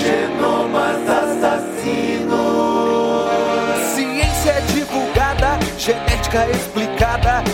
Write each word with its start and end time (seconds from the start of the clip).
genomas 0.00 0.98
assassinos. 1.08 2.40
Ciência 3.94 4.60
divulgada, 4.72 5.58
genética 5.78 6.48
explicada, 6.50 7.44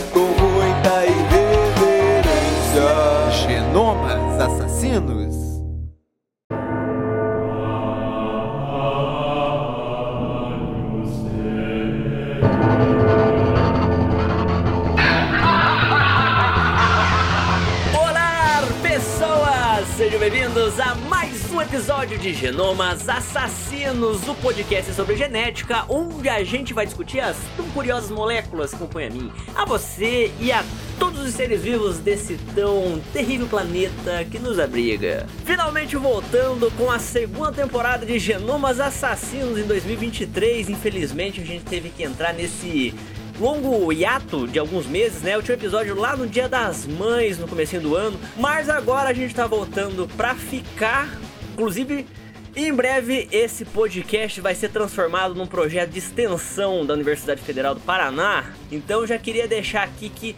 episódio 21.77 22.17
de 22.17 22.33
Genomas 22.33 23.07
Assassinos, 23.07 24.27
o 24.27 24.35
podcast 24.37 24.95
sobre 24.95 25.15
genética, 25.15 25.85
onde 25.91 26.27
a 26.27 26.43
gente 26.43 26.73
vai 26.73 26.87
discutir 26.87 27.21
as 27.21 27.37
tão 27.55 27.69
curiosas 27.69 28.11
moléculas 28.11 28.71
que 28.71 28.79
compõem 28.79 29.07
a 29.09 29.11
mim, 29.11 29.33
a 29.55 29.67
você 29.67 30.33
e 30.41 30.51
a 30.51 30.65
todos 30.99 31.21
os 31.21 31.35
seres 31.35 31.61
vivos 31.61 31.99
desse 31.99 32.39
tão 32.55 32.99
terrível 33.13 33.47
planeta 33.47 34.25
que 34.25 34.39
nos 34.39 34.59
abriga. 34.59 35.27
Finalmente 35.45 35.97
voltando 35.97 36.71
com 36.79 36.91
a 36.91 36.99
segunda 36.99 37.53
temporada 37.53 38.07
de 38.07 38.19
Genomas 38.19 38.81
Assassinos 38.81 39.59
em 39.59 39.65
2023. 39.65 40.71
Infelizmente, 40.71 41.43
a 41.43 41.45
gente 41.45 41.67
teve 41.67 41.91
que 41.91 42.03
entrar 42.03 42.33
nesse 42.33 42.95
longo 43.39 43.93
hiato 43.93 44.49
de 44.49 44.59
alguns 44.59 44.87
meses, 44.87 45.21
né? 45.21 45.35
O 45.35 45.41
último 45.41 45.57
episódio 45.57 45.95
lá 45.95 46.17
no 46.17 46.27
Dia 46.27 46.49
das 46.49 46.87
Mães, 46.87 47.39
no 47.39 47.47
comecinho 47.47 47.83
do 47.83 47.95
ano. 47.95 48.19
Mas 48.39 48.71
agora 48.71 49.11
a 49.11 49.13
gente 49.13 49.35
tá 49.35 49.47
voltando 49.47 50.09
pra 50.17 50.35
ficar. 50.35 51.26
Inclusive, 51.57 52.07
em 52.55 52.71
breve 52.71 53.29
esse 53.33 53.65
podcast 53.65 54.43
vai 54.43 54.55
ser 54.55 54.69
transformado 54.69 55.35
num 55.35 55.47
projeto 55.47 55.89
de 55.89 56.01
extensão 56.01 56.85
da 56.85 56.93
Universidade 56.93 57.41
Federal 57.41 57.75
do 57.75 57.81
Paraná. 57.81 58.53
Então 58.71 59.07
já 59.07 59.17
queria 59.17 59.49
deixar 59.49 59.85
aqui 59.85 60.11
que 60.11 60.37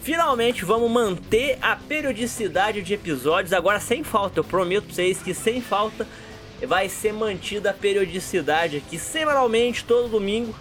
finalmente 0.00 0.64
vamos 0.64 0.88
manter 0.88 1.58
a 1.60 1.74
periodicidade 1.74 2.82
de 2.82 2.94
episódios 2.94 3.52
agora 3.52 3.80
sem 3.80 4.04
falta. 4.04 4.38
Eu 4.38 4.44
prometo 4.44 4.84
pra 4.84 4.94
vocês 4.94 5.20
que 5.20 5.34
sem 5.34 5.60
falta 5.60 6.06
vai 6.64 6.88
ser 6.88 7.12
mantida 7.12 7.70
a 7.70 7.74
periodicidade 7.74 8.76
aqui 8.76 8.96
semanalmente 8.96 9.84
todo 9.84 10.08
domingo 10.08 10.54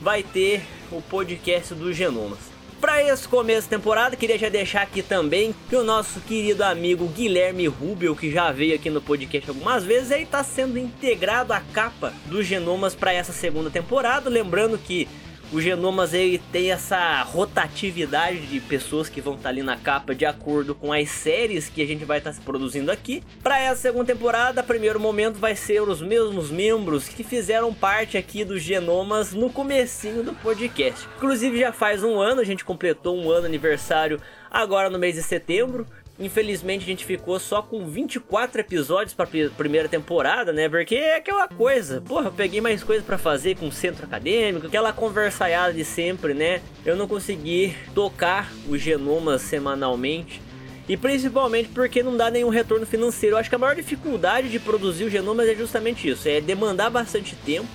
vai 0.00 0.22
ter 0.22 0.62
o 0.92 1.02
podcast 1.02 1.74
dos 1.74 1.96
Genomas. 1.96 2.47
Para 2.80 3.02
esse 3.02 3.26
começo 3.26 3.62
de 3.62 3.70
temporada, 3.70 4.14
queria 4.14 4.38
já 4.38 4.48
deixar 4.48 4.82
aqui 4.82 5.02
também 5.02 5.52
que 5.68 5.74
o 5.74 5.82
nosso 5.82 6.20
querido 6.20 6.62
amigo 6.62 7.08
Guilherme 7.08 7.66
Rubel, 7.66 8.14
que 8.14 8.30
já 8.30 8.52
veio 8.52 8.76
aqui 8.76 8.88
no 8.88 9.02
podcast 9.02 9.50
algumas 9.50 9.82
vezes, 9.82 10.12
ele 10.12 10.22
está 10.22 10.44
sendo 10.44 10.78
integrado 10.78 11.52
à 11.52 11.60
capa 11.60 12.12
dos 12.26 12.46
Genomas 12.46 12.94
para 12.94 13.12
essa 13.12 13.32
segunda 13.32 13.68
temporada. 13.68 14.30
Lembrando 14.30 14.78
que 14.78 15.08
o 15.52 15.60
Genomas 15.60 16.12
ele 16.12 16.38
tem 16.52 16.70
essa 16.70 17.22
rotatividade 17.22 18.46
de 18.46 18.60
pessoas 18.60 19.08
que 19.08 19.20
vão 19.20 19.34
estar 19.34 19.48
ali 19.48 19.62
na 19.62 19.76
capa 19.76 20.14
de 20.14 20.26
acordo 20.26 20.74
com 20.74 20.92
as 20.92 21.08
séries 21.08 21.68
que 21.68 21.82
a 21.82 21.86
gente 21.86 22.04
vai 22.04 22.18
estar 22.18 22.34
produzindo 22.44 22.92
aqui. 22.92 23.22
Para 23.42 23.58
essa 23.58 23.82
segunda 23.82 24.04
temporada, 24.04 24.62
primeiro 24.62 25.00
momento 25.00 25.38
vai 25.38 25.56
ser 25.56 25.80
os 25.82 26.02
mesmos 26.02 26.50
membros 26.50 27.08
que 27.08 27.24
fizeram 27.24 27.72
parte 27.72 28.18
aqui 28.18 28.44
dos 28.44 28.62
Genomas 28.62 29.32
no 29.32 29.50
comecinho 29.50 30.22
do 30.22 30.34
podcast. 30.34 31.08
Inclusive 31.16 31.58
já 31.58 31.72
faz 31.72 32.04
um 32.04 32.18
ano, 32.18 32.40
a 32.40 32.44
gente 32.44 32.64
completou 32.64 33.16
um 33.16 33.30
ano 33.30 33.46
aniversário 33.46 34.20
agora 34.50 34.90
no 34.90 34.98
mês 34.98 35.14
de 35.14 35.22
setembro. 35.22 35.86
Infelizmente 36.20 36.82
a 36.82 36.86
gente 36.86 37.04
ficou 37.04 37.38
só 37.38 37.62
com 37.62 37.86
24 37.86 38.60
episódios 38.60 39.14
para 39.14 39.28
primeira 39.56 39.88
temporada, 39.88 40.52
né? 40.52 40.68
Porque 40.68 40.96
é 40.96 41.16
aquela 41.16 41.46
coisa, 41.46 42.00
porra, 42.00 42.26
eu 42.26 42.32
peguei 42.32 42.60
mais 42.60 42.82
coisa 42.82 43.04
para 43.04 43.16
fazer 43.16 43.56
com 43.56 43.68
o 43.68 43.72
centro 43.72 44.04
acadêmico, 44.04 44.66
aquela 44.66 44.92
conversaiada 44.92 45.72
de 45.72 45.84
sempre, 45.84 46.34
né? 46.34 46.60
Eu 46.84 46.96
não 46.96 47.06
consegui 47.06 47.76
tocar 47.94 48.52
os 48.68 48.80
genomas 48.80 49.42
semanalmente. 49.42 50.42
E 50.88 50.96
principalmente 50.96 51.68
porque 51.68 52.02
não 52.02 52.16
dá 52.16 52.30
nenhum 52.30 52.48
retorno 52.48 52.86
financeiro. 52.86 53.36
Eu 53.36 53.38
acho 53.38 53.48
que 53.48 53.54
a 53.54 53.58
maior 53.58 53.76
dificuldade 53.76 54.48
de 54.48 54.58
produzir 54.58 55.04
o 55.04 55.10
genomas 55.10 55.48
é 55.48 55.54
justamente 55.54 56.08
isso, 56.08 56.28
é 56.28 56.40
demandar 56.40 56.90
bastante 56.90 57.36
tempo, 57.36 57.68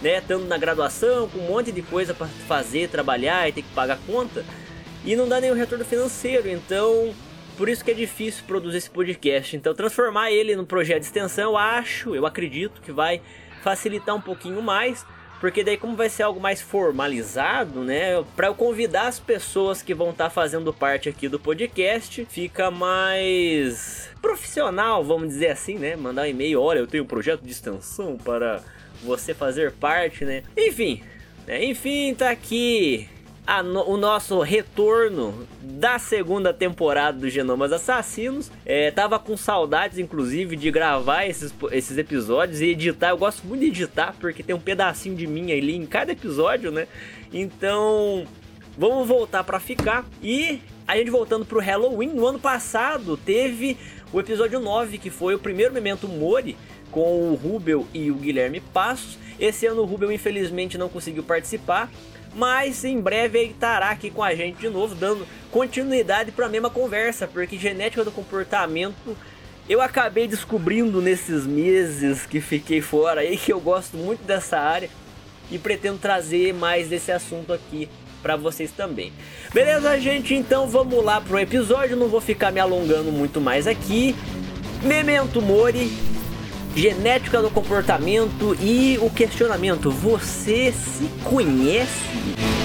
né? 0.00 0.18
Estando 0.18 0.44
na 0.44 0.56
graduação, 0.56 1.28
com 1.28 1.38
um 1.38 1.48
monte 1.48 1.72
de 1.72 1.82
coisa 1.82 2.14
para 2.14 2.28
fazer, 2.46 2.88
trabalhar 2.90 3.48
e 3.48 3.52
ter 3.52 3.62
que 3.62 3.74
pagar 3.74 3.98
conta. 4.06 4.44
E 5.04 5.16
não 5.16 5.28
dá 5.28 5.40
nenhum 5.40 5.54
retorno 5.54 5.84
financeiro, 5.84 6.48
então 6.48 7.12
por 7.58 7.68
isso 7.68 7.84
que 7.84 7.90
é 7.90 7.94
difícil 7.94 8.44
produzir 8.46 8.78
esse 8.78 8.88
podcast. 8.88 9.56
Então, 9.56 9.74
transformar 9.74 10.30
ele 10.30 10.54
num 10.54 10.64
projeto 10.64 11.00
de 11.00 11.06
extensão, 11.06 11.50
eu 11.50 11.56
acho, 11.56 12.14
eu 12.14 12.24
acredito 12.24 12.80
que 12.80 12.92
vai 12.92 13.20
facilitar 13.62 14.14
um 14.14 14.20
pouquinho 14.20 14.62
mais. 14.62 15.04
Porque 15.40 15.62
daí, 15.62 15.76
como 15.76 15.96
vai 15.96 16.08
ser 16.08 16.22
algo 16.22 16.40
mais 16.40 16.60
formalizado, 16.60 17.84
né? 17.84 18.24
Para 18.34 18.48
eu 18.48 18.54
convidar 18.54 19.06
as 19.08 19.20
pessoas 19.20 19.82
que 19.82 19.94
vão 19.94 20.10
estar 20.10 20.24
tá 20.24 20.30
fazendo 20.30 20.72
parte 20.72 21.08
aqui 21.08 21.28
do 21.28 21.38
podcast, 21.38 22.24
fica 22.30 22.70
mais 22.70 24.08
profissional, 24.22 25.04
vamos 25.04 25.28
dizer 25.28 25.50
assim, 25.50 25.78
né? 25.78 25.96
Mandar 25.96 26.22
um 26.22 26.26
e-mail, 26.26 26.60
olha, 26.60 26.78
eu 26.78 26.86
tenho 26.86 27.04
um 27.04 27.06
projeto 27.06 27.42
de 27.42 27.52
extensão 27.52 28.16
para 28.16 28.62
você 29.02 29.34
fazer 29.34 29.72
parte, 29.72 30.24
né? 30.24 30.42
Enfim, 30.56 31.02
né? 31.46 31.64
enfim, 31.64 32.14
tá 32.14 32.30
aqui 32.30 33.08
no, 33.62 33.88
o 33.88 33.96
nosso 33.96 34.40
retorno 34.40 35.46
da 35.62 35.98
segunda 35.98 36.52
temporada 36.52 37.18
do 37.18 37.30
Genomas 37.30 37.72
Assassinos. 37.72 38.50
É, 38.66 38.90
tava 38.90 39.18
com 39.18 39.36
saudades, 39.36 39.98
inclusive, 39.98 40.54
de 40.54 40.70
gravar 40.70 41.24
esses, 41.24 41.54
esses 41.72 41.96
episódios 41.96 42.60
e 42.60 42.66
editar. 42.66 43.10
Eu 43.10 43.18
gosto 43.18 43.46
muito 43.46 43.60
de 43.60 43.68
editar, 43.68 44.14
porque 44.20 44.42
tem 44.42 44.54
um 44.54 44.60
pedacinho 44.60 45.16
de 45.16 45.26
mim 45.26 45.50
ali 45.50 45.74
em 45.74 45.86
cada 45.86 46.12
episódio, 46.12 46.70
né? 46.70 46.86
Então, 47.32 48.26
vamos 48.76 49.08
voltar 49.08 49.42
para 49.44 49.58
ficar. 49.58 50.04
E 50.22 50.60
a 50.86 50.96
gente 50.96 51.10
voltando 51.10 51.44
pro 51.44 51.60
Halloween, 51.60 52.08
no 52.08 52.26
ano 52.26 52.38
passado 52.38 53.16
teve 53.16 53.76
o 54.12 54.20
episódio 54.20 54.60
9, 54.60 54.98
que 54.98 55.10
foi 55.10 55.34
o 55.34 55.38
primeiro 55.38 55.72
Memento 55.72 56.06
Mori 56.06 56.56
com 56.90 57.30
o 57.30 57.34
Rubel 57.34 57.86
e 57.92 58.10
o 58.10 58.14
Guilherme 58.14 58.60
Passos. 58.60 59.18
Esse 59.38 59.66
ano 59.66 59.82
o 59.82 59.84
Rubel 59.84 60.10
infelizmente 60.10 60.78
não 60.78 60.88
conseguiu 60.88 61.22
participar, 61.22 61.90
mas 62.34 62.84
em 62.84 63.00
breve 63.00 63.38
ele 63.38 63.50
estará 63.50 63.90
aqui 63.90 64.10
com 64.10 64.22
a 64.22 64.34
gente 64.34 64.58
de 64.58 64.68
novo, 64.68 64.94
dando 64.94 65.26
continuidade 65.50 66.32
para 66.32 66.46
a 66.46 66.48
mesma 66.48 66.70
conversa, 66.70 67.26
porque 67.26 67.58
genética 67.58 68.04
do 68.04 68.12
comportamento 68.12 69.16
eu 69.68 69.82
acabei 69.82 70.26
descobrindo 70.26 71.02
nesses 71.02 71.46
meses 71.46 72.24
que 72.24 72.40
fiquei 72.40 72.80
fora 72.80 73.20
aí 73.20 73.36
que 73.36 73.52
eu 73.52 73.60
gosto 73.60 73.98
muito 73.98 74.24
dessa 74.24 74.58
área 74.58 74.88
e 75.50 75.58
pretendo 75.58 75.98
trazer 75.98 76.54
mais 76.54 76.88
desse 76.88 77.12
assunto 77.12 77.52
aqui 77.52 77.88
para 78.22 78.34
vocês 78.34 78.70
também. 78.70 79.12
Beleza, 79.52 79.98
gente? 80.00 80.34
Então 80.34 80.66
vamos 80.66 81.04
lá 81.04 81.20
pro 81.20 81.38
episódio, 81.38 81.96
não 81.96 82.08
vou 82.08 82.20
ficar 82.20 82.50
me 82.50 82.60
alongando 82.60 83.12
muito 83.12 83.40
mais 83.40 83.66
aqui. 83.66 84.16
Memento 84.82 85.42
Mori, 85.42 85.90
genética 86.78 87.42
do 87.42 87.50
comportamento 87.50 88.56
e 88.60 88.98
o 89.02 89.10
questionamento: 89.10 89.90
você 89.90 90.72
se 90.72 91.08
conhece? 91.24 92.57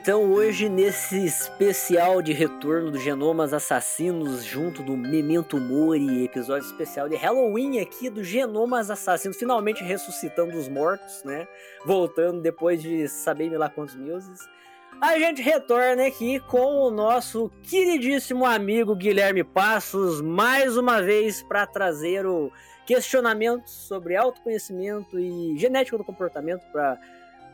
Então 0.00 0.30
hoje 0.32 0.68
nesse 0.68 1.24
especial 1.24 2.22
de 2.22 2.32
retorno 2.32 2.92
do 2.92 3.00
Genomas 3.00 3.52
Assassinos 3.52 4.44
junto 4.44 4.80
do 4.80 4.96
Memento 4.96 5.58
Mori, 5.58 6.24
episódio 6.24 6.64
especial 6.64 7.08
de 7.08 7.16
Halloween 7.16 7.80
aqui 7.80 8.08
do 8.08 8.22
Genomas 8.22 8.92
Assassinos, 8.92 9.36
finalmente 9.36 9.82
ressuscitando 9.82 10.56
os 10.56 10.68
mortos, 10.68 11.24
né? 11.24 11.48
Voltando 11.84 12.40
depois 12.40 12.80
de 12.80 13.08
saber 13.08 13.50
lá 13.58 13.68
quantos 13.68 13.96
meses. 13.96 14.48
A 15.00 15.18
gente 15.18 15.42
retorna 15.42 16.06
aqui 16.06 16.38
com 16.38 16.76
o 16.76 16.90
nosso 16.92 17.50
queridíssimo 17.64 18.46
amigo 18.46 18.94
Guilherme 18.94 19.42
Passos, 19.42 20.20
mais 20.20 20.76
uma 20.76 21.02
vez 21.02 21.42
para 21.42 21.66
trazer 21.66 22.24
o 22.24 22.52
questionamento 22.86 23.68
sobre 23.68 24.14
autoconhecimento 24.14 25.18
e 25.18 25.58
genética 25.58 25.98
do 25.98 26.04
comportamento 26.04 26.64
para 26.70 26.98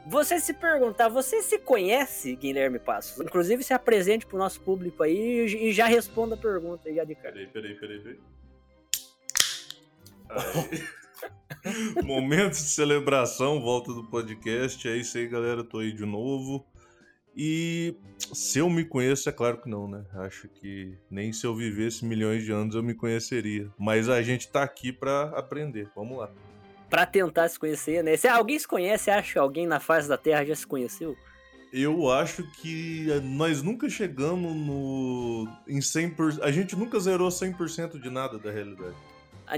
você 0.07 0.39
se 0.39 0.53
perguntar, 0.55 1.09
você 1.09 1.43
se 1.43 1.59
conhece, 1.59 2.37
Guilherme 2.37 2.79
Passos? 2.79 3.19
Inclusive, 3.21 3.63
se 3.65 3.73
apresente 3.73 4.27
pro 4.27 4.39
nosso 4.39 4.61
público 4.61 5.03
aí 5.03 5.47
e 5.47 5.73
já 5.73 5.87
responda 5.87 6.35
a 6.35 6.39
pergunta 6.39 6.89
aí, 6.89 6.95
já 6.95 7.05
de 7.05 7.15
cara. 7.15 7.35
Peraí, 7.35 7.47
peraí, 7.47 7.75
peraí, 7.75 8.01
peraí. 8.01 8.19
Aí. 10.31 11.05
Momento 12.05 12.53
de 12.53 12.59
celebração, 12.59 13.61
volta 13.61 13.93
do 13.93 14.05
podcast. 14.05 14.87
É 14.89 14.97
isso 14.97 15.17
aí, 15.17 15.27
galera. 15.27 15.65
Tô 15.65 15.79
aí 15.79 15.93
de 15.93 16.05
novo. 16.05 16.67
E 17.37 17.97
se 18.33 18.59
eu 18.61 18.71
me 18.71 18.85
conheço, 18.85 19.29
é 19.29 19.33
claro 19.33 19.61
que 19.61 19.69
não, 19.69 19.89
né? 19.89 20.05
Acho 20.15 20.49
que 20.49 20.97
nem 21.11 21.33
se 21.33 21.47
eu 21.47 21.55
vivesse 21.55 22.05
milhões 22.05 22.45
de 22.45 22.53
anos 22.53 22.75
eu 22.75 22.83
me 22.83 22.95
conheceria. 22.95 23.71
Mas 23.79 24.09
a 24.09 24.23
gente 24.23 24.49
tá 24.49 24.63
aqui 24.63 24.93
para 24.93 25.31
aprender. 25.31 25.89
Vamos 25.97 26.19
lá. 26.19 26.31
Para 26.89 27.07
tentar 27.07 27.49
se 27.49 27.59
conhecer, 27.59 28.05
né? 28.05 28.17
Se 28.17 28.29
alguém 28.29 28.59
se 28.59 28.69
conhece, 28.69 29.11
acha 29.11 29.33
que 29.33 29.39
alguém 29.39 29.67
na 29.67 29.81
face 29.81 30.09
da 30.09 30.17
Terra 30.17 30.45
já 30.45 30.55
se 30.55 30.67
conheceu? 30.67 31.17
Eu 31.73 32.09
acho 32.09 32.45
que 32.61 33.07
nós 33.25 33.61
nunca 33.61 33.91
chegamos 33.91 34.55
no 34.55 35.49
em 35.67 35.81
100%, 35.81 36.41
a 36.41 36.53
gente 36.53 36.77
nunca 36.77 37.01
zerou 37.01 37.29
100% 37.29 38.01
de 38.01 38.11
nada 38.11 38.39
da 38.39 38.51
realidade. 38.51 38.95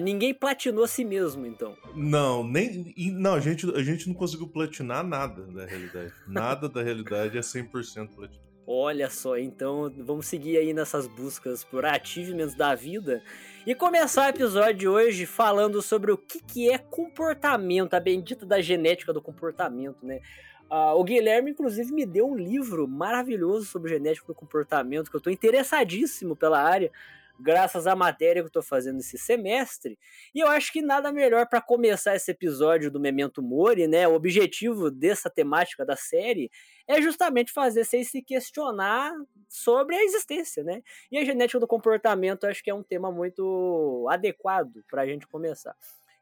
Ninguém 0.00 0.34
platinou 0.34 0.84
a 0.84 0.88
si 0.88 1.04
mesmo, 1.04 1.46
então. 1.46 1.76
Não, 1.94 2.42
nem. 2.42 2.92
Não, 3.12 3.34
a 3.34 3.40
gente, 3.40 3.70
a 3.70 3.82
gente 3.82 4.08
não 4.08 4.14
conseguiu 4.14 4.48
platinar 4.48 5.04
nada 5.04 5.42
da 5.42 5.64
realidade. 5.64 6.12
Nada 6.26 6.68
da 6.68 6.82
realidade 6.82 7.38
é 7.38 7.40
100% 7.40 8.08
platinado. 8.14 8.45
Olha 8.68 9.08
só, 9.08 9.38
então 9.38 9.92
vamos 9.96 10.26
seguir 10.26 10.56
aí 10.56 10.74
nessas 10.74 11.06
buscas 11.06 11.62
por 11.62 11.84
achievements 11.84 12.56
da 12.56 12.74
vida 12.74 13.22
e 13.64 13.76
começar 13.76 14.26
o 14.26 14.28
episódio 14.30 14.74
de 14.74 14.88
hoje 14.88 15.24
falando 15.24 15.80
sobre 15.80 16.10
o 16.10 16.18
que, 16.18 16.42
que 16.42 16.68
é 16.68 16.76
comportamento, 16.76 17.94
a 17.94 18.00
bendita 18.00 18.44
da 18.44 18.60
genética 18.60 19.12
do 19.12 19.22
comportamento, 19.22 20.04
né? 20.04 20.20
Uh, 20.68 20.98
o 20.98 21.04
Guilherme, 21.04 21.52
inclusive, 21.52 21.92
me 21.92 22.04
deu 22.04 22.26
um 22.26 22.34
livro 22.34 22.88
maravilhoso 22.88 23.66
sobre 23.66 23.92
genética 23.92 24.26
do 24.26 24.34
comportamento, 24.34 25.10
que 25.10 25.16
eu 25.16 25.18
estou 25.18 25.32
interessadíssimo 25.32 26.34
pela 26.34 26.60
área 26.60 26.90
graças 27.38 27.86
à 27.86 27.94
matéria 27.94 28.42
que 28.42 28.46
eu 28.46 28.48
estou 28.48 28.62
fazendo 28.62 28.98
esse 28.98 29.16
semestre. 29.16 29.96
E 30.34 30.40
eu 30.40 30.48
acho 30.48 30.72
que 30.72 30.82
nada 30.82 31.12
melhor 31.12 31.46
para 31.46 31.60
começar 31.60 32.16
esse 32.16 32.32
episódio 32.32 32.90
do 32.90 32.98
Memento 32.98 33.40
Mori, 33.40 33.86
né? 33.86 34.08
O 34.08 34.14
objetivo 34.14 34.90
dessa 34.90 35.30
temática 35.30 35.84
da 35.84 35.94
série 35.94 36.50
é 36.88 37.00
justamente 37.00 37.52
fazer 37.52 37.84
vocês 37.84 38.10
se 38.10 38.22
questionar 38.22 39.12
sobre 39.48 39.96
a 39.96 40.02
existência, 40.02 40.62
né? 40.62 40.82
E 41.10 41.18
a 41.18 41.24
genética 41.24 41.60
do 41.60 41.66
comportamento 41.66 42.46
acho 42.46 42.62
que 42.62 42.70
é 42.70 42.74
um 42.74 42.82
tema 42.82 43.10
muito 43.10 44.06
adequado 44.10 44.84
para 44.88 45.02
a 45.02 45.06
gente 45.06 45.26
começar. 45.26 45.74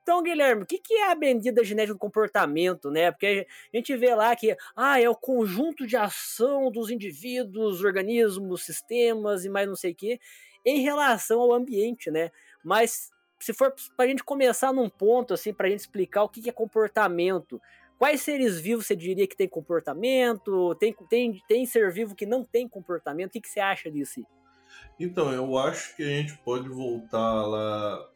Então, 0.03 0.23
Guilherme, 0.23 0.65
o 0.65 0.67
que, 0.67 0.79
que 0.79 0.95
é 0.95 1.11
a 1.11 1.15
bendita 1.15 1.65
genética 1.65 1.95
do 1.95 1.99
comportamento, 1.99 2.91
né? 2.91 3.11
Porque 3.11 3.47
a 3.73 3.77
gente 3.77 3.97
vê 3.97 4.15
lá 4.15 4.37
que 4.37 4.55
ah, 4.77 5.01
é 5.01 5.09
o 5.09 5.17
conjunto 5.17 5.87
de 5.87 5.97
ação 5.97 6.71
dos 6.71 6.91
indivíduos, 6.91 7.83
organismos, 7.83 8.67
sistemas 8.67 9.47
e 9.47 9.49
mais 9.49 9.67
não 9.67 9.77
sei 9.77 9.93
o 9.93 9.95
quê 9.95 10.21
em 10.65 10.81
relação 10.81 11.41
ao 11.41 11.53
ambiente, 11.53 12.11
né? 12.11 12.31
Mas 12.63 13.11
se 13.39 13.53
for 13.53 13.75
para 13.97 14.07
a 14.07 14.09
gente 14.09 14.25
começar 14.25 14.73
num 14.73 14.89
ponto, 14.89 15.35
assim, 15.35 15.53
para 15.53 15.67
a 15.67 15.71
gente 15.71 15.81
explicar 15.81 16.23
o 16.23 16.29
que 16.29 16.49
é 16.49 16.53
comportamento, 16.53 17.61
quais 17.99 18.23
seres 18.23 18.61
vivos 18.61 18.87
você 18.87 18.97
diria 18.97 19.27
que 19.27 19.37
tem 19.37 19.49
comportamento? 19.49 20.75
Tem, 20.77 20.95
tem, 21.09 21.43
tem 21.49 21.67
ser 21.67 21.93
vivo 21.93 22.15
que 22.15 22.27
não 22.27 22.45
tem 22.45 22.69
comportamento? 22.69 23.31
O 23.31 23.33
que, 23.33 23.41
que 23.41 23.49
você 23.49 23.61
acha 23.61 23.91
disso? 23.91 24.25
Então, 24.99 25.33
eu 25.33 25.57
acho 25.59 25.97
que 25.97 26.03
a 26.03 26.07
gente 26.07 26.37
pode 26.39 26.69
voltar 26.69 27.47
lá. 27.47 28.11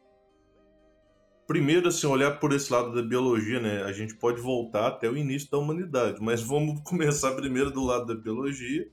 Primeiro, 1.47 1.87
assim, 1.87 2.05
olhar 2.05 2.39
por 2.39 2.53
esse 2.53 2.71
lado 2.71 2.93
da 2.93 3.01
biologia, 3.01 3.59
né? 3.59 3.83
A 3.83 3.91
gente 3.91 4.15
pode 4.15 4.39
voltar 4.39 4.87
até 4.87 5.09
o 5.09 5.17
início 5.17 5.49
da 5.49 5.57
humanidade, 5.57 6.21
mas 6.21 6.41
vamos 6.41 6.81
começar 6.85 7.35
primeiro 7.35 7.71
do 7.71 7.83
lado 7.83 8.05
da 8.05 8.15
biologia 8.15 8.87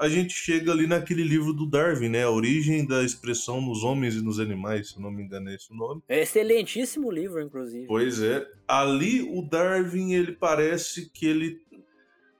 a 0.00 0.08
gente 0.08 0.32
chega 0.32 0.72
ali 0.72 0.86
naquele 0.86 1.22
livro 1.22 1.52
do 1.52 1.66
Darwin, 1.66 2.08
né? 2.08 2.24
A 2.24 2.30
origem 2.30 2.86
da 2.86 3.04
expressão 3.04 3.60
nos 3.60 3.84
homens 3.84 4.14
e 4.14 4.22
nos 4.22 4.40
animais, 4.40 4.88
se 4.88 5.00
não 5.00 5.10
me 5.10 5.22
engano 5.22 5.50
é 5.50 5.54
esse 5.54 5.70
o 5.70 5.76
nome. 5.76 6.02
É 6.08 6.22
excelentíssimo 6.22 7.10
livro, 7.10 7.38
inclusive. 7.42 7.86
Pois 7.86 8.18
é. 8.22 8.46
Ali 8.66 9.20
o 9.20 9.42
Darwin, 9.42 10.14
ele 10.14 10.32
parece 10.32 11.10
que 11.10 11.26
ele 11.26 11.60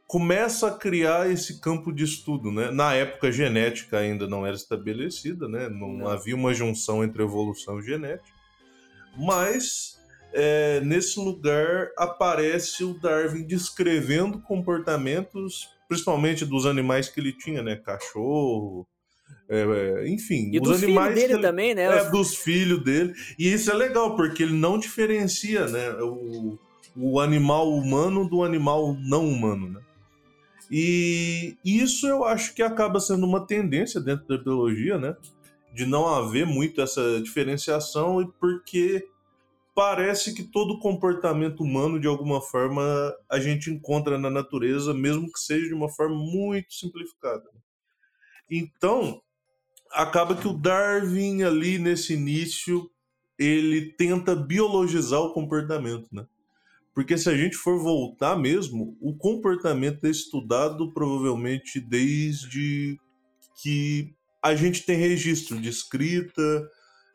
começa 0.07 0.69
a 0.69 0.71
criar 0.71 1.31
esse 1.31 1.61
campo 1.61 1.93
de 1.93 2.03
estudo, 2.03 2.51
né? 2.51 2.71
Na 2.71 2.95
época 2.95 3.29
a 3.29 3.31
genética 3.31 3.99
ainda 3.99 4.27
não 4.27 4.47
era 4.47 4.57
estabelecida, 4.57 5.47
né? 5.47 5.69
Não, 5.69 5.93
não. 5.93 6.09
havia 6.09 6.35
uma 6.35 6.55
junção 6.55 7.05
entre 7.05 7.23
evolução 7.23 7.79
e 7.79 7.83
genética. 7.83 8.35
Mas 9.19 10.00
é, 10.33 10.81
nesse 10.81 11.19
lugar 11.19 11.91
aparece 11.97 12.85
o 12.85 12.95
Darwin 12.95 13.47
descrevendo 13.47 14.41
comportamentos 14.41 15.69
principalmente 15.91 16.47
dos 16.47 16.67
animais 16.67 17.09
que 17.09 17.19
ele 17.19 17.33
tinha, 17.33 17.65
né? 17.65 17.75
Cachorro, 17.75 18.87
é, 19.49 19.63
é 19.63 20.09
enfim, 20.09 20.49
e 20.53 20.61
os 20.61 20.85
animais 20.85 21.17
dele 21.17 21.33
ele, 21.33 21.43
também, 21.43 21.75
né? 21.75 21.83
É, 21.83 22.11
dos 22.11 22.37
filhos 22.37 22.85
dele. 22.85 23.13
E 23.37 23.53
isso 23.53 23.69
é 23.73 23.75
legal, 23.75 24.15
porque 24.15 24.45
ele 24.45 24.53
não 24.53 24.79
diferencia, 24.79 25.67
né? 25.67 25.91
O, 26.01 26.57
o 26.97 27.19
animal 27.19 27.73
humano 27.73 28.29
do 28.29 28.45
animal 28.45 28.97
não 29.01 29.29
humano, 29.29 29.69
né? 29.69 29.81
E 30.71 31.57
isso 31.65 32.07
eu 32.07 32.25
acho 32.25 32.55
que 32.55 32.63
acaba 32.63 33.01
sendo 33.01 33.27
uma 33.27 33.45
tendência 33.45 34.01
dentro 34.01 34.29
da 34.29 34.39
biologia, 34.39 34.97
né? 34.97 35.17
De 35.75 35.85
não 35.85 36.07
haver 36.07 36.47
muito 36.47 36.81
essa 36.81 37.21
diferenciação, 37.21 38.23
e 38.23 38.29
porque 38.39 39.09
parece 39.75 40.35
que 40.35 40.43
todo 40.43 40.79
comportamento 40.79 41.63
humano, 41.63 42.01
de 42.01 42.07
alguma 42.07 42.41
forma, 42.41 42.83
a 43.31 43.39
gente 43.39 43.71
encontra 43.71 44.19
na 44.19 44.31
natureza, 44.31 44.93
mesmo 44.93 45.31
que 45.33 45.39
seja 45.39 45.67
de 45.67 45.75
uma 45.75 45.89
forma 45.89 46.17
muito 46.17 46.75
simplificada. 46.75 47.45
Então, 48.51 49.21
acaba 49.93 50.37
que 50.37 50.49
o 50.49 50.53
Darwin, 50.53 51.43
ali 51.43 51.79
nesse 51.79 52.15
início, 52.15 52.91
ele 53.39 53.93
tenta 53.93 54.35
biologizar 54.35 55.21
o 55.21 55.33
comportamento, 55.33 56.09
né? 56.13 56.27
Porque 56.95 57.17
se 57.17 57.31
a 57.31 57.37
gente 57.37 57.57
for 57.57 57.79
voltar 57.79 58.37
mesmo, 58.37 58.97
o 59.01 59.17
comportamento 59.17 60.05
é 60.05 60.11
estudado 60.11 60.93
provavelmente 60.93 61.81
desde 61.81 62.99
que 63.63 64.13
a 64.43 64.55
gente 64.55 64.85
tem 64.85 64.97
registro 64.97 65.61
de 65.61 65.69
escrita, 65.69 66.69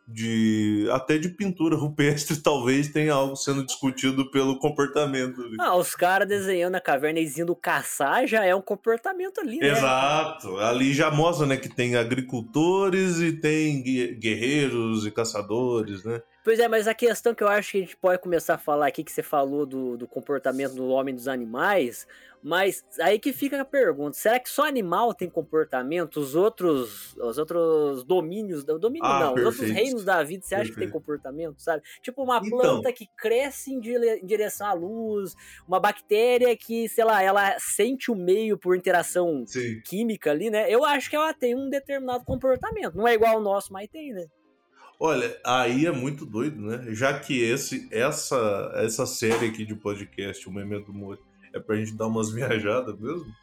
de 0.07 0.87
até 0.91 1.17
de 1.17 1.29
pintura 1.29 1.75
rupestre 1.75 2.37
talvez 2.41 2.89
tenha 2.89 3.13
algo 3.13 3.35
sendo 3.35 3.65
discutido 3.65 4.29
pelo 4.29 4.59
comportamento 4.59 5.41
ali. 5.41 5.57
Ah, 5.59 5.75
os 5.75 5.95
caras 5.95 6.27
desenhando 6.27 6.73
na 6.73 6.81
caverna 6.81 7.19
e 7.19 7.25
indo 7.37 7.55
caçar 7.55 8.27
já 8.27 8.45
é 8.45 8.53
um 8.53 8.61
comportamento 8.61 9.39
ali, 9.39 9.57
né? 9.59 9.69
Exato. 9.69 10.57
Ali 10.57 10.93
já 10.93 11.09
mostra, 11.09 11.45
né, 11.45 11.57
que 11.57 11.69
tem 11.69 11.95
agricultores 11.95 13.19
e 13.19 13.31
tem 13.33 13.81
guerreiros 13.81 15.05
e 15.05 15.11
caçadores, 15.11 16.03
né? 16.03 16.21
Pois 16.43 16.59
é, 16.59 16.67
mas 16.67 16.87
a 16.87 16.93
questão 16.93 17.33
que 17.33 17.43
eu 17.43 17.47
acho 17.47 17.71
que 17.71 17.77
a 17.79 17.81
gente 17.81 17.97
pode 17.97 18.21
começar 18.21 18.53
a 18.53 18.57
falar 18.59 18.85
aqui, 18.85 19.03
que 19.03 19.11
você 19.11 19.23
falou 19.23 19.65
do, 19.65 19.97
do 19.97 20.07
comportamento 20.07 20.75
do 20.75 20.87
homem 20.89 21.11
e 21.11 21.15
dos 21.15 21.27
animais, 21.27 22.07
mas 22.45 22.85
aí 23.01 23.17
que 23.17 23.33
fica 23.33 23.59
a 23.59 23.65
pergunta: 23.65 24.15
será 24.15 24.39
que 24.39 24.51
só 24.51 24.67
animal 24.67 25.15
tem 25.15 25.27
comportamento? 25.27 26.17
Os 26.17 26.35
outros, 26.35 27.17
os 27.17 27.39
outros 27.39 28.03
domínios, 28.03 28.63
domínio 28.63 29.03
ah, 29.03 29.19
não, 29.19 29.33
perfeito. 29.33 29.49
os 29.49 29.59
outros 29.59 29.75
reinos 29.75 30.05
da 30.05 30.21
vida, 30.21 30.45
você 30.45 30.53
acha 30.53 30.65
perfeito. 30.65 30.75
que 30.75 30.85
tem 30.85 30.89
comportamento, 30.91 31.59
sabe? 31.59 31.81
Tipo 32.03 32.21
uma 32.21 32.37
então, 32.37 32.59
planta 32.59 32.93
que 32.93 33.07
cresce 33.17 33.73
em, 33.73 33.79
direção 34.23 34.67
à 34.67 34.73
luz, 34.73 35.33
uma 35.67 35.79
bactéria 35.79 36.55
que, 36.55 36.87
sei 36.87 37.03
lá, 37.03 37.19
ela 37.19 37.57
sente 37.57 38.11
o 38.11 38.15
meio 38.15 38.59
por 38.59 38.77
interação 38.77 39.43
sim. 39.47 39.81
química 39.81 40.29
ali, 40.29 40.51
né? 40.51 40.71
Eu 40.71 40.85
acho 40.85 41.09
que 41.09 41.15
ela 41.15 41.33
tem 41.33 41.55
um 41.55 41.67
determinado 41.67 42.23
comportamento. 42.25 42.95
Não 42.95 43.07
é 43.07 43.15
igual 43.15 43.37
ao 43.37 43.41
nosso, 43.41 43.73
mas 43.73 43.89
tem, 43.89 44.13
né? 44.13 44.27
Olha, 44.99 45.35
aí 45.43 45.87
é 45.87 45.91
muito 45.91 46.27
doido, 46.27 46.61
né? 46.61 46.93
Já 46.93 47.17
que 47.19 47.41
esse, 47.41 47.89
essa, 47.91 48.71
essa 48.75 49.07
série 49.07 49.47
aqui 49.47 49.65
de 49.65 49.73
podcast, 49.73 50.47
o 50.47 50.51
Memento 50.51 50.93
Mori, 50.93 51.19
é 51.55 51.59
pra 51.59 51.77
gente 51.77 51.93
dar 51.93 52.07
umas 52.07 52.29
viajadas 52.31 52.99
mesmo. 52.99 53.33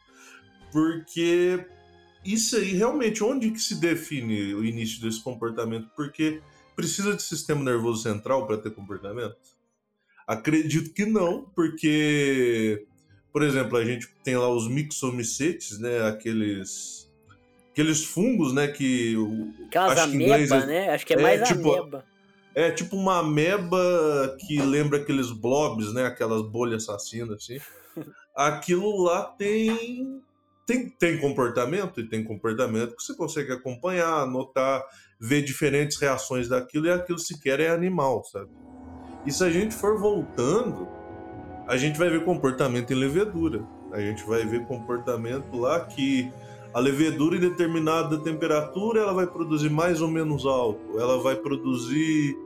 Porque 0.71 1.66
isso 2.25 2.57
aí 2.57 2.75
realmente, 2.75 3.25
onde 3.25 3.50
que 3.50 3.61
se 3.61 3.81
define 3.81 4.54
o 4.54 4.64
início 4.64 5.00
desse 5.00 5.23
comportamento? 5.23 5.90
Porque 5.97 6.40
precisa 6.76 7.14
de 7.14 7.23
sistema 7.23 7.62
nervoso 7.64 8.02
central 8.02 8.47
para 8.47 8.59
ter 8.59 8.71
comportamento? 8.71 9.37
Acredito 10.26 10.95
que 10.95 11.04
não, 11.04 11.45
porque, 11.54 12.87
por 13.33 13.42
exemplo, 13.42 13.76
a 13.76 13.85
gente 13.85 14.09
tem 14.23 14.37
lá 14.37 14.49
os 14.49 14.69
mixomicetes, 14.69 15.78
né? 15.78 16.07
Aqueles 16.07 17.11
aqueles 17.73 18.04
fungos, 18.04 18.52
né? 18.52 18.69
Que 18.69 19.16
Aquelas 19.66 19.99
acho 19.99 20.12
ameba, 20.12 20.57
é 20.57 20.66
né? 20.66 20.90
Acho 20.90 21.07
que 21.07 21.14
é, 21.14 21.19
é 21.19 21.23
mais 21.23 21.49
tipo, 21.49 21.73
ameba. 21.73 22.04
É 22.54 22.71
tipo 22.71 22.95
uma 22.97 23.19
ameba 23.19 24.37
que 24.47 24.61
lembra 24.62 24.99
aqueles 24.99 25.33
blobs, 25.33 25.92
né? 25.92 26.07
Aquelas 26.07 26.42
bolhas 26.42 26.88
assassinas, 26.88 27.37
assim 27.42 27.59
aquilo 28.35 29.03
lá 29.03 29.25
tem, 29.25 30.23
tem, 30.67 30.89
tem 30.89 31.21
comportamento, 31.21 32.01
e 32.01 32.09
tem 32.09 32.25
comportamento 32.25 32.97
que 32.97 33.03
você 33.03 33.15
consegue 33.15 33.53
acompanhar, 33.53 34.27
notar, 34.27 34.83
ver 35.21 35.43
diferentes 35.43 35.99
reações 35.99 36.49
daquilo, 36.49 36.87
e 36.87 36.91
aquilo 36.91 37.19
sequer 37.19 37.61
é 37.61 37.71
animal, 37.71 38.25
sabe? 38.25 38.51
E 39.25 39.33
se 39.33 39.45
a 39.45 39.51
gente 39.51 39.75
for 39.75 39.99
voltando, 39.99 40.89
a 41.67 41.77
gente 41.77 41.99
vai 41.99 42.11
ver 42.11 42.25
comportamento 42.25 42.93
em 42.93 42.97
levedura. 42.97 43.65
A 43.93 44.01
gente 44.01 44.25
vai 44.25 44.45
ver 44.45 44.67
comportamento 44.67 45.57
lá 45.57 45.81
que 45.85 46.33
a 46.75 46.81
levedura 46.81 47.37
em 47.37 47.41
determinada 47.41 48.19
temperatura 48.19 49.01
ela 49.01 49.12
vai 49.12 49.27
produzir 49.27 49.69
mais 49.69 50.01
ou 50.01 50.09
menos 50.09 50.47
álcool, 50.47 50.99
ela 50.99 51.23
vai 51.23 51.37
produzir 51.37 52.37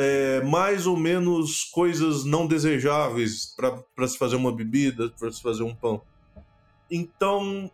é, 0.00 0.42
mais 0.42 0.86
ou 0.86 0.96
menos 0.96 1.64
coisas 1.64 2.24
não 2.24 2.46
desejáveis 2.46 3.54
para 3.54 4.08
se 4.08 4.18
fazer 4.18 4.36
uma 4.36 4.54
bebida, 4.54 5.12
para 5.18 5.30
se 5.30 5.42
fazer 5.42 5.62
um 5.62 5.74
pão. 5.74 6.02
Então, 6.90 7.70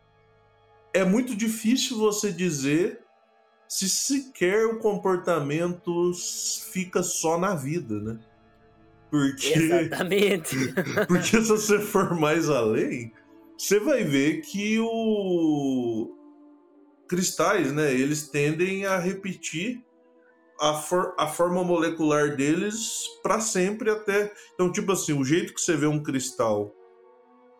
é 0.92 1.04
muito 1.04 1.34
difícil 1.34 1.96
você 1.98 2.32
dizer 2.32 3.00
se 3.68 3.88
sequer 3.88 4.66
o 4.66 4.78
comportamento 4.78 6.12
fica 6.70 7.02
só 7.02 7.38
na 7.38 7.54
vida, 7.54 8.00
né? 8.00 8.18
Porque, 9.10 9.52
Exatamente. 9.52 10.56
porque 11.08 11.42
se 11.42 11.48
você 11.48 11.78
for 11.80 12.14
mais 12.18 12.48
além, 12.48 13.12
você 13.56 13.80
vai 13.80 14.04
ver 14.04 14.42
que 14.42 14.78
o 14.78 16.14
cristais, 17.08 17.72
né, 17.72 17.92
eles 17.94 18.28
tendem 18.28 18.84
a 18.84 18.98
repetir 18.98 19.84
a, 20.60 20.74
for 20.74 21.14
a 21.18 21.26
forma 21.26 21.62
molecular 21.62 22.36
deles 22.36 23.06
para 23.22 23.40
sempre 23.40 23.90
até. 23.90 24.32
Então, 24.54 24.70
tipo 24.70 24.92
assim, 24.92 25.12
o 25.12 25.24
jeito 25.24 25.54
que 25.54 25.60
você 25.60 25.76
vê 25.76 25.86
um 25.86 26.02
cristal 26.02 26.72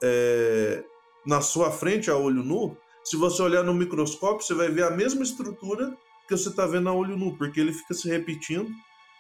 é, 0.03 0.85
na 1.27 1.41
sua 1.41 1.71
frente 1.71 2.11
a 2.11 2.17
olho 2.17 2.43
nu, 2.43 2.77
se 3.05 3.17
você 3.17 3.41
olhar 3.43 3.63
no 3.63 3.75
microscópio, 3.75 4.45
você 4.45 4.55
vai 4.55 4.69
ver 4.69 4.85
a 4.85 4.91
mesma 4.91 5.23
estrutura 5.23 5.97
que 6.27 6.37
você 6.37 6.49
está 6.49 6.67
vendo 6.67 6.89
a 6.89 6.93
olho 6.93 7.17
nu, 7.17 7.37
porque 7.37 7.61
ele 7.61 7.73
fica 7.73 7.95
se 7.95 8.09
repetindo 8.09 8.71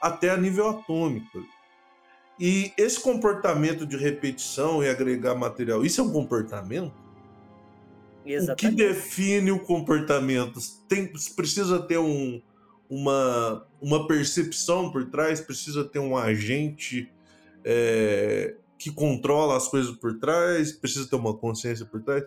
até 0.00 0.30
a 0.30 0.36
nível 0.36 0.68
atômico. 0.68 1.44
E 2.38 2.72
esse 2.76 3.00
comportamento 3.00 3.86
de 3.86 3.96
repetição 3.96 4.82
e 4.82 4.88
agregar 4.88 5.34
material, 5.34 5.84
isso 5.84 6.00
é 6.00 6.04
um 6.04 6.12
comportamento? 6.12 6.92
Exatamente. 8.26 8.66
O 8.66 8.70
que 8.70 8.76
define 8.76 9.52
o 9.52 9.60
comportamento? 9.60 10.58
Tem, 10.88 11.10
precisa 11.34 11.80
ter 11.80 11.98
um, 11.98 12.42
uma, 12.88 13.66
uma 13.80 14.06
percepção 14.06 14.90
por 14.90 15.10
trás, 15.10 15.40
precisa 15.40 15.84
ter 15.84 15.98
um 15.98 16.16
agente 16.16 17.10
é, 17.64 18.54
que 18.78 18.90
controla 18.92 19.56
as 19.56 19.68
coisas 19.68 19.94
por 19.96 20.18
trás, 20.18 20.72
precisa 20.72 21.08
ter 21.08 21.16
uma 21.16 21.34
consciência 21.34 21.84
por 21.84 22.02
trás. 22.02 22.24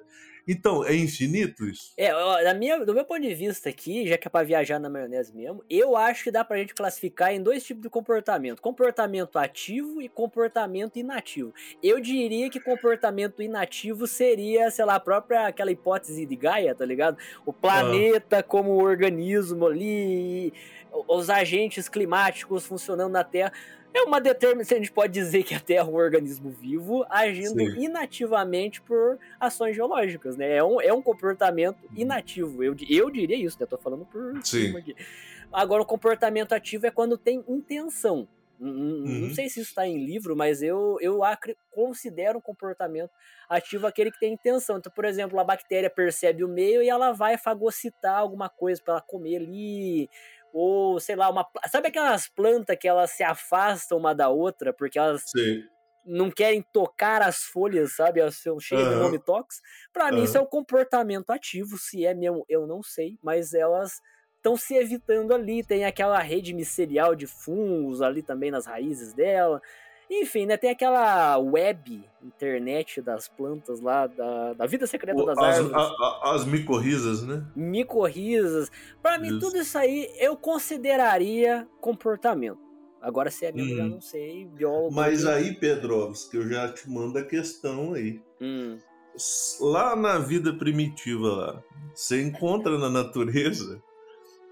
Então, 0.51 0.83
é 0.83 0.95
infinito 0.95 1.63
isso? 1.63 1.93
É, 1.95 2.11
ó, 2.11 2.41
na 2.41 2.55
minha, 2.55 2.83
do 2.83 2.91
meu 2.91 3.05
ponto 3.05 3.21
de 3.21 3.35
vista 3.35 3.69
aqui, 3.69 4.07
já 4.07 4.17
que 4.17 4.27
é 4.27 4.31
pra 4.31 4.41
viajar 4.41 4.79
na 4.79 4.89
maionese 4.89 5.31
mesmo, 5.31 5.63
eu 5.69 5.95
acho 5.95 6.23
que 6.23 6.31
dá 6.31 6.43
pra 6.43 6.57
gente 6.57 6.73
classificar 6.73 7.31
em 7.31 7.39
dois 7.39 7.63
tipos 7.63 7.83
de 7.83 7.89
comportamento: 7.89 8.59
comportamento 8.59 9.37
ativo 9.37 10.01
e 10.01 10.09
comportamento 10.09 10.97
inativo. 10.97 11.53
Eu 11.83 11.99
diria 11.99 12.49
que 12.49 12.59
comportamento 12.59 13.43
inativo 13.43 14.07
seria, 14.07 14.71
sei 14.71 14.85
lá, 14.85 14.95
a 14.95 14.99
própria 14.99 15.45
aquela 15.45 15.69
hipótese 15.69 16.25
de 16.25 16.35
Gaia, 16.35 16.73
tá 16.73 16.83
ligado? 16.83 17.15
O 17.45 17.53
planeta 17.53 18.39
ah. 18.39 18.43
como 18.43 18.83
organismo 18.83 19.67
ali, 19.67 20.51
os 21.07 21.29
agentes 21.29 21.87
climáticos 21.87 22.65
funcionando 22.65 23.11
na 23.11 23.23
Terra. 23.23 23.53
É 23.93 24.03
uma 24.03 24.21
determinação, 24.21 24.77
a 24.77 24.79
gente 24.79 24.91
pode 24.91 25.13
dizer 25.13 25.43
que 25.43 25.55
a 25.55 25.59
Terra 25.59 25.87
é 25.87 25.91
um 25.91 25.95
organismo 25.95 26.49
vivo 26.51 27.05
agindo 27.09 27.59
Sim. 27.59 27.83
inativamente 27.83 28.81
por 28.81 29.17
ações 29.39 29.75
geológicas, 29.75 30.37
né? 30.37 30.57
É 30.57 30.63
um, 30.63 30.79
é 30.79 30.93
um 30.93 31.01
comportamento 31.01 31.83
uhum. 31.83 31.97
inativo. 31.97 32.63
Eu, 32.63 32.75
eu 32.87 33.09
diria 33.09 33.35
isso, 33.35 33.57
né? 33.59 33.65
Tô 33.65 33.77
falando 33.77 34.05
por 34.05 34.33
Sim. 34.43 34.67
cima 34.67 34.79
aqui. 34.79 34.95
Agora, 35.51 35.81
o 35.81 35.85
comportamento 35.85 36.53
ativo 36.53 36.85
é 36.85 36.91
quando 36.91 37.17
tem 37.17 37.43
intenção. 37.47 38.27
Uhum. 38.59 39.03
Não 39.05 39.33
sei 39.33 39.47
se 39.47 39.61
isso 39.61 39.69
está 39.69 39.87
em 39.87 40.05
livro, 40.05 40.35
mas 40.35 40.61
eu, 40.61 40.97
eu 40.99 41.21
considero 41.71 42.39
um 42.39 42.41
comportamento 42.41 43.11
ativo 43.47 43.87
aquele 43.87 44.11
que 44.11 44.19
tem 44.19 44.33
intenção. 44.33 44.77
Então, 44.77 44.91
por 44.93 45.05
exemplo, 45.05 45.39
a 45.39 45.43
bactéria 45.45 45.89
percebe 45.89 46.43
o 46.43 46.47
meio 46.47 46.83
e 46.83 46.89
ela 46.89 47.13
vai 47.13 47.37
fagocitar 47.37 48.17
alguma 48.17 48.49
coisa 48.49 48.81
para 48.83 48.95
ela 48.95 49.01
comer 49.01 49.37
ali, 49.37 50.09
ou 50.53 50.99
sei 50.99 51.15
lá, 51.15 51.29
uma. 51.29 51.47
Sabe 51.69 51.87
aquelas 51.87 52.27
plantas 52.27 52.77
que 52.79 52.87
elas 52.87 53.11
se 53.11 53.23
afastam 53.23 53.97
uma 53.97 54.13
da 54.13 54.29
outra 54.29 54.73
porque 54.73 54.97
elas 54.97 55.23
Sim. 55.29 55.63
não 56.05 56.31
querem 56.31 56.63
tocar 56.73 57.21
as 57.21 57.43
folhas, 57.43 57.95
sabe? 57.95 58.19
Elas 58.19 58.35
são 58.37 58.59
cheias 58.59 58.87
uhum. 58.87 58.93
de 58.93 58.99
vomitox. 58.99 59.61
Pra 59.93 60.07
uhum. 60.07 60.15
mim, 60.15 60.23
isso 60.23 60.37
é 60.37 60.41
o 60.41 60.43
um 60.43 60.47
comportamento 60.47 61.29
ativo. 61.31 61.77
Se 61.77 62.05
é 62.05 62.13
mesmo, 62.13 62.45
eu 62.49 62.65
não 62.65 62.81
sei, 62.81 63.17
mas 63.21 63.53
elas 63.53 63.93
estão 64.37 64.57
se 64.57 64.75
evitando 64.75 65.33
ali. 65.33 65.63
Tem 65.63 65.85
aquela 65.85 66.19
rede 66.19 66.53
micelial 66.53 67.15
de 67.15 67.27
fungos 67.27 68.01
ali 68.01 68.23
também 68.23 68.51
nas 68.51 68.65
raízes 68.65 69.13
dela. 69.13 69.61
Enfim, 70.09 70.45
né? 70.47 70.57
Tem 70.57 70.71
aquela 70.71 71.37
web, 71.37 72.03
internet 72.23 72.99
das 73.01 73.27
plantas 73.27 73.79
lá, 73.79 74.07
da, 74.07 74.53
da 74.53 74.65
vida 74.65 74.87
secreta 74.87 75.23
das 75.23 75.37
as, 75.37 75.57
árvores. 75.57 75.75
A, 75.75 75.79
a, 75.79 76.35
as 76.35 76.45
micorrizas, 76.45 77.21
né? 77.21 77.45
Micorrizas. 77.55 78.71
Para 79.01 79.19
mim, 79.19 79.37
tudo 79.37 79.57
isso 79.57 79.77
aí 79.77 80.09
eu 80.17 80.35
consideraria 80.35 81.67
comportamento. 81.79 82.57
Agora, 83.01 83.29
se 83.29 83.45
é 83.45 83.51
mesmo, 83.51 83.73
hum. 83.73 83.77
já 83.77 83.85
não 83.85 84.01
sei. 84.01 84.45
Biólogo. 84.45 84.93
Mas 84.93 85.25
aí, 85.25 85.53
Pedrovski, 85.53 86.37
eu 86.37 86.49
já 86.49 86.71
te 86.71 86.89
mando 86.89 87.17
a 87.19 87.23
questão 87.23 87.93
aí. 87.93 88.21
Hum. 88.41 88.77
Lá 89.59 89.95
na 89.95 90.17
vida 90.17 90.53
primitiva, 90.53 91.27
lá, 91.27 91.63
você 91.93 92.21
encontra 92.21 92.77
na 92.77 92.89
natureza 92.89 93.81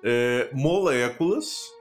é, 0.04 0.50
moléculas 0.54 1.72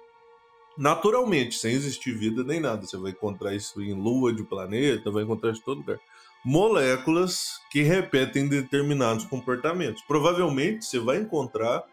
naturalmente, 0.77 1.57
sem 1.57 1.73
existir 1.73 2.13
vida 2.13 2.45
nem 2.45 2.61
nada. 2.61 2.87
Você 2.87 2.97
vai 2.97 3.13
encontrar 3.13 3.55
isso 3.55 3.81
em 3.81 3.95
lua 3.95 4.33
de 4.33 4.45
planeta, 4.45 5.11
vai 5.11 5.25
encontrar 5.25 5.51
isso 5.51 5.61
em 5.61 5.65
todo 5.65 5.79
lugar. 5.79 5.99
Moléculas 6.45 7.61
que 7.71 7.83
repetem 7.83 8.47
determinados 8.47 9.25
comportamentos. 9.25 10.03
Provavelmente 10.03 10.85
você 10.85 10.99
vai 10.99 11.19
encontrar 11.19 11.85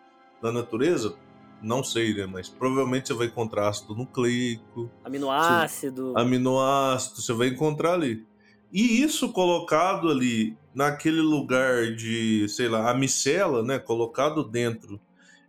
na 0.42 0.52
natureza, 0.52 1.16
não 1.62 1.84
sei, 1.84 2.14
né? 2.14 2.26
Mas 2.26 2.50
provavelmente 2.50 3.08
você 3.08 3.14
vai 3.14 3.28
encontrar 3.28 3.70
ácido 3.70 3.96
nucleico, 3.96 4.92
aminoácido, 5.04 6.12
você, 6.12 6.20
aminoácido, 6.20 7.22
você 7.22 7.34
vai 7.34 7.48
encontrar 7.48 7.94
ali. 7.94 8.26
E 8.72 9.02
isso 9.02 9.32
colocado 9.32 10.10
ali 10.10 10.58
naquele 10.74 11.22
lugar 11.22 11.96
de, 11.96 12.48
sei 12.50 12.68
lá, 12.68 12.92
a 12.92 12.94
micela, 12.94 13.64
né? 13.64 13.80
Colocado 13.80 14.44
dentro 14.44 15.00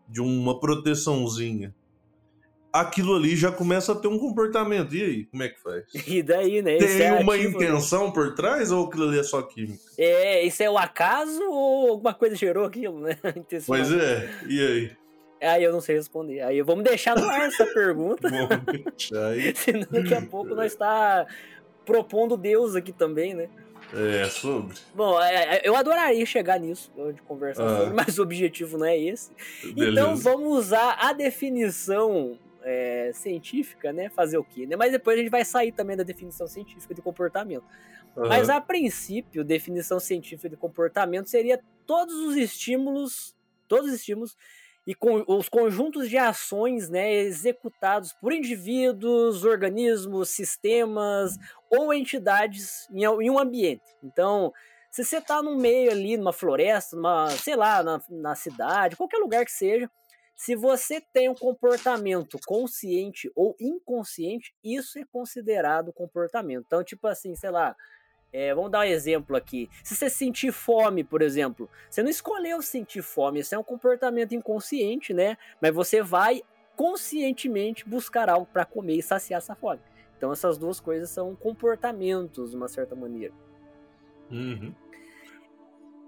de 0.09 0.21
uma 0.21 0.61
proteçãozinha 0.61 1.75
aquilo 2.75 3.15
ali 3.15 3.37
já 3.37 3.53
começa 3.53 3.93
a 3.93 3.95
ter 3.95 4.09
um 4.09 4.19
comportamento. 4.19 4.93
E 4.97 5.03
aí, 5.03 5.25
como 5.27 5.45
é 5.45 5.49
que 5.49 5.61
faz? 5.61 5.85
E 6.09 6.23
daí, 6.23 6.61
né? 6.61 6.77
Tem 6.79 7.03
é 7.03 7.13
uma 7.13 7.35
ativo, 7.35 7.59
né? 7.59 7.67
intenção 7.67 8.07
né? 8.09 8.13
por 8.13 8.35
trás 8.35 8.73
ou 8.73 8.87
aquilo 8.87 9.09
ali 9.09 9.21
é 9.21 9.23
só 9.23 9.41
química? 9.43 9.79
É, 9.97 10.43
isso 10.43 10.61
é 10.63 10.69
o 10.69 10.77
acaso 10.77 11.41
ou 11.49 11.91
alguma 11.91 12.13
coisa 12.13 12.35
gerou 12.35 12.65
aquilo, 12.65 13.01
né? 13.01 13.17
Pois 13.67 13.93
é, 13.93 14.29
e 14.49 14.61
aí? 14.61 14.91
Aí 15.41 15.63
eu 15.63 15.73
não 15.73 15.81
sei 15.81 15.97
responder. 15.97 16.41
Aí 16.41 16.61
vamos 16.63 16.85
deixar 16.85 17.17
no 17.17 17.29
ar 17.29 17.47
essa 17.47 17.67
pergunta. 17.67 18.29
vamos 18.29 18.83
deixar 18.83 19.27
aí. 19.27 19.55
Senão 19.57 19.87
daqui 19.91 20.15
a 20.15 20.23
pouco 20.23 20.55
nós 20.55 20.73
está 20.73 21.27
propondo 21.85 22.37
Deus 22.37 22.75
aqui 22.75 22.93
também, 22.93 23.35
né? 23.35 23.49
É, 23.93 24.25
sobre. 24.25 24.75
Bom, 24.95 25.21
é, 25.21 25.57
é, 25.57 25.63
eu 25.63 25.77
adoraria 25.77 26.25
chegar 26.25 26.59
nisso, 26.59 26.91
de 27.15 27.21
conversar 27.23 27.65
ah. 27.65 27.77
sobre, 27.77 27.95
mas 27.95 28.19
o 28.19 28.23
objetivo 28.23 28.79
não 28.79 28.87
é 28.87 28.99
esse. 28.99 29.31
Beleza. 29.63 29.91
Então 29.91 30.17
vamos 30.17 30.59
usar 30.59 30.97
a 30.99 31.13
definição 31.13 32.39
é, 32.65 33.11
científica, 33.13 33.93
né? 33.93 34.09
Fazer 34.09 34.39
o 34.39 34.45
quê? 34.45 34.67
Né? 34.67 34.77
Mas 34.77 34.91
depois 34.91 35.17
a 35.17 35.21
gente 35.21 35.31
vai 35.31 35.45
sair 35.45 35.73
também 35.73 35.97
da 35.97 36.03
definição 36.03 36.47
científica 36.47 36.95
de 36.95 37.03
comportamento. 37.03 37.65
Uhum. 38.17 38.29
Mas 38.29 38.49
a 38.49 38.61
princípio, 38.61 39.45
definição 39.45 40.01
científica 40.01 40.49
de 40.49 40.57
comportamento 40.57 41.29
seria 41.29 41.61
todos 41.87 42.15
os 42.15 42.37
estímulos, 42.37 43.37
todos 43.69 43.89
os 43.89 43.95
estímulos 43.95 44.37
e 44.87 44.95
com 44.95 45.25
os 45.27 45.49
conjuntos 45.49 46.11
de 46.11 46.19
ações 46.19 46.91
né, 46.91 47.13
executados 47.15 48.13
por 48.13 48.33
indivíduos, 48.33 49.45
organismos, 49.45 50.29
sistemas 50.31 51.37
ou 51.71 51.93
entidades 51.93 52.89
em, 52.91 53.05
em 53.05 53.31
um 53.31 53.39
ambiente. 53.39 53.85
Então, 54.03 54.53
se 54.91 55.03
você 55.03 55.19
está 55.19 55.43
no 55.43 55.57
meio 55.57 55.91
ali, 55.91 56.17
numa 56.17 56.33
floresta, 56.33 56.95
numa, 56.97 57.31
sei 57.31 57.57
lá, 57.57 57.83
na, 57.83 58.01
na 58.09 58.35
cidade, 58.35 58.97
qualquer 58.97 59.19
lugar 59.19 59.45
que 59.45 59.51
seja, 59.51 59.91
se 60.35 60.57
você 60.57 61.01
tem 61.01 61.29
um 61.29 61.35
comportamento 61.35 62.39
consciente 62.47 63.31
ou 63.35 63.57
inconsciente, 63.61 64.55
isso 64.63 64.99
é 64.99 65.05
considerado 65.05 65.93
comportamento. 65.93 66.65
Então, 66.67 66.83
tipo 66.83 67.07
assim, 67.07 67.35
sei 67.35 67.51
lá, 67.51 67.77
é, 68.33 68.53
vamos 68.53 68.71
dar 68.71 68.81
um 68.81 68.85
exemplo 68.85 69.37
aqui. 69.37 69.71
Se 69.85 69.95
você 69.95 70.11
sentir 70.11 70.51
fome, 70.51 71.05
por 71.05 71.23
exemplo, 71.23 71.71
você 71.89 72.03
não 72.03 72.11
escolheu 72.11 72.61
sentir 72.61 73.01
fome, 73.01 73.41
isso 73.41 73.55
é 73.55 73.59
um 73.59 73.63
comportamento 73.63 74.35
inconsciente, 74.35 75.15
né? 75.15 75.39
Mas 75.61 75.73
você 75.73 76.03
vai 76.03 76.43
conscientemente 76.75 77.89
buscar 77.89 78.29
algo 78.29 78.47
para 78.47 78.65
comer 78.65 78.97
e 78.97 79.03
saciar 79.03 79.39
essa 79.39 79.55
fome. 79.55 79.81
Então, 80.17 80.33
essas 80.33 80.59
duas 80.59 80.81
coisas 80.81 81.11
são 81.11 81.37
comportamentos, 81.37 82.51
de 82.51 82.57
uma 82.57 82.67
certa 82.67 82.97
maneira. 82.97 83.33
Uhum. 84.31 84.75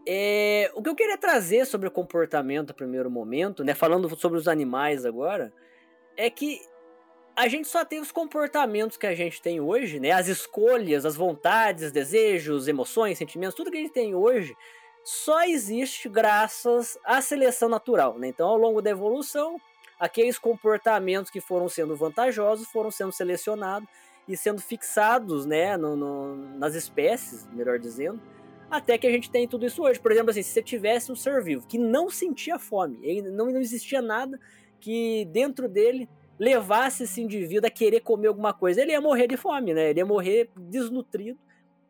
É, 0.09 0.71
o 0.75 0.83
que 0.83 0.89
eu 0.89 0.95
queria 0.95 1.19
trazer 1.19 1.67
sobre 1.67 1.89
o 1.89 1.91
comportamento 1.91 2.69
no 2.69 2.75
primeiro 2.75 3.11
momento, 3.11 3.65
né, 3.65 3.75
falando 3.75 4.15
sobre 4.17 4.39
os 4.39 4.47
animais 4.47 5.05
agora, 5.05 5.53
é 6.17 6.31
que 6.31 6.61
a 7.37 7.49
gente 7.49 7.67
só 7.67 7.85
tem 7.85 8.01
os 8.01 8.13
comportamentos 8.13 8.97
que 8.97 9.07
a 9.07 9.15
gente 9.15 9.43
tem 9.43 9.61
hoje, 9.61 9.99
né, 9.99 10.13
as 10.13 10.29
escolhas, 10.29 11.05
as 11.05 11.17
vontades, 11.17 11.91
desejos, 11.91 12.69
emoções, 12.69 13.19
sentimentos, 13.19 13.57
tudo 13.57 13.71
que 13.71 13.77
a 13.77 13.81
gente 13.81 13.93
tem 13.93 14.15
hoje 14.15 14.57
só 15.05 15.45
existe 15.45 16.09
graças 16.09 16.99
à 17.05 17.21
seleção 17.21 17.69
natural. 17.69 18.19
Né? 18.19 18.29
Então, 18.29 18.49
ao 18.49 18.57
longo 18.57 18.83
da 18.83 18.91
evolução, 18.91 19.61
aqueles 20.01 20.39
comportamentos 20.39 21.31
que 21.31 21.41
foram 21.41 21.69
sendo 21.69 21.95
vantajosos 21.95 22.67
foram 22.69 22.91
sendo 22.91 23.13
selecionados 23.13 23.89
e 24.27 24.37
sendo 24.37 24.61
fixados 24.61 25.47
né, 25.47 25.77
no, 25.77 25.95
no, 25.95 26.37
nas 26.59 26.75
espécies, 26.75 27.47
melhor 27.53 27.79
dizendo, 27.79 28.21
até 28.71 28.99
que 28.99 29.07
a 29.07 29.11
gente 29.11 29.31
tem 29.31 29.47
tudo 29.47 29.67
isso 29.67 29.83
hoje. 29.83 30.01
Por 30.01 30.13
exemplo, 30.13 30.31
assim, 30.31 30.43
se 30.43 30.51
você 30.51 30.63
tivesse 30.63 31.11
um 31.11 31.17
ser 31.17 31.43
vivo 31.43 31.67
que 31.67 31.79
não 31.79 32.11
sentia 32.11 32.59
fome, 32.59 33.23
não, 33.23 33.47
não 33.47 33.61
existia 33.61 34.03
nada 34.03 34.39
que 34.81 35.25
dentro 35.27 35.69
dele 35.69 36.09
levasse 36.39 37.05
esse 37.05 37.21
indivíduo 37.21 37.67
a 37.67 37.71
querer 37.71 38.01
comer 38.01 38.29
alguma 38.29 38.53
coisa, 38.53 38.83
ele 38.83 38.93
ia 38.93 39.01
morrer 39.01 39.27
de 39.27 39.37
fome, 39.37 39.73
né? 39.73 39.91
Ele 39.91 40.01
ia 40.01 40.07
morrer 40.07 40.51
desnutrido 40.57 41.39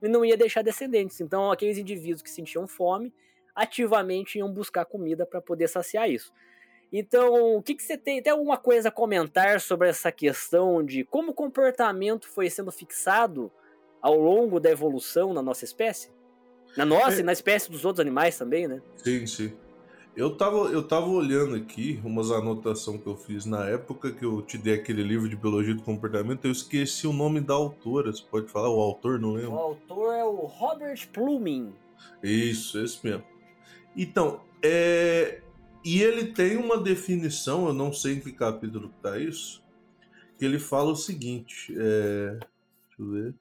e 0.03 0.09
não 0.09 0.25
ia 0.25 0.37
deixar 0.37 0.63
descendentes. 0.63 1.21
Então, 1.21 1.51
aqueles 1.51 1.79
indivíduos 1.79 2.23
que 2.23 2.31
sentiam 2.31 2.67
fome 2.67 3.13
ativamente 3.55 4.39
iam 4.39 4.53
buscar 4.53 4.85
comida 4.85 5.27
para 5.27 5.41
poder 5.41 5.69
saciar 5.69 6.09
isso. 6.09 6.33
Então, 6.93 7.57
o 7.57 7.63
que, 7.63 7.75
que 7.75 7.83
você 7.83 7.99
tem? 7.99 8.23
Tem 8.23 8.33
alguma 8.33 8.57
coisa 8.57 8.89
a 8.89 8.93
comentar 8.93 9.61
sobre 9.61 9.89
essa 9.89 10.13
questão 10.13 10.85
de 10.85 11.03
como 11.05 11.33
o 11.33 11.35
comportamento 11.35 12.29
foi 12.29 12.49
sendo 12.49 12.71
fixado 12.71 13.51
ao 14.01 14.15
longo 14.15 14.61
da 14.61 14.71
evolução 14.71 15.35
na 15.35 15.43
nossa 15.43 15.65
espécie? 15.65 16.16
Na 16.77 16.85
nossa 16.85 17.17
é. 17.17 17.21
e 17.21 17.23
na 17.23 17.33
espécie 17.33 17.71
dos 17.71 17.85
outros 17.85 18.01
animais 18.01 18.37
também, 18.37 18.69
né? 18.69 18.83
Sim, 18.97 19.27
sim. 19.27 19.53
Eu 20.17 20.35
tava, 20.35 20.57
eu 20.71 20.83
tava 20.83 21.07
olhando 21.09 21.55
aqui 21.55 22.01
umas 22.03 22.31
anotações 22.31 23.03
que 23.03 23.07
eu 23.07 23.17
fiz 23.17 23.45
na 23.45 23.67
época 23.67 24.11
que 24.11 24.25
eu 24.25 24.41
te 24.41 24.57
dei 24.57 24.75
aquele 24.75 25.03
livro 25.03 25.29
de 25.29 25.37
Biologia 25.37 25.75
do 25.75 25.83
Comportamento. 25.83 26.47
Eu 26.47 26.53
esqueci 26.53 27.07
o 27.07 27.13
nome 27.13 27.39
da 27.39 27.53
autora. 27.53 28.11
Você 28.11 28.23
pode 28.23 28.49
falar? 28.49 28.71
O 28.71 28.81
autor, 28.81 29.21
não 29.21 29.35
lembro. 29.35 29.53
O 29.53 29.59
autor 29.59 30.15
é 30.15 30.25
o 30.25 30.47
Robert 30.47 31.07
Plumin. 31.13 31.75
Isso, 32.23 32.83
esse 32.83 33.05
mesmo. 33.05 33.25
Então, 33.95 34.41
é... 34.63 35.43
e 35.85 36.01
ele 36.03 36.33
tem 36.33 36.57
uma 36.57 36.79
definição, 36.79 37.67
eu 37.67 37.75
não 37.75 37.93
sei 37.93 38.15
em 38.15 38.21
que 38.21 38.33
capítulo 38.33 38.91
está 38.97 39.19
isso, 39.19 39.63
que 40.39 40.47
ele 40.47 40.59
fala 40.59 40.93
o 40.93 40.97
seguinte: 40.97 41.75
é... 41.77 42.39
deixa 42.39 43.01
eu 43.01 43.11
ver. 43.11 43.35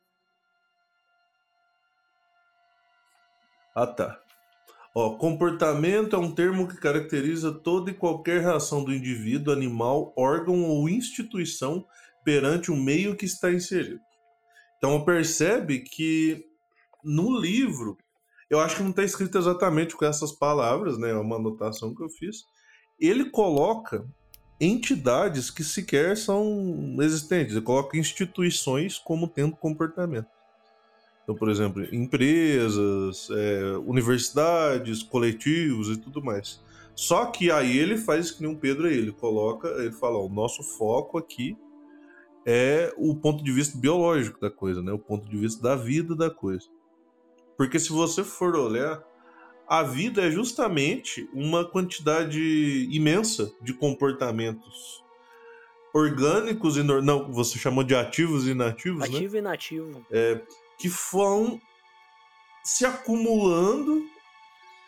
Ah, 3.76 3.86
tá. 3.86 4.18
Ó, 4.96 5.18
comportamento 5.18 6.16
é 6.16 6.20
um 6.20 6.34
termo 6.34 6.68
que 6.70 6.78
caracteriza 6.78 7.52
toda 7.52 7.92
e 7.92 7.94
qualquer 7.94 8.42
reação 8.42 8.82
do 8.82 8.94
indivíduo, 8.94 9.54
animal, 9.54 10.14
órgão 10.16 10.64
ou 10.64 10.88
instituição 10.88 11.86
perante 12.24 12.72
o 12.72 12.76
meio 12.78 13.18
que 13.18 13.26
está 13.26 13.52
inserido. 13.52 14.00
Então 14.78 15.04
percebe 15.04 15.80
que 15.80 16.46
no 17.04 17.38
livro, 17.38 17.98
eu 18.50 18.60
acho 18.62 18.78
que 18.78 18.84
não 18.84 18.92
está 18.92 19.04
escrito 19.04 19.38
exatamente 19.38 19.96
com 19.96 20.06
essas 20.06 20.32
palavras, 20.32 20.98
né? 20.98 21.12
É 21.12 21.16
uma 21.16 21.36
anotação 21.36 21.94
que 21.94 22.02
eu 22.02 22.10
fiz. 22.10 22.46
Ele 22.98 23.30
coloca 23.30 24.08
entidades 24.60 25.52
que 25.52 25.64
sequer 25.64 26.16
são 26.16 26.96
existentes, 27.02 27.54
ele 27.54 27.66
coloca 27.66 27.98
instituições 27.98 28.98
como 28.98 29.28
tendo 29.28 29.58
comportamento. 29.58 30.30
Então, 31.26 31.34
por 31.34 31.50
exemplo, 31.50 31.84
empresas, 31.92 33.30
é, 33.32 33.78
universidades, 33.80 35.02
coletivos 35.02 35.90
e 35.90 35.98
tudo 35.98 36.24
mais. 36.24 36.64
Só 36.96 37.26
que 37.26 37.50
aí 37.50 37.76
ele 37.78 37.98
faz 37.98 38.30
que 38.30 38.44
nem 38.44 38.52
um 38.52 38.56
Pedro 38.56 38.88
ele 38.88 39.12
coloca, 39.12 39.68
ele 39.80 39.92
fala, 39.92 40.20
ó, 40.20 40.28
o 40.28 40.30
nosso 40.30 40.62
foco 40.62 41.18
aqui 41.18 41.58
é 42.46 42.94
o 42.96 43.16
ponto 43.16 43.44
de 43.44 43.52
vista 43.52 43.76
biológico 43.76 44.40
da 44.40 44.52
coisa, 44.52 44.84
né? 44.84 44.94
O 44.94 45.00
ponto 45.00 45.28
de 45.28 45.36
vista 45.36 45.64
da 45.64 45.76
vida 45.76 46.16
da 46.16 46.30
coisa. 46.30 46.68
Porque 47.58 47.80
se 47.80 47.90
você 47.90 48.24
for 48.24 48.56
olhar, 48.56 49.04
a 49.68 49.82
vida 49.82 50.22
é 50.22 50.30
justamente 50.30 51.28
uma 51.34 51.66
quantidade 51.66 52.88
imensa 52.92 53.52
de 53.64 53.74
comportamentos 53.74 55.04
orgânicos 55.92 56.78
e 56.78 56.84
não, 56.84 57.32
você 57.32 57.58
chamou 57.58 57.84
de 57.84 57.96
ativos 57.96 58.46
e 58.46 58.52
inativos, 58.52 59.02
Ativo 59.02 59.14
né? 59.14 59.18
Ativo 59.18 59.36
e 59.36 59.40
inativo. 59.40 60.06
É, 60.12 60.42
que 60.78 60.90
vão 61.12 61.60
se 62.64 62.86
acumulando 62.86 64.04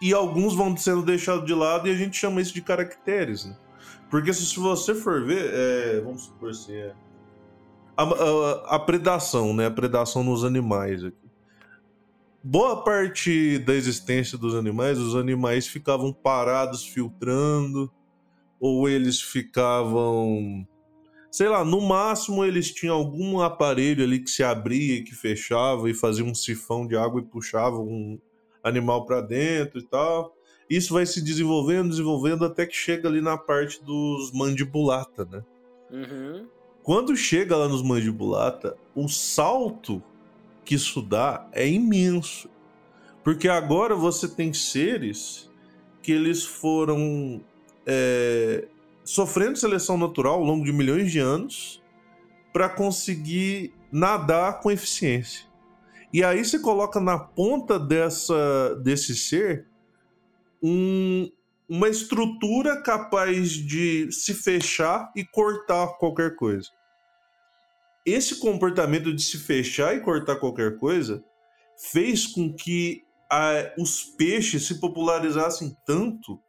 e 0.01 0.13
alguns 0.13 0.55
vão 0.55 0.75
sendo 0.75 1.03
deixados 1.03 1.45
de 1.45 1.53
lado 1.53 1.87
e 1.87 1.91
a 1.91 1.95
gente 1.95 2.17
chama 2.17 2.41
isso 2.41 2.53
de 2.53 2.61
caracteres, 2.61 3.45
né? 3.45 3.57
Porque 4.09 4.33
se 4.33 4.57
você 4.57 4.95
for 4.95 5.25
ver, 5.25 5.51
é, 5.53 6.01
vamos 6.01 6.23
supor 6.23 6.51
assim, 6.51 6.73
é, 6.73 6.95
a, 7.95 8.03
a, 8.03 8.75
a, 8.75 8.79
predação, 8.79 9.53
né? 9.53 9.65
A 9.65 9.71
predação 9.71 10.23
nos 10.23 10.43
animais 10.43 11.03
aqui. 11.03 11.27
Boa 12.43 12.83
parte 12.83 13.59
da 13.59 13.73
existência 13.73 14.37
dos 14.37 14.55
animais, 14.55 14.97
os 14.97 15.15
animais 15.15 15.67
ficavam 15.67 16.13
parados 16.13 16.85
filtrando, 16.85 17.91
ou 18.59 18.87
eles 18.87 19.21
ficavam 19.21 20.65
sei 21.31 21.47
lá, 21.49 21.63
no 21.63 21.81
máximo 21.81 22.43
eles 22.43 22.71
tinham 22.71 22.95
algum 22.95 23.41
aparelho 23.41 24.03
ali 24.03 24.19
que 24.19 24.29
se 24.29 24.43
abria 24.43 24.95
e 24.95 25.03
que 25.03 25.15
fechava 25.15 25.89
e 25.89 25.93
fazia 25.93 26.25
um 26.25 26.35
sifão 26.35 26.87
de 26.87 26.95
água 26.95 27.21
e 27.21 27.25
puxava 27.25 27.77
um 27.77 28.19
animal 28.63 29.05
para 29.05 29.21
dentro 29.21 29.79
e 29.79 29.83
tal. 29.83 30.35
Isso 30.69 30.93
vai 30.93 31.05
se 31.05 31.23
desenvolvendo, 31.23 31.89
desenvolvendo 31.89 32.43
até 32.43 32.65
que 32.65 32.75
chega 32.75 33.07
ali 33.07 33.21
na 33.21 33.37
parte 33.37 33.83
dos 33.83 34.31
mandibulata, 34.33 35.25
né? 35.25 35.43
Uhum. 35.89 36.47
Quando 36.83 37.15
chega 37.15 37.55
lá 37.55 37.67
nos 37.67 37.81
mandibulata, 37.81 38.77
o 38.95 39.07
salto 39.07 40.01
que 40.65 40.75
isso 40.75 41.01
dá 41.01 41.47
é 41.53 41.67
imenso. 41.67 42.49
Porque 43.23 43.47
agora 43.47 43.95
você 43.95 44.27
tem 44.27 44.53
seres 44.53 45.49
que 46.01 46.11
eles 46.11 46.43
foram 46.43 47.41
é, 47.85 48.67
sofrendo 49.07 49.57
seleção 49.57 49.97
natural 49.97 50.35
ao 50.35 50.43
longo 50.43 50.65
de 50.65 50.73
milhões 50.73 51.09
de 51.09 51.17
anos 51.17 51.81
para 52.51 52.67
conseguir 52.67 53.73
nadar 53.89 54.59
com 54.59 54.69
eficiência. 54.69 55.47
E 56.11 56.23
aí 56.23 56.43
você 56.43 56.59
coloca 56.59 56.99
na 56.99 57.17
ponta 57.17 57.79
dessa, 57.79 58.75
desse 58.83 59.15
ser 59.15 59.65
um, 60.61 61.31
uma 61.69 61.87
estrutura 61.87 62.81
capaz 62.81 63.51
de 63.51 64.11
se 64.11 64.33
fechar 64.33 65.09
e 65.15 65.23
cortar 65.23 65.87
qualquer 65.97 66.35
coisa. 66.35 66.69
Esse 68.05 68.39
comportamento 68.39 69.13
de 69.13 69.21
se 69.21 69.37
fechar 69.37 69.95
e 69.95 70.01
cortar 70.01 70.35
qualquer 70.35 70.77
coisa 70.77 71.23
fez 71.77 72.27
com 72.27 72.53
que 72.53 73.03
a, 73.31 73.73
os 73.79 74.03
peixes 74.03 74.67
se 74.67 74.81
popularizassem 74.81 75.77
tanto 75.85 76.41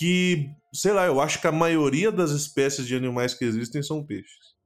que, 0.00 0.50
sei 0.72 0.94
lá, 0.94 1.04
eu 1.04 1.20
acho 1.20 1.38
que 1.42 1.46
a 1.46 1.52
maioria 1.52 2.10
das 2.10 2.30
espécies 2.30 2.86
de 2.86 2.96
animais 2.96 3.34
que 3.34 3.44
existem 3.44 3.82
são 3.82 4.02
peixes. 4.02 4.56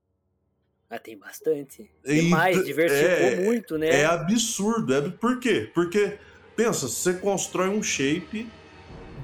Ah, 0.89 0.97
tem 0.97 1.19
bastante. 1.19 1.91
Demais, 2.07 2.59
e, 2.59 2.63
diversificou 2.63 3.27
é, 3.27 3.45
muito, 3.45 3.77
né? 3.77 3.89
É 3.89 4.05
absurdo. 4.05 4.95
É, 4.95 5.11
por 5.11 5.41
quê? 5.41 5.69
Porque, 5.75 6.21
pensa, 6.55 6.87
você 6.87 7.15
constrói 7.15 7.69
um 7.69 7.83
shape 7.83 8.49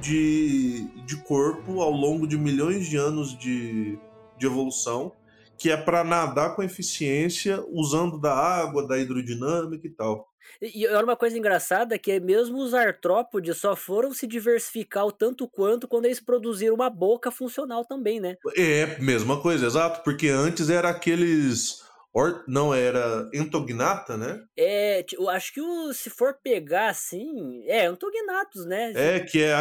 de, 0.01 0.89
de 1.07 1.17
corpo 1.19 1.81
ao 1.81 1.93
longo 1.93 2.27
de 2.27 2.37
milhões 2.37 2.89
de 2.89 2.97
anos 2.97 3.39
de, 3.39 3.97
de 4.37 4.47
evolução, 4.47 5.13
que 5.57 5.71
é 5.71 5.77
para 5.77 6.03
nadar 6.03 6.57
com 6.57 6.63
eficiência, 6.65 7.65
usando 7.69 8.19
da 8.19 8.35
água, 8.35 8.85
da 8.85 8.99
hidrodinâmica 8.99 9.87
e 9.87 9.91
tal. 9.91 10.29
E, 10.61 10.87
olha 10.87 11.05
uma 11.05 11.17
coisa 11.17 11.39
engraçada 11.39 11.99
que 11.99 12.13
é 12.13 12.21
mesmo 12.21 12.59
os 12.59 12.75
artrópodes 12.75 13.57
só 13.59 13.75
foram 13.77 14.13
se 14.13 14.27
diversificar 14.27 15.07
o 15.07 15.13
tanto 15.13 15.49
quanto 15.49 15.89
quando 15.89 16.07
eles 16.07 16.21
produziram 16.21 16.75
uma 16.75 16.91
boca 16.91 17.31
funcional 17.31 17.85
também, 17.85 18.21
né? 18.21 18.37
É, 18.57 18.99
mesma 19.01 19.41
coisa, 19.41 19.67
exato, 19.67 20.03
porque 20.03 20.29
antes 20.29 20.71
era 20.71 20.89
aqueles 20.89 21.81
Or, 22.13 22.45
não, 22.49 22.75
era 22.75 23.31
entognata, 23.33 24.17
né? 24.17 24.43
É, 24.57 25.05
eu 25.13 25.29
acho 25.29 25.55
que 25.55 25.61
o, 25.61 25.93
se 25.93 26.11
for 26.11 26.35
pegar 26.43 26.89
assim, 26.89 27.63
é, 27.67 27.87
entognatos, 27.87 28.67
né? 28.67 28.93
É, 28.97 29.21
que 29.21 29.41
é 29.41 29.55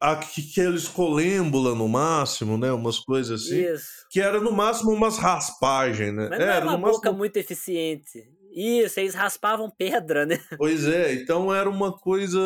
aqueles 0.00 0.86
colêmbula 0.86 1.74
no 1.74 1.88
máximo, 1.88 2.56
né? 2.56 2.70
Umas 2.70 3.00
coisas 3.00 3.42
assim. 3.42 3.64
Isso. 3.64 4.06
Que 4.08 4.20
era 4.20 4.40
no 4.40 4.52
máximo 4.52 4.92
umas 4.92 5.18
raspagens, 5.18 6.14
né? 6.14 6.28
Mas 6.30 6.38
não 6.38 6.46
era 6.46 6.64
uma 6.64 6.76
boca 6.76 6.90
máximo... 6.92 7.18
muito 7.18 7.36
eficiente. 7.38 8.22
Isso, 8.54 9.00
eles 9.00 9.14
raspavam 9.14 9.68
pedra, 9.68 10.24
né? 10.24 10.38
Pois 10.56 10.86
é, 10.86 11.12
então 11.14 11.52
era 11.52 11.68
uma 11.68 11.92
coisa 11.92 12.40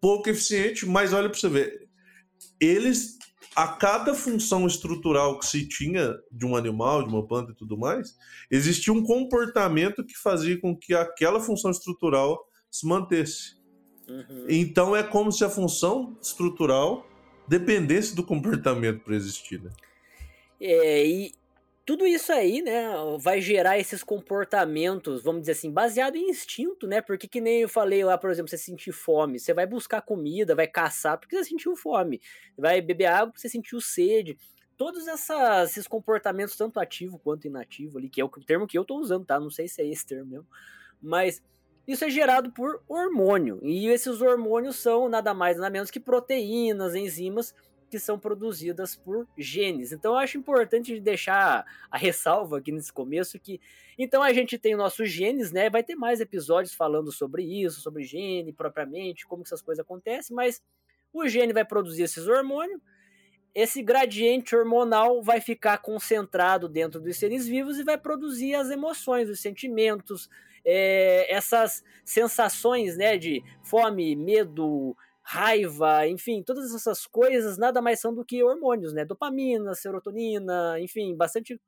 pouco 0.00 0.30
eficiente, 0.30 0.86
mas 0.86 1.12
olha 1.12 1.28
para 1.28 1.38
você 1.38 1.48
ver. 1.48 1.88
Eles, 2.58 3.18
a 3.54 3.68
cada 3.68 4.14
função 4.14 4.66
estrutural 4.66 5.38
que 5.38 5.46
se 5.46 5.68
tinha 5.68 6.16
de 6.32 6.46
um 6.46 6.56
animal, 6.56 7.02
de 7.02 7.10
uma 7.10 7.26
planta 7.26 7.52
e 7.52 7.54
tudo 7.54 7.76
mais, 7.76 8.14
existia 8.50 8.92
um 8.92 9.04
comportamento 9.04 10.04
que 10.04 10.16
fazia 10.16 10.58
com 10.58 10.74
que 10.74 10.94
aquela 10.94 11.38
função 11.38 11.70
estrutural 11.70 12.38
se 12.70 12.86
mantesse. 12.86 13.58
Uhum. 14.08 14.46
Então 14.48 14.96
é 14.96 15.02
como 15.02 15.30
se 15.30 15.44
a 15.44 15.50
função 15.50 16.16
estrutural 16.22 17.06
dependesse 17.46 18.16
do 18.16 18.22
comportamento 18.22 19.00
para 19.00 19.16
existir, 19.16 19.62
né? 19.62 19.70
É, 20.60 21.06
e 21.06 21.32
tudo 21.88 22.06
isso 22.06 22.30
aí, 22.30 22.60
né, 22.60 22.84
vai 23.18 23.40
gerar 23.40 23.78
esses 23.78 24.04
comportamentos, 24.04 25.22
vamos 25.22 25.40
dizer 25.40 25.52
assim, 25.52 25.72
baseado 25.72 26.16
em 26.16 26.28
instinto, 26.28 26.86
né? 26.86 27.00
Porque 27.00 27.26
que 27.26 27.40
nem 27.40 27.62
eu 27.62 27.68
falei 27.68 28.04
lá, 28.04 28.18
por 28.18 28.30
exemplo, 28.30 28.50
você 28.50 28.58
sentir 28.58 28.92
fome, 28.92 29.40
você 29.40 29.54
vai 29.54 29.66
buscar 29.66 30.02
comida, 30.02 30.54
vai 30.54 30.66
caçar 30.66 31.16
porque 31.18 31.34
você 31.34 31.48
sentiu 31.48 31.74
fome, 31.74 32.20
vai 32.58 32.82
beber 32.82 33.06
água 33.06 33.28
porque 33.28 33.40
você 33.40 33.48
sentiu 33.48 33.80
sede. 33.80 34.36
Todos 34.76 35.08
essas, 35.08 35.70
esses 35.70 35.88
comportamentos, 35.88 36.58
tanto 36.58 36.78
ativo 36.78 37.18
quanto 37.18 37.46
inativo 37.46 37.96
ali, 37.96 38.10
que 38.10 38.20
é 38.20 38.24
o 38.24 38.28
termo 38.28 38.66
que 38.66 38.76
eu 38.76 38.84
tô 38.84 38.98
usando, 38.98 39.24
tá? 39.24 39.40
Não 39.40 39.48
sei 39.50 39.66
se 39.66 39.80
é 39.80 39.86
esse 39.86 40.04
termo 40.04 40.26
mesmo. 40.26 40.46
Mas 41.00 41.42
isso 41.86 42.04
é 42.04 42.10
gerado 42.10 42.52
por 42.52 42.82
hormônio. 42.86 43.60
E 43.62 43.88
esses 43.88 44.20
hormônios 44.20 44.76
são 44.76 45.08
nada 45.08 45.32
mais 45.32 45.56
nada 45.56 45.70
menos 45.70 45.90
que 45.90 45.98
proteínas, 45.98 46.94
enzimas 46.94 47.54
que 47.88 47.98
são 47.98 48.18
produzidas 48.18 48.94
por 48.94 49.26
genes. 49.36 49.92
Então 49.92 50.12
eu 50.12 50.18
acho 50.18 50.38
importante 50.38 50.98
deixar 51.00 51.64
a 51.90 51.98
ressalva 51.98 52.58
aqui 52.58 52.70
nesse 52.70 52.92
começo 52.92 53.38
que 53.38 53.60
então 53.98 54.22
a 54.22 54.32
gente 54.32 54.56
tem 54.56 54.76
nossos 54.76 55.10
genes, 55.10 55.50
né? 55.50 55.68
Vai 55.68 55.82
ter 55.82 55.96
mais 55.96 56.20
episódios 56.20 56.72
falando 56.72 57.10
sobre 57.10 57.42
isso, 57.42 57.80
sobre 57.80 58.04
gene 58.04 58.52
propriamente, 58.52 59.26
como 59.26 59.42
que 59.42 59.48
essas 59.48 59.62
coisas 59.62 59.84
acontecem, 59.84 60.36
mas 60.36 60.62
o 61.12 61.26
gene 61.26 61.52
vai 61.52 61.64
produzir 61.64 62.04
esses 62.04 62.28
hormônios. 62.28 62.80
Esse 63.54 63.82
gradiente 63.82 64.54
hormonal 64.54 65.20
vai 65.22 65.40
ficar 65.40 65.78
concentrado 65.78 66.68
dentro 66.68 67.00
dos 67.00 67.16
seres 67.16 67.48
vivos 67.48 67.78
e 67.78 67.82
vai 67.82 67.98
produzir 67.98 68.54
as 68.54 68.70
emoções, 68.70 69.28
os 69.28 69.40
sentimentos, 69.40 70.28
é, 70.64 71.26
essas 71.34 71.82
sensações 72.04 72.96
né, 72.96 73.16
de 73.16 73.42
fome, 73.62 74.14
medo, 74.14 74.96
raiva, 75.30 76.08
enfim, 76.08 76.42
todas 76.42 76.74
essas 76.74 77.06
coisas 77.06 77.58
nada 77.58 77.82
mais 77.82 78.00
são 78.00 78.14
do 78.14 78.24
que 78.24 78.42
hormônios, 78.42 78.94
né? 78.94 79.04
Dopamina, 79.04 79.74
serotonina, 79.74 80.80
enfim, 80.80 81.14
bastante 81.14 81.60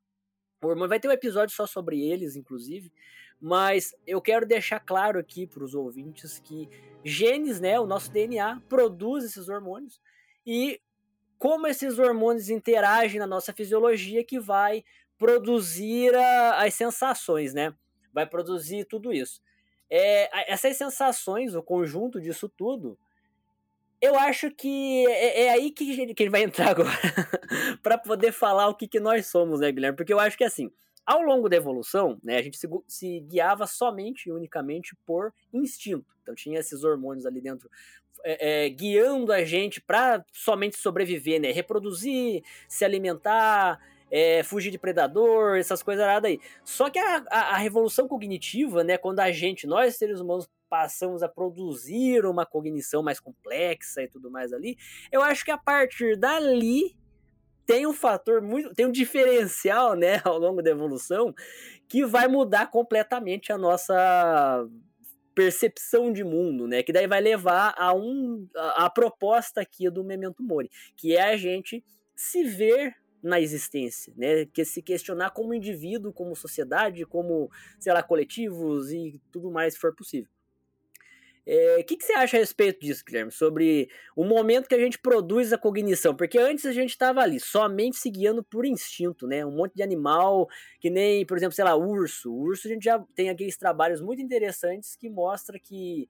hormônio. 0.63 0.89
Vai 0.89 0.99
ter 0.99 1.07
um 1.07 1.11
episódio 1.11 1.55
só 1.55 1.67
sobre 1.67 2.03
eles, 2.03 2.35
inclusive. 2.35 2.91
Mas 3.39 3.93
eu 4.07 4.19
quero 4.19 4.47
deixar 4.47 4.79
claro 4.79 5.19
aqui 5.19 5.45
para 5.45 5.63
os 5.63 5.75
ouvintes 5.75 6.39
que 6.39 6.67
genes, 7.05 7.59
né, 7.59 7.79
o 7.79 7.85
nosso 7.85 8.11
DNA, 8.11 8.59
produz 8.67 9.25
esses 9.25 9.47
hormônios 9.47 10.01
e 10.43 10.81
como 11.37 11.67
esses 11.67 11.99
hormônios 11.99 12.49
interagem 12.49 13.19
na 13.19 13.27
nossa 13.27 13.53
fisiologia 13.53 14.23
que 14.23 14.39
vai 14.39 14.83
produzir 15.19 16.15
a, 16.15 16.63
as 16.63 16.73
sensações, 16.73 17.53
né? 17.53 17.75
Vai 18.11 18.25
produzir 18.25 18.85
tudo 18.85 19.13
isso. 19.13 19.39
É, 19.87 20.51
essas 20.51 20.75
sensações, 20.77 21.53
o 21.53 21.61
conjunto 21.61 22.19
disso 22.19 22.49
tudo, 22.49 22.97
eu 24.01 24.17
acho 24.17 24.49
que 24.51 25.05
é, 25.07 25.43
é 25.43 25.49
aí 25.51 25.71
que, 25.71 26.13
que 26.13 26.23
ele 26.23 26.29
vai 26.29 26.43
entrar 26.43 26.69
agora 26.69 26.89
para 27.83 27.97
poder 27.97 28.31
falar 28.31 28.67
o 28.67 28.75
que, 28.75 28.87
que 28.87 28.99
nós 28.99 29.27
somos, 29.27 29.59
né, 29.59 29.71
Guilherme? 29.71 29.95
Porque 29.95 30.13
eu 30.13 30.19
acho 30.19 30.37
que 30.37 30.43
assim, 30.43 30.71
ao 31.05 31.21
longo 31.21 31.47
da 31.47 31.55
evolução, 31.55 32.19
né, 32.23 32.37
a 32.37 32.41
gente 32.41 32.57
se, 32.57 32.67
se 32.87 33.19
guiava 33.21 33.67
somente 33.67 34.27
e 34.27 34.31
unicamente 34.31 34.95
por 35.05 35.33
instinto. 35.53 36.15
Então 36.21 36.33
tinha 36.33 36.59
esses 36.59 36.83
hormônios 36.83 37.25
ali 37.25 37.41
dentro 37.41 37.69
é, 38.23 38.65
é, 38.65 38.69
guiando 38.69 39.31
a 39.31 39.43
gente 39.43 39.81
para 39.81 40.23
somente 40.31 40.77
sobreviver, 40.77 41.41
né? 41.41 41.51
Reproduzir, 41.51 42.43
se 42.67 42.85
alimentar, 42.85 43.79
é, 44.09 44.43
fugir 44.43 44.71
de 44.71 44.77
predador, 44.77 45.57
essas 45.57 45.81
coisas 45.81 46.05
aí. 46.23 46.39
Só 46.63 46.89
que 46.89 46.99
a, 46.99 47.23
a, 47.29 47.39
a, 47.55 47.57
revolução 47.57 48.07
cognitiva, 48.07 48.83
né, 48.83 48.97
quando 48.97 49.21
a 49.21 49.31
gente, 49.31 49.65
nós 49.65 49.95
seres 49.95 50.19
humanos, 50.19 50.49
passamos 50.71 51.21
a 51.21 51.27
produzir 51.27 52.25
uma 52.25 52.45
cognição 52.45 53.03
mais 53.03 53.19
complexa 53.19 54.01
e 54.01 54.07
tudo 54.07 54.31
mais 54.31 54.53
ali, 54.53 54.77
eu 55.11 55.21
acho 55.21 55.43
que 55.43 55.51
a 55.51 55.57
partir 55.57 56.17
dali 56.17 56.95
tem 57.65 57.85
um 57.85 57.91
fator 57.91 58.41
muito, 58.41 58.73
tem 58.73 58.85
um 58.85 58.91
diferencial, 58.91 59.95
né, 59.95 60.21
ao 60.23 60.39
longo 60.39 60.61
da 60.61 60.71
evolução, 60.71 61.33
que 61.89 62.05
vai 62.05 62.29
mudar 62.29 62.71
completamente 62.71 63.51
a 63.51 63.57
nossa 63.57 64.65
percepção 65.35 66.11
de 66.11 66.23
mundo, 66.23 66.67
né? 66.67 66.83
Que 66.83 66.91
daí 66.91 67.07
vai 67.07 67.21
levar 67.21 67.73
a 67.77 67.93
um 67.93 68.47
a, 68.55 68.85
a 68.85 68.89
proposta 68.89 69.61
aqui 69.61 69.89
do 69.89 70.03
Memento 70.03 70.43
Mori, 70.43 70.69
que 70.95 71.15
é 71.15 71.23
a 71.23 71.37
gente 71.37 71.83
se 72.15 72.43
ver 72.43 72.95
na 73.23 73.39
existência, 73.39 74.13
né? 74.17 74.45
Que 74.45 74.65
se 74.65 74.81
questionar 74.81 75.31
como 75.31 75.53
indivíduo, 75.53 76.13
como 76.13 76.35
sociedade, 76.35 77.05
como, 77.05 77.49
sei 77.79 77.93
lá, 77.93 78.03
coletivos 78.03 78.91
e 78.91 79.21
tudo 79.31 79.49
mais 79.49 79.73
se 79.73 79.79
for 79.79 79.95
possível. 79.95 80.29
O 81.43 81.49
é, 81.49 81.83
que, 81.83 81.97
que, 81.97 82.05
você 82.05 82.13
acha 82.13 82.37
a 82.37 82.39
respeito 82.39 82.81
disso, 82.81 83.03
Guilherme? 83.03 83.31
Sobre 83.31 83.89
o 84.15 84.23
momento 84.23 84.67
que 84.67 84.75
a 84.75 84.79
gente 84.79 84.99
produz 84.99 85.51
a 85.51 85.57
cognição? 85.57 86.15
Porque 86.15 86.37
antes 86.37 86.65
a 86.65 86.71
gente 86.71 86.91
estava 86.91 87.21
ali 87.21 87.39
somente 87.39 87.97
se 87.97 88.11
guiando 88.11 88.43
por 88.43 88.63
instinto, 88.63 89.25
né? 89.25 89.43
Um 89.43 89.51
monte 89.51 89.73
de 89.73 89.81
animal, 89.81 90.47
que 90.79 90.89
nem, 90.89 91.25
por 91.25 91.37
exemplo, 91.37 91.55
sei 91.55 91.65
lá, 91.65 91.75
urso. 91.75 92.31
O 92.31 92.41
urso 92.41 92.67
a 92.67 92.71
gente 92.71 92.83
já 92.83 92.99
tem 93.15 93.29
aqueles 93.29 93.57
trabalhos 93.57 94.01
muito 94.01 94.21
interessantes 94.21 94.95
que 94.95 95.09
mostra 95.09 95.59
que 95.59 96.07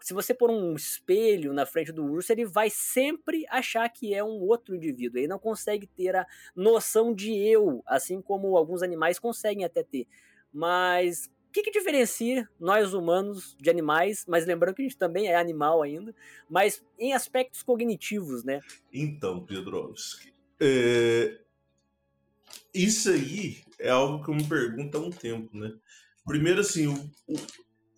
se 0.00 0.12
você 0.12 0.34
pôr 0.34 0.50
um 0.50 0.74
espelho 0.74 1.54
na 1.54 1.64
frente 1.64 1.90
do 1.90 2.04
urso, 2.04 2.30
ele 2.30 2.44
vai 2.44 2.68
sempre 2.68 3.46
achar 3.48 3.88
que 3.88 4.12
é 4.14 4.22
um 4.22 4.38
outro 4.42 4.76
indivíduo. 4.76 5.18
Ele 5.18 5.28
não 5.28 5.38
consegue 5.38 5.86
ter 5.86 6.14
a 6.14 6.26
noção 6.54 7.14
de 7.14 7.34
eu, 7.34 7.82
assim 7.86 8.20
como 8.20 8.54
alguns 8.54 8.82
animais 8.82 9.18
conseguem 9.18 9.64
até 9.64 9.82
ter. 9.82 10.06
Mas 10.52 11.30
que, 11.54 11.62
que 11.62 11.70
diferencia 11.70 12.48
nós 12.58 12.92
humanos 12.92 13.56
de 13.60 13.70
animais? 13.70 14.24
Mas 14.26 14.44
lembrando 14.44 14.74
que 14.74 14.82
a 14.82 14.84
gente 14.84 14.98
também 14.98 15.28
é 15.28 15.36
animal 15.36 15.82
ainda, 15.82 16.12
mas 16.50 16.84
em 16.98 17.12
aspectos 17.12 17.62
cognitivos, 17.62 18.42
né? 18.42 18.60
Então, 18.92 19.46
Pedrovski, 19.46 20.34
é... 20.60 21.38
isso 22.74 23.08
aí 23.08 23.62
é 23.78 23.88
algo 23.88 24.24
que 24.24 24.30
eu 24.30 24.34
me 24.34 24.44
pergunto 24.44 24.98
há 24.98 25.00
um 25.00 25.10
tempo, 25.10 25.56
né? 25.56 25.72
Primeiro, 26.26 26.60
assim, 26.60 26.88
o, 26.88 27.36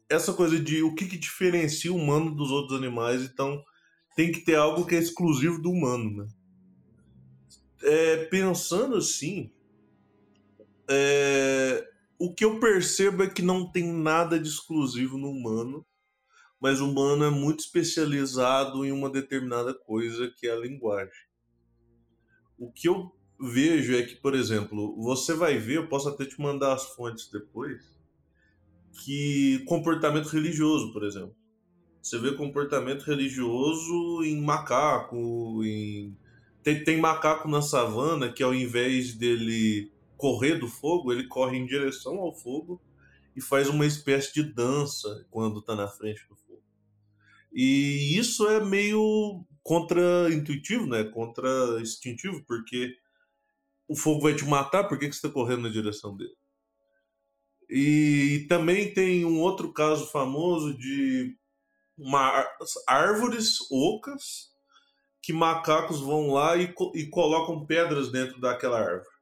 essa 0.06 0.34
coisa 0.34 0.60
de 0.60 0.82
o 0.82 0.94
que, 0.94 1.06
que 1.06 1.16
diferencia 1.16 1.90
o 1.90 1.96
humano 1.96 2.34
dos 2.34 2.50
outros 2.50 2.78
animais, 2.78 3.22
então 3.22 3.64
tem 4.14 4.30
que 4.30 4.40
ter 4.40 4.56
algo 4.56 4.84
que 4.84 4.94
é 4.94 4.98
exclusivo 4.98 5.62
do 5.62 5.70
humano, 5.70 6.24
né? 6.24 6.28
É, 7.82 8.24
pensando 8.26 8.96
assim, 8.96 9.50
é, 10.88 11.88
o 12.18 12.32
que 12.32 12.44
eu 12.44 12.58
percebo 12.58 13.22
é 13.22 13.30
que 13.30 13.42
não 13.42 13.70
tem 13.70 13.92
nada 13.92 14.38
de 14.38 14.48
exclusivo 14.48 15.18
no 15.18 15.30
humano, 15.30 15.84
mas 16.60 16.80
o 16.80 16.90
humano 16.90 17.24
é 17.24 17.30
muito 17.30 17.60
especializado 17.60 18.84
em 18.84 18.92
uma 18.92 19.10
determinada 19.10 19.74
coisa 19.74 20.32
que 20.36 20.46
é 20.46 20.52
a 20.52 20.58
linguagem. 20.58 21.26
O 22.58 22.72
que 22.72 22.88
eu 22.88 23.12
vejo 23.38 23.94
é 23.94 24.02
que, 24.02 24.16
por 24.16 24.34
exemplo, 24.34 24.96
você 25.02 25.34
vai 25.34 25.58
ver, 25.58 25.76
eu 25.76 25.88
posso 25.88 26.08
até 26.08 26.24
te 26.24 26.40
mandar 26.40 26.72
as 26.72 26.86
fontes 26.94 27.30
depois, 27.30 27.94
que 29.04 29.62
comportamento 29.66 30.28
religioso, 30.28 30.92
por 30.92 31.04
exemplo. 31.04 31.36
Você 32.00 32.18
vê 32.18 32.32
comportamento 32.32 33.02
religioso 33.02 34.22
em 34.24 34.40
macaco, 34.40 35.62
em... 35.64 36.16
Tem, 36.62 36.82
tem 36.82 37.00
macaco 37.00 37.48
na 37.48 37.60
savana 37.60 38.32
que 38.32 38.42
ao 38.42 38.54
invés 38.54 39.14
dele 39.14 39.92
correr 40.16 40.56
do 40.56 40.68
fogo, 40.68 41.12
ele 41.12 41.26
corre 41.26 41.56
em 41.56 41.66
direção 41.66 42.18
ao 42.18 42.34
fogo 42.34 42.80
e 43.34 43.40
faz 43.40 43.68
uma 43.68 43.84
espécie 43.84 44.32
de 44.32 44.42
dança 44.42 45.26
quando 45.30 45.60
está 45.60 45.74
na 45.74 45.88
frente 45.88 46.26
do 46.28 46.36
fogo. 46.36 46.62
E 47.52 48.18
isso 48.18 48.48
é 48.48 48.64
meio 48.64 49.44
contra-intuitivo, 49.62 50.86
né? 50.86 51.04
Contra-instintivo, 51.04 52.44
porque 52.46 52.96
o 53.88 53.96
fogo 53.96 54.22
vai 54.22 54.34
te 54.34 54.44
matar, 54.44 54.84
por 54.84 54.98
que, 54.98 55.08
que 55.08 55.14
você 55.14 55.26
está 55.26 55.28
correndo 55.28 55.62
na 55.62 55.68
direção 55.68 56.16
dele? 56.16 56.36
E 57.68 58.46
também 58.48 58.92
tem 58.92 59.24
um 59.24 59.40
outro 59.40 59.72
caso 59.72 60.06
famoso 60.06 60.76
de 60.76 61.36
uma, 61.98 62.46
árvores 62.86 63.58
ocas 63.70 64.50
que 65.20 65.32
macacos 65.32 66.00
vão 66.00 66.32
lá 66.32 66.56
e, 66.56 66.72
e 66.94 67.06
colocam 67.08 67.66
pedras 67.66 68.12
dentro 68.12 68.40
daquela 68.40 68.78
árvore. 68.78 69.15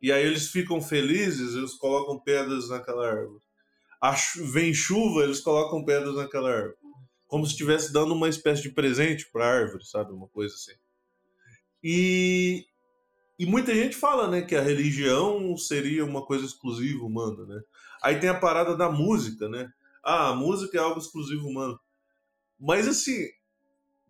E 0.00 0.10
aí 0.10 0.24
eles 0.24 0.48
ficam 0.48 0.80
felizes, 0.80 1.54
eles 1.54 1.74
colocam 1.74 2.18
pedras 2.18 2.68
naquela 2.68 3.06
árvore. 3.06 3.40
Vem 4.52 4.72
chuva, 4.72 5.22
eles 5.22 5.40
colocam 5.40 5.84
pedras 5.84 6.16
naquela 6.16 6.50
árvore. 6.50 6.76
Como 7.26 7.44
se 7.44 7.52
estivesse 7.52 7.92
dando 7.92 8.14
uma 8.14 8.28
espécie 8.28 8.62
de 8.62 8.70
presente 8.70 9.30
para 9.30 9.44
a 9.44 9.52
árvore, 9.60 9.84
sabe? 9.84 10.12
Uma 10.12 10.26
coisa 10.28 10.54
assim. 10.54 10.72
E, 11.82 12.66
e 13.38 13.44
muita 13.46 13.74
gente 13.74 13.94
fala 13.94 14.28
né, 14.28 14.42
que 14.42 14.56
a 14.56 14.62
religião 14.62 15.56
seria 15.56 16.04
uma 16.04 16.24
coisa 16.24 16.46
exclusiva 16.46 17.04
humana, 17.04 17.44
né? 17.46 17.60
Aí 18.02 18.18
tem 18.18 18.30
a 18.30 18.38
parada 18.38 18.74
da 18.76 18.90
música, 18.90 19.48
né? 19.48 19.70
Ah, 20.02 20.30
a 20.30 20.34
música 20.34 20.78
é 20.78 20.80
algo 20.80 20.98
exclusivo 20.98 21.46
humano. 21.46 21.78
Mas 22.58 22.88
assim, 22.88 23.28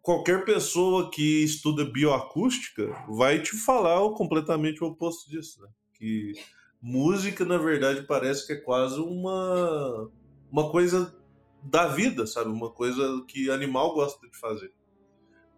qualquer 0.00 0.44
pessoa 0.44 1.10
que 1.10 1.44
estuda 1.44 1.84
bioacústica 1.84 2.86
vai 3.08 3.42
te 3.42 3.56
falar 3.56 3.98
completamente 4.14 4.82
o 4.82 4.88
oposto 4.88 5.28
disso, 5.28 5.60
né? 5.62 5.68
Que 6.00 6.32
música, 6.80 7.44
na 7.44 7.58
verdade, 7.58 8.04
parece 8.04 8.46
que 8.46 8.54
é 8.54 8.56
quase 8.56 8.98
uma, 8.98 10.10
uma 10.50 10.70
coisa 10.70 11.14
da 11.62 11.88
vida, 11.88 12.26
sabe? 12.26 12.48
Uma 12.48 12.70
coisa 12.70 13.22
que 13.28 13.50
animal 13.50 13.92
gosta 13.92 14.26
de 14.26 14.34
fazer. 14.38 14.72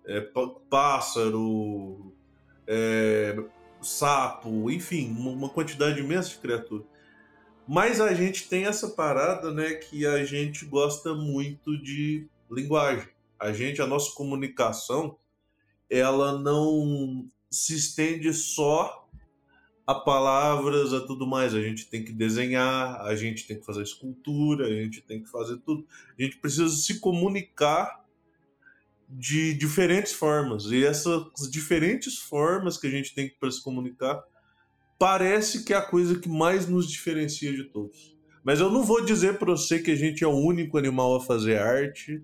É, 0.05 0.21
pássaro, 0.69 2.13
é, 2.67 3.37
sapo, 3.81 4.69
enfim, 4.69 5.11
uma 5.17 5.49
quantidade 5.49 6.01
imensa 6.01 6.31
de 6.31 6.39
criatura. 6.39 6.85
Mas 7.69 8.01
a 8.01 8.13
gente 8.13 8.49
tem 8.49 8.65
essa 8.65 8.89
parada, 8.89 9.53
né, 9.53 9.75
que 9.75 10.05
a 10.05 10.25
gente 10.25 10.65
gosta 10.65 11.15
muito 11.15 11.81
de 11.81 12.27
linguagem. 12.51 13.09
A 13.39 13.53
gente, 13.53 13.81
a 13.81 13.87
nossa 13.87 14.13
comunicação, 14.13 15.17
ela 15.89 16.37
não 16.37 17.29
se 17.49 17.77
estende 17.77 18.33
só 18.33 19.02
a 19.93 20.01
palavras, 20.01 20.93
a 20.93 21.01
tudo 21.01 21.27
mais. 21.27 21.55
A 21.55 21.61
gente 21.61 21.87
tem 21.87 22.05
que 22.05 22.13
desenhar, 22.13 23.01
a 23.01 23.15
gente 23.15 23.47
tem 23.47 23.59
que 23.59 23.65
fazer 23.65 23.83
escultura, 23.83 24.67
a 24.67 24.71
gente 24.71 25.01
tem 25.01 25.23
que 25.23 25.31
fazer 25.31 25.59
tudo. 25.59 25.87
A 26.19 26.23
gente 26.23 26.39
precisa 26.39 26.69
se 26.69 27.01
comunicar 27.01 28.03
de 29.09 29.55
diferentes 29.55 30.13
formas. 30.13 30.65
E 30.67 30.85
essas 30.85 31.51
diferentes 31.51 32.19
formas 32.19 32.79
que 32.79 32.87
a 32.87 32.91
gente 32.91 33.15
tem 33.15 33.31
para 33.39 33.51
se 33.51 33.63
comunicar 33.63 34.23
parece 34.99 35.65
que 35.65 35.75
é 35.75 35.77
a 35.77 35.83
coisa 35.83 36.19
que 36.19 36.29
mais 36.29 36.67
nos 36.67 36.89
diferencia 36.89 37.53
de 37.53 37.65
todos. 37.65 38.17
Mas 38.45 38.61
eu 38.61 38.71
não 38.71 38.85
vou 38.85 39.05
dizer 39.05 39.39
para 39.39 39.53
você 39.53 39.79
que 39.79 39.91
a 39.91 39.97
gente 39.97 40.25
é 40.25 40.27
o 40.27 40.37
único 40.37 40.79
animal 40.79 41.17
a 41.17 41.21
fazer 41.21 41.59
arte. 41.59 42.23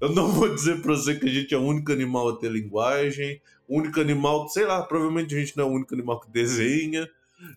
Eu 0.00 0.14
não 0.14 0.28
vou 0.32 0.52
dizer 0.54 0.80
para 0.80 0.94
você 0.94 1.14
que 1.16 1.28
a 1.28 1.32
gente 1.32 1.52
é 1.52 1.58
o 1.58 1.62
único 1.62 1.92
animal 1.92 2.28
a 2.30 2.36
ter 2.36 2.50
linguagem, 2.50 3.40
o 3.70 3.78
único 3.78 4.00
animal, 4.00 4.48
sei 4.48 4.66
lá, 4.66 4.82
provavelmente 4.82 5.32
a 5.32 5.38
gente 5.38 5.56
não 5.56 5.64
é 5.64 5.66
o 5.68 5.72
único 5.72 5.94
animal 5.94 6.18
que 6.18 6.28
desenha. 6.28 7.08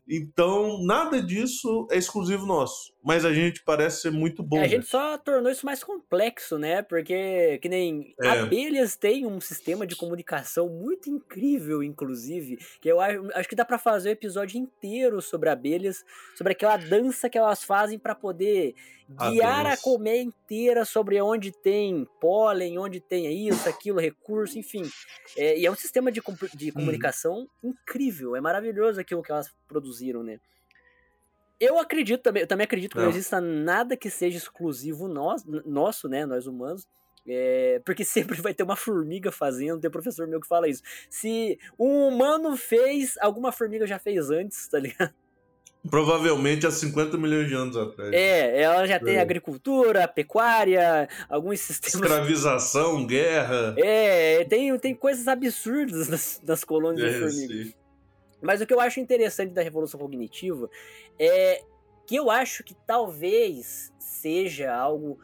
Então, 0.08 0.82
nada 0.84 1.20
disso 1.20 1.88
é 1.90 1.98
exclusivo 1.98 2.46
nosso. 2.46 2.93
Mas 3.04 3.26
a 3.26 3.34
gente 3.34 3.62
parece 3.64 4.02
ser 4.02 4.12
muito 4.12 4.42
bom. 4.42 4.58
É, 4.58 4.64
a 4.64 4.68
gente 4.68 4.86
só 4.86 5.18
tornou 5.18 5.52
isso 5.52 5.66
mais 5.66 5.84
complexo, 5.84 6.58
né? 6.58 6.82
Porque, 6.82 7.60
que 7.62 7.68
nem 7.68 8.16
é. 8.22 8.30
abelhas 8.30 8.96
têm 8.96 9.26
um 9.26 9.42
sistema 9.42 9.86
de 9.86 9.96
comunicação 9.96 10.70
muito 10.70 11.10
incrível, 11.10 11.84
inclusive. 11.84 12.58
Que 12.80 12.90
eu 12.90 13.02
acho, 13.02 13.28
acho 13.34 13.50
que 13.50 13.56
dá 13.56 13.66
para 13.66 13.78
fazer 13.78 14.10
um 14.10 14.14
episódio 14.14 14.58
inteiro 14.58 15.22
sobre 15.22 15.50
abelhas, 15.50 16.06
sobre 16.36 16.54
aquela 16.54 16.78
dança 16.78 17.30
que 17.30 17.38
elas 17.38 17.64
fazem 17.64 18.00
para 18.00 18.16
poder 18.16 18.74
guiar 19.10 19.66
a, 19.66 19.74
a 19.74 19.78
colmeia 19.78 20.22
inteira 20.22 20.86
sobre 20.86 21.22
onde 21.22 21.52
tem 21.52 22.08
pólen, 22.22 22.78
onde 22.78 23.02
tem 23.02 23.48
isso, 23.48 23.68
aquilo, 23.68 24.00
recurso, 24.00 24.58
enfim. 24.58 24.84
É, 25.38 25.60
e 25.60 25.66
é 25.66 25.72
um 25.72 25.76
sistema 25.76 26.10
de, 26.10 26.22
de 26.56 26.68
uhum. 26.68 26.74
comunicação 26.74 27.48
hum. 27.62 27.72
incrível. 27.72 28.36
É 28.36 28.40
maravilhoso 28.42 29.00
aquilo 29.00 29.22
que 29.22 29.32
elas 29.32 29.52
produziram, 29.68 30.24
né? 30.24 30.40
Eu 31.60 31.80
acredito 31.80 32.22
também, 32.22 32.42
eu 32.42 32.48
também 32.48 32.66
acredito 32.66 32.92
que 32.92 32.98
não, 32.98 33.06
não 33.06 33.12
exista 33.12 33.40
nada 33.40 33.96
que 33.96 34.10
seja 34.10 34.38
exclusivo 34.38 35.08
nós, 35.08 35.44
nosso, 35.66 36.10
né, 36.10 36.26
nós 36.26 36.48
humanos. 36.48 36.88
É, 37.26 37.82
porque 37.86 38.04
sempre 38.06 38.42
vai 38.42 38.54
ter 38.54 38.64
uma 38.64 38.76
formiga 38.76 39.32
fazendo, 39.32 39.80
tem 39.80 39.88
um 39.88 39.92
professor 39.92 40.28
meu 40.28 40.42
que 40.42 40.48
fala 40.48 40.68
isso. 40.68 40.84
Se 41.10 41.58
um 41.80 42.08
humano 42.08 42.56
fez, 42.58 43.16
alguma 43.20 43.52
formiga 43.52 43.88
já 43.88 44.00
fez 44.00 44.30
antes, 44.30 44.68
tá 44.68 44.80
ligado? 44.80 45.14
Provavelmente 45.90 46.66
há 46.66 46.72
50 46.72 47.18
milhões 47.18 47.50
de 47.50 47.56
anos 47.56 47.76
atrás. 47.76 48.14
É, 48.14 48.62
ela 48.62 48.88
já 48.88 48.98
tem 49.00 49.18
é. 49.18 49.20
agricultura, 49.20 50.08
pecuária, 50.08 51.10
alguns 51.28 51.60
sistemas. 51.60 51.96
Escravização, 51.96 53.06
guerra. 53.06 53.76
É, 53.78 54.46
tem, 54.46 54.78
tem 54.80 54.96
coisas 54.96 55.28
absurdas 55.28 56.08
nas, 56.08 56.42
nas 56.42 56.64
colônias 56.64 57.06
é, 57.06 57.14
de 57.14 57.20
formigas. 57.20 57.83
Mas 58.44 58.62
o 58.62 58.68
que 58.68 58.74
eu 58.74 58.80
acho 58.80 59.00
interessante 59.00 59.54
da 59.54 59.62
revolução 59.62 60.00
cognitiva 60.00 60.70
é 61.18 61.64
que 62.06 62.16
eu 62.16 62.30
acho 62.30 62.64
que 62.64 62.76
talvez 62.86 63.92
seja 63.98 64.76
algo 64.76 65.18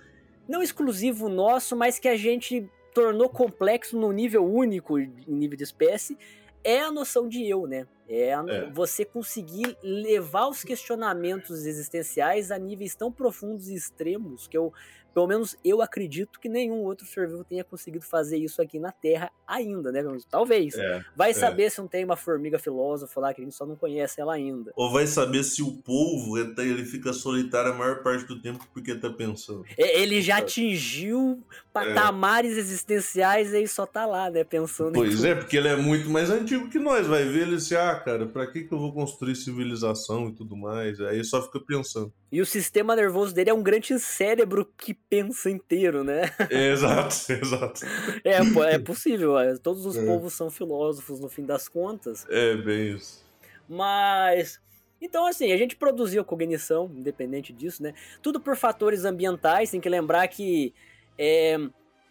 não 0.48 0.64
exclusivo 0.64 1.30
nosso, 1.30 1.76
mas 1.76 2.00
que 2.00 2.08
a 2.08 2.18
gente 2.18 2.68
tornou 2.94 3.30
complexo 3.30 4.00
no 4.00 4.12
nível 4.12 4.44
único, 4.46 4.98
em 4.98 5.12
nível 5.28 5.58
de 5.58 5.64
espécie, 5.64 6.18
é 6.64 6.80
a 6.80 6.92
noção 6.92 7.28
de 7.28 7.48
eu, 7.48 7.68
né? 7.68 7.88
É, 8.08 8.30
é, 8.30 8.70
você 8.72 9.06
conseguir 9.06 9.78
levar 9.84 10.48
os 10.48 10.64
questionamentos 10.64 11.66
existenciais 11.66 12.50
a 12.50 12.58
níveis 12.58 12.96
tão 12.96 13.12
profundos 13.12 13.70
e 13.70 13.76
extremos 13.76 14.48
que 14.48 14.58
eu 14.58 14.74
pelo 15.14 15.28
menos 15.28 15.56
eu 15.64 15.82
acredito 15.82 16.40
que 16.40 16.48
nenhum 16.48 16.84
outro 16.84 17.06
ser 17.06 17.28
vivo 17.28 17.44
tenha 17.44 17.64
conseguido 17.64 18.06
fazer 18.06 18.38
isso 18.38 18.62
aqui 18.62 18.80
na 18.80 18.92
Terra 18.92 19.32
ainda, 19.50 19.92
né? 19.92 20.04
Talvez. 20.30 20.76
É, 20.76 21.04
vai 21.16 21.32
é. 21.32 21.34
saber 21.34 21.70
se 21.70 21.80
não 21.80 21.88
tem 21.88 22.06
uma 22.06 22.16
formiga 22.16 22.60
filósofa 22.60 23.20
lá 23.20 23.34
que 23.34 23.42
a 23.42 23.44
gente 23.44 23.56
só 23.56 23.66
não 23.66 23.76
conhece 23.76 24.22
ela 24.22 24.34
ainda. 24.34 24.72
Ou 24.76 24.92
vai 24.92 25.08
saber 25.08 25.44
se 25.44 25.62
o 25.62 25.72
polvo 25.72 26.38
ele 26.38 26.86
fica 26.86 27.12
solitário 27.12 27.72
a 27.72 27.76
maior 27.76 28.04
parte 28.04 28.26
do 28.26 28.40
tempo 28.42 28.66
porque 28.74 28.96
tá 28.96 29.10
pensando. 29.10 29.66
É, 29.78 30.02
ele 30.02 30.22
já 30.22 30.38
atingiu 30.38 31.44
patamares 31.74 32.56
é. 32.56 32.60
existenciais 32.60 33.52
e 33.52 33.58
aí 33.58 33.68
só 33.68 33.86
tá 33.86 34.06
lá, 34.06 34.30
né? 34.30 34.44
Pensando. 34.44 34.94
Pois 34.94 35.24
é, 35.24 35.36
porque 35.36 35.58
ele 35.58 35.68
é 35.68 35.76
muito 35.76 36.10
mais 36.10 36.30
antigo 36.30 36.70
que 36.70 36.80
nós. 36.80 37.08
Vai 37.08 37.26
ver 37.26 37.48
ele 37.48 37.60
se, 37.60 37.76
ah, 37.76 37.96
cara, 37.96 38.26
pra 38.28 38.48
que, 38.48 38.64
que 38.64 38.74
eu 38.74 38.80
vou 38.80 38.94
construir 38.94 39.36
civilização 39.36 40.30
e 40.30 40.34
tudo 40.34 40.56
mais? 40.56 41.00
Aí 41.02 41.24
só 41.24 41.42
fica 41.42 41.60
pensando. 41.60 42.14
E 42.32 42.42
o 42.42 42.46
sistema 42.46 42.96
nervoso 42.96 43.34
dele 43.34 43.50
é 43.50 43.54
um 43.54 43.64
grande 43.64 43.98
cérebro 44.00 44.68
que 44.78 44.94
pensa 44.94 45.50
inteiro, 45.50 46.04
né? 46.04 46.32
Exato, 46.50 47.16
exato. 47.34 47.82
É, 48.24 48.38
é 48.76 48.80
possível, 48.80 49.36
todos 49.62 49.86
os 49.86 49.98
é. 49.98 50.06
povos 50.06 50.34
são 50.34 50.50
filósofos 50.50 51.20
no 51.20 51.30
fim 51.30 51.46
das 51.46 51.68
contas. 51.68 52.26
É, 52.30 52.56
bem 52.56 52.96
isso. 52.96 53.26
Mas. 53.68 54.60
Então, 55.02 55.26
assim, 55.26 55.52
a 55.52 55.58
gente 55.58 55.76
produziu 55.76 56.26
cognição, 56.26 56.92
independente 56.94 57.54
disso, 57.54 57.82
né? 57.82 57.94
Tudo 58.22 58.40
por 58.40 58.58
fatores 58.58 59.06
ambientais, 59.06 59.72
tem 59.72 59.80
que 59.80 59.90
lembrar 59.90 60.28
que. 60.28 60.74
É, 61.18 61.58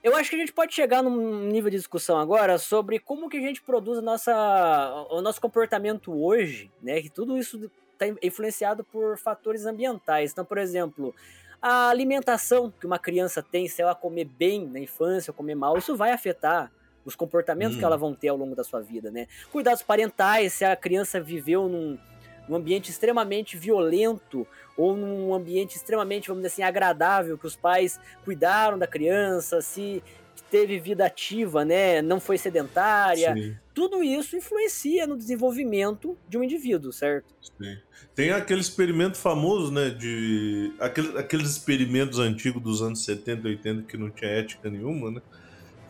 eu 0.02 0.14
acho 0.14 0.30
que 0.30 0.36
a 0.36 0.38
gente 0.38 0.52
pode 0.52 0.74
chegar 0.74 1.02
num 1.02 1.48
nível 1.48 1.70
de 1.70 1.76
discussão 1.76 2.18
agora 2.18 2.56
sobre 2.56 2.98
como 2.98 3.28
que 3.28 3.36
a 3.36 3.40
gente 3.40 3.60
produz 3.60 3.98
a 3.98 4.02
nossa, 4.02 5.06
o 5.10 5.20
nosso 5.20 5.40
comportamento 5.40 6.12
hoje, 6.12 6.70
né? 6.80 7.02
Que 7.02 7.10
tudo 7.10 7.36
isso 7.36 7.70
está 7.92 8.06
influenciado 8.22 8.84
por 8.84 9.18
fatores 9.18 9.66
ambientais. 9.66 10.30
Então, 10.32 10.44
por 10.44 10.56
exemplo, 10.56 11.14
a 11.60 11.88
alimentação 11.88 12.70
que 12.70 12.86
uma 12.86 12.98
criança 12.98 13.42
tem, 13.42 13.66
se 13.66 13.82
ela 13.82 13.94
comer 13.94 14.24
bem 14.24 14.66
na 14.66 14.78
infância 14.78 15.32
ou 15.32 15.34
comer 15.34 15.56
mal, 15.56 15.76
isso 15.76 15.96
vai 15.96 16.12
afetar 16.12 16.70
os 17.08 17.16
comportamentos 17.16 17.76
hum. 17.76 17.78
que 17.78 17.84
ela 17.84 17.96
vão 17.96 18.14
ter 18.14 18.28
ao 18.28 18.36
longo 18.36 18.54
da 18.54 18.62
sua 18.62 18.80
vida, 18.80 19.10
né? 19.10 19.26
Cuidados 19.50 19.82
parentais, 19.82 20.52
se 20.52 20.64
a 20.64 20.76
criança 20.76 21.18
viveu 21.20 21.68
num, 21.68 21.98
num 22.46 22.54
ambiente 22.54 22.90
extremamente 22.90 23.56
violento 23.56 24.46
ou 24.76 24.94
num 24.94 25.34
ambiente 25.34 25.76
extremamente, 25.76 26.28
vamos 26.28 26.42
dizer 26.42 26.52
assim, 26.52 26.62
agradável, 26.62 27.38
que 27.38 27.46
os 27.46 27.56
pais 27.56 27.98
cuidaram 28.24 28.78
da 28.78 28.86
criança, 28.86 29.60
se 29.60 30.02
teve 30.50 30.78
vida 30.78 31.04
ativa, 31.04 31.64
né? 31.64 32.00
Não 32.02 32.20
foi 32.20 32.38
sedentária. 32.38 33.34
Sim. 33.34 33.56
Tudo 33.74 34.02
isso 34.02 34.36
influencia 34.36 35.06
no 35.06 35.16
desenvolvimento 35.16 36.16
de 36.28 36.38
um 36.38 36.44
indivíduo, 36.44 36.92
certo? 36.92 37.26
Sim. 37.40 37.78
Tem 38.14 38.30
aquele 38.30 38.60
experimento 38.60 39.16
famoso, 39.16 39.72
né? 39.72 39.90
De. 39.90 40.72
Aqueles, 40.78 41.16
aqueles 41.16 41.50
experimentos 41.50 42.18
antigos 42.18 42.62
dos 42.62 42.82
anos 42.82 43.04
70, 43.04 43.48
80 43.48 43.82
que 43.82 43.96
não 43.96 44.10
tinha 44.10 44.30
ética 44.30 44.70
nenhuma, 44.70 45.10
né? 45.10 45.22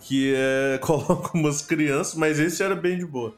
Que 0.00 0.34
é. 0.34 0.78
Coloca 0.82 1.36
umas 1.36 1.62
crianças, 1.62 2.14
mas 2.14 2.38
esse 2.38 2.62
era 2.62 2.74
bem 2.74 2.98
de 2.98 3.06
boa. 3.06 3.36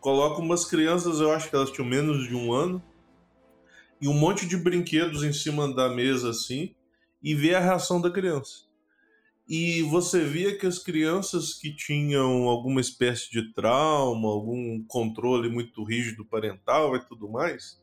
Coloca 0.00 0.40
umas 0.40 0.64
crianças, 0.64 1.20
eu 1.20 1.30
acho 1.30 1.48
que 1.48 1.54
elas 1.54 1.70
tinham 1.70 1.88
menos 1.88 2.26
de 2.26 2.34
um 2.34 2.52
ano, 2.52 2.82
e 4.00 4.08
um 4.08 4.14
monte 4.14 4.46
de 4.46 4.56
brinquedos 4.56 5.22
em 5.22 5.32
cima 5.32 5.72
da 5.72 5.88
mesa 5.88 6.30
assim, 6.30 6.74
e 7.22 7.34
vê 7.34 7.54
a 7.54 7.60
reação 7.60 8.00
da 8.00 8.10
criança 8.10 8.72
e 9.54 9.82
você 9.82 10.24
via 10.24 10.56
que 10.56 10.66
as 10.66 10.78
crianças 10.78 11.54
que 11.54 11.74
tinham 11.74 12.48
alguma 12.48 12.80
espécie 12.80 13.30
de 13.30 13.52
trauma, 13.52 14.28
algum 14.28 14.82
controle 14.86 15.48
muito 15.48 15.84
rígido 15.84 16.24
parental 16.24 16.96
e 16.96 17.00
tudo 17.00 17.28
mais, 17.28 17.78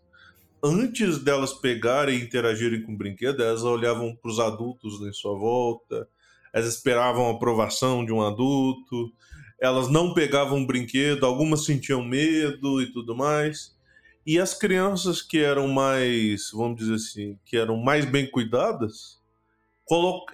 antes 0.64 1.20
delas 1.20 1.54
pegarem 1.54 2.18
e 2.18 2.24
interagirem 2.24 2.82
com 2.82 2.94
o 2.94 2.98
brinquedo, 2.98 3.44
elas 3.44 3.64
olhavam 3.64 4.16
para 4.16 4.32
os 4.32 4.40
adultos 4.40 5.00
em 5.02 5.14
sua 5.14 5.38
volta, 5.38 6.08
elas 6.54 6.68
esperavam 6.68 7.28
a 7.28 7.32
aprovação 7.32 8.06
de 8.06 8.12
um 8.12 8.22
adulto, 8.22 9.12
elas 9.60 9.90
não 9.90 10.14
pegavam 10.14 10.66
brinquedo, 10.66 11.26
algumas 11.26 11.66
sentiam 11.66 12.04
medo 12.04 12.82
e 12.82 12.92
tudo 12.92 13.16
mais. 13.16 13.78
E 14.26 14.40
as 14.40 14.54
crianças 14.54 15.22
que 15.22 15.40
eram 15.40 15.68
mais, 15.68 16.52
vamos 16.54 16.78
dizer 16.78 16.96
assim, 16.96 17.40
que 17.46 17.58
eram 17.58 17.78
mais 17.78 18.06
bem 18.06 18.30
cuidadas, 18.30 19.20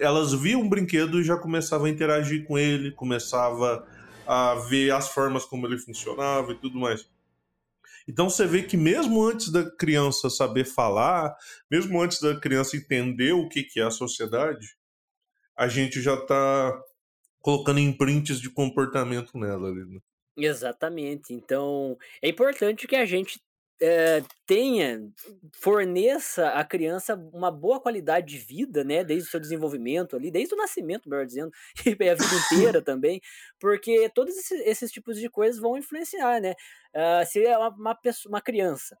elas 0.00 0.34
viam 0.34 0.60
um 0.60 0.68
brinquedo 0.68 1.18
e 1.18 1.24
já 1.24 1.36
começavam 1.36 1.86
a 1.86 1.90
interagir 1.90 2.44
com 2.44 2.58
ele, 2.58 2.90
começava 2.90 3.86
a 4.26 4.54
ver 4.68 4.92
as 4.92 5.08
formas 5.08 5.44
como 5.44 5.66
ele 5.66 5.78
funcionava 5.78 6.52
e 6.52 6.56
tudo 6.56 6.78
mais. 6.78 7.08
Então 8.08 8.28
você 8.28 8.46
vê 8.46 8.62
que 8.62 8.76
mesmo 8.76 9.24
antes 9.24 9.50
da 9.50 9.68
criança 9.68 10.28
saber 10.28 10.64
falar, 10.64 11.34
mesmo 11.70 12.00
antes 12.00 12.20
da 12.20 12.38
criança 12.38 12.76
entender 12.76 13.32
o 13.32 13.48
que 13.48 13.66
é 13.76 13.82
a 13.82 13.90
sociedade, 13.90 14.76
a 15.56 15.68
gente 15.68 16.00
já 16.00 16.14
está 16.14 16.82
colocando 17.40 17.80
imprints 17.80 18.40
de 18.40 18.50
comportamento 18.50 19.38
nela 19.38 19.68
ali. 19.68 19.84
Né? 19.84 20.00
Exatamente. 20.36 21.32
Então 21.32 21.96
é 22.22 22.28
importante 22.28 22.86
que 22.86 22.96
a 22.96 23.04
gente 23.04 23.40
é, 23.80 24.22
tenha, 24.46 25.00
forneça 25.54 26.48
à 26.48 26.64
criança 26.64 27.14
uma 27.32 27.50
boa 27.50 27.80
qualidade 27.80 28.26
de 28.26 28.38
vida, 28.38 28.82
né, 28.82 29.04
desde 29.04 29.28
o 29.28 29.30
seu 29.30 29.40
desenvolvimento 29.40 30.16
ali, 30.16 30.30
desde 30.30 30.54
o 30.54 30.56
nascimento, 30.56 31.08
melhor 31.08 31.26
dizendo, 31.26 31.50
e 31.84 32.08
a 32.08 32.14
vida 32.14 32.34
inteira 32.52 32.80
também, 32.82 33.20
porque 33.60 34.10
todos 34.14 34.36
esses, 34.36 34.60
esses, 34.66 34.90
tipos 34.90 35.18
de 35.18 35.28
coisas 35.28 35.60
vão 35.60 35.76
influenciar, 35.76 36.40
né, 36.40 36.54
uh, 36.94 37.26
se 37.26 37.44
é 37.44 37.56
uma, 37.58 37.68
uma, 37.68 37.94
pessoa, 37.94 38.32
uma 38.32 38.40
criança 38.40 38.96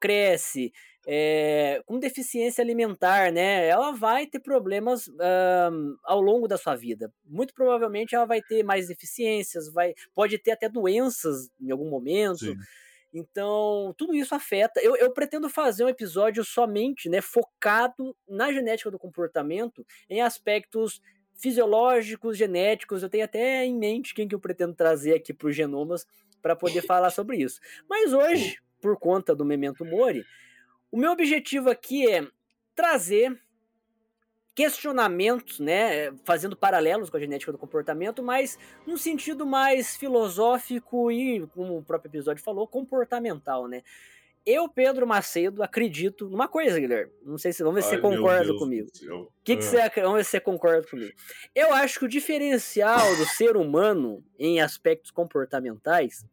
cresce 0.00 0.72
é, 1.10 1.80
com 1.86 1.98
deficiência 1.98 2.62
alimentar, 2.62 3.32
né, 3.32 3.66
ela 3.66 3.92
vai 3.92 4.26
ter 4.26 4.40
problemas 4.40 5.06
uh, 5.06 5.98
ao 6.04 6.20
longo 6.20 6.46
da 6.46 6.58
sua 6.58 6.76
vida. 6.76 7.10
Muito 7.24 7.54
provavelmente 7.54 8.14
ela 8.14 8.26
vai 8.26 8.42
ter 8.42 8.62
mais 8.62 8.88
deficiências, 8.88 9.72
vai, 9.72 9.94
pode 10.14 10.36
ter 10.36 10.50
até 10.50 10.68
doenças 10.68 11.48
em 11.58 11.70
algum 11.70 11.88
momento. 11.88 12.40
Sim. 12.40 12.56
Então, 13.10 13.94
tudo 13.96 14.14
isso 14.14 14.34
afeta. 14.34 14.80
Eu, 14.80 14.94
eu, 14.96 15.10
pretendo 15.10 15.48
fazer 15.48 15.82
um 15.82 15.88
episódio 15.88 16.44
somente 16.44 17.08
né, 17.08 17.22
focado 17.22 18.14
na 18.28 18.52
genética 18.52 18.90
do 18.90 18.98
comportamento, 18.98 19.86
em 20.10 20.20
aspectos 20.20 21.00
fisiológicos, 21.34 22.36
genéticos. 22.36 23.02
Eu 23.02 23.08
tenho 23.08 23.24
até 23.24 23.64
em 23.64 23.78
mente 23.78 24.14
quem 24.14 24.28
que 24.28 24.34
eu 24.34 24.40
pretendo 24.40 24.74
trazer 24.74 25.14
aqui 25.14 25.32
para 25.32 25.48
os 25.48 25.56
genomas 25.56 26.06
para 26.42 26.54
poder 26.54 26.82
falar 26.82 27.08
sobre 27.08 27.38
isso. 27.38 27.60
Mas 27.88 28.12
hoje, 28.12 28.58
por 28.80 28.98
conta 28.98 29.34
do 29.34 29.44
Memento 29.44 29.84
Mori, 29.84 30.24
o 30.90 30.96
meu 30.96 31.12
objetivo 31.12 31.70
aqui 31.70 32.10
é 32.10 32.26
trazer 32.74 33.38
questionamentos, 34.54 35.60
né, 35.60 36.10
fazendo 36.24 36.56
paralelos 36.56 37.08
com 37.08 37.16
a 37.16 37.20
genética 37.20 37.52
do 37.52 37.58
comportamento, 37.58 38.24
mas 38.24 38.58
num 38.84 38.96
sentido 38.96 39.46
mais 39.46 39.96
filosófico 39.96 41.12
e, 41.12 41.46
como 41.54 41.78
o 41.78 41.82
próprio 41.82 42.08
episódio 42.08 42.42
falou, 42.42 42.66
comportamental, 42.66 43.68
né? 43.68 43.84
Eu, 44.44 44.68
Pedro 44.68 45.06
Macedo, 45.06 45.62
acredito 45.62 46.28
numa 46.28 46.48
coisa, 46.48 46.80
Guilherme. 46.80 47.12
Não 47.22 47.38
sei 47.38 47.52
se 47.52 47.62
vamos 47.62 47.76
ver 47.76 47.82
se 47.82 47.94
Ai, 47.94 48.00
você 48.00 48.02
concorda 48.02 48.54
comigo. 48.56 48.88
O 49.12 49.28
que, 49.44 49.56
que 49.56 49.62
ah. 49.62 49.90
você 49.90 50.00
vamos 50.00 50.16
ver 50.16 50.24
se 50.24 50.30
você 50.30 50.40
concorda 50.40 50.86
comigo. 50.88 51.12
Eu 51.54 51.72
acho 51.74 51.98
que 51.98 52.06
o 52.06 52.08
diferencial 52.08 53.14
do 53.16 53.26
ser 53.26 53.56
humano 53.56 54.24
em 54.38 54.60
aspectos 54.60 55.10
comportamentais 55.10 56.26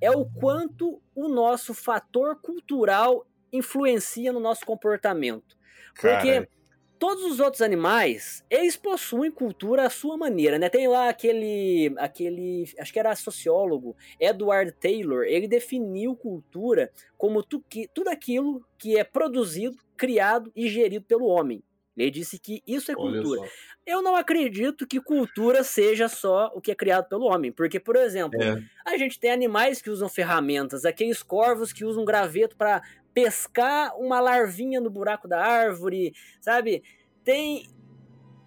é 0.00 0.10
o 0.10 0.24
quanto 0.24 1.00
o 1.14 1.28
nosso 1.28 1.74
fator 1.74 2.36
cultural 2.40 3.26
influencia 3.52 4.32
no 4.32 4.40
nosso 4.40 4.64
comportamento. 4.64 5.56
Porque 5.94 6.32
Cara 6.32 6.48
Todos 6.98 7.24
os 7.24 7.40
outros 7.40 7.60
animais, 7.60 8.42
eles 8.48 8.74
possuem 8.74 9.30
cultura 9.30 9.86
à 9.86 9.90
sua 9.90 10.16
maneira, 10.16 10.58
né? 10.58 10.70
Tem 10.70 10.88
lá 10.88 11.10
aquele, 11.10 11.94
aquele, 11.98 12.64
acho 12.78 12.90
que 12.90 12.98
era 12.98 13.14
sociólogo, 13.14 13.94
Edward 14.18 14.72
Taylor, 14.72 15.24
ele 15.24 15.46
definiu 15.46 16.16
cultura 16.16 16.90
como 17.18 17.42
tu, 17.42 17.60
que, 17.68 17.86
tudo 17.92 18.08
aquilo 18.08 18.64
que 18.78 18.96
é 18.96 19.04
produzido, 19.04 19.76
criado 19.94 20.50
e 20.56 20.70
gerido 20.70 21.04
pelo 21.04 21.26
homem. 21.26 21.62
Ele 21.96 22.10
disse 22.10 22.38
que 22.38 22.62
isso 22.66 22.92
é 22.92 22.94
cultura. 22.94 23.48
Eu 23.86 24.02
não 24.02 24.16
acredito 24.16 24.86
que 24.86 25.00
cultura 25.00 25.64
seja 25.64 26.08
só 26.08 26.52
o 26.54 26.60
que 26.60 26.70
é 26.70 26.74
criado 26.74 27.08
pelo 27.08 27.26
homem, 27.26 27.50
porque, 27.50 27.80
por 27.80 27.96
exemplo, 27.96 28.42
é. 28.42 28.62
a 28.84 28.96
gente 28.98 29.18
tem 29.18 29.30
animais 29.30 29.80
que 29.80 29.88
usam 29.88 30.08
ferramentas, 30.08 30.84
aqueles 30.84 31.22
corvos 31.22 31.72
que 31.72 31.84
usam 31.84 32.04
graveto 32.04 32.56
para 32.56 32.82
pescar 33.14 33.96
uma 33.96 34.20
larvinha 34.20 34.80
no 34.80 34.90
buraco 34.90 35.26
da 35.26 35.42
árvore, 35.42 36.14
sabe? 36.40 36.82
Tem 37.24 37.66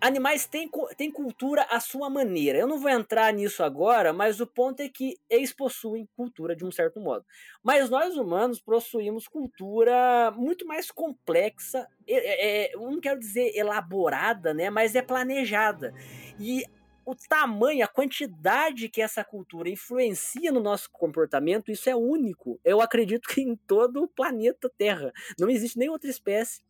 animais 0.02 0.46
têm, 0.46 0.70
têm 0.98 1.12
cultura 1.12 1.64
à 1.70 1.80
sua 1.80 2.10
maneira. 2.10 2.58
Eu 2.58 2.68
não 2.68 2.80
vou 2.80 2.90
entrar 2.90 3.34
nisso 3.34 3.64
agora, 3.64 4.14
mas 4.14 4.40
o 4.40 4.48
ponto 4.48 4.82
é 4.82 4.90
que 4.90 5.18
eles 5.30 5.54
possuem 5.54 6.08
cultura 6.16 6.56
de 6.56 6.66
um 6.66 6.72
certo 6.72 7.00
modo. 7.00 7.26
Mas 7.64 7.90
nós 7.90 8.16
humanos 8.16 8.60
possuímos 8.60 9.28
cultura 9.28 10.32
muito 10.32 10.66
mais 10.66 10.90
complexa, 10.92 11.88
é, 12.08 12.68
é, 12.68 12.76
eu 12.76 12.82
não 12.82 13.00
quero 13.00 13.20
dizer 13.20 13.52
elaborada, 13.56 14.54
né? 14.54 14.70
Mas 14.70 14.96
é 14.96 15.02
planejada. 15.02 15.94
E 16.40 16.64
o 17.06 17.16
tamanho, 17.16 17.84
a 17.84 17.88
quantidade 17.88 18.88
que 18.88 19.02
essa 19.02 19.24
cultura 19.24 19.70
influencia 19.70 20.52
no 20.52 20.60
nosso 20.60 20.90
comportamento, 20.92 21.72
isso 21.72 21.90
é 21.90 21.96
único. 21.96 22.60
Eu 22.64 22.82
acredito 22.82 23.28
que 23.28 23.42
em 23.42 23.56
todo 23.56 24.04
o 24.04 24.08
planeta 24.08 24.72
Terra 24.78 25.12
não 25.40 25.50
existe 25.50 25.78
nenhuma 25.78 25.96
outra 25.96 26.10
espécie 26.10 26.62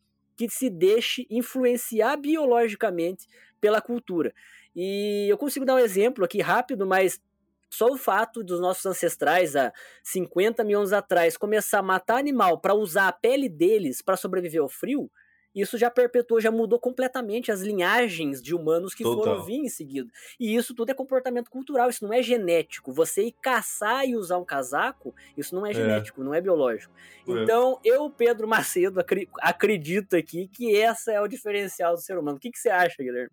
que 0.48 0.54
se 0.54 0.70
deixe 0.70 1.26
influenciar 1.28 2.16
biologicamente 2.16 3.26
pela 3.60 3.80
cultura. 3.80 4.32
E 4.74 5.26
eu 5.28 5.36
consigo 5.36 5.66
dar 5.66 5.74
um 5.74 5.78
exemplo 5.78 6.24
aqui 6.24 6.40
rápido, 6.40 6.86
mas 6.86 7.20
só 7.68 7.86
o 7.86 7.98
fato 7.98 8.42
dos 8.42 8.58
nossos 8.58 8.86
ancestrais 8.86 9.54
há 9.54 9.72
50 10.02 10.64
mil 10.64 10.78
anos 10.78 10.92
atrás 10.92 11.36
começar 11.36 11.80
a 11.80 11.82
matar 11.82 12.16
animal 12.18 12.58
para 12.58 12.74
usar 12.74 13.08
a 13.08 13.12
pele 13.12 13.48
deles 13.48 14.00
para 14.00 14.16
sobreviver 14.16 14.62
ao 14.62 14.68
frio, 14.68 15.10
isso 15.54 15.76
já 15.76 15.90
perpetuou, 15.90 16.40
já 16.40 16.50
mudou 16.50 16.78
completamente 16.78 17.50
as 17.50 17.60
linhagens 17.60 18.40
de 18.40 18.54
humanos 18.54 18.94
que 18.94 19.02
Total. 19.02 19.24
foram 19.24 19.44
vir 19.44 19.58
em 19.58 19.68
seguida. 19.68 20.10
E 20.38 20.54
isso 20.54 20.74
tudo 20.74 20.90
é 20.90 20.94
comportamento 20.94 21.50
cultural, 21.50 21.90
isso 21.90 22.04
não 22.04 22.12
é 22.12 22.22
genético. 22.22 22.92
Você 22.92 23.24
ir 23.24 23.34
caçar 23.40 24.06
e 24.06 24.16
usar 24.16 24.38
um 24.38 24.44
casaco, 24.44 25.14
isso 25.36 25.54
não 25.54 25.66
é, 25.66 25.70
é. 25.70 25.74
genético, 25.74 26.22
não 26.22 26.34
é 26.34 26.40
biológico. 26.40 26.92
É. 27.26 27.32
Então, 27.32 27.80
eu, 27.84 28.08
Pedro 28.10 28.46
Macedo, 28.46 29.00
acredito 29.40 30.16
aqui 30.16 30.48
que 30.48 30.76
essa 30.76 31.12
é 31.12 31.20
o 31.20 31.28
diferencial 31.28 31.94
do 31.94 32.00
ser 32.00 32.16
humano. 32.16 32.36
O 32.36 32.40
que, 32.40 32.50
que 32.50 32.58
você 32.58 32.70
acha, 32.70 33.02
Guilherme? 33.02 33.30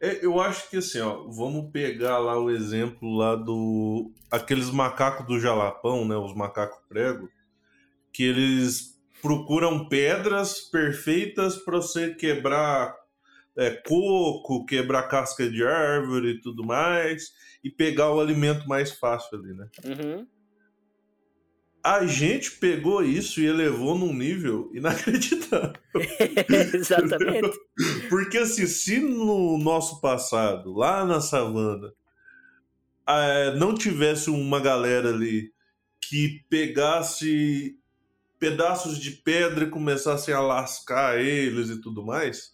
É, 0.00 0.24
eu 0.24 0.40
acho 0.40 0.68
que 0.68 0.76
assim, 0.76 1.00
ó, 1.00 1.24
vamos 1.28 1.70
pegar 1.70 2.18
lá 2.18 2.38
o 2.38 2.50
exemplo 2.50 3.16
lá 3.16 3.36
do 3.36 4.12
aqueles 4.30 4.70
macacos 4.70 5.26
do 5.26 5.38
Jalapão, 5.38 6.06
né, 6.06 6.16
os 6.16 6.34
macacos 6.34 6.78
prego, 6.88 7.28
que 8.12 8.24
eles 8.24 8.93
procuram 9.24 9.88
pedras 9.88 10.60
perfeitas 10.60 11.56
para 11.56 11.78
você 11.78 12.14
quebrar 12.14 12.94
é, 13.56 13.70
coco, 13.70 14.66
quebrar 14.66 15.04
casca 15.04 15.48
de 15.48 15.64
árvore 15.64 16.32
e 16.32 16.40
tudo 16.42 16.62
mais, 16.62 17.32
e 17.64 17.70
pegar 17.70 18.12
o 18.12 18.20
alimento 18.20 18.68
mais 18.68 18.92
fácil 18.92 19.38
ali, 19.38 19.54
né? 19.54 19.66
Uhum. 19.82 20.26
A 21.82 22.04
gente 22.04 22.50
pegou 22.50 23.02
isso 23.02 23.40
e 23.40 23.46
elevou 23.46 23.96
num 23.96 24.12
nível 24.12 24.70
inacreditável. 24.76 25.72
Exatamente. 26.74 27.58
Porque 28.10 28.36
assim, 28.36 28.66
se 28.66 28.98
no 29.00 29.56
nosso 29.56 30.02
passado, 30.02 30.70
lá 30.74 31.02
na 31.02 31.22
savana, 31.22 31.94
é, 33.08 33.54
não 33.56 33.74
tivesse 33.74 34.28
uma 34.28 34.60
galera 34.60 35.08
ali 35.08 35.50
que 35.98 36.44
pegasse 36.50 37.78
pedaços 38.44 38.98
de 38.98 39.10
pedra 39.10 39.64
e 39.64 39.70
começassem 39.70 40.34
a 40.34 40.40
lascar 40.40 41.18
eles 41.18 41.70
e 41.70 41.80
tudo 41.80 42.04
mais, 42.04 42.52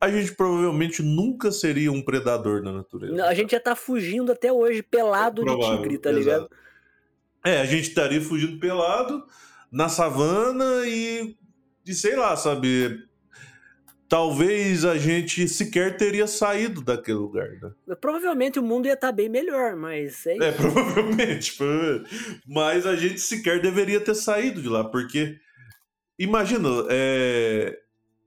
a 0.00 0.10
gente 0.10 0.34
provavelmente 0.34 1.00
nunca 1.00 1.52
seria 1.52 1.92
um 1.92 2.02
predador 2.02 2.60
na 2.60 2.72
natureza. 2.72 3.14
Não, 3.14 3.24
a 3.24 3.32
gente 3.32 3.52
já 3.52 3.60
tá 3.60 3.76
fugindo 3.76 4.32
até 4.32 4.52
hoje 4.52 4.82
pelado 4.82 5.44
de 5.44 5.60
tigre, 5.60 5.96
tá 5.96 6.10
ligado? 6.10 6.46
Exato. 6.46 6.56
É, 7.44 7.60
a 7.60 7.64
gente 7.64 7.88
estaria 7.88 8.20
fugindo 8.20 8.58
pelado 8.58 9.24
na 9.70 9.88
savana 9.88 10.84
e, 10.86 11.36
e 11.86 11.94
sei 11.94 12.16
lá, 12.16 12.36
sabe, 12.36 13.06
talvez 14.08 14.84
a 14.84 14.96
gente 14.96 15.48
sequer 15.48 15.96
teria 15.96 16.26
saído 16.26 16.80
daquele 16.80 17.18
lugar. 17.18 17.48
Né? 17.48 17.94
Provavelmente 18.00 18.58
o 18.58 18.62
mundo 18.62 18.86
ia 18.86 18.94
estar 18.94 19.08
tá 19.08 19.12
bem 19.12 19.28
melhor, 19.28 19.76
mas 19.76 20.26
é, 20.26 20.36
é 20.36 20.52
provavelmente, 20.52 21.56
Mas 22.46 22.86
a 22.86 22.96
gente 22.96 23.20
sequer 23.20 23.60
deveria 23.60 24.00
ter 24.00 24.14
saído 24.14 24.62
de 24.62 24.68
lá, 24.68 24.84
porque 24.84 25.38
imagina, 26.18 26.68
é... 26.88 27.78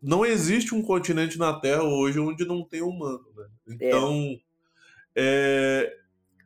não 0.02 0.26
existe 0.26 0.76
um 0.76 0.82
continente 0.82 1.38
na 1.38 1.54
Terra 1.60 1.84
hoje 1.84 2.20
onde 2.20 2.46
não 2.46 2.64
tem 2.64 2.82
humano, 2.82 3.26
né? 3.36 3.46
Então 3.68 4.40
é. 5.16 5.94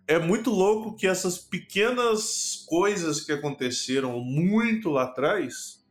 é, 0.08 0.15
é 0.15 0.19
muito 0.19 0.50
louco 0.52 0.96
que 0.96 1.08
essas 1.08 1.38
pequenas 1.38 2.63
coisas 2.67 3.22
que 3.22 3.32
aconteceram 3.32 4.19
muito 4.19 4.89
lá 4.89 5.04
atrás 5.04 5.83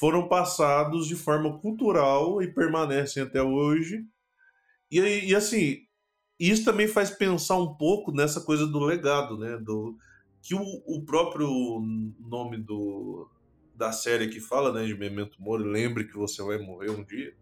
foram 0.00 0.26
passados 0.26 1.06
de 1.06 1.14
forma 1.14 1.58
cultural 1.58 2.42
e 2.42 2.50
permanecem 2.50 3.22
até 3.22 3.42
hoje. 3.42 4.02
E, 4.90 4.98
e 4.98 5.34
assim, 5.34 5.80
isso 6.38 6.64
também 6.64 6.88
faz 6.88 7.10
pensar 7.10 7.58
um 7.58 7.74
pouco 7.74 8.10
nessa 8.10 8.40
coisa 8.40 8.66
do 8.66 8.78
legado, 8.80 9.36
né? 9.36 9.58
Do, 9.58 9.98
que 10.40 10.54
o, 10.54 10.62
o 10.86 11.04
próprio 11.04 11.46
nome 12.18 12.56
do, 12.56 13.30
da 13.74 13.92
série 13.92 14.28
que 14.28 14.40
fala, 14.40 14.72
né, 14.72 14.86
de 14.86 14.94
Memento 14.94 15.36
Mori, 15.38 15.64
lembre 15.64 16.04
que 16.04 16.16
você 16.16 16.42
vai 16.42 16.56
morrer 16.56 16.88
um 16.88 17.04
dia. 17.04 17.36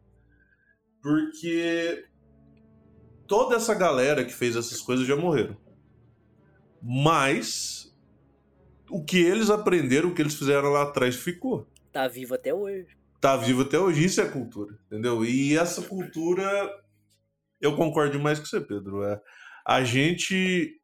Porque 1.00 2.06
toda 3.28 3.54
essa 3.54 3.72
galera 3.72 4.24
que 4.24 4.34
fez 4.34 4.56
essas 4.56 4.80
coisas 4.80 5.06
já 5.06 5.14
morreram. 5.14 5.56
Mas 6.82 7.96
o 8.90 9.04
que 9.04 9.18
eles 9.18 9.48
aprenderam, 9.48 10.08
o 10.08 10.14
que 10.14 10.22
eles 10.22 10.34
fizeram 10.34 10.70
lá 10.70 10.82
atrás 10.82 11.14
ficou. 11.14 11.68
Tá 11.92 12.06
vivo 12.08 12.34
até 12.34 12.52
hoje. 12.52 12.96
Tá 13.20 13.36
vivo 13.36 13.62
até 13.62 13.78
hoje, 13.78 14.04
isso 14.04 14.20
é 14.20 14.28
cultura, 14.28 14.78
entendeu? 14.86 15.24
E 15.24 15.56
essa 15.56 15.82
cultura, 15.82 16.70
eu 17.60 17.74
concordo 17.74 18.12
demais 18.12 18.38
com 18.38 18.46
você, 18.46 18.60
Pedro. 18.60 19.02
É, 19.02 19.20
a 19.66 19.82
gente 19.82 20.80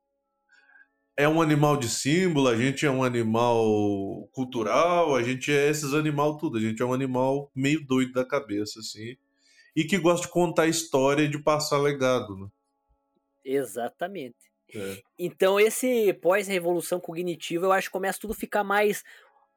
é 1.16 1.28
um 1.28 1.40
animal 1.40 1.76
de 1.76 1.88
símbolo, 1.88 2.48
a 2.48 2.56
gente 2.56 2.84
é 2.84 2.90
um 2.90 3.04
animal 3.04 4.28
cultural, 4.32 5.14
a 5.14 5.22
gente 5.22 5.52
é 5.52 5.70
esses 5.70 5.94
animal 5.94 6.36
tudo, 6.36 6.58
a 6.58 6.60
gente 6.60 6.82
é 6.82 6.84
um 6.84 6.92
animal 6.92 7.50
meio 7.54 7.84
doido 7.86 8.12
da 8.12 8.24
cabeça, 8.24 8.80
assim, 8.80 9.16
e 9.76 9.84
que 9.84 9.96
gosta 9.98 10.26
de 10.26 10.32
contar 10.32 10.66
história 10.66 11.22
e 11.22 11.28
de 11.28 11.38
passar 11.38 11.78
legado, 11.78 12.36
né? 12.36 12.48
Exatamente. 13.44 14.36
É. 14.74 14.98
Então, 15.16 15.60
esse 15.60 16.12
pós-revolução 16.14 16.98
cognitiva, 16.98 17.66
eu 17.66 17.72
acho 17.72 17.88
que 17.88 17.92
começa 17.92 18.18
tudo 18.18 18.32
a 18.32 18.36
ficar 18.36 18.64
mais 18.64 19.04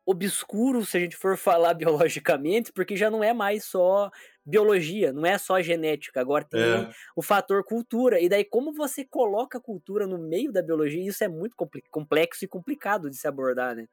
obscuro, 0.08 0.86
se 0.86 0.98
a 0.98 1.00
gente 1.00 1.16
for 1.18 1.38
falar 1.38 1.74
biologicamente, 1.74 2.72
porque 2.72 2.96
já 2.96 3.12
não 3.12 3.24
é 3.24 3.34
mais 3.34 3.66
só 3.66 4.10
biologia, 4.46 5.12
não 5.12 5.26
é 5.26 5.38
só 5.38 5.62
genética, 5.62 6.22
agora 6.22 6.46
tem 6.46 6.62
É. 6.62 6.90
o 7.16 7.22
fator 7.22 7.64
cultura. 7.64 8.20
E 8.22 8.30
daí, 8.30 8.46
como 8.46 8.74
você 8.74 9.04
coloca 9.06 9.58
a 9.58 9.62
cultura 9.62 10.08
no 10.08 10.18
meio 10.18 10.52
da 10.52 10.62
biologia, 10.62 11.06
isso 11.08 11.24
é 11.24 11.28
muito 11.28 11.56
complexo 11.92 12.46
e 12.46 12.48
complicado 12.48 13.10
de 13.10 13.18
se 13.18 13.28
abordar, 13.28 13.76
né? 13.76 13.86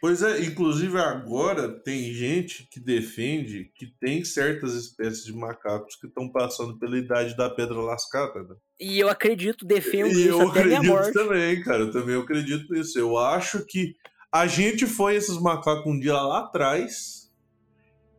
Pois 0.00 0.22
é, 0.22 0.40
inclusive 0.44 0.98
agora 0.98 1.80
tem 1.80 2.12
gente 2.12 2.68
que 2.70 2.78
defende 2.78 3.72
que 3.74 3.86
tem 3.98 4.22
certas 4.22 4.74
espécies 4.74 5.24
de 5.24 5.32
macacos 5.32 5.96
que 5.96 6.06
estão 6.06 6.30
passando 6.30 6.78
pela 6.78 6.98
idade 6.98 7.34
da 7.34 7.48
pedra 7.48 7.80
lascada, 7.80 8.42
né? 8.42 8.54
E 8.78 9.00
eu 9.00 9.08
acredito, 9.08 9.64
defendo 9.64 10.08
E 10.12 10.26
isso 10.28 10.42
eu 10.42 10.50
até 10.50 10.62
minha 10.64 10.76
acredito 10.80 10.92
morte. 10.94 11.12
também, 11.14 11.62
cara. 11.62 11.78
Eu 11.84 11.90
também 11.90 12.20
acredito 12.20 12.70
nisso. 12.74 12.98
Eu 12.98 13.16
acho 13.16 13.64
que 13.64 13.94
a 14.34 14.48
gente 14.48 14.84
foi 14.84 15.14
esses 15.14 15.38
macacos 15.38 15.86
um 15.86 15.96
dia 15.96 16.20
lá 16.20 16.40
atrás. 16.40 17.30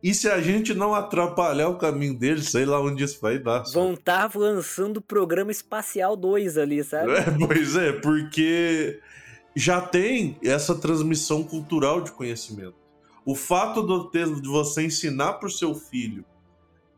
E 0.02 0.14
se 0.14 0.30
a 0.30 0.40
gente 0.40 0.72
não 0.72 0.94
atrapalhar 0.94 1.68
o 1.68 1.76
caminho 1.76 2.18
deles, 2.18 2.48
sei 2.48 2.64
lá 2.64 2.80
onde 2.80 3.04
isso 3.04 3.20
vai 3.20 3.38
dar. 3.38 3.64
Vão 3.70 3.92
estar 3.92 4.34
lançando 4.34 4.96
o 4.96 5.02
programa 5.02 5.50
espacial 5.50 6.16
2 6.16 6.56
ali, 6.56 6.82
sabe? 6.82 7.12
É, 7.12 7.22
pois 7.46 7.76
é, 7.76 7.92
porque 7.92 8.98
já 9.54 9.78
tem 9.78 10.38
essa 10.42 10.74
transmissão 10.74 11.44
cultural 11.44 12.00
de 12.00 12.12
conhecimento. 12.12 12.76
O 13.22 13.34
fato 13.34 13.82
de 14.10 14.48
você 14.48 14.84
ensinar 14.86 15.34
para 15.34 15.48
o 15.48 15.50
seu 15.50 15.74
filho 15.74 16.24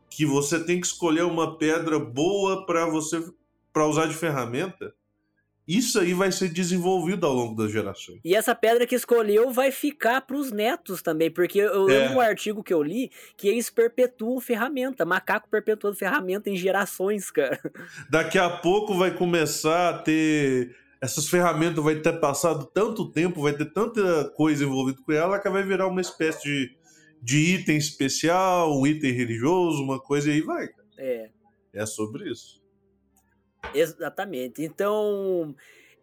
que 0.08 0.24
você 0.24 0.62
tem 0.62 0.80
que 0.80 0.86
escolher 0.86 1.24
uma 1.24 1.58
pedra 1.58 1.98
boa 1.98 2.64
para 2.64 2.86
você 2.86 3.20
para 3.72 3.84
usar 3.84 4.06
de 4.06 4.14
ferramenta, 4.14 4.94
isso 5.68 6.00
aí 6.00 6.14
vai 6.14 6.32
ser 6.32 6.48
desenvolvido 6.48 7.26
ao 7.26 7.32
longo 7.34 7.54
das 7.54 7.70
gerações. 7.70 8.18
E 8.24 8.34
essa 8.34 8.54
pedra 8.54 8.86
que 8.86 8.94
escolheu 8.94 9.50
vai 9.52 9.70
ficar 9.70 10.22
pros 10.22 10.50
netos 10.50 11.02
também, 11.02 11.30
porque 11.30 11.58
eu 11.58 11.88
É. 11.88 11.92
lembro 11.98 12.16
um 12.16 12.20
artigo 12.20 12.64
que 12.64 12.72
eu 12.72 12.82
li 12.82 13.10
que 13.36 13.46
eles 13.48 13.68
perpetuam 13.68 14.40
ferramenta, 14.40 15.04
macaco 15.04 15.48
perpetuando 15.50 15.96
ferramenta 15.96 16.48
em 16.48 16.56
gerações, 16.56 17.30
cara. 17.30 17.60
Daqui 18.10 18.38
a 18.38 18.48
pouco 18.48 18.94
vai 18.94 19.14
começar 19.14 19.90
a 19.90 19.98
ter 19.98 20.74
essas 21.00 21.28
ferramentas, 21.28 21.84
vai 21.84 21.96
ter 21.96 22.18
passado 22.18 22.66
tanto 22.72 23.12
tempo, 23.12 23.42
vai 23.42 23.52
ter 23.52 23.66
tanta 23.72 24.30
coisa 24.34 24.64
envolvida 24.64 24.98
com 25.04 25.12
ela 25.12 25.38
que 25.38 25.48
vai 25.48 25.62
virar 25.62 25.86
uma 25.86 26.00
espécie 26.00 26.42
de, 26.42 26.76
de 27.22 27.54
item 27.54 27.76
especial, 27.76 28.76
um 28.80 28.86
item 28.86 29.12
religioso, 29.12 29.82
uma 29.82 30.00
coisa 30.00 30.28
e 30.30 30.32
aí 30.34 30.40
vai. 30.40 30.66
cara. 30.66 30.88
É, 30.98 31.28
É 31.72 31.86
sobre 31.86 32.30
isso. 32.30 32.58
Exatamente. 33.74 34.62
Então, 34.62 35.54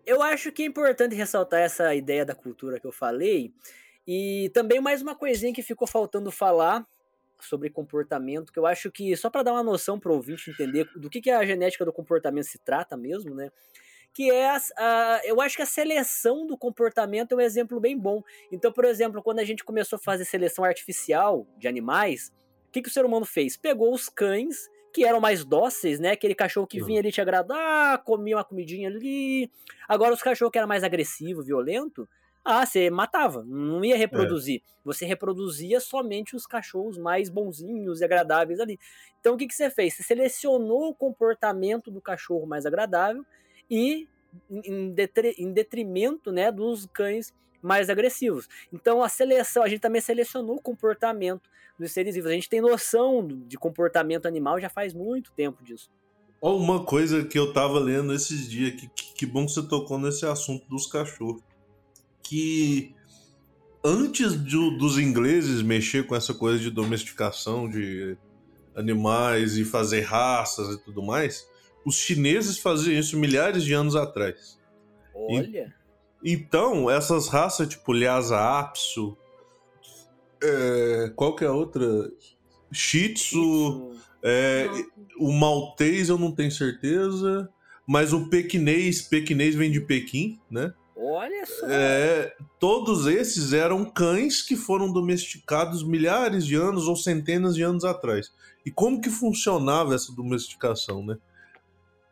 eu 0.06 0.22
acho 0.22 0.52
que 0.52 0.64
é 0.64 0.66
importante 0.66 1.16
ressaltar 1.16 1.62
essa 1.62 1.94
ideia 1.96 2.26
da 2.26 2.36
cultura 2.36 2.80
que 2.80 2.88
eu 2.88 2.92
falei. 2.92 3.54
E 4.08 4.52
também 4.54 4.80
mais 4.80 5.02
uma 5.02 5.16
coisinha 5.16 5.54
que 5.54 5.64
ficou 5.64 5.88
faltando 5.88 6.32
falar 6.32 6.86
sobre 7.40 7.70
comportamento, 7.70 8.52
que 8.54 8.60
eu 8.60 8.66
acho 8.66 8.92
que, 8.92 9.16
só 9.18 9.30
para 9.30 9.44
dar 9.44 9.54
uma 9.54 9.64
noção 9.64 10.00
para 10.00 10.12
o 10.12 10.16
ouvinte 10.16 10.50
entender 10.50 10.88
do 10.96 11.10
que, 11.10 11.20
que 11.22 11.30
a 11.32 11.46
genética 11.46 11.84
do 11.84 11.92
comportamento 11.92 12.46
se 12.46 12.58
trata 12.60 12.96
mesmo, 12.96 13.34
né? 13.36 13.52
Que 14.14 14.32
é, 14.32 14.50
a, 14.50 14.62
a- 14.78 15.22
eu 15.26 15.42
acho 15.42 15.58
que 15.58 15.62
a 15.64 15.66
seleção 15.66 16.48
do 16.48 16.58
comportamento 16.58 17.34
é 17.34 17.36
um 17.36 17.42
exemplo 17.42 17.80
bem 17.80 17.98
bom. 17.98 18.24
Então, 18.52 18.72
por 18.72 18.86
exemplo, 18.86 19.22
quando 19.22 19.40
a 19.40 19.44
gente 19.44 19.64
começou 19.66 19.98
a 19.98 20.00
fazer 20.00 20.24
seleção 20.24 20.64
artificial 20.64 21.46
de 21.58 21.68
animais, 21.68 22.32
o 22.70 22.72
que, 22.72 22.82
que 22.82 22.90
o 22.90 22.92
ser 22.92 23.04
humano 23.06 23.26
fez? 23.26 23.58
Pegou 23.58 23.94
os 23.94 24.08
cães 24.08 24.70
que 24.96 25.04
eram 25.04 25.20
mais 25.20 25.44
dóceis, 25.44 26.00
né? 26.00 26.12
Aquele 26.12 26.34
cachorro 26.34 26.66
que 26.66 26.82
vinha 26.82 27.02
ali 27.02 27.12
te 27.12 27.20
agradar, 27.20 28.02
comia 28.06 28.38
uma 28.38 28.46
comidinha 28.46 28.88
ali. 28.88 29.52
Agora, 29.90 30.14
os 30.14 30.22
cachorros 30.22 30.54
que 30.54 30.58
eram 30.58 30.70
mais 30.70 30.86
agressivo, 30.86 31.44
violento, 31.44 32.08
ah, 32.46 32.66
você 32.66 32.90
matava, 32.90 33.44
não 33.44 33.84
ia 33.84 33.98
reproduzir. 33.98 34.62
Você 34.86 35.06
reproduzia 35.06 35.82
somente 35.82 36.34
os 36.34 36.48
cachorros 36.48 36.98
mais 36.98 37.28
bonzinhos 37.28 38.00
e 38.00 38.06
agradáveis 38.06 38.62
ali. 38.62 38.80
Então, 39.20 39.36
o 39.36 39.38
que, 39.38 39.48
que 39.48 39.54
você 39.54 39.70
fez? 39.70 39.96
Você 39.96 40.04
selecionou 40.04 40.88
o 40.92 40.96
comportamento 40.96 41.92
do 41.92 42.00
cachorro 42.00 42.48
mais 42.48 42.66
agradável 42.66 43.26
e 43.70 44.08
em 44.50 44.94
detrimento 45.52 46.32
né, 46.32 46.54
dos 46.54 46.86
cães 46.86 47.34
mais 47.66 47.90
agressivos. 47.90 48.48
Então, 48.72 49.02
a 49.02 49.10
seleção, 49.10 49.64
a 49.64 49.68
gente 49.68 49.82
também 49.82 50.02
selecionou 50.02 50.58
o 50.58 50.62
comportamento 50.62 51.50
dos 51.78 51.92
seres 51.92 52.16
vivos. 52.16 52.30
A 52.30 52.34
gente 52.34 52.50
tem 52.50 52.62
noção 52.62 53.28
de 53.28 53.58
comportamento 53.58 54.28
animal 54.28 54.60
já 54.60 54.70
faz 54.70 54.94
muito 54.94 55.32
tempo 55.32 55.64
disso. 55.64 55.90
Ó, 56.42 56.56
uma 56.56 56.86
coisa 56.86 57.26
que 57.26 57.40
eu 57.40 57.52
tava 57.52 57.80
lendo 57.80 58.14
esses 58.14 58.48
dias, 58.48 58.80
que, 58.80 58.88
que, 58.88 59.14
que 59.16 59.26
bom 59.26 59.46
que 59.46 59.52
você 59.52 59.64
tocou 59.64 59.98
nesse 59.98 60.26
assunto 60.26 60.68
dos 60.70 60.86
cachorros. 60.86 61.42
Que 62.22 62.94
antes 63.84 64.36
dos 64.36 64.98
ingleses 64.98 65.62
mexer 65.62 66.06
com 66.06 66.16
essa 66.16 66.34
coisa 66.34 66.60
de 66.60 66.70
domesticação 66.70 67.68
de 67.68 68.16
animais 68.76 69.58
e 69.58 69.66
fazer 69.66 70.02
raças 70.02 70.76
e 70.76 70.84
tudo 70.84 71.02
mais, 71.02 71.48
os 71.86 71.96
chineses 71.96 72.58
faziam 72.58 73.00
isso 73.00 73.18
milhares 73.18 73.64
de 73.64 73.74
anos 73.74 73.96
atrás. 73.96 74.60
Olha, 75.14 75.74
Então, 76.28 76.90
essas 76.90 77.28
raças 77.28 77.70
tipo 77.70 77.94
Lhasa 77.94 78.60
Apso, 78.60 79.16
é, 80.44 81.12
qual 81.16 81.36
que 81.36 81.46
é 81.46 81.48
a 81.48 81.54
outra? 81.54 82.12
Shih 82.72 83.14
Tzu, 83.14 83.92
é, 84.24 84.68
o 85.20 85.32
maltês 85.32 86.10
eu 86.10 86.18
não 86.18 86.32
tenho 86.32 86.52
certeza, 86.52 87.48
mas 87.88 88.12
o 88.12 88.28
pequinês, 88.28 89.04
pequinês 89.04 89.54
vem 89.54 89.72
de 89.72 89.80
Pequim, 89.80 90.40
né? 90.50 90.74
olha 90.98 91.46
só. 91.46 91.68
É, 91.70 92.36
todos 92.60 93.06
esses 93.06 93.54
eram 93.54 93.86
cães 93.86 94.42
que 94.42 94.56
foram 94.56 94.92
domesticados 94.92 95.84
milhares 95.84 96.46
de 96.46 96.56
anos 96.56 96.88
ou 96.88 96.96
centenas 96.96 97.56
de 97.56 97.62
anos 97.62 97.84
atrás. 97.84 98.32
E 98.66 98.72
como 98.72 99.00
que 99.00 99.10
funcionava 99.10 99.94
essa 99.94 100.12
domesticação, 100.14 101.06
né? 101.06 101.18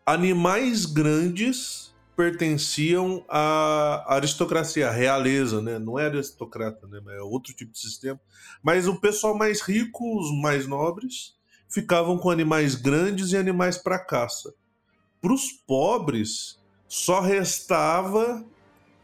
Animais 0.06 0.86
grandes 0.86 1.93
pertenciam 2.16 3.26
à 3.28 4.16
aristocracia, 4.16 4.88
à 4.88 4.92
realeza, 4.92 5.62
né? 5.62 5.80
Não 5.80 5.98
é 5.98 6.06
aristocrata, 6.06 6.88
né? 6.88 7.02
É 7.18 7.22
outro 7.22 7.54
tipo 7.54 7.72
de 7.72 7.80
sistema. 7.80 8.20
Mas 8.62 8.88
o 8.88 9.00
pessoal 9.00 9.38
mais 9.38 9.62
rico, 9.62 10.20
os 10.20 10.32
mais 10.42 10.68
nobres, 10.68 11.36
ficavam 11.68 12.18
com 12.18 12.30
animais 12.30 12.76
grandes 12.76 13.32
e 13.32 13.38
animais 13.38 13.78
para 13.78 13.98
caça. 13.98 14.54
Para 15.20 15.34
os 15.34 15.52
pobres, 15.52 16.60
só 16.88 17.20
restava 17.20 18.46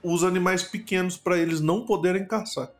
os 0.03 0.23
animais 0.23 0.63
pequenos 0.63 1.17
para 1.17 1.37
eles 1.37 1.59
não 1.59 1.85
poderem 1.85 2.25
caçar. 2.27 2.71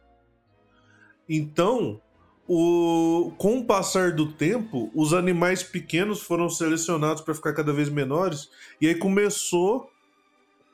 Então, 1.28 2.02
o- 2.48 3.32
com 3.38 3.60
o 3.60 3.66
passar 3.66 4.12
do 4.12 4.32
tempo, 4.32 4.92
os 4.96 5.14
animais 5.14 5.64
pequenos 5.64 6.22
foram 6.22 6.50
selecionados 6.50 7.22
para 7.22 7.34
ficar 7.34 7.54
cada 7.54 7.74
vez 7.74 7.90
menores, 7.90 8.50
e 8.82 8.88
aí 8.88 8.96
começou 8.96 9.90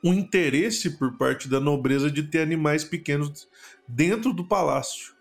um 0.02 0.12
interesse 0.12 0.90
por 0.90 1.16
parte 1.16 1.48
da 1.48 1.60
nobreza 1.60 2.10
de 2.10 2.22
ter 2.22 2.40
animais 2.40 2.84
pequenos 2.84 3.48
dentro 3.88 4.32
do 4.32 4.44
palácio. 4.44 5.14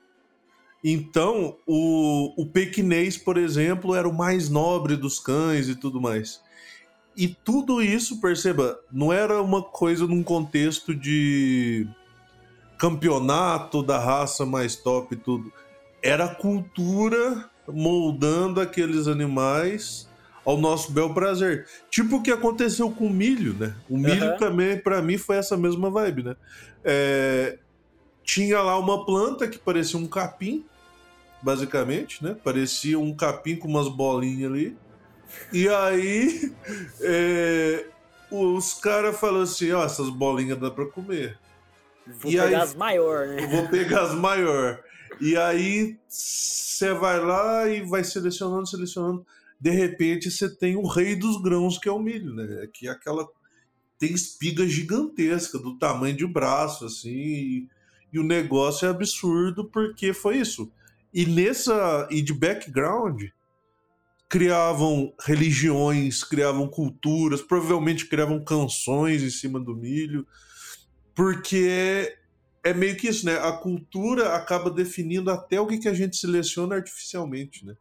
Então, 0.84 1.58
o, 1.66 2.40
o 2.40 2.46
pequinês, 2.46 3.18
por 3.18 3.38
exemplo, 3.38 3.96
era 3.96 4.08
o 4.08 4.14
mais 4.14 4.50
nobre 4.50 4.96
dos 4.96 5.20
cães 5.20 5.68
e 5.68 5.76
tudo 5.76 6.00
mais. 6.00 6.40
E 7.18 7.28
tudo 7.28 7.82
isso, 7.82 8.22
perceba, 8.22 8.80
não 8.92 9.12
era 9.12 9.42
uma 9.42 9.64
coisa 9.64 10.06
num 10.06 10.22
contexto 10.22 10.94
de 10.94 11.88
campeonato 12.78 13.82
da 13.82 13.98
raça 13.98 14.46
mais 14.46 14.76
top 14.76 15.16
e 15.16 15.18
tudo. 15.18 15.52
Era 16.04 16.26
a 16.26 16.36
cultura 16.36 17.50
moldando 17.68 18.62
aqueles 18.62 19.08
animais 19.08 20.08
ao 20.46 20.58
nosso 20.58 20.92
bel 20.92 21.14
prazer. 21.14 21.68
Tipo 21.90 22.18
o 22.18 22.22
que 22.24 22.32
aconteceu 22.32 22.90
com 22.92 23.08
o 23.08 23.10
milho, 23.10 23.54
né? 23.56 23.76
O 23.90 23.98
milho 23.98 24.30
Aham. 24.30 24.38
também, 24.38 24.78
pra 24.80 25.02
mim, 25.02 25.18
foi 25.18 25.38
essa 25.38 25.58
mesma 25.58 25.90
vibe, 25.90 26.24
né? 26.24 26.36
É, 26.84 27.58
Tinha 28.24 28.62
lá 28.62 28.78
uma 28.80 29.06
planta 29.06 29.48
que 29.48 29.58
parecia 29.58 30.00
um 30.00 30.08
capim, 30.08 30.64
basicamente, 31.42 32.24
né? 32.24 32.36
Parecia 32.44 32.98
um 33.00 33.14
capim 33.16 33.56
com 33.56 33.68
umas 33.68 33.88
bolinhas 33.88 34.52
ali. 34.52 34.78
E 35.52 35.68
aí, 35.68 36.54
é, 37.02 37.86
os 38.32 38.74
caras 38.76 39.18
falaram 39.20 39.42
assim: 39.44 39.72
ó, 39.72 39.84
essas 39.84 40.10
bolinhas 40.10 40.60
dá 40.60 40.70
pra 40.72 40.86
comer. 40.86 41.38
Vou 42.20 42.32
E 42.32 42.36
pegar 42.36 42.46
aí- 42.48 42.56
as 42.56 42.76
maior, 42.76 43.28
né? 43.28 43.44
Eu 43.44 43.50
vou 43.50 43.68
pegar 43.68 44.02
as 44.04 44.14
maior. 44.16 44.80
E 45.22 45.38
aí, 45.38 45.98
você 46.10 46.92
vai 46.94 47.22
lá 47.22 47.70
e 47.70 47.82
vai 47.84 48.04
selecionando, 48.04 48.68
selecionando. 48.68 49.26
De 49.66 49.72
repente, 49.72 50.30
você 50.30 50.48
tem 50.48 50.76
o 50.76 50.86
rei 50.86 51.16
dos 51.16 51.42
grãos, 51.42 51.80
que 51.80 51.90
é 51.90 51.92
o 51.92 51.98
milho, 51.98 52.36
né? 52.36 52.68
Que 52.72 52.88
é 52.88 52.92
aquela 52.92 53.28
tem 53.98 54.14
espiga 54.14 54.68
gigantesca, 54.68 55.58
do 55.58 55.76
tamanho 55.80 56.16
de 56.16 56.28
braço, 56.28 56.86
assim, 56.86 57.10
e, 57.10 57.68
e 58.14 58.20
o 58.20 58.24
negócio 58.24 58.86
é 58.86 58.92
absurdo 58.92 59.68
porque 59.68 60.14
foi 60.14 60.38
isso. 60.38 60.72
E 61.12 61.26
nessa. 61.26 62.08
E 62.12 62.22
de 62.22 62.32
background, 62.32 63.24
criavam 64.30 65.12
religiões, 65.20 66.24
criavam 66.24 66.68
culturas, 66.68 67.42
provavelmente 67.42 68.06
criavam 68.06 68.46
canções 68.46 69.24
em 69.24 69.32
cima 69.32 69.60
do 69.60 69.76
milho, 69.76 70.28
porque 71.16 72.16
é 72.64 72.72
meio 72.72 72.96
que 72.96 73.08
isso, 73.08 73.26
né? 73.26 73.40
A 73.40 73.54
cultura 73.54 74.36
acaba 74.36 74.70
definindo 74.70 75.32
até 75.32 75.60
o 75.60 75.66
que, 75.66 75.80
que 75.80 75.88
a 75.88 75.94
gente 75.96 76.18
seleciona 76.18 76.76
artificialmente, 76.76 77.66
né? 77.66 77.76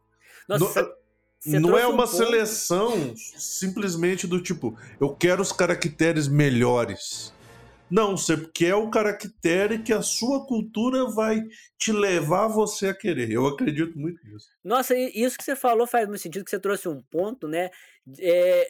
Nossa, 0.49 0.81
No- 0.81 1.04
cê- 1.45 1.51
cê 1.51 1.59
não 1.59 1.77
é 1.77 1.87
um 1.87 1.91
uma 1.93 2.05
ponto- 2.05 2.17
seleção 2.17 3.13
simplesmente 3.15 4.27
do 4.27 4.41
tipo, 4.41 4.77
eu 4.99 5.09
quero 5.15 5.41
os 5.41 5.51
caracteres 5.51 6.27
melhores. 6.27 7.33
Não, 7.89 8.17
você 8.17 8.35
quer 8.51 8.73
o 8.73 8.89
caractere 8.89 9.77
que 9.77 9.93
a 9.93 10.01
sua 10.01 10.43
cultura 10.47 11.05
vai 11.05 11.43
te 11.77 11.91
levar 11.91 12.47
você 12.47 12.87
a 12.87 12.95
querer. 12.95 13.29
Eu 13.31 13.45
acredito 13.45 13.97
muito 13.97 14.19
nisso. 14.25 14.47
Nossa, 14.63 14.95
e 14.95 15.11
isso 15.13 15.37
que 15.37 15.43
você 15.43 15.55
falou 15.55 15.85
faz 15.85 16.07
muito 16.07 16.19
sentido, 16.19 16.43
que 16.43 16.49
você 16.49 16.59
trouxe 16.59 16.89
um 16.89 16.99
ponto, 17.11 17.47
né? 17.47 17.69
É, 18.19 18.67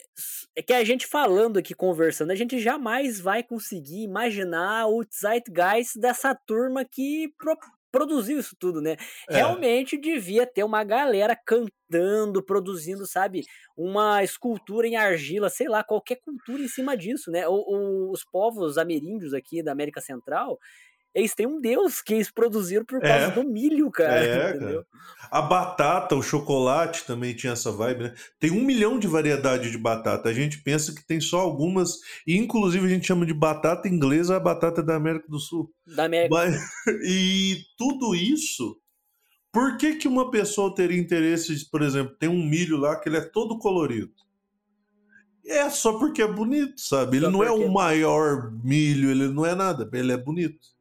é 0.58 0.62
que 0.62 0.74
a 0.74 0.84
gente 0.84 1.08
falando 1.08 1.58
aqui, 1.58 1.74
conversando, 1.74 2.32
a 2.32 2.36
gente 2.36 2.60
jamais 2.60 3.18
vai 3.20 3.42
conseguir 3.42 4.04
imaginar 4.04 4.88
o 4.88 5.02
zeitgeist 5.10 5.98
dessa 5.98 6.36
turma 6.36 6.84
que 6.84 7.34
produziu 7.98 8.40
isso 8.40 8.56
tudo, 8.60 8.82
né? 8.82 8.96
É. 9.30 9.36
Realmente 9.36 9.98
devia 9.98 10.46
ter 10.46 10.64
uma 10.64 10.84
galera 10.84 11.36
cantando, 11.36 12.44
produzindo, 12.44 13.06
sabe? 13.08 13.42
Uma 13.78 14.24
escultura 14.24 14.88
em 14.88 14.96
argila, 14.96 15.50
sei 15.50 15.68
lá, 15.68 15.84
qualquer 15.84 16.18
cultura 16.22 16.62
em 16.64 16.68
cima 16.68 16.96
disso, 16.98 17.32
né? 17.32 17.48
O- 17.48 17.54
o- 17.54 18.12
os 18.12 18.24
povos 18.26 18.78
ameríndios 18.78 19.34
aqui 19.34 19.64
da 19.64 19.72
América 19.72 20.02
Central, 20.02 20.58
eles 21.16 21.34
têm 21.34 21.48
um 21.48 21.60
deus 21.62 22.02
que 22.02 22.14
eles 22.14 22.30
produziram 22.30 22.84
por 22.86 23.00
causa 23.00 23.28
É. 23.28 23.32
do 23.32 23.44
milho, 23.44 23.90
cara. 23.90 24.24
É, 24.24 24.50
entendeu? 24.50 24.84
cara. 24.84 24.86
A 25.32 25.42
batata, 25.42 26.16
o 26.16 26.22
chocolate 26.22 27.06
também 27.06 27.34
tinha 27.34 27.54
essa 27.54 27.72
vibe, 27.72 28.04
né? 28.04 28.14
Tem 28.40 28.52
um 28.52 28.62
milhão 28.64 29.00
de 29.00 29.08
variedades 29.08 29.72
de 29.72 29.78
batata. 29.78 30.30
A 30.30 30.34
gente 30.34 30.62
pensa 30.62 30.94
que 30.94 31.06
tem 31.08 31.20
só 31.20 31.40
algumas, 31.40 32.00
e 32.28 32.38
inclusive 32.38 32.86
a 32.86 32.90
gente 32.90 33.08
chama 33.08 33.26
de 33.26 33.34
batata 33.34 33.88
inglesa 33.88 34.36
a 34.36 34.40
batata 34.40 34.84
da 34.84 34.96
América 34.96 35.26
do 35.28 35.40
Sul. 35.40 35.72
Da 35.88 36.06
América. 36.06 36.36
Mas- 36.36 36.56
e 37.08 37.58
tudo 37.78 38.14
isso, 38.14 38.78
por 39.52 39.78
que, 39.78 39.96
que 39.96 40.08
uma 40.08 40.30
pessoa 40.30 40.76
teria 40.76 41.00
interesse, 41.00 41.70
por 41.72 41.82
exemplo, 41.82 42.14
tem 42.20 42.30
um 42.30 42.46
milho 42.46 42.78
lá 42.78 42.96
que 43.00 43.10
ele 43.10 43.18
é 43.18 43.22
todo 43.22 43.58
colorido? 43.58 44.12
É 45.48 45.70
só 45.70 45.98
porque 45.98 46.22
é 46.22 46.28
bonito, 46.28 46.80
sabe? 46.82 47.18
Ele 47.18 47.26
Só 47.26 47.32
não 47.32 47.44
é 47.44 47.48
porque- 47.48 47.64
o 47.66 47.72
maior 47.72 48.52
milho, 48.64 49.10
ele 49.12 49.28
não 49.30 49.46
é 49.46 49.56
nada, 49.56 49.90
ele 49.94 50.12
é 50.12 50.18
bonito. 50.18 50.75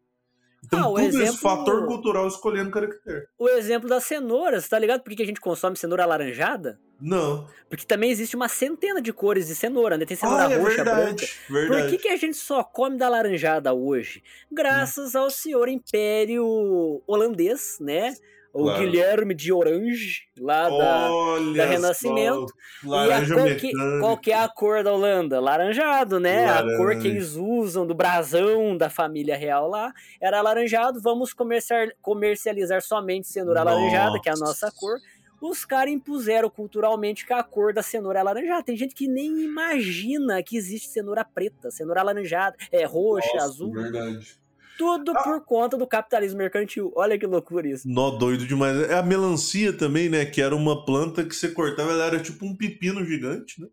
Então, 0.74 0.84
Ah, 0.84 0.88
o 0.90 0.94
tudo 0.94 1.06
esse 1.08 1.16
exemplo- 1.22 1.38
fator 1.40 1.86
cultural 1.86 2.26
escolhendo 2.28 2.70
caractere. 2.70 3.26
O 3.38 3.48
exemplo 3.48 3.88
das 3.88 4.04
cenouras, 4.04 4.68
tá 4.68 4.78
ligado? 4.78 5.02
Por 5.02 5.14
que 5.14 5.22
a 5.22 5.26
gente 5.26 5.40
consome 5.40 5.76
cenoura 5.76 6.02
alaranjada? 6.04 6.78
Não. 7.00 7.46
Porque 7.68 7.84
também 7.84 8.10
existe 8.10 8.36
uma 8.36 8.48
centena 8.48 9.02
de 9.02 9.12
cores 9.12 9.46
de 9.48 9.54
cenoura, 9.54 9.98
né? 9.98 10.04
Tem 10.06 10.16
cenoura 10.16 10.46
Ah, 10.46 10.52
é 10.52 10.56
roxa, 10.56 10.84
branca. 10.84 10.96
verdade, 11.04 11.34
verdade. 11.50 11.82
Por 11.82 11.90
que, 11.90 11.98
que 11.98 12.08
a 12.08 12.16
gente 12.16 12.36
só 12.36 12.62
come 12.62 12.96
da 12.96 13.08
laranjada 13.08 13.72
hoje? 13.74 14.22
Graças 14.50 15.14
ao 15.14 15.28
senhor 15.30 15.68
Império 15.68 17.02
holandês, 17.06 17.76
né? 17.80 18.14
O 18.54 18.62
Claro. 18.62 18.78
Guilherme 18.78 19.34
de 19.34 19.52
Orange, 19.52 20.28
lá 20.38 20.68
da. 20.68 21.08
Da 21.56 21.66
Renascimento. 21.66 22.46
laranja 22.84 23.34
e 23.34 23.38
a, 23.38 23.42
qual, 23.42 23.56
que, 23.56 23.72
qual 24.00 24.16
que 24.18 24.30
é 24.30 24.38
a 24.40 24.48
cor 24.48 24.84
da 24.84 24.92
Holanda? 24.92 25.40
Laranjado, 25.40 26.20
né? 26.20 26.46
A 26.46 26.62
cor 26.62 26.90
que 26.90 26.94
Laranja. 26.98 27.08
eles 27.08 27.34
usam 27.34 27.84
do 27.84 27.94
brasão 27.96 28.76
da 28.76 28.88
família 28.88 29.36
real 29.36 29.68
lá 29.68 29.92
era 30.20 30.38
alaranjado. 30.38 31.00
Vamos 31.00 31.32
comerciar, 31.32 31.88
comercializar 32.00 32.80
somente 32.80 33.26
cenoura 33.26 33.60
alaranjada, 33.60 34.20
que 34.20 34.28
é 34.28 34.32
a 34.32 34.36
nossa 34.36 34.70
cor. 34.70 34.98
Os 35.42 35.64
caras 35.64 35.92
impuseram 35.92 36.48
culturalmente 36.48 37.26
que 37.26 37.32
a 37.32 37.42
cor 37.42 37.74
da 37.74 37.82
cenoura 37.82 38.18
é 38.18 38.20
alaranjada. 38.20 38.62
Tem 38.62 38.76
gente 38.76 38.94
que 38.94 39.08
nem 39.08 39.42
imagina 39.42 40.40
que 40.44 40.56
existe 40.56 40.88
cenoura 40.88 41.24
preta, 41.24 41.72
cenoura 41.72 42.00
alaranjada, 42.00 42.56
é 42.70 42.84
roxa, 42.84 43.28
Nossa, 43.34 43.44
azul. 43.46 43.72
Verdade. 43.72 44.38
Tudo 44.78 45.12
Ah. 45.16 45.22
por 45.22 45.44
conta 45.44 45.76
do 45.76 45.86
capitalismo 45.86 46.38
mercantil. 46.38 46.92
Olha 46.96 47.18
que 47.18 47.26
loucura 47.26 47.68
isso. 47.68 47.88
Nó 47.88 48.10
doido 48.10 48.46
demais. 48.46 48.76
É 48.90 48.94
a 48.98 49.02
melancia 49.02 49.72
também, 49.72 50.08
né? 50.08 50.24
Que 50.24 50.40
era 50.42 50.54
uma 50.54 50.84
planta 50.84 51.24
que 51.24 51.34
você 51.34 51.48
cortava, 51.50 51.92
ela 51.92 52.04
era 52.06 52.20
tipo 52.20 52.44
um 52.44 52.56
pepino 52.56 53.04
gigante, 53.04 53.60
né? 53.60 53.68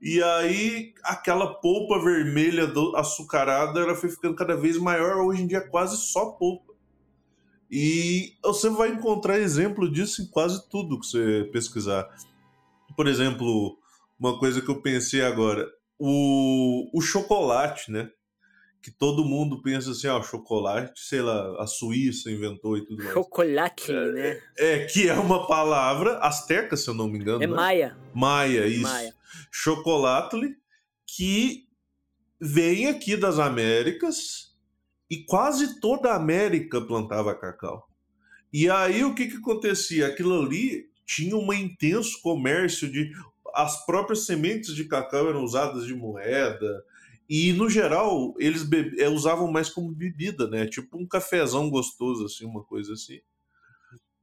E 0.00 0.22
aí, 0.22 0.92
aquela 1.02 1.54
polpa 1.54 1.98
vermelha 2.02 2.66
do- 2.66 2.94
açucarada, 2.96 3.80
ela 3.80 3.94
foi 3.96 4.08
ficando 4.10 4.36
cada 4.36 4.54
vez 4.56 4.78
maior. 4.78 5.16
Hoje 5.24 5.42
em 5.42 5.46
dia, 5.46 5.58
é 5.58 5.68
quase 5.68 5.96
só 5.96 6.26
polpa. 6.32 6.72
E 7.70 8.34
você 8.42 8.70
vai 8.70 8.90
encontrar 8.90 9.38
exemplo 9.38 9.90
disso 9.90 10.22
em 10.22 10.26
quase 10.26 10.68
tudo 10.70 10.98
que 11.00 11.06
você 11.06 11.48
pesquisar. 11.52 12.08
Por 12.96 13.06
exemplo, 13.06 13.76
uma 14.18 14.38
coisa 14.38 14.60
que 14.62 14.68
eu 14.70 14.80
pensei 14.80 15.20
agora: 15.22 15.66
o, 15.98 16.88
o 16.96 17.00
chocolate, 17.00 17.90
né? 17.90 18.08
Que 18.82 18.90
todo 18.90 19.24
mundo 19.24 19.60
pensa 19.60 19.90
assim, 19.90 20.06
ah, 20.06 20.18
o 20.18 20.22
chocolate, 20.22 21.00
sei 21.00 21.20
lá, 21.20 21.62
a 21.62 21.66
Suíça 21.66 22.30
inventou 22.30 22.76
e 22.76 22.84
tudo 22.84 23.02
mais. 23.02 23.12
Chocolate, 23.12 23.92
né? 23.92 24.40
É, 24.56 24.84
que 24.84 25.08
é 25.08 25.14
uma 25.14 25.46
palavra 25.46 26.18
asteca, 26.18 26.76
se 26.76 26.88
eu 26.88 26.94
não 26.94 27.08
me 27.08 27.18
engano. 27.18 27.42
É 27.42 27.46
né? 27.46 27.54
maia. 27.54 27.96
Maia, 28.14 28.66
isso. 28.66 28.82
Maia. 28.82 29.14
Chocolatli, 29.50 30.56
que 31.06 31.66
vem 32.40 32.86
aqui 32.86 33.16
das 33.16 33.38
Américas 33.38 34.56
e 35.10 35.24
quase 35.24 35.80
toda 35.80 36.10
a 36.10 36.16
América 36.16 36.80
plantava 36.80 37.34
cacau. 37.34 37.88
E 38.52 38.70
aí 38.70 39.04
o 39.04 39.14
que 39.14 39.26
que 39.26 39.36
acontecia? 39.36 40.06
Aquilo 40.06 40.40
ali 40.40 40.88
tinha 41.04 41.36
um 41.36 41.52
intenso 41.52 42.20
comércio 42.22 42.90
de 42.90 43.12
as 43.54 43.84
próprias 43.84 44.26
sementes 44.26 44.74
de 44.74 44.84
cacau 44.84 45.28
eram 45.28 45.42
usadas 45.42 45.86
de 45.86 45.94
moeda 45.94 46.84
e 47.28 47.52
no 47.52 47.68
geral 47.68 48.34
eles 48.38 48.62
bebe- 48.62 49.00
eh, 49.00 49.08
usavam 49.08 49.50
mais 49.52 49.68
como 49.68 49.92
bebida, 49.92 50.48
né? 50.48 50.66
Tipo 50.66 50.96
um 50.98 51.06
cafezão 51.06 51.68
gostoso 51.68 52.24
assim, 52.24 52.46
uma 52.46 52.64
coisa 52.64 52.92
assim. 52.94 53.20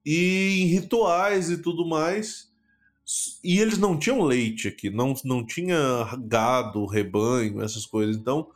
E 0.06 0.62
em 0.62 0.66
rituais 0.68 1.50
e 1.50 1.62
tudo 1.62 1.88
mais. 1.88 2.54
E 3.44 3.60
eles 3.60 3.78
não 3.78 3.98
tinham 3.98 4.24
leite 4.24 4.68
aqui, 4.68 4.90
não, 4.90 5.14
não 5.24 5.46
tinha 5.46 5.78
gado, 6.28 6.86
rebanho, 6.88 7.62
essas 7.62 7.86
coisas. 7.86 8.16
Então, 8.18 8.50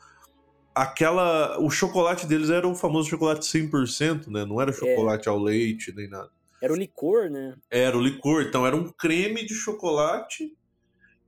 aquela. 0.73 1.59
O 1.59 1.69
chocolate 1.69 2.25
deles 2.25 2.49
era 2.49 2.67
o 2.67 2.75
famoso 2.75 3.09
chocolate 3.09 3.45
100%, 3.45 4.27
né? 4.31 4.45
Não 4.45 4.59
era 4.59 4.71
chocolate 4.73 5.29
ao 5.29 5.37
leite 5.39 5.93
nem 5.95 6.09
nada. 6.09 6.31
Era 6.61 6.73
o 6.73 6.75
licor, 6.75 7.29
né? 7.29 7.55
Era 7.69 7.97
o 7.97 8.01
licor, 8.01 8.41
então 8.41 8.65
era 8.65 8.75
um 8.75 8.91
creme 8.91 9.45
de 9.45 9.53
chocolate. 9.53 10.51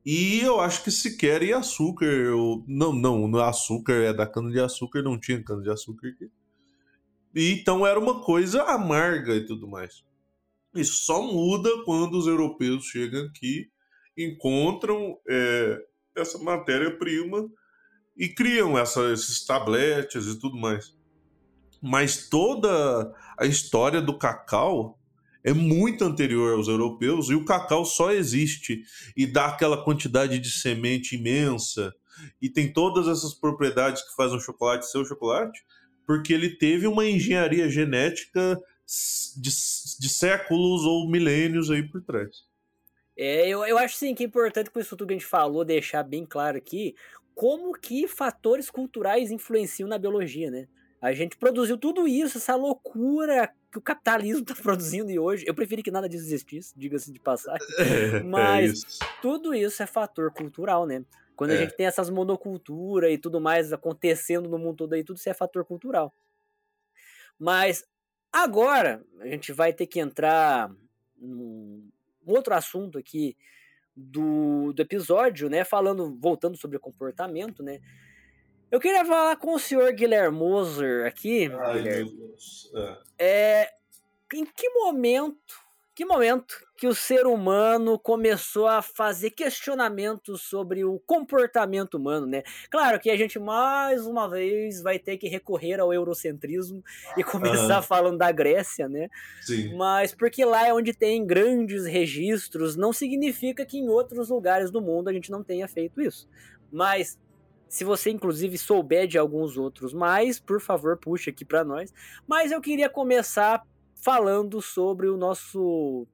E 0.05 0.41
eu 0.41 0.59
acho 0.59 0.83
que 0.83 0.91
sequer 0.91 1.43
ia 1.43 1.57
açúcar. 1.57 2.05
Eu... 2.05 2.63
Não, 2.67 2.91
não, 2.93 3.35
açúcar 3.39 3.93
é 3.93 4.13
da 4.13 4.25
cana-de-açúcar, 4.25 5.01
não 5.01 5.19
tinha 5.19 5.43
cana-de-açúcar 5.43 6.07
aqui. 6.07 6.31
E, 7.33 7.51
então 7.53 7.85
era 7.85 7.99
uma 7.99 8.21
coisa 8.21 8.63
amarga 8.63 9.35
e 9.35 9.45
tudo 9.45 9.67
mais. 9.67 10.03
Isso 10.75 11.03
só 11.03 11.21
muda 11.21 11.69
quando 11.85 12.17
os 12.17 12.27
europeus 12.27 12.85
chegam 12.85 13.25
aqui, 13.25 13.69
encontram 14.17 15.17
é, 15.27 15.77
essa 16.15 16.37
matéria-prima 16.37 17.49
e 18.17 18.29
criam 18.29 18.77
essa, 18.77 19.11
esses 19.11 19.45
tabletes 19.45 20.25
e 20.25 20.39
tudo 20.39 20.57
mais. 20.57 20.95
Mas 21.81 22.29
toda 22.29 23.13
a 23.37 23.45
história 23.45 24.01
do 24.01 24.17
cacau 24.17 25.00
é 25.43 25.53
muito 25.53 26.03
anterior 26.03 26.53
aos 26.53 26.67
europeus 26.67 27.29
e 27.29 27.35
o 27.35 27.45
cacau 27.45 27.85
só 27.85 28.11
existe 28.11 28.83
e 29.15 29.25
dá 29.25 29.47
aquela 29.47 29.83
quantidade 29.83 30.39
de 30.39 30.51
semente 30.51 31.15
imensa 31.15 31.93
e 32.41 32.49
tem 32.49 32.71
todas 32.71 33.07
essas 33.07 33.33
propriedades 33.33 34.01
que 34.03 34.15
fazem 34.15 34.37
o 34.37 34.41
chocolate 34.41 34.89
ser 34.89 34.99
o 34.99 35.05
chocolate 35.05 35.59
porque 36.05 36.33
ele 36.33 36.57
teve 36.57 36.87
uma 36.87 37.05
engenharia 37.05 37.69
genética 37.69 38.59
de, 39.37 39.49
de 39.99 40.09
séculos 40.09 40.83
ou 40.83 41.09
milênios 41.09 41.71
aí 41.71 41.81
por 41.83 42.01
trás. 42.01 42.43
É, 43.17 43.47
eu, 43.47 43.63
eu 43.65 43.77
acho 43.77 43.95
sim 43.95 44.13
que 44.13 44.23
é 44.23 44.25
importante 44.25 44.69
com 44.69 44.79
isso 44.79 44.95
tudo 44.95 45.07
que 45.07 45.13
a 45.13 45.17
gente 45.17 45.27
falou 45.27 45.63
deixar 45.63 46.03
bem 46.03 46.25
claro 46.25 46.57
aqui 46.57 46.95
como 47.33 47.73
que 47.73 48.07
fatores 48.07 48.69
culturais 48.69 49.31
influenciam 49.31 49.87
na 49.87 49.97
biologia, 49.97 50.51
né? 50.51 50.67
A 51.01 51.11
gente 51.13 51.35
produziu 51.35 51.77
tudo 51.77 52.07
isso, 52.07 52.37
essa 52.37 52.55
loucura 52.55 53.51
que 53.71 53.77
o 53.77 53.81
capitalismo 53.81 54.41
está 54.41 54.53
produzindo 54.61 55.09
e 55.11 55.17
hoje. 55.17 55.43
Eu 55.47 55.53
preferi 55.55 55.81
que 55.81 55.89
nada 55.91 56.07
disso 56.07 56.23
existisse, 56.25 56.73
diga-se 56.77 57.11
de 57.11 57.19
passagem. 57.19 57.65
É, 57.79 58.19
Mas 58.23 58.69
é 58.69 58.73
isso. 58.73 58.99
tudo 59.21 59.53
isso 59.53 59.81
é 59.81 59.87
fator 59.87 60.31
cultural, 60.31 60.85
né? 60.85 61.03
Quando 61.35 61.51
a 61.51 61.55
É. 61.55 61.57
gente 61.57 61.75
tem 61.75 61.87
essas 61.87 62.09
monoculturas 62.09 63.11
e 63.11 63.17
tudo 63.17 63.41
mais 63.41 63.73
acontecendo 63.73 64.47
no 64.47 64.59
mundo 64.59 64.77
todo 64.77 64.93
aí, 64.93 65.03
tudo 65.03 65.17
isso 65.17 65.27
é 65.29 65.33
fator 65.33 65.65
cultural. 65.65 66.13
Mas 67.39 67.83
agora 68.31 69.03
a 69.19 69.27
gente 69.27 69.51
vai 69.51 69.73
ter 69.73 69.87
que 69.87 69.99
entrar 69.99 70.71
num 71.17 71.89
outro 72.25 72.53
assunto 72.53 72.97
aqui 72.99 73.35
do, 73.95 74.71
do 74.73 74.81
episódio, 74.81 75.49
né? 75.49 75.63
Falando, 75.63 76.15
voltando 76.19 76.57
sobre 76.57 76.77
comportamento, 76.79 77.63
né? 77.63 77.79
Eu 78.71 78.79
queria 78.79 79.03
falar 79.03 79.35
com 79.35 79.53
o 79.53 79.59
senhor 79.59 79.91
Guilherme 79.91 80.37
Moser 80.37 81.05
aqui. 81.05 81.51
Ai, 81.59 81.73
Guilherme. 81.73 82.13
meu 82.13 82.27
Deus. 82.27 82.71
É. 82.73 82.97
É, 83.19 83.73
em 84.33 84.45
que 84.45 84.69
momento, 84.69 85.59
que 85.93 86.05
momento 86.05 86.55
que 86.77 86.87
o 86.87 86.95
ser 86.95 87.27
humano 87.27 87.99
começou 87.99 88.67
a 88.67 88.81
fazer 88.81 89.31
questionamentos 89.31 90.43
sobre 90.43 90.85
o 90.85 90.97
comportamento 91.05 91.95
humano, 91.95 92.25
né? 92.25 92.43
Claro 92.69 92.97
que 92.97 93.09
a 93.09 93.17
gente 93.17 93.37
mais 93.37 94.07
uma 94.07 94.29
vez 94.29 94.81
vai 94.81 94.97
ter 94.97 95.17
que 95.17 95.27
recorrer 95.27 95.81
ao 95.81 95.93
eurocentrismo 95.93 96.81
e 97.17 97.25
começar 97.25 97.73
Aham. 97.73 97.81
falando 97.83 98.17
da 98.19 98.31
Grécia, 98.31 98.87
né? 98.87 99.09
Sim. 99.41 99.75
Mas 99.75 100.15
porque 100.15 100.45
lá 100.45 100.65
é 100.65 100.73
onde 100.73 100.93
tem 100.93 101.25
grandes 101.27 101.85
registros, 101.85 102.77
não 102.77 102.93
significa 102.93 103.65
que 103.65 103.77
em 103.77 103.89
outros 103.89 104.29
lugares 104.29 104.71
do 104.71 104.81
mundo 104.81 105.09
a 105.09 105.13
gente 105.13 105.29
não 105.29 105.43
tenha 105.43 105.67
feito 105.67 106.01
isso. 106.01 106.29
Mas 106.71 107.19
se 107.71 107.85
você 107.85 108.11
inclusive 108.11 108.57
souber 108.57 109.07
de 109.07 109.17
alguns 109.17 109.55
outros 109.55 109.93
mais, 109.93 110.41
por 110.41 110.59
favor, 110.59 110.97
puxa 110.97 111.29
aqui 111.29 111.45
para 111.45 111.63
nós. 111.63 111.93
Mas 112.27 112.51
eu 112.51 112.59
queria 112.59 112.89
começar 112.89 113.65
falando 113.95 114.61
sobre 114.61 115.07
o 115.07 115.15
nosso 115.15 116.05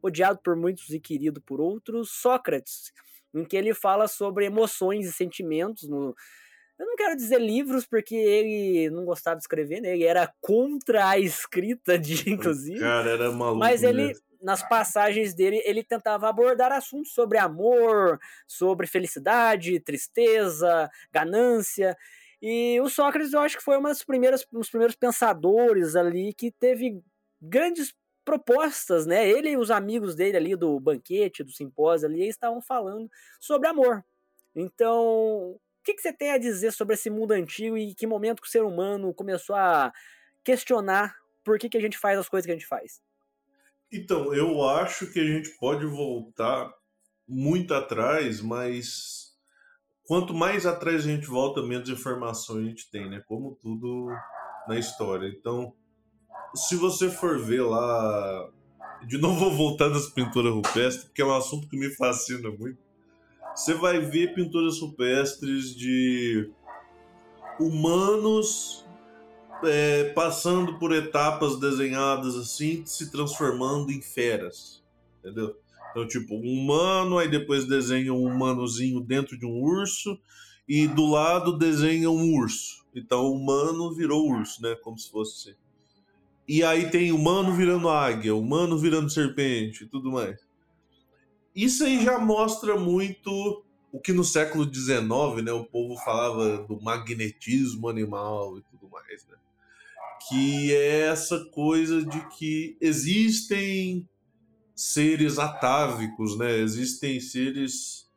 odiado 0.00 0.38
por 0.40 0.54
muitos 0.54 0.88
e 0.90 1.00
querido 1.00 1.40
por 1.40 1.60
outros, 1.60 2.12
Sócrates, 2.12 2.92
em 3.34 3.44
que 3.44 3.56
ele 3.56 3.74
fala 3.74 4.06
sobre 4.06 4.44
emoções 4.44 5.04
e 5.04 5.12
sentimentos 5.12 5.88
no 5.88 6.14
eu 6.78 6.86
não 6.86 6.96
quero 6.96 7.14
dizer 7.14 7.38
livros 7.38 7.84
porque 7.84 8.14
ele 8.14 8.88
não 8.88 9.04
gostava 9.04 9.36
de 9.36 9.42
escrever, 9.42 9.82
né? 9.82 9.92
Ele 9.92 10.04
era 10.04 10.32
contra 10.40 11.10
a 11.10 11.18
escrita 11.18 11.98
de 11.98 12.30
inclusive. 12.30 12.78
Cara, 12.78 13.10
era 13.10 13.30
maluco. 13.32 13.58
Mas 13.58 13.82
ele, 13.82 14.06
né? 14.06 14.14
Nas 14.40 14.66
passagens 14.66 15.34
dele, 15.34 15.62
ele 15.64 15.82
tentava 15.84 16.28
abordar 16.28 16.72
assuntos 16.72 17.12
sobre 17.12 17.38
amor, 17.38 18.18
sobre 18.46 18.86
felicidade, 18.86 19.80
tristeza, 19.80 20.90
ganância. 21.12 21.96
E 22.42 22.80
o 22.80 22.88
Sócrates, 22.88 23.32
eu 23.32 23.40
acho 23.40 23.56
que 23.58 23.64
foi 23.64 23.76
uma 23.76 23.90
das 23.90 24.02
primeiras, 24.02 24.44
um 24.52 24.60
dos 24.60 24.70
primeiros 24.70 24.96
pensadores 24.96 25.94
ali 25.96 26.32
que 26.32 26.50
teve 26.50 27.02
grandes 27.40 27.94
propostas, 28.24 29.06
né? 29.06 29.28
Ele 29.28 29.50
e 29.50 29.56
os 29.56 29.70
amigos 29.70 30.14
dele 30.14 30.36
ali 30.36 30.56
do 30.56 30.78
banquete, 30.80 31.44
do 31.44 31.52
simpósio 31.52 32.08
ali, 32.08 32.22
eles 32.22 32.34
estavam 32.34 32.60
falando 32.62 33.10
sobre 33.40 33.68
amor. 33.68 34.04
Então, 34.54 35.52
o 35.52 35.60
que, 35.84 35.94
que 35.94 36.02
você 36.02 36.12
tem 36.12 36.32
a 36.32 36.38
dizer 36.38 36.72
sobre 36.72 36.94
esse 36.94 37.10
mundo 37.10 37.32
antigo 37.32 37.76
e 37.76 37.94
que 37.94 38.06
momento 38.06 38.42
que 38.42 38.48
o 38.48 38.50
ser 38.50 38.62
humano 38.62 39.14
começou 39.14 39.56
a 39.56 39.92
questionar 40.44 41.14
por 41.44 41.58
que, 41.58 41.68
que 41.68 41.78
a 41.78 41.80
gente 41.80 41.98
faz 41.98 42.18
as 42.18 42.28
coisas 42.28 42.46
que 42.46 42.52
a 42.52 42.54
gente 42.54 42.66
faz? 42.66 43.00
Então, 43.92 44.32
eu 44.32 44.62
acho 44.68 45.10
que 45.12 45.18
a 45.18 45.26
gente 45.26 45.50
pode 45.58 45.84
voltar 45.84 46.72
muito 47.26 47.74
atrás, 47.74 48.40
mas 48.40 49.34
quanto 50.04 50.32
mais 50.32 50.64
atrás 50.66 51.04
a 51.04 51.08
gente 51.08 51.26
volta, 51.26 51.62
menos 51.62 51.88
informação 51.88 52.58
a 52.58 52.62
gente 52.62 52.90
tem, 52.90 53.08
né? 53.08 53.22
Como 53.26 53.56
tudo 53.60 54.08
na 54.68 54.78
história. 54.78 55.28
Então, 55.28 55.74
se 56.54 56.76
você 56.76 57.10
for 57.10 57.38
ver 57.38 57.62
lá. 57.62 58.50
De 59.06 59.16
novo, 59.16 59.40
vou 59.40 59.52
voltar 59.52 59.88
das 59.88 60.10
pinturas 60.10 60.52
rupestres, 60.52 61.04
porque 61.04 61.22
é 61.22 61.24
um 61.24 61.34
assunto 61.34 61.68
que 61.68 61.76
me 61.76 61.88
fascina 61.96 62.50
muito. 62.50 62.78
Você 63.54 63.72
vai 63.74 63.98
ver 63.98 64.34
pinturas 64.34 64.78
rupestres 64.78 65.74
de 65.74 66.50
humanos 67.58 68.86
é, 69.64 70.04
passando 70.14 70.78
por 70.78 70.92
etapas 70.92 71.58
desenhadas 71.58 72.36
assim, 72.36 72.84
se 72.86 73.10
transformando 73.10 73.90
em 73.90 74.00
feras. 74.00 74.82
Entendeu? 75.18 75.56
Então, 75.90 76.06
tipo, 76.06 76.34
um 76.34 76.52
humano, 76.52 77.18
aí 77.18 77.28
depois 77.28 77.66
desenha 77.66 78.12
um 78.12 78.24
humanozinho 78.24 79.00
dentro 79.00 79.38
de 79.38 79.44
um 79.44 79.60
urso, 79.60 80.18
e 80.68 80.86
do 80.86 81.06
lado 81.06 81.58
desenha 81.58 82.10
um 82.10 82.34
urso. 82.34 82.84
Então, 82.94 83.24
o 83.24 83.32
humano 83.32 83.92
virou 83.92 84.28
urso, 84.28 84.62
né? 84.62 84.76
Como 84.82 84.98
se 84.98 85.10
fosse 85.10 85.50
assim. 85.50 85.58
E 86.46 86.64
aí 86.64 86.90
tem 86.90 87.12
humano 87.12 87.52
virando 87.54 87.88
águia, 87.88 88.34
humano 88.34 88.78
virando 88.78 89.10
serpente 89.10 89.84
e 89.84 89.86
tudo 89.86 90.10
mais. 90.10 90.40
Isso 91.54 91.84
aí 91.84 92.02
já 92.04 92.18
mostra 92.18 92.76
muito 92.76 93.64
o 93.92 94.00
que 94.00 94.12
no 94.12 94.24
século 94.24 94.64
XIX, 94.64 95.44
né, 95.44 95.52
o 95.52 95.64
povo 95.64 95.96
falava 95.96 96.58
do 96.58 96.80
magnetismo 96.80 97.88
animal 97.88 98.58
e 98.58 98.62
tudo 98.62 98.88
mais, 98.88 99.26
né? 99.26 99.36
Que 100.30 100.72
é 100.72 101.08
essa 101.08 101.44
coisa 101.46 102.04
de 102.04 102.20
que 102.28 102.76
existem 102.80 104.08
seres 104.74 105.38
atávicos, 105.38 106.38
né? 106.38 106.56
Existem 106.58 107.20
seres 107.20 108.08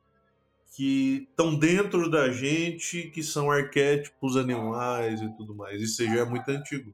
que 0.76 1.28
estão 1.30 1.57
dentro 1.57 2.09
da 2.09 2.32
gente, 2.32 3.09
que 3.09 3.22
são 3.22 3.51
arquétipos 3.51 4.38
animais 4.38 5.22
e 5.22 5.30
tudo 5.36 5.55
mais. 5.55 5.82
Isso 5.82 6.05
já 6.05 6.20
é 6.20 6.26
muito 6.26 6.47
antigo. 6.49 6.93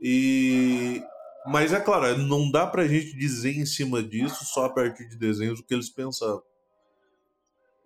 E 0.00 1.02
mas 1.46 1.72
é 1.72 1.80
claro, 1.80 2.18
não 2.18 2.50
dá 2.50 2.66
pra 2.66 2.86
gente 2.86 3.16
dizer 3.16 3.56
em 3.56 3.64
cima 3.64 4.02
disso 4.02 4.44
só 4.44 4.66
a 4.66 4.70
partir 4.70 5.08
de 5.08 5.16
desenhos 5.16 5.60
o 5.60 5.64
que 5.64 5.72
eles 5.72 5.88
pensavam. 5.88 6.42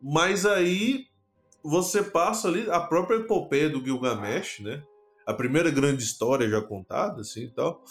Mas 0.01 0.45
aí 0.45 1.07
você 1.63 2.03
passa 2.03 2.49
ali 2.49 2.69
a 2.69 2.81
própria 2.81 3.17
epopeia 3.17 3.71
do 3.71 3.83
Gilgamesh, 3.85 4.61
né? 4.61 4.83
A 5.27 5.33
primeira 5.35 5.71
grande 5.71 6.03
história 6.03 6.49
já 6.49 6.61
contada, 6.61 7.21
assim 7.21 7.45
e 7.45 7.51
tal. 7.51 7.83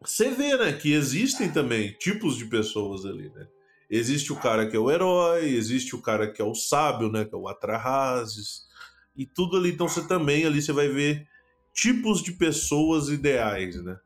Você 0.00 0.30
vê, 0.30 0.56
né, 0.56 0.72
que 0.72 0.92
existem 0.92 1.50
também 1.50 1.92
tipos 1.98 2.36
de 2.36 2.46
pessoas 2.46 3.04
ali, 3.04 3.30
né? 3.34 3.46
Existe 3.88 4.32
o 4.32 4.36
cara 4.36 4.68
que 4.68 4.76
é 4.76 4.78
o 4.78 4.90
herói, 4.90 5.48
existe 5.54 5.94
o 5.94 6.02
cara 6.02 6.30
que 6.30 6.42
é 6.42 6.44
o 6.44 6.54
sábio, 6.54 7.10
né, 7.10 7.24
que 7.24 7.34
é 7.34 7.38
o 7.38 7.48
Atrahasis, 7.48 8.66
e 9.16 9.24
tudo 9.24 9.56
ali. 9.56 9.70
Então 9.70 9.88
você 9.88 10.06
também 10.06 10.44
ali 10.44 10.60
você 10.60 10.72
vai 10.72 10.88
ver 10.88 11.26
tipos 11.72 12.22
de 12.22 12.32
pessoas 12.32 13.08
ideais, 13.08 13.82
né? 13.82 13.96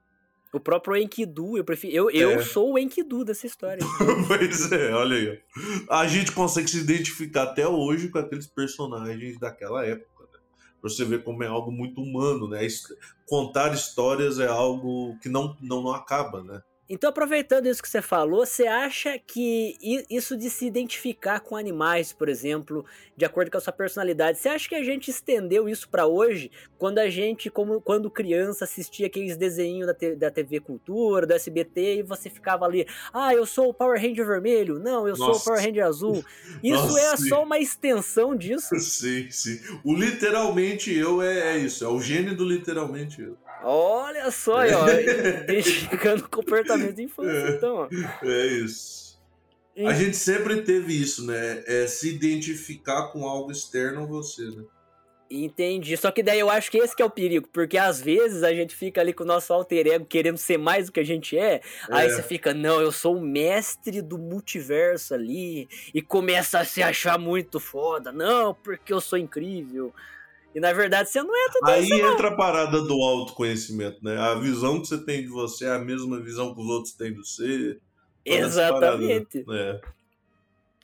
O 0.53 0.59
próprio 0.59 0.97
Enkidu, 0.97 1.57
eu 1.57 1.65
prefiro. 1.65 1.95
Eu, 1.95 2.11
eu 2.11 2.31
É. 2.33 2.43
sou 2.43 2.73
o 2.73 2.79
Enkidu 2.79 3.25
dessa 3.25 3.47
história. 3.47 3.85
pois 4.27 4.73
é, 4.73 4.93
olha 4.93 5.17
aí. 5.17 5.41
A 5.89 6.07
gente 6.09 6.33
consegue 6.33 6.69
se 6.69 6.79
identificar 6.79 7.45
até 7.45 7.67
hoje 7.69 8.09
com 8.09 8.19
aqueles 8.19 8.49
personagens 8.49 9.39
daquela 9.39 9.87
época, 9.87 10.10
Pra 10.81 10.89
você 10.89 11.05
ver 11.05 11.23
como 11.23 11.43
é 11.43 11.47
algo 11.47 11.71
muito 11.71 12.01
humano, 12.01 12.49
né? 12.49 12.67
Contar 13.27 13.75
histórias 13.75 14.39
é 14.39 14.47
algo 14.47 15.19
que 15.21 15.29
não, 15.29 15.57
não, 15.61 15.83
não 15.83 15.93
acaba, 15.93 16.43
né? 16.43 16.63
Então, 16.93 17.09
aproveitando 17.09 17.67
isso 17.67 17.81
que 17.81 17.89
você 17.89 18.03
falou, 18.03 18.45
você 18.45 18.67
acha 18.67 19.17
que 19.17 19.79
isso 20.11 20.37
de 20.37 20.51
se 20.51 20.67
identificar 20.67 21.39
com 21.39 21.55
animais, 21.55 22.13
por 22.13 22.29
exemplo, 22.29 22.85
de 23.17 23.25
acordo 23.25 23.49
com 23.49 23.59
a 23.59 23.61
sua 23.61 23.73
personalidade, 23.73 24.39
você 24.39 24.49
acha 24.49 24.69
que 24.69 24.75
a 24.75 24.83
gente 24.83 25.09
estendeu 25.09 25.69
isso 25.69 25.89
pra 25.89 26.09
hoje, 26.09 26.51
quando 26.77 26.99
a 26.99 27.09
gente, 27.09 27.49
como 27.49 27.81
quando 27.81 28.11
criança, 28.11 28.65
assistia 28.65 29.07
aqueles 29.07 29.37
desenhos 29.37 29.87
da, 29.87 29.95
da 30.17 30.31
TV 30.33 30.59
Cultura, 30.59 31.29
do 31.29 31.33
SBT, 31.33 31.99
e 31.99 32.03
você 32.03 32.29
ficava 32.29 32.65
ali, 32.65 32.85
ah, 33.15 33.33
eu 33.33 33.47
sou 33.47 33.69
o 33.69 33.75
Power 33.75 34.01
Ranger 34.01 34.27
vermelho, 34.27 34.81
não, 34.81 35.07
eu 35.07 35.15
sou 35.15 35.27
o 35.27 35.29
Nossa. 35.29 35.45
Power 35.45 35.65
Ranger 35.65 35.87
azul. 35.87 36.25
Isso 36.61 36.87
Nossa, 36.89 37.01
é 37.01 37.17
sim. 37.17 37.29
só 37.29 37.45
uma 37.45 37.61
extensão 37.61 38.35
disso? 38.35 38.75
Sim, 38.81 39.31
sim. 39.31 39.61
O 39.85 39.95
literalmente 39.95 40.93
eu 40.93 41.23
é, 41.23 41.55
é 41.55 41.59
isso, 41.59 41.85
é 41.85 41.89
o 41.89 42.01
gênio 42.01 42.37
do 42.37 42.45
literalmente 42.45 43.23
eu. 43.23 43.37
Olha 43.63 44.31
só, 44.31 44.59
aí, 44.59 44.73
ó, 44.73 44.87
identificando 44.89 46.25
o 46.25 46.29
comportamento 46.29 46.95
de 46.95 47.03
infância, 47.03 47.51
então, 47.51 47.77
ó. 47.77 47.89
É 48.25 48.47
isso. 48.47 49.11
A 49.87 49.95
gente 49.95 50.17
sempre 50.17 50.63
teve 50.63 50.93
isso, 50.95 51.25
né? 51.25 51.63
É 51.67 51.87
se 51.87 52.09
identificar 52.15 53.09
com 53.13 53.25
algo 53.27 53.51
externo 53.51 54.03
a 54.03 54.07
você, 54.07 54.43
né? 54.45 54.65
Entendi. 55.31 55.97
Só 55.97 56.11
que 56.11 56.25
daí 56.25 56.41
eu 56.41 56.51
acho 56.51 56.71
que 56.71 56.79
esse 56.79 56.95
que 56.95 57.01
é 57.01 57.05
o 57.05 57.11
perigo, 57.11 57.49
porque 57.53 57.79
às 57.79 58.01
vezes 58.01 58.43
a 58.43 58.53
gente 58.53 58.75
fica 58.75 59.01
ali 59.01 59.13
com 59.13 59.23
o 59.23 59.27
nosso 59.27 59.53
alter 59.53 59.87
ego 59.87 60.05
querendo 60.05 60.37
ser 60.37 60.59
mais 60.59 60.87
do 60.87 60.93
que 60.93 60.99
a 60.99 61.05
gente 61.05 61.39
é, 61.39 61.61
aí 61.89 62.09
É. 62.09 62.11
você 62.11 62.21
fica, 62.23 62.53
não, 62.53 62.81
eu 62.81 62.91
sou 62.91 63.17
o 63.17 63.21
mestre 63.21 64.03
do 64.03 64.19
multiverso 64.19 65.15
ali, 65.15 65.69
e 65.95 66.03
começa 66.03 66.59
a 66.59 66.65
se 66.65 66.83
achar 66.83 67.17
muito 67.17 67.61
foda, 67.61 68.11
não, 68.11 68.53
porque 68.53 68.93
eu 68.93 69.01
sou 69.01 69.17
incrível. 69.17 69.95
E 70.55 70.59
na 70.61 70.73
verdade 70.73 71.09
você 71.11 71.23
não 71.23 71.35
é 71.37 71.49
tudo 71.53 71.69
Aí 71.71 71.85
isso, 71.85 71.97
não. 71.99 72.13
entra 72.13 72.29
a 72.29 72.37
parada 72.37 72.83
do 72.83 72.95
autoconhecimento, 73.03 73.99
né? 74.03 74.17
A 74.19 74.35
visão 74.35 74.81
que 74.81 74.89
você 74.89 74.99
tem 74.99 75.23
de 75.23 75.29
você 75.29 75.67
é 75.67 75.71
a 75.71 75.79
mesma 75.79 76.21
visão 76.21 76.55
que 76.55 76.61
os 76.61 76.67
outros 76.69 76.93
têm 76.95 77.13
de 77.13 77.19
você. 77.19 77.79
Exatamente. 78.25 79.45
parada, 79.45 79.81
É. 79.87 80.01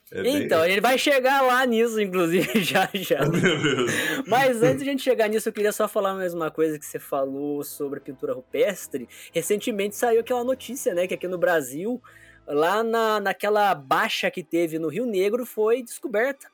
É 0.09 0.23
bem- 0.23 0.43
Então, 0.43 0.63
ele 0.65 0.79
vai 0.79 0.97
chegar 0.97 1.41
lá 1.41 1.65
nisso, 1.65 1.99
inclusive, 1.99 2.47
já 2.63 2.89
já. 2.93 3.19
Mas 4.25 4.63
antes 4.63 4.81
de 4.83 4.89
a 4.89 4.91
gente 4.93 5.03
chegar 5.03 5.27
nisso, 5.27 5.49
eu 5.49 5.53
queria 5.53 5.73
só 5.73 5.85
falar 5.87 6.13
mais 6.13 6.33
uma 6.33 6.49
coisa 6.49 6.79
que 6.79 6.85
você 6.85 6.97
falou 6.97 7.61
sobre 7.63 7.99
pintura 7.99 8.33
rupestre. 8.33 9.07
Recentemente 9.33 9.97
saiu 9.97 10.21
aquela 10.21 10.45
notícia, 10.45 10.93
né, 10.93 11.07
que 11.07 11.13
aqui 11.13 11.27
no 11.27 11.37
Brasil, 11.37 12.01
lá 12.47 12.83
na, 12.83 13.19
naquela 13.19 13.75
baixa 13.75 14.31
que 14.31 14.41
teve 14.43 14.79
no 14.79 14.87
Rio 14.87 15.05
Negro, 15.05 15.45
foi 15.45 15.83
descoberta. 15.83 16.47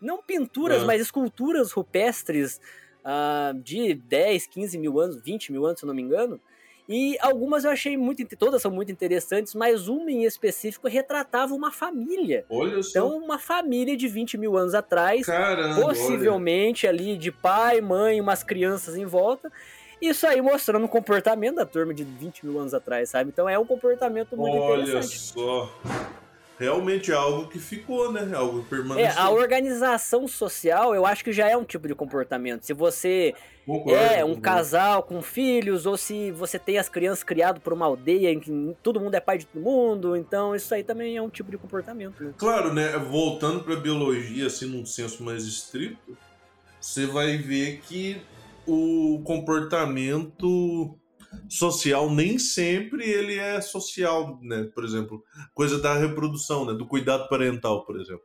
Não 0.00 0.22
pinturas, 0.22 0.82
Ah. 0.82 0.86
mas 0.86 1.00
esculturas 1.00 1.72
rupestres 1.72 2.60
ah, 3.04 3.52
de 3.62 3.94
10, 3.94 4.46
15 4.46 4.78
mil 4.78 4.98
anos, 5.00 5.20
20 5.20 5.52
mil 5.52 5.64
anos, 5.66 5.80
se 5.80 5.84
eu 5.84 5.88
não 5.88 5.94
me 5.94 6.02
engano. 6.02 6.40
E 6.92 7.16
algumas 7.20 7.64
eu 7.64 7.70
achei 7.70 7.96
muito, 7.96 8.26
todas 8.36 8.60
são 8.60 8.70
muito 8.70 8.90
interessantes, 8.90 9.54
mas 9.54 9.86
uma 9.86 10.10
em 10.10 10.24
específico 10.24 10.88
retratava 10.88 11.54
uma 11.54 11.70
família. 11.70 12.44
Olha 12.50 12.82
só. 12.82 12.90
Então, 12.90 13.16
uma 13.16 13.38
família 13.38 13.96
de 13.96 14.08
20 14.08 14.36
mil 14.36 14.56
anos 14.56 14.74
atrás, 14.74 15.24
Caramba, 15.24 15.80
possivelmente 15.80 16.88
olha. 16.88 16.94
ali 16.98 17.16
de 17.16 17.30
pai, 17.30 17.80
mãe, 17.80 18.20
umas 18.20 18.42
crianças 18.42 18.96
em 18.96 19.04
volta. 19.06 19.52
Isso 20.02 20.26
aí 20.26 20.42
mostrando 20.42 20.84
o 20.84 20.88
comportamento 20.88 21.56
da 21.56 21.66
turma 21.66 21.94
de 21.94 22.02
20 22.02 22.44
mil 22.44 22.58
anos 22.58 22.74
atrás, 22.74 23.10
sabe? 23.10 23.30
Então 23.30 23.48
é 23.48 23.56
um 23.56 23.66
comportamento 23.66 24.36
muito 24.36 24.56
olha 24.56 24.82
interessante. 24.82 25.32
Olha 25.36 25.66
só 25.68 26.19
realmente 26.60 27.10
é 27.10 27.14
algo 27.14 27.48
que 27.48 27.58
ficou, 27.58 28.12
né? 28.12 28.28
É 28.30 28.36
algo 28.36 28.62
que 28.62 28.68
permaneceu. 28.68 29.18
É, 29.18 29.24
a 29.24 29.30
organização 29.30 30.28
social, 30.28 30.94
eu 30.94 31.06
acho 31.06 31.24
que 31.24 31.32
já 31.32 31.48
é 31.48 31.56
um 31.56 31.64
tipo 31.64 31.88
de 31.88 31.94
comportamento. 31.94 32.66
Se 32.66 32.74
você 32.74 33.34
Concordo, 33.64 33.98
é 33.98 34.22
um 34.22 34.34
concordo. 34.34 34.42
casal 34.42 35.02
com 35.02 35.22
filhos, 35.22 35.86
ou 35.86 35.96
se 35.96 36.30
você 36.32 36.58
tem 36.58 36.76
as 36.76 36.86
crianças 36.86 37.24
criadas 37.24 37.62
por 37.62 37.72
uma 37.72 37.86
aldeia 37.86 38.30
em 38.30 38.38
que 38.38 38.76
todo 38.82 39.00
mundo 39.00 39.14
é 39.14 39.20
pai 39.20 39.38
de 39.38 39.46
todo 39.46 39.62
mundo, 39.62 40.14
então 40.14 40.54
isso 40.54 40.74
aí 40.74 40.84
também 40.84 41.16
é 41.16 41.22
um 41.22 41.30
tipo 41.30 41.50
de 41.50 41.56
comportamento. 41.56 42.22
Né? 42.22 42.34
Claro, 42.36 42.74
né? 42.74 42.90
Voltando 42.98 43.64
para 43.64 43.76
biologia, 43.76 44.46
assim, 44.46 44.66
num 44.66 44.84
senso 44.84 45.22
mais 45.22 45.46
estrito, 45.46 46.14
você 46.78 47.06
vai 47.06 47.38
ver 47.38 47.80
que 47.88 48.20
o 48.66 49.22
comportamento 49.24 50.94
social 51.50 52.08
nem 52.08 52.38
sempre 52.38 53.04
ele 53.04 53.34
é 53.34 53.60
social, 53.60 54.38
né? 54.40 54.70
Por 54.72 54.84
exemplo, 54.84 55.24
coisa 55.52 55.78
da 55.78 55.94
reprodução, 55.94 56.64
né? 56.64 56.72
Do 56.72 56.86
cuidado 56.86 57.28
parental, 57.28 57.84
por 57.84 58.00
exemplo. 58.00 58.24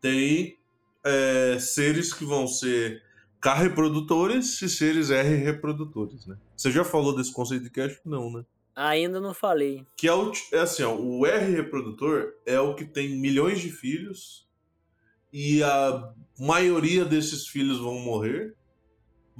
Tem 0.00 0.58
é, 1.04 1.58
seres 1.60 2.14
que 2.14 2.24
vão 2.24 2.46
ser 2.48 3.02
K 3.40 3.54
reprodutores 3.54 4.60
e 4.62 4.68
seres 4.68 5.10
R 5.10 5.36
reprodutores, 5.36 6.26
né? 6.26 6.38
Você 6.56 6.70
já 6.70 6.82
falou 6.82 7.14
desse 7.14 7.32
conceito 7.32 7.64
de 7.64 7.70
cash? 7.70 8.00
Não, 8.04 8.32
né? 8.32 8.44
Ainda 8.74 9.20
não 9.20 9.34
falei. 9.34 9.86
Que 9.96 10.08
é, 10.08 10.14
o, 10.14 10.32
é 10.52 10.60
assim, 10.60 10.82
ó, 10.82 10.94
o 10.94 11.26
R 11.26 11.54
reprodutor 11.54 12.32
é 12.46 12.58
o 12.58 12.74
que 12.74 12.86
tem 12.86 13.20
milhões 13.20 13.60
de 13.60 13.70
filhos 13.70 14.48
e 15.32 15.62
a 15.62 16.12
maioria 16.38 17.04
desses 17.04 17.46
filhos 17.46 17.78
vão 17.78 17.98
morrer 17.98 18.54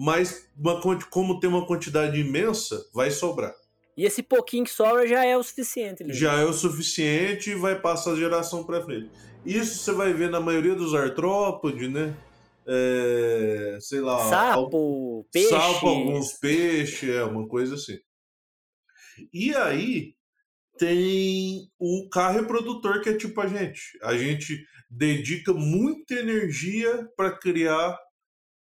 mas 0.00 0.48
uma, 0.56 0.80
como 1.10 1.38
tem 1.38 1.50
uma 1.50 1.66
quantidade 1.66 2.18
imensa, 2.18 2.82
vai 2.94 3.10
sobrar. 3.10 3.54
E 3.94 4.06
esse 4.06 4.22
pouquinho 4.22 4.64
que 4.64 4.70
sobra 4.70 5.06
já 5.06 5.26
é 5.26 5.36
o 5.36 5.42
suficiente. 5.42 6.02
Já 6.08 6.40
é 6.40 6.44
o 6.46 6.54
suficiente 6.54 7.50
e 7.50 7.54
vai 7.54 7.78
passar 7.78 8.12
a 8.12 8.16
geração 8.16 8.64
para 8.64 8.82
frente. 8.82 9.10
Isso 9.44 9.74
você 9.76 9.92
vai 9.92 10.14
ver 10.14 10.30
na 10.30 10.40
maioria 10.40 10.74
dos 10.74 10.94
artrópodes, 10.94 11.92
né? 11.92 12.16
É, 12.66 13.76
sei 13.78 14.00
lá. 14.00 14.26
Sapo, 14.26 14.58
algum, 14.58 15.24
peixe. 15.30 15.50
Sapo, 15.50 15.86
alguns 15.86 16.32
peixes, 16.32 17.10
é 17.10 17.22
uma 17.22 17.46
coisa 17.46 17.74
assim. 17.74 17.98
E 19.30 19.54
aí 19.54 20.14
tem 20.78 21.68
o 21.78 22.08
K 22.08 22.30
reprodutor 22.30 23.02
que 23.02 23.10
é 23.10 23.16
tipo 23.18 23.38
a 23.38 23.46
gente. 23.46 23.98
A 24.02 24.16
gente 24.16 24.64
dedica 24.88 25.52
muita 25.52 26.14
energia 26.14 27.06
para 27.14 27.36
criar 27.36 27.98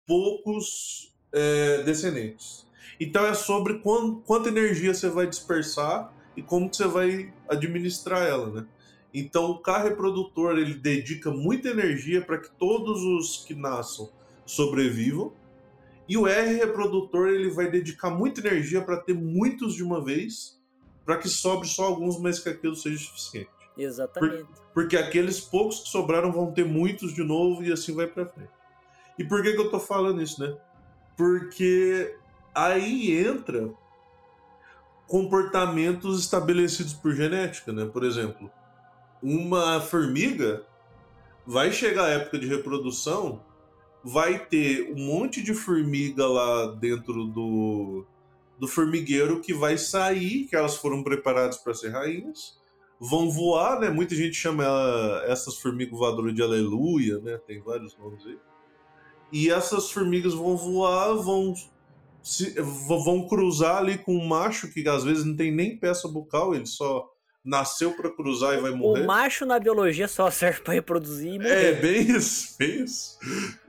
poucos 0.07 1.15
é, 1.31 1.83
descendentes. 1.83 2.67
Então 2.99 3.25
é 3.25 3.33
sobre 3.33 3.79
quant, 3.79 4.21
quanta 4.25 4.49
energia 4.49 4.93
você 4.93 5.09
vai 5.09 5.27
dispersar 5.27 6.13
e 6.35 6.41
como 6.41 6.71
você 6.71 6.87
vai 6.87 7.33
administrar 7.47 8.23
ela, 8.23 8.49
né? 8.49 8.65
Então 9.13 9.51
o 9.51 9.59
K 9.59 9.79
reprodutor 9.79 10.57
ele 10.57 10.75
dedica 10.75 11.31
muita 11.31 11.69
energia 11.69 12.21
para 12.21 12.37
que 12.37 12.49
todos 12.51 13.03
os 13.03 13.43
que 13.45 13.55
nasçam 13.55 14.09
sobrevivam 14.45 15.33
e 16.07 16.17
o 16.17 16.27
R 16.27 16.53
reprodutor 16.53 17.27
ele 17.27 17.49
vai 17.49 17.69
dedicar 17.69 18.09
muita 18.09 18.39
energia 18.39 18.81
para 18.81 18.97
ter 18.97 19.13
muitos 19.13 19.73
de 19.73 19.83
uma 19.83 20.03
vez 20.03 20.57
para 21.05 21.17
que 21.17 21.29
sobre 21.29 21.67
só 21.67 21.85
alguns, 21.85 22.19
mas 22.19 22.39
que 22.39 22.49
aquilo 22.49 22.75
seja 22.75 22.97
suficiente. 22.97 23.49
Exatamente. 23.77 24.43
Por, 24.43 24.73
porque 24.73 24.97
aqueles 24.97 25.39
poucos 25.39 25.79
que 25.79 25.89
sobraram 25.89 26.31
vão 26.31 26.51
ter 26.51 26.65
muitos 26.65 27.13
de 27.13 27.23
novo 27.23 27.63
e 27.63 27.71
assim 27.71 27.93
vai 27.93 28.07
para 28.07 28.25
frente. 28.25 28.51
E 29.17 29.23
por 29.23 29.41
que, 29.41 29.53
que 29.53 29.59
eu 29.59 29.71
tô 29.71 29.79
falando 29.79 30.21
isso, 30.21 30.41
né? 30.41 30.55
Porque 31.17 32.15
aí 32.53 33.11
entra 33.11 33.73
comportamentos 35.07 36.19
estabelecidos 36.19 36.93
por 36.93 37.13
genética, 37.13 37.73
né? 37.73 37.85
Por 37.85 38.03
exemplo, 38.03 38.51
uma 39.21 39.81
formiga 39.81 40.63
vai 41.45 41.71
chegar 41.71 42.05
a 42.05 42.09
época 42.09 42.37
de 42.37 42.45
reprodução, 42.45 43.41
vai 44.03 44.45
ter 44.45 44.93
um 44.93 45.05
monte 45.05 45.41
de 45.41 45.53
formiga 45.53 46.27
lá 46.27 46.67
dentro 46.73 47.25
do, 47.25 48.05
do 48.59 48.67
formigueiro 48.67 49.39
que 49.39 49.53
vai 49.53 49.77
sair, 49.77 50.45
que 50.45 50.55
elas 50.55 50.75
foram 50.75 51.01
preparadas 51.03 51.57
para 51.57 51.73
ser 51.73 51.89
rainhas, 51.89 52.59
vão 52.99 53.29
voar, 53.29 53.79
né? 53.79 53.89
Muita 53.89 54.13
gente 54.13 54.35
chama 54.35 54.63
ela, 54.63 55.23
essas 55.25 55.57
formigas 55.57 55.97
voadoras 55.97 56.35
de 56.35 56.41
aleluia, 56.41 57.19
né? 57.19 57.37
Tem 57.47 57.61
vários 57.61 57.97
nomes 57.97 58.25
aí. 58.25 58.37
E 59.31 59.49
essas 59.49 59.91
formigas 59.91 60.33
vão 60.33 60.55
voar, 60.55 61.13
vão 61.15 61.53
se, 62.21 62.53
vão 62.59 63.27
cruzar 63.27 63.77
ali 63.77 63.97
com 63.97 64.15
um 64.15 64.27
macho 64.27 64.71
que 64.71 64.87
às 64.87 65.03
vezes 65.03 65.23
não 65.23 65.35
tem 65.35 65.51
nem 65.51 65.77
peça 65.77 66.07
bucal, 66.07 66.53
ele 66.53 66.65
só 66.65 67.09
nasceu 67.43 67.95
para 67.95 68.09
cruzar 68.09 68.57
e 68.57 68.61
vai 68.61 68.71
morrer. 68.71 69.03
O 69.03 69.07
macho 69.07 69.45
na 69.45 69.57
biologia 69.57 70.07
só 70.07 70.29
serve 70.29 70.61
para 70.61 70.73
reproduzir 70.73 71.35
e 71.35 71.39
morrer. 71.39 71.65
É, 71.65 71.73
bem 71.73 72.01
isso, 72.11 72.57
bem 72.59 72.83
isso. 72.83 73.17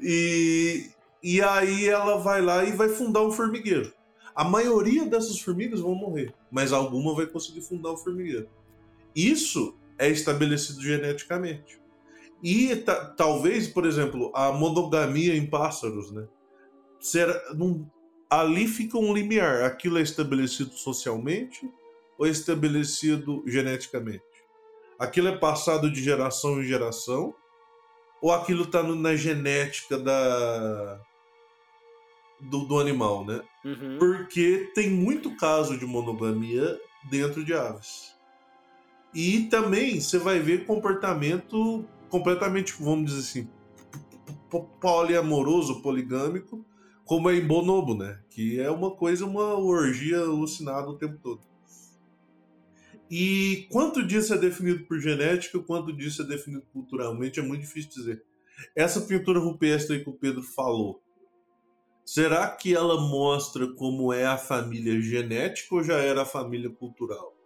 E, 0.01 0.91
e 1.23 1.41
aí 1.41 1.89
ela 1.89 2.19
vai 2.19 2.43
lá 2.43 2.65
e 2.65 2.73
vai 2.73 2.89
fundar 2.89 3.23
um 3.23 3.31
formigueiro. 3.31 3.93
A 4.35 4.45
maioria 4.45 5.05
dessas 5.05 5.39
formigas 5.39 5.81
vão 5.81 5.95
morrer, 5.95 6.35
mas 6.51 6.73
alguma 6.73 7.15
vai 7.15 7.27
conseguir 7.27 7.61
fundar 7.61 7.93
um 7.93 7.97
formigueiro. 7.97 8.49
Isso 9.15 9.77
é 9.97 10.09
estabelecido 10.09 10.81
geneticamente. 10.83 11.81
E 12.43 12.75
talvez, 13.17 13.67
por 13.67 13.85
exemplo, 13.85 14.31
a 14.35 14.53
monogamia 14.53 15.37
em 15.37 15.47
pássaros, 15.47 16.13
né? 16.13 16.27
Será, 17.01 17.55
num, 17.55 17.87
ali 18.31 18.67
fica 18.69 18.99
um 18.99 19.13
limiar. 19.13 19.65
Aquilo 19.65 19.99
é 19.99 20.03
estabelecido 20.03 20.73
socialmente 20.75 21.69
ou 22.17 22.27
é 22.27 22.31
estabelecido 22.31 23.43
geneticamente? 23.47 24.23
Aquilo 24.99 25.29
é 25.29 25.37
passado 25.37 25.91
de 25.91 26.03
geração 26.03 26.61
em 26.61 26.65
geração 26.65 27.35
ou 28.21 28.33
aquilo 28.33 28.65
está 28.65 28.83
na 28.83 29.15
genética 29.15 29.99
da 29.99 31.01
do, 32.41 32.65
do 32.65 32.79
animal, 32.79 33.25
né? 33.25 33.41
Uhum. 33.65 33.97
Porque 33.99 34.71
tem 34.75 34.91
muito 34.91 35.37
caso 35.37 35.77
de 35.77 35.85
monogamia 35.85 36.79
dentro 37.11 37.45
de 37.45 37.55
aves. 37.55 38.17
E 39.15 39.45
também 39.45 40.01
você 40.01 40.19
vai 40.19 40.39
ver 40.39 40.67
comportamento 40.67 41.85
completamente, 42.09 42.75
vamos 42.81 43.11
dizer 43.11 43.21
assim, 43.21 43.49
poliamoroso, 44.81 45.83
poligâmico, 45.83 46.65
como 47.05 47.31
é 47.31 47.37
em 47.37 47.47
bonobo, 47.47 47.95
né? 47.95 48.21
Que 48.29 48.61
é 48.61 48.71
uma 48.71 48.91
coisa, 48.91 49.25
uma 49.25 49.55
orgia 49.55 50.21
alucinada 50.21 50.89
o 50.89 50.99
tempo 50.99 51.19
todo. 51.23 51.41
E 53.11 53.67
quanto 53.71 54.07
disso 54.07 54.35
é 54.35 54.39
definido 54.39 54.85
por 54.85 55.01
genética, 55.01 55.59
quanto 55.61 55.93
disso 55.93 56.23
é 56.23 56.27
definido 56.27 56.67
culturalmente, 56.73 57.41
é 57.41 57.43
muito 57.43 57.63
difícil 57.63 57.91
dizer. 57.91 58.23
Essa 58.77 59.01
pintura 59.01 59.39
rupestre 59.39 60.03
que 60.03 60.11
o 60.11 60.13
Pedro 60.13 60.43
falou, 60.43 61.03
será 62.05 62.51
que 62.51 62.75
ela 62.75 63.01
mostra 63.01 63.73
como 63.75 64.13
é 64.13 64.27
a 64.27 64.37
família 64.37 65.01
genética 65.01 65.75
ou 65.75 65.83
já 65.83 65.97
era 65.97 66.23
a 66.23 66.27
família 66.27 66.69
cultural? 66.69 67.38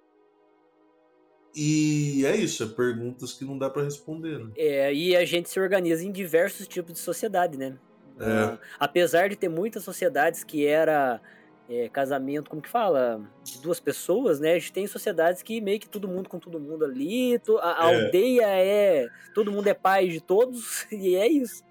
E 1.55 2.25
é 2.25 2.35
isso, 2.37 2.63
é 2.63 2.67
perguntas 2.67 3.33
que 3.35 3.45
não 3.45 3.59
dá 3.59 3.69
para 3.69 3.83
responder, 3.83 4.39
né? 4.39 4.51
É, 4.57 4.93
e 4.93 5.15
a 5.15 5.25
gente 5.25 5.51
se 5.51 5.61
organiza 5.61 6.05
em 6.05 6.11
diversos 6.11 6.67
tipos 6.67 6.95
de 6.95 6.99
sociedade, 7.01 7.59
né? 7.59 7.77
É. 8.19 8.55
Uh, 8.55 8.59
apesar 8.79 9.29
de 9.29 9.37
ter 9.37 9.49
muitas 9.49 9.83
sociedades 9.85 10.45
que 10.45 10.67
era 10.67 11.21
é, 11.69 11.89
casamento, 11.89 12.49
como 12.51 12.63
que 12.63 12.69
fala? 12.69 13.21
De 13.45 13.61
duas 13.61 13.81
pessoas, 13.81 14.41
né? 14.41 14.53
A 14.53 14.59
gente 14.59 14.73
tem 14.73 14.87
sociedades 14.87 15.43
que 15.43 15.61
meio 15.61 15.81
que 15.81 15.89
todo 15.89 16.09
mundo 16.09 16.29
com 16.29 16.39
todo 16.39 16.59
mundo 16.61 16.85
ali, 16.85 17.39
to, 17.41 17.59
a, 17.59 17.87
a 17.87 17.93
É. 17.93 18.07
aldeia 18.07 18.47
é. 18.49 19.09
Todo 19.35 19.53
mundo 19.53 19.67
é 19.67 19.75
pai 19.75 20.09
de 20.09 20.21
todos, 20.21 20.87
e 20.93 21.17
é 21.17 21.27
isso. 21.29 21.63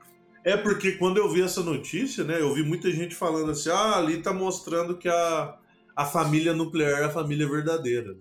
É 0.44 0.58
porque 0.58 0.94
quando 0.94 1.18
eu 1.18 1.30
vi 1.30 1.42
essa 1.44 1.62
notícia, 1.62 2.24
né, 2.24 2.42
eu 2.42 2.52
vi 2.54 2.64
muita 2.64 2.90
gente 2.90 3.14
falando 3.14 3.52
assim, 3.52 3.70
ah, 3.70 3.98
ali 3.98 4.22
tá 4.24 4.34
mostrando 4.34 4.98
que 4.98 5.08
a, 5.08 5.58
a 5.96 6.06
família 6.06 6.54
nuclear 6.54 7.02
é 7.02 7.06
a 7.06 7.10
família 7.12 7.48
verdadeira. 7.48 8.16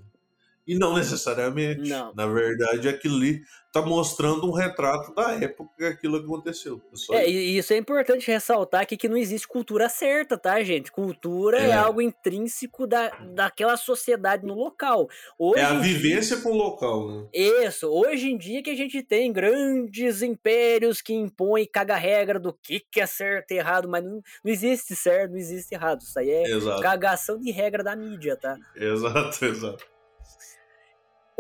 E 0.67 0.79
não 0.79 0.95
necessariamente. 0.97 1.89
Não. 1.89 2.13
Na 2.15 2.27
verdade, 2.27 2.89
aquilo 2.89 3.17
ali 3.17 3.41
tá 3.73 3.81
mostrando 3.83 4.49
um 4.49 4.53
retrato 4.53 5.15
da 5.15 5.33
época 5.33 5.71
que 5.79 5.85
aquilo 5.85 6.17
aconteceu. 6.17 6.81
Só 6.93 7.15
É, 7.15 7.29
e 7.29 7.57
isso 7.57 7.73
é 7.73 7.77
importante 7.77 8.27
ressaltar 8.31 8.83
aqui 8.83 8.97
que 8.97 9.09
não 9.09 9.17
existe 9.17 9.47
cultura 9.47 9.89
certa, 9.89 10.37
tá, 10.37 10.61
gente? 10.63 10.91
Cultura 10.91 11.59
é, 11.61 11.69
É. 11.71 11.73
algo 11.75 12.01
intrínseco 12.03 12.85
da, 12.87 13.09
daquela 13.33 13.77
sociedade 13.77 14.45
no 14.45 14.55
local. 14.55 15.09
Hoje 15.39 15.61
É 15.61 15.65
a 15.67 15.75
em 15.75 15.81
dia- 15.81 15.93
vivência 15.95 16.37
com 16.39 16.51
o 16.51 16.57
local, 16.57 17.09
né? 17.09 17.29
Isso, 17.33 17.87
hoje 17.89 18.29
em 18.31 18.37
dia 18.37 18.61
que 18.63 18.71
a 18.71 18.77
gente 18.77 19.03
tem 19.05 19.33
grandes 19.33 20.21
impérios 20.21 21.01
que 21.01 21.15
impõem 21.15 21.65
caga 21.65 21.95
regra 21.97 22.41
do 22.41 22.53
que, 22.53 22.81
que 22.81 23.01
é 23.01 23.07
certo 23.07 23.53
e 23.53 23.55
errado, 23.59 23.89
mas 23.89 24.03
não, 24.05 24.21
não 24.45 24.53
existe 24.53 24.97
certo, 24.97 25.31
não 25.33 25.39
existe 25.39 25.75
errado. 25.75 26.01
Isso 26.01 26.19
aí 26.19 26.29
é 26.31 26.43
Exato, 26.51 26.83
cagação 26.83 27.39
de 27.39 27.51
regra 27.53 27.85
da 27.85 27.95
mídia, 27.95 28.37
tá? 28.37 28.57
exato, 28.77 29.45
exato. 29.47 29.85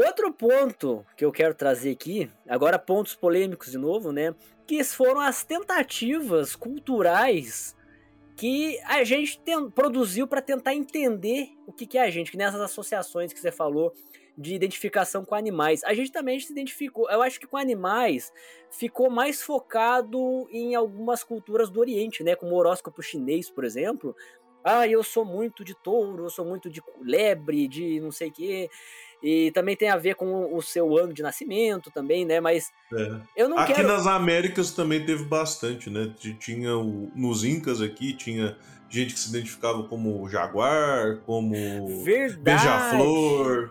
Outro 0.02 0.32
ponto 0.32 1.04
que 1.14 1.22
eu 1.22 1.30
quero 1.30 1.54
trazer 1.54 1.90
aqui, 1.90 2.30
agora 2.48 2.78
pontos 2.78 3.14
polêmicos 3.14 3.70
de 3.70 3.76
novo, 3.76 4.12
né? 4.12 4.34
Que 4.66 4.82
foram 4.82 5.20
as 5.20 5.44
tentativas 5.44 6.56
culturais 6.56 7.76
que 8.34 8.80
a 8.86 9.04
gente 9.04 9.38
tem- 9.40 9.68
produziu 9.68 10.26
para 10.26 10.40
tentar 10.40 10.74
entender 10.74 11.50
o 11.66 11.72
que, 11.72 11.86
que 11.86 11.98
é 11.98 12.02
a 12.02 12.08
gente, 12.08 12.30
que 12.30 12.38
nessas 12.38 12.62
associações 12.62 13.34
que 13.34 13.38
você 13.38 13.52
falou 13.52 13.92
de 14.38 14.54
identificação 14.54 15.22
com 15.22 15.34
animais. 15.34 15.84
A 15.84 15.92
gente 15.92 16.10
também 16.10 16.40
se 16.40 16.50
identificou, 16.50 17.10
eu 17.10 17.20
acho 17.20 17.38
que 17.38 17.46
com 17.46 17.58
animais 17.58 18.32
ficou 18.70 19.10
mais 19.10 19.42
focado 19.42 20.48
em 20.50 20.74
algumas 20.74 21.22
culturas 21.22 21.68
do 21.68 21.78
Oriente, 21.78 22.24
né? 22.24 22.34
Como 22.34 22.52
o 22.52 22.56
horóscopo 22.56 23.02
chinês, 23.02 23.50
por 23.50 23.64
exemplo. 23.64 24.16
Ah, 24.64 24.88
eu 24.88 25.02
sou 25.02 25.26
muito 25.26 25.62
de 25.62 25.74
touro, 25.74 26.24
eu 26.24 26.30
sou 26.30 26.44
muito 26.44 26.70
de 26.70 26.82
lebre, 27.02 27.68
de 27.68 28.00
não 28.00 28.10
sei 28.10 28.28
o 28.28 28.32
quê. 28.32 28.70
E 29.22 29.50
também 29.52 29.76
tem 29.76 29.90
a 29.90 29.96
ver 29.96 30.14
com 30.14 30.54
o 30.56 30.62
seu 30.62 30.96
ano 30.96 31.12
de 31.12 31.22
nascimento 31.22 31.90
também, 31.90 32.24
né? 32.24 32.40
Mas 32.40 32.70
É. 32.92 33.20
eu 33.36 33.48
não 33.48 33.58
Aqui 33.58 33.74
quero. 33.74 33.88
nas 33.88 34.06
Américas 34.06 34.72
também 34.72 35.04
teve 35.04 35.24
bastante, 35.24 35.90
né? 35.90 36.12
Tinha 36.38 36.76
o- 36.76 37.10
nos 37.14 37.44
Incas 37.44 37.80
aqui, 37.82 38.14
tinha 38.14 38.56
gente 38.88 39.12
que 39.14 39.20
se 39.20 39.28
identificava 39.30 39.82
como 39.84 40.28
jaguar, 40.28 41.18
como 41.26 41.52
Verdade. 42.02 42.40
beija-flor. 42.42 43.70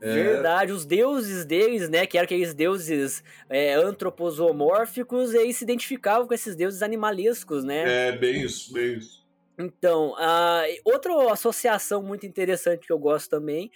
É, 0.00 0.12
Verdade, 0.12 0.72
os 0.72 0.84
deuses 0.84 1.44
deles, 1.46 1.88
né, 1.88 2.06
que 2.06 2.18
eram 2.18 2.26
aqueles 2.26 2.52
deuses 2.52 3.24
é, 3.48 3.72
antroposomórficos, 3.74 5.32
e 5.32 5.38
aí 5.38 5.54
se 5.54 5.64
identificavam 5.64 6.26
com 6.26 6.34
esses 6.34 6.54
deuses 6.54 6.82
animalescos, 6.82 7.64
né? 7.64 8.08
é 8.08 8.12
bem 8.16 8.42
isso, 8.42 8.72
bem 8.72 8.98
isso. 8.98 9.24
Então, 9.58 10.14
a, 10.18 10.64
outra 10.84 11.32
associação 11.32 12.02
muito 12.02 12.26
interessante 12.26 12.86
que 12.86 12.92
eu 12.92 12.98
gosto 12.98 13.30
também 13.30 13.70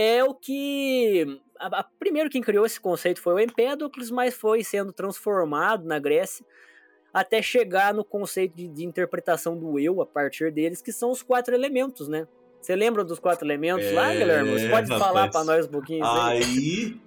é 0.00 0.22
o 0.24 0.34
que. 0.34 1.40
A, 1.58 1.80
a- 1.80 1.84
primeiro 1.98 2.30
quem 2.30 2.40
criou 2.40 2.64
esse 2.64 2.80
conceito 2.80 3.20
foi 3.20 3.34
o 3.34 3.40
Empédocles, 3.40 4.10
mas 4.10 4.34
foi 4.34 4.62
sendo 4.62 4.92
transformado 4.92 5.84
na 5.84 5.98
Grécia 5.98 6.44
até 7.12 7.42
chegar 7.42 7.92
no 7.92 8.04
conceito 8.04 8.54
de, 8.54 8.68
de 8.68 8.84
interpretação 8.84 9.58
do 9.58 9.78
eu 9.78 10.00
a 10.00 10.06
partir 10.06 10.52
deles, 10.52 10.80
que 10.80 10.92
são 10.92 11.10
os 11.10 11.22
quatro 11.22 11.54
elementos, 11.54 12.06
né? 12.06 12.28
Você 12.60 12.76
lembra 12.76 13.04
dos 13.04 13.18
quatro 13.18 13.46
elementos 13.46 13.90
lá, 13.92 14.12
É, 14.12 14.18
Guilherme? 14.18 14.52
Você 14.52 14.68
pode 14.68 14.88
falar 14.88 15.24
rapaz. 15.26 15.32
para 15.32 15.44
nós 15.44 15.66
um 15.66 15.70
pouquinho? 15.70 16.04
isso 16.04 16.12
aí? 16.12 16.42
Aí, 16.42 17.00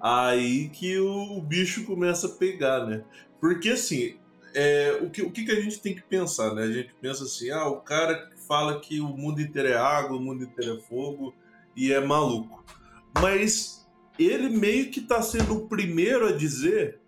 aí 0.00 0.68
que 0.70 0.98
o, 0.98 1.38
o 1.38 1.42
bicho 1.42 1.84
começa 1.84 2.26
a 2.26 2.30
pegar, 2.30 2.86
né? 2.86 3.04
Porque 3.40 3.70
assim, 3.70 4.16
é, 4.54 4.98
o, 5.02 5.10
que, 5.10 5.22
o 5.22 5.30
que 5.30 5.44
que 5.44 5.52
a 5.52 5.60
gente 5.60 5.80
tem 5.80 5.94
que 5.94 6.02
pensar, 6.02 6.54
né? 6.54 6.62
A 6.64 6.72
gente 6.72 6.94
pensa 7.00 7.24
assim, 7.24 7.50
ah, 7.50 7.66
o 7.68 7.80
cara 7.80 8.30
fala 8.48 8.80
que 8.80 9.00
o 9.00 9.08
mundo 9.08 9.40
inteiro 9.40 9.68
é 9.68 9.76
água, 9.76 10.16
o 10.16 10.20
mundo 10.20 10.44
inteiro 10.44 10.76
é 10.78 10.80
fogo 10.88 11.34
e 11.80 11.92
é 11.92 12.00
maluco. 12.00 12.62
Mas 13.20 13.88
ele 14.18 14.50
meio 14.50 14.90
que 14.90 15.00
tá 15.00 15.22
sendo 15.22 15.56
o 15.56 15.68
primeiro 15.68 16.28
a 16.28 16.32
dizer 16.32 17.00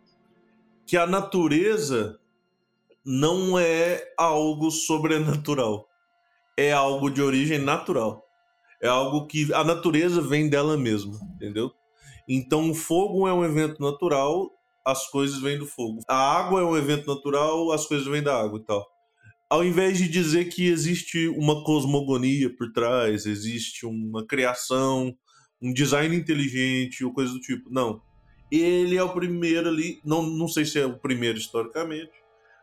que 0.87 0.97
a 0.97 1.07
natureza 1.07 2.18
não 3.05 3.59
é 3.59 4.03
algo 4.16 4.70
sobrenatural. 4.70 5.87
É 6.57 6.73
algo 6.73 7.11
de 7.11 7.20
origem 7.20 7.59
natural. 7.59 8.25
É 8.81 8.89
algo 8.89 9.27
que 9.27 9.53
a 9.53 9.62
natureza 9.62 10.23
vem 10.23 10.49
dela 10.49 10.77
mesma, 10.77 11.18
entendeu? 11.35 11.70
Então 12.27 12.70
o 12.70 12.75
fogo 12.75 13.29
é 13.29 13.33
um 13.33 13.45
evento 13.45 13.81
natural, 13.81 14.51
as 14.85 15.07
coisas 15.09 15.41
vêm 15.41 15.59
do 15.59 15.66
fogo. 15.66 16.01
A 16.09 16.16
água 16.16 16.61
é 16.61 16.64
um 16.64 16.77
evento 16.77 17.07
natural, 17.07 17.73
as 17.73 17.87
coisas 17.87 18.07
vêm 18.07 18.23
da 18.23 18.41
água 18.41 18.59
e 18.59 18.64
tal. 18.64 18.91
Ao 19.53 19.63
invés 19.63 19.99
de 19.99 20.09
dizer 20.09 20.47
que 20.47 20.67
existe 20.67 21.29
uma 21.29 21.63
cosmogonia 21.63 22.49
por 22.49 22.73
trás, 22.73 23.27
existe 23.27 23.85
uma 23.85 24.25
criação, 24.25 25.15
um 25.61 25.75
design 25.75 26.17
inteligente 26.17 27.05
ou 27.05 27.13
coisa 27.13 27.35
do 27.35 27.39
tipo. 27.39 27.69
Não. 27.69 28.01
Ele 28.51 28.97
é 28.97 29.03
o 29.03 29.13
primeiro 29.13 29.69
ali, 29.69 30.01
não, 30.03 30.23
não 30.23 30.49
sei 30.49 30.65
se 30.65 30.79
é 30.79 30.87
o 30.87 30.99
primeiro 30.99 31.37
historicamente, 31.37 32.13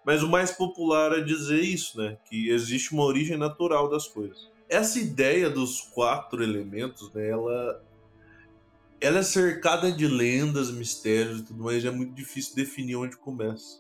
mas 0.03 0.23
o 0.23 0.27
mais 0.27 0.49
popular 0.49 1.13
a 1.13 1.19
dizer 1.19 1.61
isso, 1.61 1.95
né? 1.95 2.17
Que 2.27 2.49
existe 2.49 2.91
uma 2.91 3.03
origem 3.03 3.37
natural 3.37 3.87
das 3.87 4.07
coisas. 4.07 4.49
Essa 4.67 4.97
ideia 4.99 5.47
dos 5.47 5.81
quatro 5.93 6.41
elementos, 6.41 7.13
né? 7.13 7.29
Ela, 7.29 7.85
ela 8.99 9.19
é 9.19 9.23
cercada 9.23 9.91
de 9.91 10.07
lendas, 10.07 10.71
mistérios 10.71 11.41
e 11.41 11.45
tudo 11.45 11.63
mais, 11.65 11.85
é 11.85 11.91
muito 11.91 12.15
difícil 12.15 12.55
definir 12.55 12.95
onde 12.95 13.15
começa. 13.15 13.79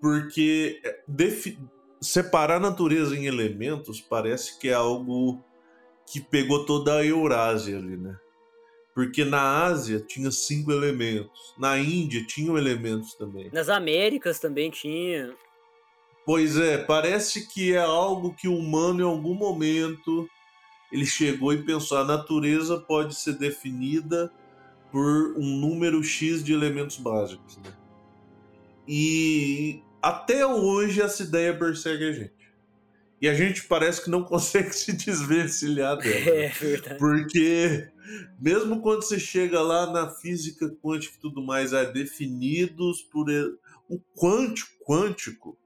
Porque 0.00 0.80
é, 0.84 1.04
defi- 1.06 1.56
separar 2.00 2.56
a 2.56 2.60
natureza 2.60 3.16
em 3.16 3.26
elementos 3.26 4.00
parece 4.00 4.58
que 4.58 4.68
é 4.68 4.74
algo 4.74 5.42
que 6.10 6.20
pegou 6.20 6.64
toda 6.64 6.96
a 6.96 7.04
Eurásia 7.04 7.78
ali, 7.78 7.96
né? 7.96 8.16
Porque 8.94 9.24
na 9.24 9.64
Ásia 9.64 10.00
tinha 10.00 10.30
cinco 10.30 10.72
elementos, 10.72 11.54
na 11.58 11.78
Índia 11.78 12.24
tinham 12.26 12.56
elementos 12.56 13.14
também. 13.14 13.50
Nas 13.52 13.68
Américas 13.68 14.38
também 14.38 14.70
tinha. 14.70 15.34
Pois 16.24 16.56
é, 16.56 16.78
parece 16.78 17.46
que 17.48 17.74
é 17.74 17.78
algo 17.78 18.34
que 18.34 18.48
o 18.48 18.56
humano 18.56 19.00
em 19.00 19.04
algum 19.04 19.34
momento 19.34 20.28
ele 20.90 21.04
chegou 21.04 21.52
e 21.52 21.62
pensou: 21.62 21.98
a 21.98 22.04
natureza 22.04 22.78
pode 22.78 23.14
ser 23.14 23.34
definida 23.34 24.32
por 24.90 25.34
um 25.36 25.44
número 25.44 26.02
X 26.02 26.42
de 26.42 26.52
elementos 26.52 26.96
básicos. 26.96 27.58
Né? 27.58 27.72
E 28.88 29.82
até 30.02 30.46
hoje 30.46 31.00
essa 31.00 31.22
ideia 31.22 31.56
persegue 31.56 32.04
a 32.08 32.12
gente. 32.12 32.36
E 33.20 33.28
a 33.28 33.34
gente 33.34 33.64
parece 33.64 34.04
que 34.04 34.10
não 34.10 34.22
consegue 34.24 34.72
se 34.72 34.92
desvencilhar 34.92 35.96
dela. 35.96 36.14
É 36.14 36.48
verdade. 36.48 36.98
Porque 36.98 37.88
mesmo 38.40 38.80
quando 38.80 39.02
você 39.02 39.18
chega 39.18 39.60
lá 39.60 39.90
na 39.90 40.08
física 40.08 40.68
quântica 40.82 41.16
e 41.16 41.20
tudo 41.20 41.42
mais, 41.42 41.72
é 41.72 41.90
definidos 41.90 43.02
por 43.02 43.26
o 43.88 44.00
quântico, 44.16 44.70
quântico, 44.84 45.58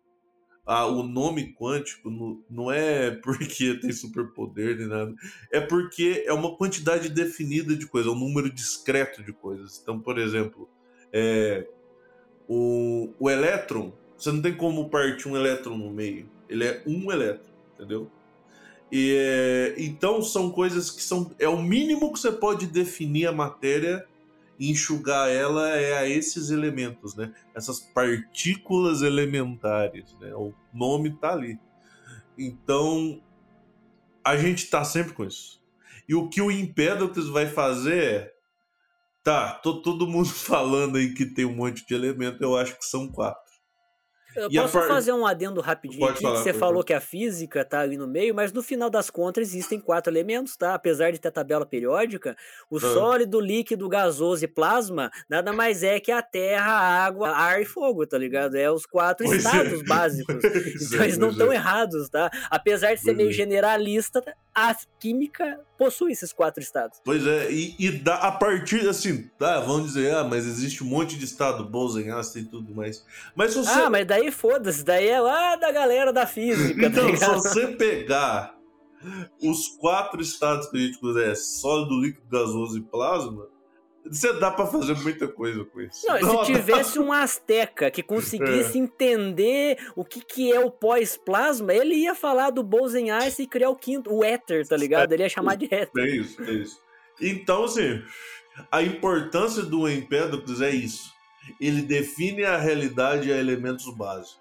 ah, 0.66 0.87
o 0.87 1.03
nome 1.03 1.55
quântico 1.55 2.11
não, 2.11 2.45
não 2.49 2.72
é 2.72 3.11
porque 3.11 3.74
tem 3.81 3.93
superpoder 3.93 4.76
nem 4.76 4.87
nada, 4.87 5.14
é 5.51 5.61
porque 5.61 6.22
é 6.26 6.33
uma 6.33 6.57
quantidade 6.57 7.09
definida 7.09 7.74
de 7.74 7.87
coisas, 7.87 8.11
é 8.11 8.14
um 8.14 8.18
número 8.18 8.51
discreto 8.51 9.22
de 9.22 9.33
coisas. 9.33 9.81
Então, 9.83 9.99
por 9.99 10.18
exemplo, 10.18 10.68
é, 11.12 11.66
o, 12.47 13.12
o 13.18 13.28
elétron, 13.28 13.93
você 14.21 14.31
não 14.31 14.43
tem 14.43 14.55
como 14.55 14.91
partir 14.91 15.29
um 15.29 15.37
elétron 15.37 15.77
no 15.79 15.91
meio, 15.91 16.29
ele 16.49 16.64
é 16.64 16.83
um 16.87 17.11
elétron, 17.11 17.51
entendeu? 17.75 18.11
E, 18.93 19.16
é, 19.16 19.75
então 19.79 20.21
são 20.21 20.51
coisas 20.51 20.91
que 20.91 21.03
são. 21.03 21.35
É 21.39 21.49
o 21.49 21.62
mínimo 21.62 22.12
que 22.12 22.18
você 22.18 22.33
pode 22.33 22.66
definir 22.66 23.27
a 23.27 23.33
matéria 23.33 24.05
e 24.59 24.71
enxugar 24.71 25.31
ela 25.31 25.71
é 25.71 25.97
a 25.97 26.09
esses 26.09 26.51
elementos, 26.51 27.14
né? 27.14 27.33
Essas 27.55 27.81
partículas 27.81 29.03
elementares, 29.03 30.14
né? 30.21 30.35
O 30.35 30.53
nome 30.75 31.16
tá 31.16 31.33
ali. 31.33 31.59
Então 32.37 33.23
a 34.25 34.37
gente 34.37 34.68
tá 34.68 34.85
sempre 34.85 35.12
com 35.12 35.25
isso. 35.25 35.61
E 36.09 36.14
o 36.14 36.29
que 36.29 36.43
o 36.43 36.51
Empédocles 36.51 37.29
vai 37.29 37.47
fazer 37.47 38.03
é. 38.03 38.35
Tá, 39.23 39.53
tô 39.53 39.83
todo 39.83 40.07
mundo 40.07 40.29
falando 40.33 40.97
aí 40.97 41.14
que 41.14 41.27
tem 41.27 41.45
um 41.45 41.55
monte 41.55 41.87
de 41.87 41.95
elemento, 41.95 42.43
eu 42.43 42.57
acho 42.57 42.77
que 42.77 42.85
são 42.85 43.07
quatro. 43.07 43.49
Eu 44.37 44.49
E 44.51 44.57
posso 44.57 44.78
par- 44.78 44.89
fazer 44.89 45.12
um 45.12 45.26
adendo 45.26 45.61
rapidinho 45.61 46.01
Pode 46.01 46.12
aqui, 46.12 46.22
falar, 46.22 46.37
que 46.37 46.43
você 46.43 46.53
falou 46.53 46.85
que 46.85 46.93
a 46.93 47.01
física 47.01 47.64
tá 47.64 47.81
ali 47.81 47.97
no 47.97 48.07
meio, 48.07 48.35
mas 48.35 48.53
no 48.53 48.62
final 48.62 48.89
das 48.89 49.11
contas 49.11 49.49
existem 49.49 49.81
quatro 49.81 50.12
elementos, 50.12 50.57
tá? 50.57 50.74
Apesar 50.74 51.11
de 51.11 51.18
ter 51.20 51.31
tabela 51.31 51.66
periódica, 51.66 52.37
o 52.70 52.76
Ah. 52.76 52.81
sólido, 52.81 53.41
líquido, 53.41 53.89
gasoso 53.89 54.45
e 54.45 54.49
plasma 54.49 55.11
nada 55.28 55.53
mais 55.53 55.83
é 55.83 55.99
que 55.99 56.12
a 56.12 56.22
terra, 56.22 56.72
a 56.72 57.05
água, 57.05 57.31
ar 57.31 57.61
e 57.61 57.64
fogo, 57.64 58.07
tá 58.07 58.16
ligado? 58.18 58.57
É 58.57 58.70
os 58.70 58.87
quatro 58.87 59.26
Pois 59.26 59.45
é. 59.45 59.49
estados 59.49 59.83
básicos. 59.83 60.37
Pois 60.43 60.83
Então 60.93 61.01
é, 61.01 61.05
eles 61.05 61.18
não 61.18 61.31
estão 61.31 61.53
é. 61.53 61.55
errados, 61.57 62.09
tá? 62.09 62.31
Apesar 62.51 62.95
de 62.95 63.01
ser 63.01 63.14
meio 63.14 63.31
é. 63.31 63.33
generalista, 63.33 64.22
a 64.55 64.74
química 64.99 65.59
possui 65.81 66.12
esses 66.12 66.31
quatro 66.31 66.62
estados. 66.62 67.01
Pois 67.03 67.26
é, 67.26 67.51
e, 67.51 67.74
e 67.78 67.91
dá, 67.91 68.16
a 68.16 68.33
partir 68.33 68.87
assim, 68.87 69.31
tá, 69.39 69.61
vamos 69.61 69.95
dizer, 69.95 70.14
ah, 70.14 70.22
mas 70.22 70.47
existe 70.47 70.85
um 70.85 70.87
monte 70.87 71.16
de 71.16 71.24
estado, 71.24 71.64
Bose-Einstein 71.64 72.43
e 72.43 72.49
tudo 72.49 72.74
mais. 72.74 73.03
Mas 73.35 73.53
se 73.53 73.59
você. 73.59 73.70
Ah, 73.70 73.89
mas 73.89 74.07
daí 74.07 74.31
foda-se, 74.31 74.85
daí 74.85 75.09
é 75.09 75.18
lá 75.18 75.57
da 75.57 75.72
galera 75.72 76.12
da 76.12 76.26
física, 76.26 76.83
tá 76.83 76.87
então, 76.89 77.07
se 77.07 77.12
ligado? 77.12 77.43
você 77.43 77.66
pegar 77.68 78.55
os 79.43 79.68
quatro 79.78 80.20
estados 80.20 80.68
que 80.68 80.76
a 80.76 80.81
gente 80.81 81.01
conhece, 81.01 81.59
sólido, 81.59 81.99
líquido, 81.99 82.26
gasoso 82.31 82.76
e 82.76 82.83
plasma, 82.83 83.49
você 84.09 84.32
dá 84.34 84.51
pra 84.51 84.66
fazer 84.66 84.94
muita 84.94 85.28
coisa 85.28 85.64
com 85.64 85.80
isso. 85.80 86.07
Não, 86.07 86.20
Não, 86.20 86.44
se 86.44 86.53
tivesse 86.53 86.98
um 86.98 87.12
Azteca 87.12 87.90
que 87.90 88.03
conseguisse 88.03 88.78
É. 88.78 88.80
entender 88.80 89.78
o 89.94 90.05
que, 90.05 90.20
que 90.20 90.53
é 90.53 90.59
o 90.61 90.70
pós-plasma, 90.70 91.72
ele 91.72 91.94
ia 91.94 92.14
falar 92.14 92.51
do 92.51 92.62
Bose-Einstein 92.62 93.44
e 93.44 93.48
criar 93.48 93.70
o 93.70 93.76
quinto, 93.76 94.12
o 94.12 94.24
éter, 94.24 94.66
tá 94.66 94.76
ligado? 94.76 95.12
Ele 95.12 95.22
ia 95.22 95.28
chamar 95.28 95.57
de 95.57 95.66
éter. 95.66 95.90
É 96.05 96.09
isso, 96.16 96.42
é 96.42 96.51
isso. 96.53 96.80
Então, 97.20 97.64
assim, 97.64 98.03
a 98.72 98.82
importância 98.82 99.62
do 99.62 99.88
Empédocles 99.88 100.61
é 100.61 100.70
isso. 100.70 101.12
Ele 101.61 101.82
define 101.82 102.44
a 102.44 102.57
realidade 102.57 103.30
a 103.32 103.36
elementos 103.36 103.86
básicos. 103.94 104.40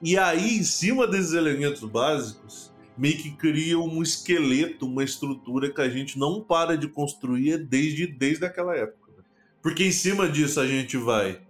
E 0.00 0.18
aí, 0.18 0.58
em 0.58 0.64
cima 0.64 1.06
desses 1.06 1.32
elementos 1.32 1.84
básicos, 1.84 2.71
meio 2.96 3.16
que 3.16 3.30
cria 3.32 3.78
um 3.78 4.02
esqueleto, 4.02 4.86
uma 4.86 5.02
estrutura 5.04 5.70
que 5.72 5.80
a 5.80 5.88
gente 5.88 6.18
não 6.18 6.42
para 6.42 6.76
de 6.76 6.88
construir 6.88 7.58
desde, 7.58 8.06
desde 8.06 8.44
aquela 8.44 8.76
época. 8.76 9.10
né? 9.16 9.24
Porque 9.62 9.84
em 9.84 9.92
cima 9.92 10.28
disso 10.28 10.60
a 10.60 10.66
gente 10.66 10.96
vai 10.96 11.40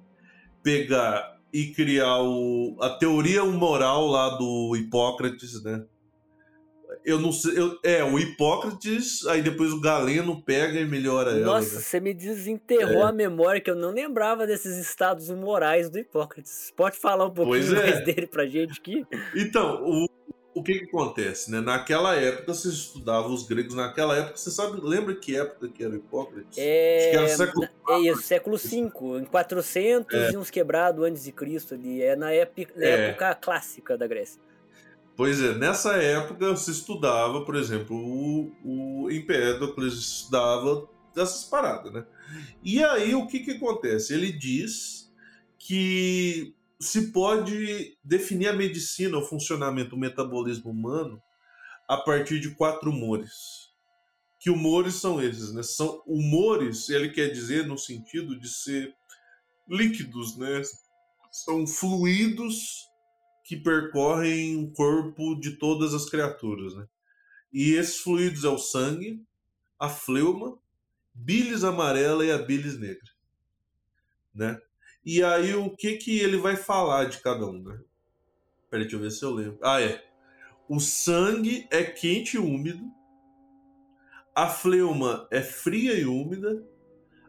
pegar 0.63 1.39
e 1.53 1.67
criar 1.67 2.23
o, 2.23 2.77
a 2.81 2.91
teoria 2.91 3.45
moral 3.45 4.07
lá 4.07 4.31
do 4.39 4.75
Hipócrates, 4.77 5.63
né? 5.63 5.85
Eu 7.05 7.19
não 7.19 7.33
sei. 7.33 7.59
eu- 7.59 7.79
é, 7.83 8.05
o 8.05 8.19
Hipócrates, 8.19 9.27
aí 9.27 9.43
depois 9.43 9.73
o 9.73 9.81
Galeno 9.81 10.41
pega 10.43 10.79
e 10.79 10.85
melhora 10.87 11.33
ela. 11.33 11.47
Nossa, 11.47 11.75
né? 11.77 11.81
você 11.81 11.99
me 12.01 12.15
desenterrou 12.15 13.03
É. 13.03 13.09
a 13.09 13.13
memória 13.13 13.61
que 13.61 13.71
eu 13.71 13.75
não 13.75 13.91
lembrava 13.91 14.47
desses 14.47 14.77
estados 14.77 15.29
morais 15.31 15.91
do 15.91 15.99
Hipócrates. 15.99 16.73
Pode 16.77 16.97
falar 16.99 17.27
um 17.27 17.31
pouquinho 17.35 17.77
é. 17.77 17.83
mais 17.91 18.05
dele 18.05 18.27
pra 18.27 18.47
gente 18.47 18.79
aqui? 18.79 19.05
Então, 19.35 19.83
o, 19.85 20.07
o 20.55 20.63
que 20.63 20.81
que 20.81 20.85
acontece, 20.85 21.51
né? 21.51 21.61
Naquela 21.61 22.15
época 22.15 22.53
você 22.53 22.69
estudava 22.69 23.29
os 23.29 23.47
gregos, 23.47 23.75
naquela 23.75 24.17
época, 24.17 24.37
você 24.37 24.51
sabe, 24.51 24.81
lembra 24.83 25.15
que 25.15 25.37
época 25.37 25.69
que 25.69 25.83
era 25.83 25.93
o 25.95 25.97
Hipócrates? 25.97 26.59
É, 26.59 27.15
era 27.15 27.29
século 27.29 27.67
é 27.89 27.99
isso, 28.01 28.23
século 28.23 28.57
V, 28.59 29.21
em 29.21 29.25
400 29.25 30.31
e 30.33 30.37
uns 30.37 30.51
quebrados 30.51 31.05
antes 31.05 31.25
de 31.25 31.33
Cristo 31.33 31.75
ali. 31.75 32.03
É 32.03 32.15
na 32.17 32.33
época, 32.33 32.73
na 32.77 32.85
É. 32.85 33.09
época 33.11 33.35
clássica 33.37 33.97
da 33.97 34.07
Grécia. 34.07 34.41
Pois 35.17 35.43
é, 35.43 35.55
nessa 35.55 35.97
época 35.97 36.57
se 36.57 36.71
estudava, 36.71 37.45
por 37.45 37.55
exemplo, 37.55 37.97
o, 37.97 39.05
o 39.05 39.11
Empédocles 39.11 39.95
estudava 39.95 40.89
dessas 41.15 41.45
paradas, 41.45 41.93
né? 41.93 42.05
E 42.63 42.83
aí 42.83 43.15
o 43.15 43.27
que 43.27 43.41
que 43.41 43.53
acontece? 43.53 44.15
Ele 44.15 44.33
diz 44.33 45.13
que 45.59 46.55
se 46.83 47.13
pode 47.13 47.97
definir 48.03 48.49
a 48.49 48.53
medicina, 48.53 49.17
o 49.17 49.25
funcionamento, 49.25 49.95
o 49.95 49.99
metabolismo 49.99 50.71
humano 50.71 51.23
a 51.89 51.97
partir 51.97 52.41
de 52.41 52.55
quatro 52.55 52.91
humores. 52.91 53.71
Que 54.41 54.51
humores 54.51 54.97
são 54.97 55.23
esses, 55.23 55.53
né? 55.55 55.63
São 55.63 56.03
humores, 56.07 56.89
ele 56.89 57.11
quer 57.11 57.29
dizer 57.29 57.67
no 57.67 57.79
sentido 57.79 58.39
de 58.39 58.49
ser 58.49 58.93
líquidos, 59.69 60.37
né? 60.37 60.63
São 61.31 61.67
fluidos 61.67 62.89
que 63.45 63.57
percorrem 63.57 64.65
o 64.65 64.73
corpo 64.73 65.39
de 65.39 65.53
todas 65.59 65.95
as 65.95 66.11
criaturas, 66.11 66.75
né? 66.75 66.87
E 67.53 67.75
esses 67.75 68.01
fluidos 68.01 68.45
é 68.45 68.49
o 68.49 68.59
sangue, 68.59 69.23
a 69.79 69.89
fleuma, 69.89 70.59
bilis 71.15 71.63
amarela 71.63 72.25
e 72.25 72.33
a 72.33 72.39
bilis 72.39 72.79
negra, 72.79 73.11
né? 74.35 74.61
E 75.05 75.23
aí 75.23 75.55
o 75.55 75.71
que 75.71 75.97
que 75.97 76.19
ele 76.19 76.37
vai 76.37 76.57
falar 76.57 77.07
de 77.07 77.19
cada 77.19 77.47
um, 77.47 77.61
né? 77.61 77.81
Peraí, 78.71 78.85
deixa 78.85 78.97
eu 78.97 79.01
ver 79.01 79.11
se 79.11 79.25
eu 79.25 79.31
lembro. 79.31 79.59
Ah, 79.63 79.81
é. 79.81 80.03
O 80.69 80.79
sangue 80.81 81.67
é 81.71 81.83
quente 81.83 82.37
e 82.37 82.39
úmido, 82.39 82.85
a 84.35 84.49
fleuma 84.49 85.27
é 85.31 85.43
fria 85.43 85.93
e 85.95 86.07
úmida, 86.07 86.65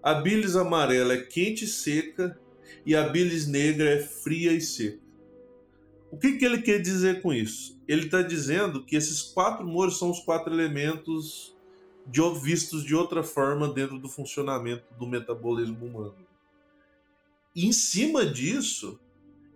a 0.02 0.14
bilis 0.14 0.56
amarela 0.56 1.14
é 1.14 1.22
quente 1.22 1.66
e 1.66 1.68
seca 1.68 2.40
e 2.86 2.96
a 2.96 3.10
bilis 3.10 3.48
negra 3.48 3.90
é 3.90 4.00
fria 4.00 4.54
e 4.54 4.62
seca. 4.62 5.04
O 6.12 6.18
que, 6.18 6.34
que 6.34 6.46
ele 6.46 6.62
quer 6.62 6.80
dizer 6.80 7.22
com 7.22 7.34
isso? 7.34 7.82
Ele 7.88 8.06
está 8.06 8.22
dizendo 8.22 8.86
que 8.86 8.96
esses 8.96 9.22
quatro 9.22 9.66
humores 9.66 9.98
são 9.98 10.12
os 10.12 10.20
quatro 10.20 10.54
elementos 10.54 11.58
de, 12.06 12.22
vistos 12.40 12.84
de 12.84 12.94
outra 12.94 13.24
forma 13.24 13.68
dentro 13.68 13.98
do 13.98 14.08
funcionamento 14.08 14.86
do 14.98 15.08
metabolismo 15.08 15.86
humano. 15.86 16.16
E 17.56 17.68
em 17.68 17.72
cima 17.72 18.26
disso, 18.26 19.00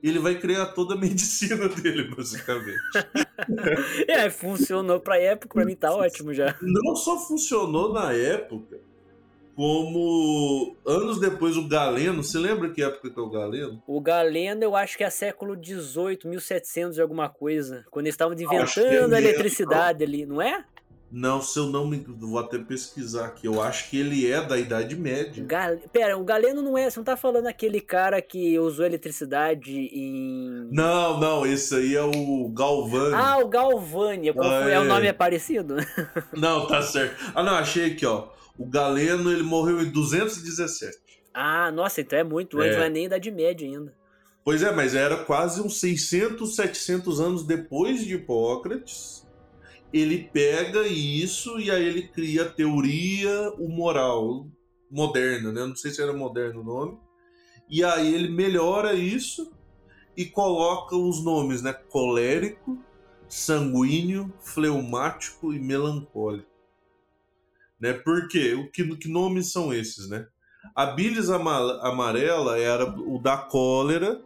ele 0.02 0.20
vai 0.20 0.40
criar 0.40 0.68
toda 0.68 0.94
a 0.94 0.98
medicina 0.98 1.68
dele, 1.70 2.04
basicamente. 2.16 2.78
É, 4.08 4.30
funcionou 4.32 5.00
pra 5.00 5.20
época, 5.20 5.54
pra 5.54 5.66
mim 5.66 5.76
tá 5.76 5.94
ótimo 5.94 6.34
já. 6.34 6.56
Não 6.60 6.96
só 6.96 7.20
funcionou 7.20 7.94
na 7.94 8.12
época, 8.12 8.80
como 9.56 10.76
anos 10.86 11.20
depois 11.20 11.56
o 11.56 11.68
Galeno. 11.68 12.24
Você 12.24 12.38
lembra 12.38 12.70
que 12.72 12.84
época 12.84 13.10
que 13.10 13.20
é 13.20 13.22
o 13.22 13.30
Galeno? 13.30 13.82
O 13.88 14.02
Galeno, 14.02 14.64
eu 14.64 14.76
acho 14.76 14.98
que 14.98 15.04
é 15.04 15.10
século 15.10 15.56
XVIII, 15.56 16.20
1700 16.26 16.98
e 16.98 17.02
alguma 17.02 17.30
coisa. 17.30 17.86
Quando 17.92 18.06
eles 18.06 18.14
estavam 18.14 18.36
é 18.36 18.42
inventando 18.42 19.14
a 19.14 19.18
eletricidade 19.18 20.04
ali, 20.04 20.26
não 20.26 20.42
é? 20.42 20.66
Não, 21.10 21.42
se 21.42 21.58
eu 21.58 21.68
não 21.68 21.88
me. 21.88 22.04
Vou 22.06 22.38
até 22.38 22.58
pesquisar 22.58 23.28
aqui. 23.28 23.48
Eu 23.48 23.62
acho 23.62 23.90
que 23.90 23.98
ele 23.98 24.30
é 24.30 24.42
da 24.46 24.58
Idade 24.58 24.96
Média. 24.96 25.44
Gal... 25.46 25.78
Pera, 25.92 26.18
o 26.18 26.24
Galeno 26.24 26.62
não 26.62 26.78
é. 26.78 26.90
Você 26.90 27.00
não 27.00 27.06
tá 27.06 27.16
falando 27.16 27.48
aquele 27.48 27.80
cara 27.80 28.22
que 28.22 28.60
usou 28.60 28.86
eletricidade 28.86 29.72
em. 29.72 30.68
Não, 30.70 31.18
não, 31.18 31.46
esse 31.46 31.74
aí 31.76 31.96
é 31.96 32.04
o 32.04 32.50
Galvani. 32.50 33.16
Ah, 33.16 33.38
o 33.38 33.48
Galvani. 33.48 34.30
Ah? 34.32 34.70
É, 34.70 34.80
o 34.80 34.84
nome 34.84 35.08
é 35.08 35.14
parecido? 35.14 35.78
Não, 36.36 36.68
tá 36.68 36.82
certo. 36.82 37.32
Ah, 37.34 37.42
não, 37.42 37.54
achei 37.54 37.92
aqui, 37.92 38.06
ó. 38.06 38.28
O 38.58 38.66
Galeno, 38.66 39.32
ele 39.32 39.44
morreu 39.44 39.82
em 39.82 39.90
217. 39.90 40.98
Ah, 41.34 41.72
nossa, 41.72 42.02
então 42.02 42.18
é 42.20 42.24
muito 42.24 42.60
antes, 42.60 42.76
É. 42.76 42.78
não 42.80 42.86
é 42.86 42.90
nem 42.90 43.06
Idade 43.06 43.32
Média 43.32 43.68
ainda. 43.68 43.94
Pois 44.44 44.64
é, 44.64 44.72
mas 44.72 44.96
era 44.96 45.18
quase 45.18 45.62
uns 45.62 45.80
600, 45.80 46.56
700 46.56 47.20
anos 47.20 47.44
depois 47.46 48.04
de 48.04 48.16
Hipócrates. 48.16 49.27
Ele 50.00 50.30
pega 50.32 50.88
isso 50.88 51.60
e 51.60 51.72
aí 51.72 51.84
ele 51.84 52.08
cria 52.08 52.44
a 52.44 52.50
teoria 52.50 53.52
humoral 53.58 54.48
moderna, 54.90 55.52
né? 55.52 55.66
Não 55.66 55.76
sei 55.76 55.92
se 55.92 56.02
era 56.02 56.14
moderno 56.14 56.62
o 56.62 56.64
nome. 56.64 56.98
E 57.70 57.84
aí 57.84 58.14
ele 58.14 58.30
melhora 58.30 58.94
isso 58.94 59.52
e 60.16 60.26
coloca 60.26 60.96
os 60.96 61.24
nomes, 61.24 61.62
né? 61.62 61.74
Colérico, 61.74 62.78
sanguíneo, 63.28 64.34
fleumático 64.40 65.54
e 65.54 65.60
melancólico. 65.60 66.48
Né? 67.80 67.94
Por 67.94 68.28
quê? 68.28 68.54
O 68.56 68.72
que, 68.72 68.96
que 68.96 69.08
nomes 69.10 69.52
são 69.52 69.74
esses, 69.74 70.10
né? 70.10 70.28
A 70.74 70.88
bilis 70.88 71.30
ama- 71.30 71.80
amarela 71.82 72.58
era 72.58 72.86
o 72.86 73.20
da 73.20 73.38
cólera, 73.38 74.22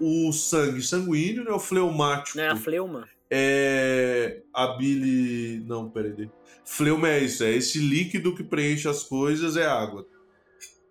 o 0.00 0.32
sangue 0.32 0.80
sanguíneo, 0.80 1.44
né? 1.44 1.50
O 1.50 1.58
fleumático 1.58 2.38
é 2.40 2.48
a 2.48 2.56
fleuma? 2.56 3.08
É 3.30 4.42
a 4.52 4.68
bile. 4.76 5.60
Não, 5.66 5.88
peraí. 5.90 6.30
Fleuma 6.64 7.08
é 7.08 7.20
isso, 7.20 7.42
é 7.44 7.52
esse 7.52 7.78
líquido 7.78 8.34
que 8.34 8.44
preenche 8.44 8.88
as 8.88 9.02
coisas, 9.02 9.56
é 9.56 9.66
água. 9.66 10.06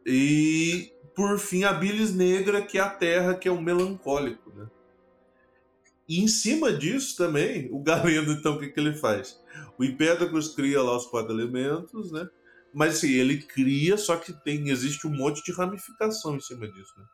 E 0.06 0.92
por 1.16 1.38
fim 1.38 1.64
a 1.64 1.74
bilis 1.74 2.14
negra, 2.14 2.62
que 2.62 2.78
é 2.78 2.82
a 2.82 2.90
terra, 2.90 3.36
que 3.36 3.48
é 3.48 3.52
o 3.52 3.62
melancólico, 3.62 4.52
né? 4.56 4.68
E 6.08 6.24
em 6.24 6.28
cima 6.28 6.72
disso 6.72 7.18
também, 7.18 7.70
o 7.72 7.84
Galeno, 7.84 8.32
então, 8.32 8.56
o 8.56 8.60
que, 8.60 8.70
que 8.70 8.80
ele 8.80 8.96
faz? 8.96 9.40
O 9.78 9.84
Empédocles 9.84 10.50
cria 10.50 10.82
lá 10.82 10.96
os 10.96 11.06
quatro 11.06 11.34
elementos, 11.34 12.12
né? 12.12 12.28
Mas 12.74 12.98
assim, 12.98 13.12
ele 13.12 13.42
cria, 13.42 13.98
só 13.98 14.16
que 14.16 14.32
tem, 14.32 14.70
existe 14.70 15.06
um 15.06 15.16
monte 15.16 15.44
de 15.44 15.52
ramificação 15.52 16.36
em 16.36 16.40
cima 16.40 16.68
disso, 16.68 16.94
né? 16.98 17.06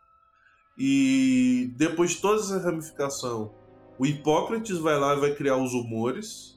E 0.77 1.73
depois 1.75 2.11
de 2.11 2.21
toda 2.21 2.41
essa 2.41 2.59
ramificação, 2.59 3.53
o 3.97 4.05
Hipócrates 4.05 4.77
vai 4.77 4.97
lá 4.97 5.15
e 5.15 5.19
vai 5.19 5.35
criar 5.35 5.57
os 5.57 5.73
humores. 5.73 6.53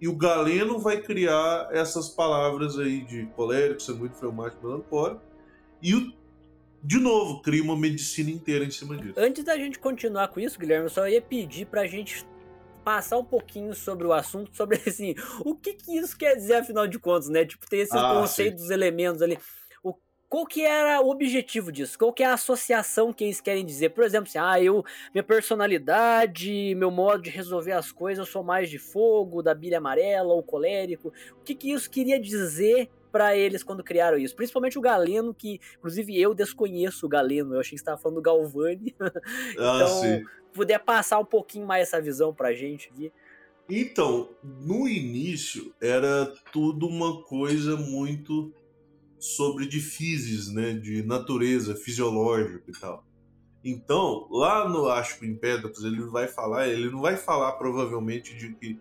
E 0.00 0.08
o 0.08 0.16
Galeno 0.16 0.78
vai 0.78 1.00
criar 1.02 1.68
essas 1.70 2.08
palavras 2.08 2.78
aí 2.78 3.02
de 3.02 3.26
colérico, 3.36 3.82
sanguíneo, 3.82 4.14
fleumático, 4.14 4.66
melancólico. 4.66 5.20
E, 5.82 5.94
o, 5.94 6.12
de 6.82 6.98
novo, 6.98 7.42
cria 7.42 7.62
uma 7.62 7.76
medicina 7.76 8.30
inteira 8.30 8.64
em 8.64 8.70
cima 8.70 8.96
disso. 8.96 9.14
Antes 9.18 9.44
da 9.44 9.56
gente 9.58 9.78
continuar 9.78 10.28
com 10.28 10.40
isso, 10.40 10.58
Guilherme, 10.58 10.86
eu 10.86 10.90
só 10.90 11.06
ia 11.06 11.20
pedir 11.20 11.66
pra 11.66 11.86
gente 11.86 12.24
passar 12.82 13.18
um 13.18 13.24
pouquinho 13.24 13.74
sobre 13.74 14.06
o 14.06 14.12
assunto, 14.12 14.56
sobre 14.56 14.80
assim, 14.88 15.14
o 15.44 15.54
que 15.54 15.74
que 15.74 15.98
isso 15.98 16.16
quer 16.16 16.34
dizer 16.34 16.54
afinal 16.54 16.86
de 16.86 16.98
contas, 16.98 17.28
né? 17.28 17.44
Tipo, 17.44 17.68
ter 17.68 17.78
esse 17.78 17.94
Ah, 17.94 18.14
conceito 18.14 18.56
dos 18.56 18.70
elementos 18.70 19.20
ali. 19.20 19.38
Qual 20.30 20.46
que 20.46 20.62
era 20.62 21.00
o 21.00 21.10
objetivo 21.10 21.72
disso? 21.72 21.98
Qual 21.98 22.12
que 22.12 22.22
é 22.22 22.26
a 22.26 22.34
associação 22.34 23.12
que 23.12 23.24
eles 23.24 23.40
querem 23.40 23.66
dizer? 23.66 23.88
Por 23.88 24.04
exemplo, 24.04 24.28
assim, 24.28 24.38
ah, 24.38 24.62
eu, 24.62 24.84
minha 25.12 25.24
personalidade, 25.24 26.72
meu 26.76 26.88
modo 26.88 27.24
de 27.24 27.30
resolver 27.30 27.72
as 27.72 27.90
coisas, 27.90 28.24
eu 28.24 28.32
sou 28.32 28.44
mais 28.44 28.70
de 28.70 28.78
fogo, 28.78 29.42
da 29.42 29.52
bilha 29.52 29.78
amarela 29.78 30.32
ou 30.32 30.40
colérico. 30.40 31.12
O 31.32 31.42
que 31.42 31.52
que 31.52 31.72
isso 31.72 31.90
queria 31.90 32.20
dizer 32.20 32.88
pra 33.10 33.36
eles 33.36 33.64
quando 33.64 33.82
criaram 33.82 34.18
isso? 34.18 34.36
Principalmente 34.36 34.78
o 34.78 34.80
Galeno, 34.80 35.34
que 35.34 35.60
inclusive 35.76 36.20
eu 36.20 36.32
desconheço 36.32 37.06
o 37.06 37.08
Galeno, 37.08 37.54
eu 37.54 37.60
achei 37.60 37.70
que 37.72 37.78
você 37.78 37.82
estava 37.82 38.00
falando 38.00 38.18
do 38.18 38.22
Galvani 38.22 38.94
Ah, 39.58 39.80
então, 39.82 40.00
sim. 40.00 40.24
puder 40.52 40.78
passar 40.78 41.18
um 41.18 41.24
pouquinho 41.24 41.66
mais 41.66 41.88
essa 41.88 42.00
visão 42.00 42.32
pra 42.32 42.54
gente 42.54 42.88
aqui. 42.88 43.12
Então, 43.68 44.28
no 44.44 44.88
início 44.88 45.74
era 45.80 46.32
tudo 46.52 46.86
uma 46.86 47.20
coisa 47.22 47.76
muito 47.76 48.52
sobre 49.20 49.66
de 49.66 49.80
physis, 49.80 50.52
né, 50.52 50.72
de 50.72 51.02
natureza 51.02 51.76
fisiológica 51.76 52.64
e 52.66 52.72
tal. 52.72 53.04
Então, 53.62 54.26
lá 54.30 54.66
no 54.66 54.88
Acho 54.88 55.24
Empédocles, 55.24 55.84
ele 55.84 56.02
vai 56.06 56.26
falar, 56.26 56.66
ele 56.66 56.90
não 56.90 57.02
vai 57.02 57.16
falar 57.16 57.52
provavelmente 57.52 58.34
de 58.34 58.54
que 58.54 58.80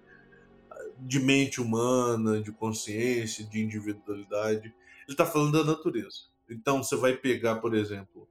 de 0.97 1.19
mente 1.19 1.61
humana, 1.61 2.41
de 2.41 2.51
consciência, 2.51 3.45
de 3.45 3.61
individualidade. 3.61 4.67
Ele 4.67 4.73
está 5.07 5.25
falando 5.25 5.51
da 5.51 5.63
natureza. 5.63 6.29
Então, 6.49 6.81
você 6.83 6.95
vai 6.95 7.15
pegar, 7.15 7.57
por 7.57 7.75
exemplo, 7.75 8.27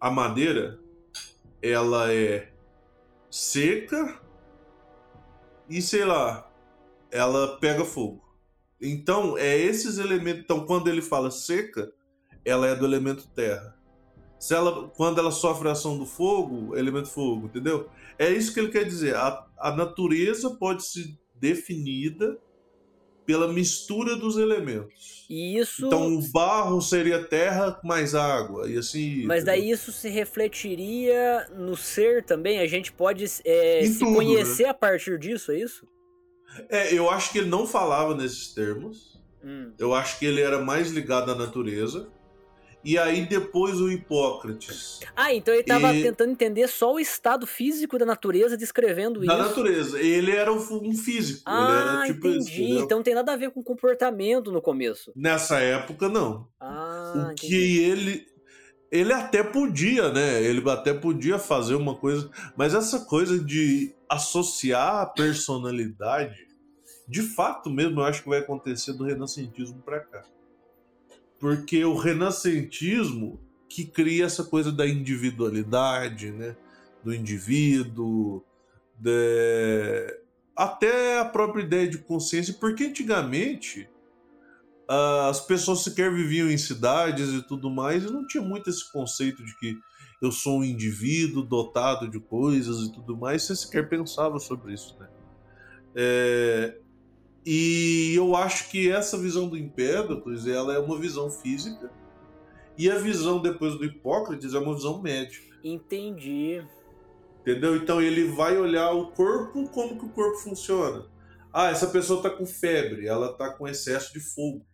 a 0.00 0.10
madeira, 0.10 0.78
ela 1.60 2.12
é 2.12 2.52
seca 3.30 4.20
e 5.68 5.80
sei 5.80 6.04
lá, 6.04 6.50
ela 7.10 7.58
pega 7.58 7.84
fogo. 7.84 8.21
Então, 8.82 9.38
é 9.38 9.56
esses 9.56 9.98
elementos. 9.98 10.42
Então, 10.42 10.66
quando 10.66 10.88
ele 10.88 11.00
fala 11.00 11.30
seca, 11.30 11.92
ela 12.44 12.66
é 12.66 12.74
do 12.74 12.84
elemento 12.84 13.28
terra. 13.28 13.76
Se 14.38 14.54
ela, 14.54 14.88
quando 14.96 15.20
ela 15.20 15.30
sofre 15.30 15.68
a 15.68 15.72
ação 15.72 15.96
do 15.96 16.04
fogo, 16.04 16.76
elemento 16.76 17.08
fogo, 17.08 17.46
entendeu? 17.46 17.88
É 18.18 18.28
isso 18.28 18.52
que 18.52 18.58
ele 18.58 18.72
quer 18.72 18.84
dizer. 18.84 19.14
A, 19.14 19.46
a 19.56 19.70
natureza 19.76 20.50
pode 20.50 20.84
ser 20.84 21.16
definida 21.36 22.36
pela 23.24 23.46
mistura 23.46 24.16
dos 24.16 24.36
elementos. 24.36 25.26
Isso. 25.30 25.86
Então, 25.86 26.16
o 26.16 26.22
barro 26.32 26.80
seria 26.80 27.22
terra 27.22 27.80
mais 27.84 28.14
água, 28.14 28.68
e 28.68 28.76
assim. 28.76 29.24
Mas 29.26 29.44
daí 29.44 29.60
entendeu? 29.60 29.76
isso 29.76 29.92
se 29.92 30.08
refletiria 30.08 31.48
no 31.56 31.76
ser 31.76 32.24
também? 32.24 32.58
A 32.58 32.66
gente 32.66 32.92
pode 32.92 33.24
é, 33.44 33.84
se 33.84 34.00
tudo, 34.00 34.14
conhecer 34.14 34.64
a 34.64 34.74
partir 34.74 35.18
disso, 35.18 35.52
é 35.52 35.58
isso? 35.60 35.86
É, 36.68 36.92
eu 36.94 37.08
acho 37.10 37.32
que 37.32 37.38
ele 37.38 37.48
não 37.48 37.66
falava 37.66 38.14
nesses 38.14 38.52
termos. 38.54 39.20
Hum. 39.44 39.72
Eu 39.78 39.94
acho 39.94 40.18
que 40.18 40.26
ele 40.26 40.40
era 40.40 40.58
mais 40.60 40.90
ligado 40.90 41.30
à 41.30 41.34
natureza. 41.34 42.08
E 42.84 42.98
aí 42.98 43.24
depois 43.26 43.80
o 43.80 43.88
Hipócrates. 43.92 44.98
Ah, 45.14 45.32
então 45.32 45.54
ele 45.54 45.60
estava 45.62 45.94
E- 45.94 46.02
tentando 46.02 46.32
entender 46.32 46.66
só 46.68 46.92
o 46.94 46.98
estado 46.98 47.46
físico 47.46 47.96
da 47.96 48.04
natureza 48.04 48.56
descrevendo 48.56 49.20
Da 49.24 49.34
isso. 49.34 49.42
natureza. 49.44 50.00
Ele 50.00 50.32
era 50.32 50.52
um 50.52 50.92
físico. 50.96 51.42
Ah, 51.46 51.68
ele 51.70 51.88
era 51.90 52.06
tipo 52.12 52.26
entendi. 52.26 52.72
então 52.78 52.98
não 52.98 53.02
tem 53.04 53.14
nada 53.14 53.32
a 53.32 53.36
ver 53.36 53.50
com 53.52 53.62
comportamento 53.62 54.50
no 54.50 54.60
começo. 54.60 55.12
Nessa 55.14 55.60
época, 55.60 56.08
não. 56.08 56.48
Ah, 56.58 57.12
o 57.14 57.20
entendi. 57.32 57.46
que 57.48 57.78
ele. 57.84 58.26
Ele 58.92 59.10
até 59.14 59.42
podia, 59.42 60.12
né? 60.12 60.42
Ele 60.42 60.68
até 60.68 60.92
podia 60.92 61.38
fazer 61.38 61.74
uma 61.74 61.94
coisa. 61.94 62.30
Mas 62.54 62.74
essa 62.74 63.00
coisa 63.06 63.42
de 63.42 63.94
associar 64.06 64.96
a 64.96 65.06
personalidade, 65.06 66.46
de 67.08 67.22
fato 67.22 67.70
mesmo, 67.70 68.00
eu 68.00 68.04
acho 68.04 68.22
que 68.22 68.28
vai 68.28 68.40
acontecer 68.40 68.92
do 68.92 69.04
renascentismo 69.04 69.80
para 69.80 70.00
cá. 70.00 70.22
Porque 71.40 71.82
o 71.82 71.96
renascentismo 71.96 73.40
que 73.66 73.86
cria 73.86 74.26
essa 74.26 74.44
coisa 74.44 74.70
da 74.70 74.86
individualidade, 74.86 76.30
né? 76.30 76.54
Do 77.02 77.14
indivíduo, 77.14 78.44
de- 78.98 80.20
até 80.54 81.18
a 81.18 81.24
própria 81.24 81.62
ideia 81.62 81.88
de 81.88 81.96
consciência, 81.96 82.54
porque 82.60 82.84
antigamente 82.84 83.88
as 85.28 85.40
pessoas 85.40 85.80
sequer 85.80 86.12
viviam 86.12 86.50
em 86.50 86.58
cidades 86.58 87.28
e 87.30 87.42
tudo 87.42 87.70
mais, 87.70 88.04
e 88.04 88.12
não 88.12 88.26
tinha 88.26 88.42
muito 88.42 88.68
esse 88.68 88.90
conceito 88.92 89.44
de 89.44 89.56
que 89.58 89.78
eu 90.20 90.30
sou 90.30 90.60
um 90.60 90.64
indivíduo 90.64 91.42
dotado 91.42 92.08
de 92.08 92.20
coisas 92.20 92.86
e 92.86 92.92
tudo 92.92 93.16
mais, 93.16 93.42
você 93.42 93.56
sequer 93.56 93.88
pensava 93.88 94.38
sobre 94.38 94.74
isso, 94.74 94.96
né? 95.00 95.08
É, 95.94 96.78
e 97.44 98.12
eu 98.14 98.36
acho 98.36 98.70
que 98.70 98.90
essa 98.90 99.18
visão 99.18 99.48
do 99.48 99.56
Empédocles, 99.56 100.46
ela 100.46 100.74
é 100.74 100.78
uma 100.78 100.98
visão 100.98 101.30
física, 101.30 101.90
e 102.76 102.90
a 102.90 102.98
visão 102.98 103.40
depois 103.40 103.74
do 103.74 103.84
Hipócrates 103.84 104.54
é 104.54 104.58
uma 104.58 104.74
visão 104.74 105.00
médica. 105.02 105.56
Entendi. 105.64 106.62
Entendeu? 107.40 107.76
Então 107.76 108.00
ele 108.00 108.24
vai 108.28 108.56
olhar 108.56 108.92
o 108.92 109.10
corpo, 109.12 109.68
como 109.68 109.98
que 109.98 110.06
o 110.06 110.10
corpo 110.10 110.38
funciona. 110.38 111.06
Ah, 111.52 111.70
essa 111.70 111.88
pessoa 111.88 112.18
está 112.18 112.30
com 112.30 112.46
febre, 112.46 113.06
ela 113.06 113.32
está 113.32 113.50
com 113.50 113.68
excesso 113.68 114.12
de 114.12 114.20
fogo. 114.20 114.64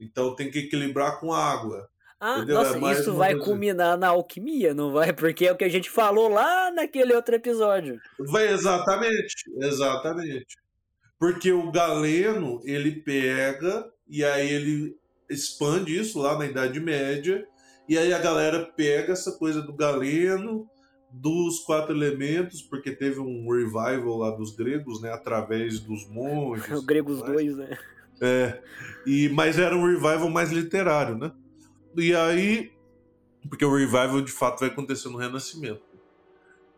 Então 0.00 0.34
tem 0.34 0.50
que 0.50 0.60
equilibrar 0.60 1.18
com 1.20 1.32
água. 1.32 1.88
Ah, 2.18 2.38
Entendeu? 2.38 2.56
nossa, 2.56 2.78
É 2.78 2.92
isso 2.92 3.14
vai 3.14 3.32
coisa- 3.32 3.44
culminar 3.44 3.98
na 3.98 4.08
alquimia, 4.08 4.72
não 4.72 4.90
vai? 4.92 5.12
Porque 5.12 5.46
é 5.46 5.52
o 5.52 5.56
que 5.56 5.64
a 5.64 5.68
gente 5.68 5.90
falou 5.90 6.28
lá 6.28 6.70
naquele 6.70 7.14
outro 7.14 7.34
episódio. 7.34 8.00
Vai 8.18 8.48
exatamente, 8.52 9.34
exatamente. 9.60 10.56
Porque 11.18 11.52
o 11.52 11.70
galeno, 11.70 12.60
ele 12.64 12.92
pega 13.02 13.86
e 14.08 14.24
aí 14.24 14.48
ele 14.50 14.96
expande 15.28 15.98
isso 15.98 16.18
lá 16.18 16.38
na 16.38 16.46
Idade 16.46 16.78
Média, 16.80 17.46
e 17.88 17.98
aí 17.98 18.12
a 18.12 18.18
galera 18.18 18.64
pega 18.76 19.12
essa 19.12 19.32
coisa 19.32 19.60
do 19.60 19.72
galeno, 19.74 20.68
dos 21.10 21.60
quatro 21.60 21.94
elementos, 21.94 22.62
porque 22.62 22.92
teve 22.92 23.20
um 23.20 23.48
revival 23.50 24.18
lá 24.18 24.30
dos 24.30 24.54
gregos, 24.54 25.00
né, 25.00 25.10
através 25.12 25.80
dos 25.80 26.06
monges. 26.08 26.64
Gregos 26.84 27.18
tudo 27.20 27.32
2, 27.32 27.56
mais. 27.56 27.70
né? 27.70 27.78
É, 28.20 28.62
e, 29.06 29.28
mas 29.28 29.58
era 29.58 29.76
um 29.76 29.84
revival 29.84 30.30
mais 30.30 30.50
literário, 30.50 31.16
né? 31.16 31.32
E 31.96 32.14
aí, 32.14 32.72
porque 33.48 33.64
o 33.64 33.74
revival 33.74 34.20
de 34.20 34.32
fato 34.32 34.60
vai 34.60 34.68
acontecer 34.68 35.08
no 35.08 35.18
Renascimento. 35.18 35.82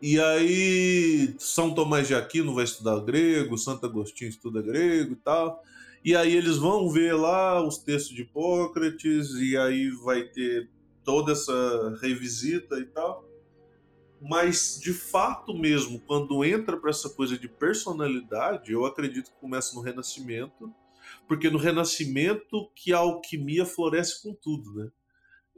E 0.01 0.19
aí, 0.19 1.35
São 1.37 1.73
Tomás 1.73 2.07
de 2.07 2.15
Aquino 2.15 2.53
vai 2.53 2.63
estudar 2.63 2.99
grego, 3.01 3.57
Santo 3.57 3.85
Agostinho 3.85 4.29
estuda 4.29 4.61
grego 4.61 5.13
e 5.13 5.17
tal. 5.17 5.61
E 6.03 6.15
aí 6.15 6.33
eles 6.33 6.57
vão 6.57 6.89
ver 6.89 7.13
lá 7.13 7.61
os 7.61 7.77
textos 7.79 8.15
de 8.15 8.21
Hipócrates, 8.21 9.31
e 9.31 9.57
aí 9.57 9.89
vai 9.89 10.23
ter 10.23 10.69
toda 11.03 11.33
essa 11.33 11.97
revisita 12.01 12.79
e 12.79 12.85
tal. 12.85 13.27
Mas, 14.21 14.79
de 14.81 14.93
fato 14.93 15.53
mesmo, 15.53 15.99
quando 16.01 16.43
entra 16.43 16.77
para 16.77 16.89
essa 16.89 17.09
coisa 17.09 17.37
de 17.37 17.47
personalidade, 17.47 18.71
eu 18.71 18.85
acredito 18.85 19.31
que 19.31 19.39
começa 19.39 19.75
no 19.75 19.81
Renascimento, 19.81 20.73
porque 21.29 21.47
no 21.47 21.59
Renascimento 21.59 22.71
que 22.73 22.91
a 22.91 22.97
alquimia 22.97 23.63
floresce 23.63 24.23
com 24.23 24.33
tudo, 24.33 24.73
né? 24.73 24.89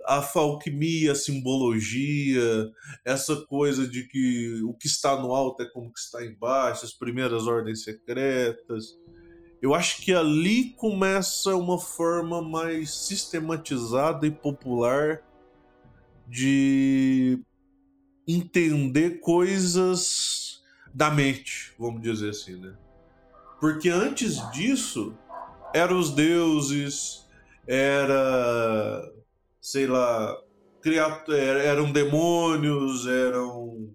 A 0.06 0.22
alquimia, 0.36 1.14
a 1.14 1.16
simbologia, 1.16 2.70
essa 3.06 3.38
coisa 3.46 3.88
de 3.88 4.06
que 4.06 4.62
o 4.64 4.74
que 4.74 4.88
está 4.88 5.16
no 5.16 5.34
alto 5.34 5.64
é 5.64 5.66
como 5.70 5.94
que 5.94 6.00
está 6.00 6.26
embaixo, 6.26 6.84
as 6.84 6.92
primeiras 6.92 7.48
ordens 7.48 7.86
secretas. 7.86 9.00
Eu 9.62 9.74
acho 9.74 10.02
que 10.02 10.14
ali 10.14 10.72
começa 10.72 11.56
uma 11.56 11.80
forma 11.80 12.42
mais 12.42 12.94
sistematizada 12.94 14.28
e 14.28 14.32
popular 14.32 15.22
de 16.28 17.40
entender 18.28 19.22
coisas 19.22 20.62
da 20.94 21.10
mente, 21.10 21.74
vamos 21.80 22.02
dizer 22.02 22.32
assim, 22.32 22.58
né? 22.58 22.76
Porque 23.62 23.90
antes 23.90 24.52
disso, 24.52 25.16
eram 25.74 26.00
os 26.00 26.12
deuses, 26.12 27.26
era, 27.68 29.12
sei 29.60 29.88
lá, 29.88 30.38
criat- 30.82 31.30
eram 31.32 31.92
demônios, 31.92 33.08
eram 33.08 33.94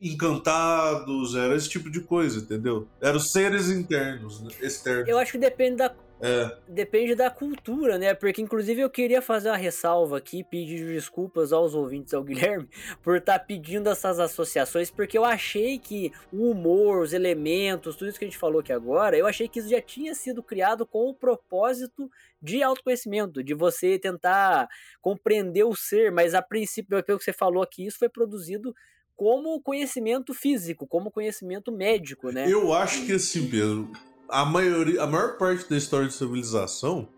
encantados, 0.00 1.34
era 1.34 1.54
esse 1.54 1.68
tipo 1.68 1.90
de 1.90 2.00
coisa, 2.00 2.38
entendeu? 2.40 2.88
Eram 3.00 3.20
seres 3.20 3.68
internos, 3.68 4.40
né? 4.40 4.50
externos. 4.62 5.08
Eu 5.08 5.18
acho 5.18 5.32
que 5.32 5.38
depende 5.38 5.76
da, 5.76 5.94
É, 6.22 6.56
depende 6.68 7.14
da 7.14 7.30
cultura, 7.30 7.96
né? 7.96 8.12
Porque, 8.12 8.42
inclusive, 8.42 8.82
eu 8.82 8.90
queria 8.90 9.22
fazer 9.22 9.48
uma 9.48 9.56
ressalva 9.56 10.18
aqui, 10.18 10.44
pedir 10.44 10.86
desculpas 10.86 11.52
aos 11.52 11.74
ouvintes, 11.74 12.12
ao 12.12 12.22
Guilherme, 12.24 12.68
por 13.02 13.16
estar 13.16 13.38
pedindo 13.38 13.88
essas 13.88 14.18
associações, 14.18 14.90
porque 14.90 15.16
eu 15.16 15.24
achei 15.24 15.78
que 15.78 16.12
o 16.30 16.50
humor, 16.50 17.02
os 17.02 17.12
elementos, 17.12 17.96
tudo 17.96 18.08
isso 18.08 18.18
que 18.18 18.24
a 18.24 18.28
gente 18.28 18.38
falou 18.38 18.60
aqui 18.60 18.72
agora, 18.72 19.16
eu 19.16 19.26
achei 19.26 19.48
que 19.48 19.58
isso 19.58 19.68
já 19.68 19.80
tinha 19.80 20.14
sido 20.14 20.42
criado 20.42 20.86
com 20.86 21.08
o 21.08 21.14
propósito 21.14 22.10
de 22.40 22.62
autoconhecimento, 22.62 23.42
de 23.42 23.54
você 23.54 23.98
tentar 23.98 24.68
compreender 25.00 25.64
o 25.64 25.74
ser, 25.74 26.12
mas 26.12 26.34
a 26.34 26.42
princípio, 26.42 27.02
pelo 27.02 27.18
que 27.18 27.24
você 27.24 27.32
falou 27.32 27.62
aqui, 27.62 27.86
isso 27.86 27.98
foi 27.98 28.08
produzido 28.08 28.74
como 29.16 29.60
conhecimento 29.60 30.32
físico, 30.32 30.86
como 30.86 31.10
conhecimento 31.10 31.70
médico, 31.70 32.30
né? 32.30 32.50
Eu 32.50 32.72
acho 32.72 33.04
que 33.04 33.12
assim, 33.12 33.46
Pedro, 33.50 33.90
a 34.30 34.44
maioria, 34.44 35.02
a 35.02 35.06
maior 35.06 35.36
parte 35.36 35.68
da 35.68 35.76
história 35.76 36.08
de 36.08 36.14
civilização, 36.14 37.08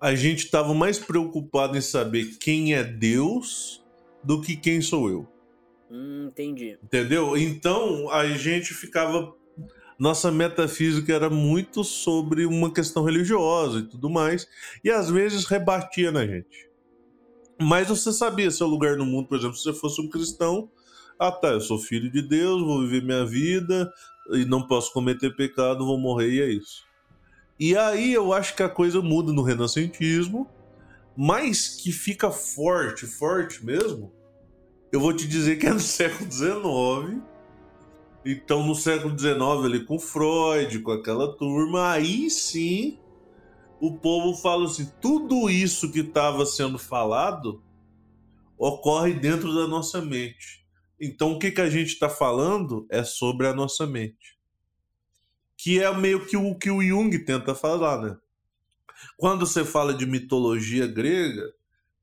a 0.00 0.14
gente 0.14 0.44
estava 0.44 0.74
mais 0.74 0.98
preocupado 0.98 1.76
em 1.78 1.80
saber 1.80 2.36
quem 2.38 2.74
é 2.74 2.82
Deus 2.82 3.84
do 4.22 4.40
que 4.40 4.56
quem 4.56 4.80
sou 4.80 5.08
eu. 5.08 5.28
Hum, 5.90 6.26
entendi. 6.28 6.78
Entendeu? 6.82 7.36
Então 7.36 8.10
a 8.10 8.26
gente 8.28 8.74
ficava. 8.74 9.34
Nossa 9.98 10.32
metafísica 10.32 11.12
era 11.12 11.30
muito 11.30 11.84
sobre 11.84 12.44
uma 12.44 12.72
questão 12.72 13.04
religiosa 13.04 13.80
e 13.80 13.82
tudo 13.84 14.10
mais, 14.10 14.48
e 14.82 14.90
às 14.90 15.08
vezes 15.08 15.44
rebatia 15.44 16.10
na 16.10 16.26
gente. 16.26 16.68
Mas 17.60 17.86
você 17.86 18.12
sabia 18.12 18.50
seu 18.50 18.66
lugar 18.66 18.96
no 18.96 19.06
mundo, 19.06 19.28
por 19.28 19.38
exemplo, 19.38 19.54
se 19.54 19.62
você 19.62 19.72
fosse 19.72 20.00
um 20.00 20.08
cristão, 20.08 20.68
ah 21.16 21.30
tá, 21.30 21.48
eu 21.48 21.60
sou 21.60 21.78
filho 21.78 22.10
de 22.10 22.20
Deus, 22.20 22.62
vou 22.62 22.80
viver 22.80 23.04
minha 23.04 23.24
vida, 23.24 23.92
e 24.30 24.44
não 24.44 24.66
posso 24.66 24.92
cometer 24.92 25.34
pecado, 25.34 25.86
vou 25.86 25.98
morrer 25.98 26.30
e 26.30 26.40
é 26.40 26.48
isso. 26.48 26.84
E 27.58 27.76
aí 27.76 28.12
eu 28.12 28.32
acho 28.32 28.56
que 28.56 28.62
a 28.62 28.68
coisa 28.68 29.00
muda 29.00 29.32
no 29.32 29.42
renascentismo, 29.42 30.48
mas 31.16 31.68
que 31.68 31.92
fica 31.92 32.30
forte, 32.30 33.06
forte 33.06 33.64
mesmo. 33.64 34.12
Eu 34.90 35.00
vou 35.00 35.12
te 35.12 35.26
dizer 35.26 35.56
que 35.58 35.66
é 35.66 35.72
no 35.72 35.78
século 35.80 36.30
XIX. 36.30 37.22
Então, 38.24 38.64
no 38.64 38.74
século 38.74 39.18
XIX, 39.18 39.40
ali 39.64 39.84
com 39.84 39.98
Freud, 39.98 40.78
com 40.80 40.92
aquela 40.92 41.36
turma, 41.36 41.90
aí 41.90 42.30
sim 42.30 42.98
o 43.80 43.96
povo 43.98 44.34
fala 44.40 44.66
assim: 44.66 44.88
tudo 45.00 45.50
isso 45.50 45.90
que 45.90 46.00
estava 46.00 46.46
sendo 46.46 46.78
falado 46.78 47.60
ocorre 48.56 49.12
dentro 49.12 49.52
da 49.52 49.66
nossa 49.66 50.00
mente. 50.00 50.61
Então, 51.04 51.32
o 51.32 51.38
que, 51.38 51.50
que 51.50 51.60
a 51.60 51.68
gente 51.68 51.88
está 51.88 52.08
falando 52.08 52.86
é 52.88 53.02
sobre 53.02 53.48
a 53.48 53.52
nossa 53.52 53.84
mente. 53.88 54.38
Que 55.56 55.82
é 55.82 55.92
meio 55.92 56.24
que 56.24 56.36
o 56.36 56.54
que 56.54 56.70
o 56.70 56.80
Jung 56.80 57.18
tenta 57.24 57.56
falar, 57.56 58.00
né? 58.00 58.16
Quando 59.16 59.44
você 59.44 59.64
fala 59.64 59.92
de 59.92 60.06
mitologia 60.06 60.86
grega, 60.86 61.52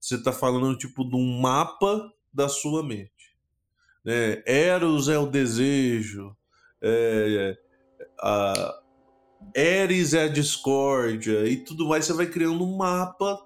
você 0.02 0.16
está 0.16 0.34
falando 0.34 0.78
tipo 0.78 1.08
de 1.08 1.16
um 1.16 1.40
mapa 1.40 2.12
da 2.34 2.50
sua 2.50 2.84
mente. 2.84 3.38
Né? 4.04 4.44
Eros 4.46 5.08
é 5.08 5.18
o 5.18 5.26
desejo, 5.26 6.36
é, 6.82 7.58
a, 8.20 8.82
Eris 9.56 10.14
é 10.14 10.24
a 10.24 10.28
discórdia 10.28 11.48
e 11.48 11.56
tudo 11.64 11.88
mais. 11.88 12.04
Você 12.04 12.12
vai 12.12 12.28
criando 12.28 12.66
um 12.66 12.76
mapa 12.76 13.46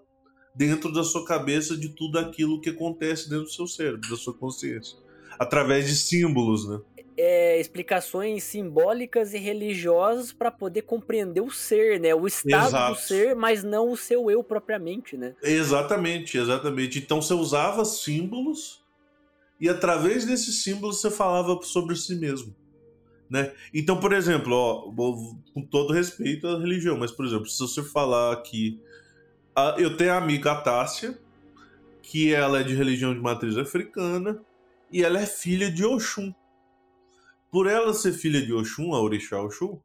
dentro 0.56 0.92
da 0.92 1.04
sua 1.04 1.26
cabeça 1.26 1.78
de 1.78 1.90
tudo 1.90 2.18
aquilo 2.18 2.60
que 2.60 2.72
acontece 2.72 3.30
dentro 3.30 3.46
do 3.46 3.52
seu 3.52 3.68
cérebro, 3.68 4.10
da 4.10 4.16
sua 4.16 4.34
consciência, 4.34 4.98
através 5.39 5.88
de 5.88 5.95
símbolos, 5.95 6.68
né? 6.68 6.80
É, 7.15 7.60
explicações 7.60 8.43
simbólicas 8.43 9.34
e 9.34 9.38
religiosas 9.38 10.34
para 10.34 10.49
poder 10.49 10.81
compreender 10.81 11.41
o 11.41 11.51
ser, 11.51 11.99
né? 11.99 12.15
O 12.15 12.26
estado 12.26 12.69
Exato. 12.69 12.93
do 12.93 12.99
ser, 12.99 13.35
mas 13.35 13.64
não 13.64 13.91
o 13.91 13.97
seu 13.97 14.31
eu 14.31 14.43
propriamente, 14.43 15.15
né? 15.15 15.35
Exatamente, 15.43 16.38
exatamente. 16.38 16.97
Então 16.97 17.22
você 17.22 17.34
usava 17.34 17.85
símbolos 17.85 18.84
e 19.60 19.69
através 19.69 20.26
desses 20.26 20.64
símbolos 20.64 21.01
você 21.01 21.11
falava 21.11 21.60
sobre 21.61 21.95
si 21.95 22.15
mesmo. 22.15 22.55
Né? 23.30 23.51
Então, 23.73 23.99
por 23.99 24.14
exemplo, 24.14 24.53
ó, 24.53 24.91
com 25.53 25.61
todo 25.61 25.93
respeito 25.93 26.47
à 26.47 26.60
religião, 26.60 26.97
mas 26.97 27.11
por 27.11 27.26
exemplo, 27.26 27.47
se 27.47 27.60
você 27.60 27.81
falar 27.81 28.43
a, 29.55 29.76
eu 29.77 29.95
tenho 29.97 30.11
a 30.11 30.18
amiga 30.18 30.55
Tássia, 30.55 31.18
que 32.01 32.34
ela 32.34 32.60
é 32.60 32.64
de 32.64 32.76
religião 32.76 33.14
de 33.14 33.19
matriz 33.19 33.57
africana 33.57 34.39
e 34.94 35.03
ela 35.03 35.20
é 35.20 35.26
filha 35.26 35.72
de 35.72 35.84
Oxum. 35.84 36.32
Por 37.52 37.65
ela 37.65 37.95
ser 37.95 38.14
filha 38.14 38.40
de 38.45 38.53
Oxum, 38.53 38.94
a 38.94 39.02
Orixá 39.02 39.41
Oxum, 39.41 39.82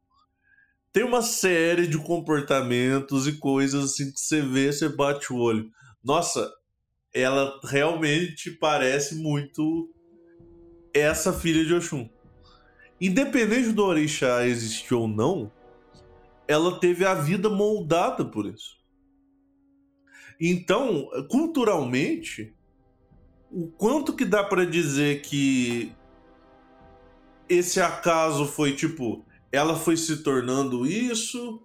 tem 0.93 1.03
uma 1.03 1.23
série 1.23 1.87
de 1.87 1.97
comportamentos 1.97 3.27
e 3.27 3.39
coisas 3.39 3.85
assim 3.85 4.13
que 4.13 4.21
você 4.21 4.43
vê, 4.43 4.71
você 4.71 4.87
bate 4.87 5.33
o 5.33 5.39
olho. 5.39 5.71
Nossa, 6.05 6.53
ela 7.11 7.59
realmente 7.65 8.51
parece 8.51 9.15
muito 9.15 9.91
essa 10.93 11.33
filha 11.33 11.65
de 11.65 11.73
Oxum. 11.73 12.07
Independente 13.01 13.73
do 13.73 13.85
Orixá 13.85 14.47
existir 14.47 14.93
ou 14.93 15.09
não, 15.09 15.51
ela 16.47 16.79
teve 16.79 17.07
a 17.07 17.15
vida 17.15 17.49
moldada 17.49 18.27
por 18.27 18.45
isso. 18.45 18.77
Então, 20.39 21.09
culturalmente, 21.31 22.55
o 23.51 23.67
quanto 23.69 24.13
que 24.13 24.25
dá 24.25 24.45
para 24.45 24.65
dizer 24.65 25.23
que 25.23 25.93
esse 27.49 27.81
acaso 27.81 28.47
foi 28.47 28.73
tipo, 28.73 29.25
ela 29.51 29.77
foi 29.77 29.97
se 29.97 30.23
tornando 30.23 30.87
isso, 30.87 31.63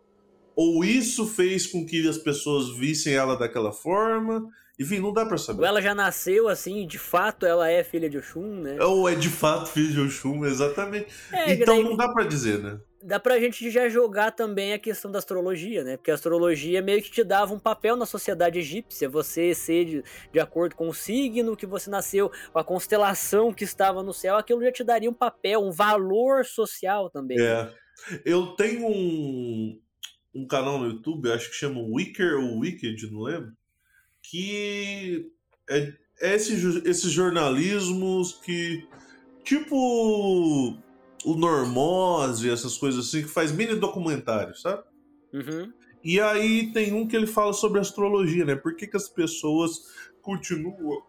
ou 0.55 0.83
isso 0.83 1.27
fez 1.27 1.67
com 1.67 1.85
que 1.85 2.07
as 2.07 2.17
pessoas 2.17 2.69
vissem 2.69 3.13
ela 3.13 3.35
daquela 3.35 3.71
forma. 3.71 4.47
Enfim, 4.79 4.99
não 4.99 5.13
dá 5.13 5.25
pra 5.25 5.37
saber. 5.37 5.61
Ou 5.61 5.67
ela 5.67 5.81
já 5.81 5.93
nasceu 5.93 6.47
assim, 6.47 6.87
de 6.87 6.97
fato 6.97 7.45
ela 7.45 7.69
é 7.69 7.83
filha 7.83 8.09
de 8.09 8.17
Oxum, 8.17 8.61
né? 8.61 8.81
Ou 8.81 9.07
é 9.07 9.13
de 9.13 9.29
fato 9.29 9.69
filha 9.69 9.91
de 9.91 10.01
Oxum, 10.01 10.45
exatamente. 10.45 11.07
É, 11.31 11.53
então 11.53 11.75
daí... 11.75 11.83
não 11.83 11.95
dá 11.95 12.09
para 12.09 12.25
dizer, 12.25 12.59
né? 12.59 12.79
Dá 13.03 13.19
pra 13.19 13.39
gente 13.39 13.69
já 13.69 13.89
jogar 13.89 14.31
também 14.31 14.73
a 14.73 14.79
questão 14.79 15.11
da 15.11 15.19
astrologia, 15.19 15.83
né? 15.83 15.97
Porque 15.97 16.11
a 16.11 16.13
astrologia 16.13 16.81
meio 16.81 17.01
que 17.01 17.11
te 17.11 17.23
dava 17.23 17.53
um 17.53 17.59
papel 17.59 17.95
na 17.95 18.05
sociedade 18.05 18.59
egípcia, 18.59 19.09
você 19.09 19.53
ser 19.53 19.85
de, 19.85 20.03
de 20.31 20.39
acordo 20.39 20.75
com 20.75 20.87
o 20.87 20.93
signo 20.93 21.57
que 21.57 21.65
você 21.65 21.89
nasceu, 21.89 22.31
a 22.53 22.63
constelação 22.63 23.53
que 23.53 23.63
estava 23.63 24.01
no 24.01 24.13
céu, 24.13 24.37
aquilo 24.37 24.63
já 24.63 24.71
te 24.71 24.83
daria 24.83 25.09
um 25.09 25.13
papel, 25.13 25.61
um 25.61 25.71
valor 25.71 26.45
social 26.45 27.09
também. 27.09 27.39
É. 27.39 27.71
Eu 28.25 28.47
tenho 28.55 28.87
um, 28.87 29.79
um 30.33 30.47
canal 30.47 30.79
no 30.79 30.87
YouTube, 30.87 31.31
acho 31.31 31.49
que 31.49 31.55
chama 31.55 31.81
Wicker 31.81 32.39
ou 32.39 32.59
Wicked, 32.59 33.11
não 33.11 33.21
lembro, 33.21 33.51
que 34.21 35.29
é, 35.69 35.93
é 36.21 36.35
esse, 36.35 36.53
esses 36.87 37.11
jornalismos 37.11 38.33
que, 38.33 38.87
tipo 39.43 40.77
o 41.25 41.35
Normose, 41.35 42.49
essas 42.49 42.77
coisas 42.77 43.07
assim, 43.07 43.21
que 43.21 43.29
faz 43.29 43.51
mini 43.51 43.75
documentários, 43.75 44.61
sabe? 44.61 44.83
Uhum. 45.33 45.71
E 46.03 46.19
aí 46.19 46.71
tem 46.73 46.93
um 46.93 47.07
que 47.07 47.15
ele 47.15 47.27
fala 47.27 47.53
sobre 47.53 47.79
astrologia, 47.79 48.45
né? 48.45 48.55
Por 48.55 48.75
que, 48.75 48.87
que 48.87 48.97
as 48.97 49.07
pessoas 49.07 49.83
continuam 50.21 51.03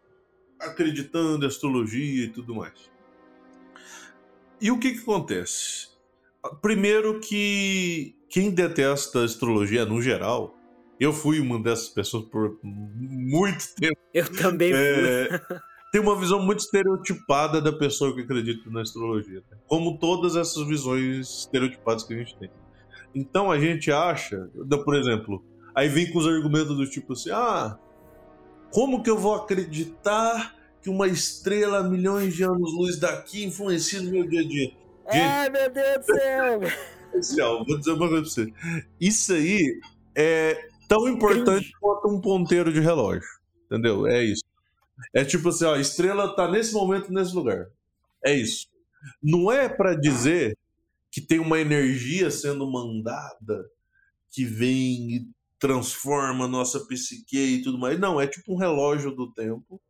acreditando 0.59 1.45
em 1.45 1.49
astrologia 1.49 2.25
e 2.25 2.29
tudo 2.29 2.55
mais. 2.55 2.91
E 4.61 4.71
o 4.71 4.79
que, 4.79 4.93
que 4.93 5.01
acontece? 5.01 5.89
Primeiro 6.61 7.21
que 7.21 8.17
quem 8.29 8.51
detesta 8.51 9.25
astrologia 9.25 9.85
no 9.85 10.01
geral, 10.01 10.59
eu 10.99 11.13
fui 11.13 11.41
uma 11.41 11.59
dessas 11.61 11.89
pessoas 11.89 12.25
por 12.25 12.59
muito 12.63 13.75
tempo. 13.75 13.99
Eu 14.13 14.31
também 14.33 14.73
fui. 14.73 14.79
É, 14.81 15.41
tem 15.95 16.01
uma 16.01 16.19
visão 16.19 16.43
muito 16.43 16.59
estereotipada 16.59 17.61
da 17.61 17.73
pessoa 17.73 18.13
que 18.13 18.23
acredita 18.23 18.69
na 18.69 18.81
astrologia. 18.81 19.45
Né? 19.49 19.57
Como 19.69 19.97
todas 19.97 20.35
essas 20.35 20.67
visões 20.67 21.43
estereotipadas 21.43 22.03
que 22.03 22.13
a 22.15 22.17
gente 22.17 22.37
tem. 22.37 22.51
Então 23.15 23.49
a 23.49 23.61
gente 23.61 23.93
acha, 23.93 24.51
por 24.85 24.97
exemplo, 24.97 25.45
aí 25.73 25.89
vem 25.89 26.11
com 26.11 26.19
os 26.19 26.27
argumentos 26.27 26.77
do 26.77 26.91
tipo 26.91 27.13
assim: 27.13 27.31
ah, 27.31 27.79
como 28.73 29.05
que 29.05 29.09
eu 29.09 29.17
vou 29.17 29.37
acreditar 29.37 30.57
que 30.83 30.91
uma 30.91 31.07
estrela 31.07 31.79
a 31.79 31.85
milhões 31.85 32.35
de 32.35 32.43
anos-luz 32.43 32.99
daqui 32.99 33.45
influencia 33.45 34.03
no 34.03 34.11
meu 34.11 34.29
dia 34.29 34.41
a 34.41 34.49
dia? 34.49 34.73
Ai, 35.07 35.49
meu 35.49 35.71
Deus 35.71 35.99
do 35.99 37.23
céu! 37.23 37.63
vou 37.69 37.79
dizer 37.79 37.93
uma 37.93 38.09
coisa 38.09 38.23
pra 38.23 38.31
você. 38.31 38.53
Isso 39.01 39.33
aí 39.33 39.81
é 40.17 40.61
tão 40.89 41.07
importante 41.07 41.71
quanto 41.81 42.09
um 42.09 42.21
ponteiro 42.21 42.73
de 42.73 42.81
relógio. 42.81 43.23
Entendeu? 43.71 44.09
É 44.09 44.25
isso. 44.25 44.43
É 45.15 45.25
tipo 45.25 45.49
assim, 45.49 45.65
ó, 45.65 45.77
estrela 45.77 46.35
tá 46.35 46.51
nesse 46.51 46.73
momento, 46.73 47.13
nesse 47.13 47.35
lugar. 47.35 47.67
É 48.25 48.35
isso. 48.35 48.67
Não 49.23 49.51
é 49.51 49.69
para 49.69 49.95
dizer 49.95 50.57
que 51.11 51.21
tem 51.21 51.39
uma 51.39 51.61
energia 51.61 52.31
sendo 52.31 52.71
mandada 52.71 53.69
que 54.31 54.45
vem 54.45 55.17
e 55.17 55.29
transforma 55.59 56.47
a 56.47 56.49
nossa 56.49 56.81
psique 56.87 57.39
e 57.39 57.63
tudo 57.63 57.79
mais. 57.79 57.99
Não, 57.99 58.21
é 58.21 58.27
tipo 58.27 58.53
um 58.53 58.57
relógio 58.57 59.11
do 59.15 59.33
tempo 59.33 59.81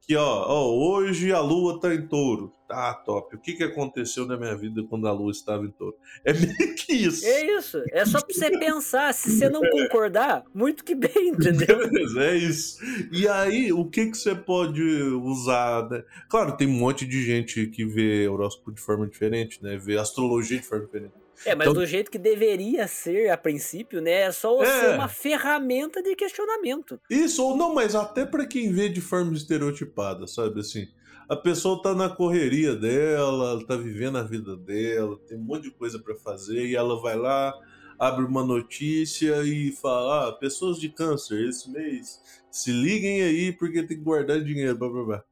que, 0.00 0.16
ó, 0.16 0.44
ó, 0.46 0.74
hoje 0.74 1.32
a 1.32 1.40
lua 1.40 1.80
tá 1.80 1.94
em 1.94 2.06
touro. 2.06 2.52
Tá, 2.74 2.92
top. 2.92 3.36
O 3.36 3.38
que, 3.38 3.52
que 3.52 3.62
aconteceu 3.62 4.26
na 4.26 4.36
minha 4.36 4.56
vida 4.56 4.82
quando 4.90 5.06
a 5.06 5.12
lua 5.12 5.30
estava 5.30 5.64
em 5.64 5.70
touro? 5.70 5.94
É 6.24 6.32
meio 6.32 6.74
que 6.74 6.92
isso. 6.92 7.24
É 7.24 7.56
isso. 7.56 7.80
É 7.92 8.04
só 8.04 8.20
pra 8.20 8.34
você 8.34 8.50
pensar. 8.58 9.14
Se 9.14 9.30
você 9.30 9.48
não 9.48 9.60
concordar, 9.60 10.42
muito 10.52 10.82
que 10.82 10.92
bem, 10.92 11.28
entendeu? 11.28 11.78
é 12.20 12.34
isso. 12.34 12.80
E 13.12 13.28
aí, 13.28 13.72
o 13.72 13.84
que, 13.84 14.10
que 14.10 14.18
você 14.18 14.34
pode 14.34 14.82
usar? 14.82 15.88
Né? 15.88 16.02
Claro, 16.28 16.56
tem 16.56 16.66
um 16.66 16.72
monte 16.72 17.06
de 17.06 17.22
gente 17.22 17.68
que 17.68 17.84
vê 17.84 18.26
horóscopo 18.26 18.72
de 18.72 18.80
forma 18.80 19.06
diferente, 19.06 19.62
né? 19.62 19.76
Vê 19.76 19.96
astrologia 19.96 20.58
de 20.58 20.66
forma 20.66 20.86
diferente. 20.86 21.12
É, 21.46 21.54
mas 21.54 21.68
então... 21.68 21.80
do 21.80 21.86
jeito 21.86 22.10
que 22.10 22.18
deveria 22.18 22.88
ser 22.88 23.30
a 23.30 23.36
princípio, 23.36 24.00
né? 24.00 24.22
É 24.22 24.32
só 24.32 24.60
é. 24.64 24.80
ser 24.80 24.94
uma 24.96 25.06
ferramenta 25.06 26.02
de 26.02 26.16
questionamento. 26.16 27.00
Isso, 27.08 27.40
ou 27.40 27.56
não, 27.56 27.72
mas 27.72 27.94
até 27.94 28.26
para 28.26 28.44
quem 28.44 28.72
vê 28.72 28.88
de 28.88 29.00
forma 29.00 29.32
estereotipada, 29.32 30.26
sabe? 30.26 30.58
Assim, 30.58 30.88
a 31.28 31.36
pessoa 31.36 31.82
tá 31.82 31.94
na 31.94 32.08
correria 32.08 32.74
dela, 32.74 33.52
ela 33.52 33.66
tá 33.66 33.76
vivendo 33.76 34.18
a 34.18 34.22
vida 34.22 34.56
dela, 34.56 35.18
tem 35.26 35.38
um 35.38 35.42
monte 35.42 35.64
de 35.64 35.70
coisa 35.70 35.98
para 35.98 36.14
fazer 36.16 36.66
e 36.66 36.76
ela 36.76 37.00
vai 37.00 37.16
lá, 37.16 37.54
abre 37.98 38.24
uma 38.24 38.44
notícia 38.44 39.42
e 39.42 39.72
fala: 39.72 40.28
ah, 40.28 40.32
pessoas 40.32 40.78
de 40.78 40.88
câncer 40.88 41.48
esse 41.48 41.70
mês, 41.70 42.20
se 42.50 42.70
liguem 42.70 43.22
aí 43.22 43.52
porque 43.52 43.82
tem 43.82 43.96
que 43.96 44.04
guardar 44.04 44.42
dinheiro, 44.42 44.76
blá 44.76 44.88
blá 44.88 45.04
blá. 45.04 45.24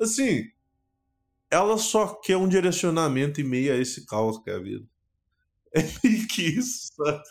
Assim, 0.00 0.50
ela 1.50 1.78
só 1.78 2.14
quer 2.14 2.36
um 2.36 2.48
direcionamento 2.48 3.40
em 3.40 3.44
meio 3.44 3.72
a 3.72 3.76
esse 3.76 4.06
caos 4.06 4.38
que 4.38 4.50
é 4.50 4.54
a 4.54 4.58
vida. 4.58 4.86
É 5.72 5.82
meio 6.02 6.26
que 6.28 6.42
isso, 6.42 6.92
sabe? 6.94 7.22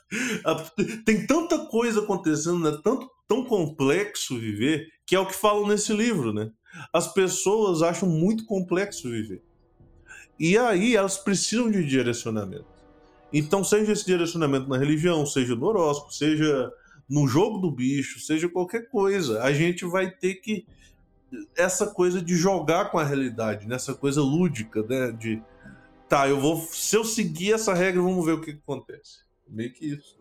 Tem 1.06 1.26
tanta 1.26 1.66
coisa 1.68 2.02
acontecendo, 2.02 2.60
né? 2.60 2.80
Tanto, 2.84 3.10
tão 3.28 3.44
complexo 3.44 4.40
viver, 4.40 4.88
que 5.06 5.16
é 5.16 5.20
o 5.20 5.26
que 5.26 5.36
falam 5.36 5.68
nesse 5.68 5.94
livro, 5.94 6.34
né? 6.34 6.52
As 6.92 7.14
pessoas 7.14 7.82
acham 7.82 8.10
muito 8.10 8.46
complexo 8.46 9.10
viver. 9.10 9.42
E 10.40 10.58
aí 10.58 10.96
elas 10.96 11.18
precisam 11.18 11.70
de 11.70 11.84
direcionamento. 11.86 12.66
Então, 13.34 13.64
seja 13.64 13.92
esse 13.92 14.06
direcionamento 14.06 14.70
na 14.70 14.78
religião, 14.78 15.26
seja 15.26 15.56
no 15.56 15.66
horóscopo, 15.66 16.14
seja 16.14 16.72
no 17.10 17.28
jogo 17.28 17.58
do 17.58 17.72
bicho, 17.72 18.20
seja 18.20 18.50
qualquer 18.50 18.90
coisa, 18.90 19.42
a 19.42 19.52
gente 19.52 19.86
vai 19.86 20.12
ter 20.12 20.36
que 20.36 20.66
essa 21.56 21.88
coisa 21.88 22.22
de 22.22 22.36
jogar 22.36 22.90
com 22.90 22.98
a 22.98 23.04
realidade, 23.04 23.68
nessa 23.68 23.92
né? 23.92 23.98
coisa 23.98 24.22
lúdica, 24.22 24.82
né? 24.84 25.12
De 25.12 25.42
tá, 26.08 26.28
eu 26.28 26.40
vou 26.40 26.58
se 26.58 26.96
eu 26.96 27.04
seguir 27.04 27.54
essa 27.54 27.74
regra, 27.74 28.02
vamos 28.02 28.26
ver 28.26 28.34
o 28.34 28.42
que, 28.42 28.54
que 28.54 28.60
acontece. 28.60 29.26
Meio 29.48 29.74
que 29.74 29.86
isso. 29.86 30.18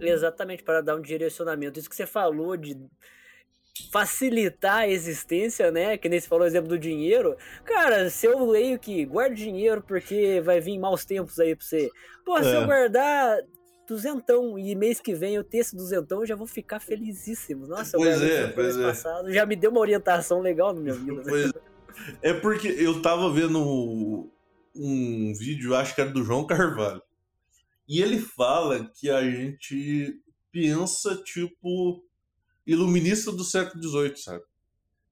Exatamente, 0.00 0.62
para 0.62 0.80
dar 0.80 0.96
um 0.96 1.00
direcionamento. 1.00 1.78
Isso 1.78 1.88
que 1.88 1.96
você 1.96 2.06
falou 2.06 2.56
de 2.56 2.76
facilitar 3.90 4.80
a 4.80 4.88
existência, 4.88 5.70
né? 5.70 5.96
Que 5.96 6.08
nem 6.08 6.20
você 6.20 6.28
falou 6.28 6.44
o 6.44 6.46
exemplo 6.46 6.68
do 6.68 6.78
dinheiro. 6.78 7.36
Cara, 7.64 8.10
se 8.10 8.26
eu 8.26 8.44
leio 8.44 8.78
que 8.78 9.04
guarde 9.04 9.36
dinheiro 9.36 9.82
porque 9.82 10.40
vai 10.40 10.60
vir 10.60 10.78
maus 10.78 11.04
tempos 11.04 11.38
aí 11.40 11.56
pra 11.56 11.64
você. 11.64 11.90
Pô, 12.24 12.38
é. 12.38 12.42
se 12.42 12.50
eu 12.50 12.62
é. 12.62 12.66
guardar 12.66 13.38
duzentão 13.88 14.58
e 14.58 14.74
mês 14.74 15.00
que 15.00 15.14
vem 15.14 15.34
eu 15.34 15.44
ter 15.44 15.58
esse 15.58 15.74
duzentão, 15.74 16.20
eu 16.20 16.26
já 16.26 16.36
vou 16.36 16.46
ficar 16.46 16.80
felizíssimo. 16.80 17.66
Nossa, 17.66 17.96
pois 17.96 18.22
é, 18.22 18.48
pois 18.48 18.76
é. 18.76 18.82
passado 18.82 19.32
já 19.32 19.44
me 19.46 19.56
deu 19.56 19.70
uma 19.70 19.80
orientação 19.80 20.40
legal 20.40 20.72
na 20.74 20.80
minha 20.80 20.94
vida. 20.94 21.22
Né? 21.22 21.52
É 22.22 22.32
porque 22.32 22.68
eu 22.68 23.02
tava 23.02 23.32
vendo 23.32 24.30
um 24.74 25.34
vídeo, 25.34 25.74
acho 25.74 25.94
que 25.94 26.00
era 26.00 26.10
do 26.10 26.24
João 26.24 26.46
Carvalho. 26.46 27.02
E 27.88 28.00
ele 28.00 28.18
fala 28.18 28.90
que 28.94 29.10
a 29.10 29.22
gente 29.22 30.20
pensa 30.50 31.16
tipo 31.16 32.02
iluminista 32.66 33.32
do 33.32 33.44
século 33.44 33.82
XVIII, 33.82 34.16
sabe? 34.16 34.44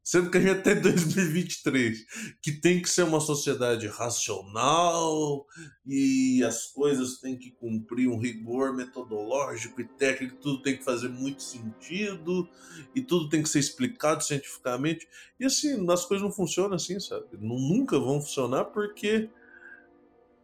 Sendo 0.02 0.31
que 0.31 0.39
a 0.39 0.40
gente 0.40 0.62
tem 0.64 0.81
2023, 0.81 2.05
que 2.43 2.52
tem 2.52 2.81
que 2.81 2.89
ser 2.89 3.02
uma 3.02 3.20
sociedade 3.20 3.86
racional 3.86 5.47
e 5.86 6.43
as 6.43 6.66
coisas 6.66 7.18
têm 7.18 7.36
que 7.36 7.51
cumprir 7.52 8.09
um 8.09 8.18
rigor 8.18 8.74
metodológico 8.74 9.81
e 9.81 9.85
técnico, 9.85 10.36
tudo 10.36 10.62
tem 10.62 10.77
que 10.77 10.85
fazer 10.85 11.09
muito 11.09 11.43
sentido 11.43 12.48
e 12.94 13.02
tudo 13.02 13.28
tem 13.28 13.43
que 13.43 13.48
ser 13.48 13.60
explicado 13.60 14.24
cientificamente. 14.24 15.06
E 15.39 15.44
assim, 15.44 15.86
as 15.90 16.05
coisas 16.05 16.24
não 16.24 16.32
funcionam 16.32 16.74
assim, 16.74 16.98
sabe? 16.98 17.27
Nunca 17.39 17.98
vão 17.98 18.20
funcionar 18.20 18.64
porque 18.66 19.28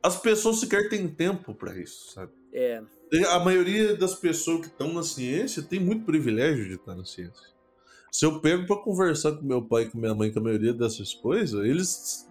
as 0.03 0.21
pessoas 0.21 0.61
sequer 0.61 0.89
têm 0.89 1.09
tempo 1.09 1.53
para 1.55 1.77
isso, 1.77 2.13
sabe? 2.13 2.33
É. 2.53 2.83
A 3.31 3.39
maioria 3.39 3.97
das 3.97 4.15
pessoas 4.15 4.63
que 4.63 4.67
estão 4.67 4.93
na 4.93 5.03
ciência 5.03 5.63
tem 5.63 5.79
muito 5.79 6.05
privilégio 6.05 6.67
de 6.67 6.75
estar 6.75 6.97
na 6.97 7.05
ciência. 7.05 7.47
Se 8.11 8.25
eu 8.25 8.41
pego 8.41 8.67
para 8.67 8.83
conversar 8.83 9.33
com 9.33 9.45
meu 9.45 9.63
pai 9.63 9.83
e 9.83 9.91
com 9.91 9.99
minha 9.99 10.15
mãe 10.15 10.33
com 10.33 10.39
a 10.39 10.43
maioria 10.43 10.73
dessas 10.73 11.15
coisas, 11.15 11.65
eles. 11.65 12.27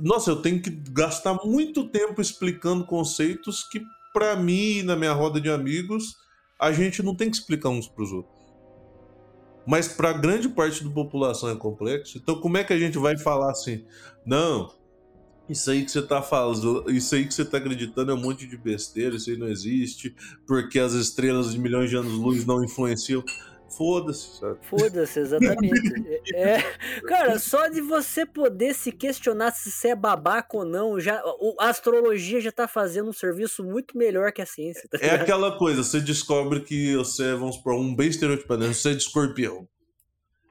Nossa, 0.00 0.30
eu 0.30 0.40
tenho 0.40 0.62
que 0.62 0.70
gastar 0.70 1.34
muito 1.44 1.88
tempo 1.88 2.20
explicando 2.20 2.86
conceitos 2.86 3.62
que, 3.64 3.82
para 4.12 4.34
mim, 4.36 4.82
na 4.82 4.96
minha 4.96 5.12
roda 5.12 5.40
de 5.40 5.50
amigos, 5.50 6.16
a 6.58 6.72
gente 6.72 7.02
não 7.02 7.14
tem 7.14 7.30
que 7.30 7.36
explicar 7.36 7.68
uns 7.68 7.86
para 7.86 8.02
os 8.02 8.12
outros. 8.12 8.38
Mas 9.66 9.86
para 9.86 10.14
grande 10.14 10.48
parte 10.48 10.82
da 10.82 10.90
população 10.90 11.50
é 11.50 11.54
complexo. 11.54 12.16
Então, 12.16 12.40
como 12.40 12.56
é 12.56 12.64
que 12.64 12.72
a 12.72 12.78
gente 12.78 12.96
vai 12.96 13.18
falar 13.18 13.50
assim? 13.50 13.84
Não, 14.24 14.72
isso 15.48 15.70
aí 15.70 15.84
que 15.84 15.90
você 15.90 16.02
tá 16.02 16.20
falando, 16.22 16.90
isso 16.90 17.14
aí 17.14 17.26
que 17.26 17.32
você 17.32 17.44
tá 17.44 17.58
acreditando 17.58 18.10
é 18.10 18.14
um 18.14 18.20
monte 18.20 18.46
de 18.46 18.56
besteira, 18.56 19.16
isso 19.16 19.30
aí 19.30 19.36
não 19.36 19.48
existe, 19.48 20.14
porque 20.46 20.78
as 20.78 20.92
estrelas 20.92 21.52
de 21.52 21.58
milhões 21.58 21.88
de 21.90 21.96
anos-luz 21.96 22.44
não 22.44 22.62
influenciam. 22.62 23.24
Foda-se, 23.70 24.38
sabe? 24.38 24.58
Foda-se, 24.62 25.20
exatamente. 25.20 26.22
é, 26.34 26.58
cara, 27.06 27.38
só 27.38 27.68
de 27.68 27.80
você 27.82 28.24
poder 28.24 28.74
se 28.74 28.90
questionar 28.90 29.52
se 29.52 29.70
você 29.70 29.88
é 29.88 29.94
babaca 29.94 30.56
ou 30.56 30.64
não, 30.64 30.98
já, 30.98 31.22
a 31.60 31.68
astrologia 31.68 32.40
já 32.40 32.50
tá 32.50 32.66
fazendo 32.66 33.10
um 33.10 33.12
serviço 33.12 33.62
muito 33.62 33.96
melhor 33.96 34.32
que 34.32 34.40
a 34.40 34.46
ciência. 34.46 34.88
Tá 34.88 34.98
é 35.00 35.10
aquela 35.10 35.56
coisa, 35.56 35.84
você 35.84 36.00
descobre 36.00 36.60
que 36.60 36.96
você, 36.96 37.34
vamos 37.34 37.56
supor, 37.56 37.74
um 37.74 37.94
bem 37.94 38.08
estereotipado, 38.08 38.66
né? 38.66 38.72
você 38.72 38.90
é 38.90 38.94
de 38.94 39.02
escorpião. 39.02 39.68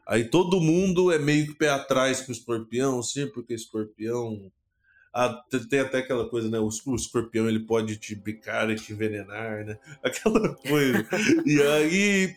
Aí 0.07 0.30
todo 0.30 0.61
mundo 0.61 1.11
é 1.11 1.19
meio 1.19 1.48
que 1.48 1.56
pé 1.56 1.69
atrás 1.69 2.22
com 2.22 2.32
o 2.32 2.36
escorpião, 2.36 2.99
assim, 2.99 3.28
porque 3.28 3.53
escorpião 3.53 4.49
ah, 5.19 5.44
tem 5.68 5.80
até 5.80 5.98
aquela 5.98 6.30
coisa, 6.30 6.48
né? 6.48 6.60
O, 6.60 6.69
o, 6.85 6.95
escorpião 6.95 7.49
ele 7.49 7.61
pode 7.61 7.98
te 7.98 8.14
bicar 8.14 8.69
e 8.69 8.76
te 8.76 8.94
envenenar, 8.94 9.65
né? 9.65 9.80
Aquela 10.03 10.53
coisa. 10.53 11.07
e 11.44 11.60
aí 11.60 12.35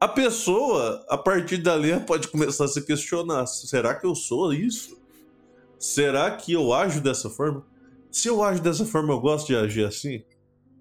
a 0.00 0.08
pessoa, 0.08 1.06
a 1.08 1.16
partir 1.16 1.58
dali, 1.58 2.00
pode 2.00 2.26
começar 2.26 2.64
a 2.64 2.68
se 2.68 2.84
questionar: 2.84 3.46
será 3.46 3.94
que 3.94 4.04
eu 4.04 4.16
sou 4.16 4.52
isso? 4.52 5.00
Será 5.78 6.28
que 6.32 6.52
eu 6.52 6.72
ajo 6.72 7.00
dessa 7.00 7.30
forma? 7.30 7.64
Se 8.10 8.26
eu 8.26 8.42
ajo 8.42 8.60
dessa 8.60 8.84
forma, 8.84 9.12
eu 9.12 9.20
gosto 9.20 9.46
de 9.46 9.54
agir 9.54 9.86
assim? 9.86 10.24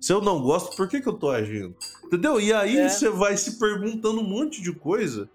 Se 0.01 0.11
eu 0.11 0.21
não 0.21 0.41
gosto, 0.41 0.75
por 0.75 0.87
que, 0.87 0.99
que 0.99 1.07
eu 1.07 1.13
tô 1.13 1.29
agindo? 1.29 1.75
Entendeu? 2.05 2.41
E 2.41 2.51
aí 2.51 2.75
é. 2.75 2.89
você 2.89 3.07
vai 3.07 3.37
se 3.37 3.59
perguntando 3.59 4.19
um 4.19 4.27
monte 4.27 4.63
de 4.63 4.73
coisa 4.73 5.29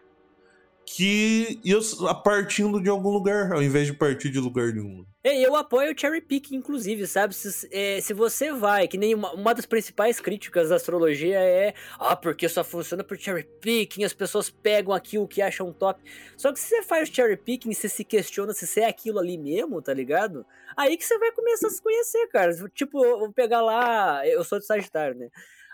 que 0.87 1.61
a 2.09 2.15
partindo 2.15 2.81
de 2.81 2.89
algum 2.89 3.11
lugar, 3.11 3.53
ao 3.53 3.63
invés 3.63 3.87
de 3.87 3.93
partir 3.93 4.31
de 4.31 4.39
lugar 4.39 4.73
nenhum. 4.73 5.05
E 5.25 5.43
eu 5.43 5.57
apoio 5.57 5.95
o 5.95 5.99
cherry 5.99 6.21
pick, 6.21 6.53
inclusive, 6.53 7.07
sabe? 7.07 7.35
Se, 7.35 7.67
é, 7.73 7.99
se 8.03 8.13
você 8.13 8.53
vai, 8.53 8.87
que 8.87 8.99
nem 8.99 9.15
uma, 9.15 9.33
uma, 9.33 9.55
das 9.55 9.65
principais 9.65 10.21
críticas 10.21 10.69
da 10.69 10.77
astrologia 10.77 11.41
é 11.41 11.73
ah, 11.99 12.15
porque 12.15 12.47
só 12.47 12.63
funciona 12.63 13.03
por 13.03 13.17
cherry 13.17 13.49
picking, 13.61 14.05
as 14.05 14.13
pessoas 14.13 14.51
pegam 14.51 14.93
aquilo 14.93 15.27
que 15.27 15.41
acham 15.41 15.73
top. 15.73 16.03
Só 16.37 16.53
que 16.53 16.61
se 16.61 16.69
você 16.69 16.83
faz 16.83 17.09
cherry 17.09 17.39
picking, 17.39 17.73
você 17.73 17.89
se 17.89 18.05
questiona 18.05 18.53
se 18.53 18.67
você 18.67 18.81
é 18.81 18.89
aquilo 18.89 19.19
ali 19.19 19.39
mesmo, 19.39 19.81
tá 19.81 19.95
ligado? 19.95 20.45
Aí 20.77 20.95
que 20.97 21.05
você 21.05 21.19
vai 21.19 21.33
começar 21.33 21.69
a 21.69 21.71
se 21.71 21.83
conhecer, 21.83 22.29
cara. 22.29 22.53
Tipo, 22.75 23.03
eu 23.03 23.19
vou 23.21 23.33
pegar 23.33 23.63
lá, 23.63 24.27
eu 24.29 24.45
sou 24.45 24.59
de 24.59 24.67
Sagitário, 24.67 25.17
né? 25.17 25.31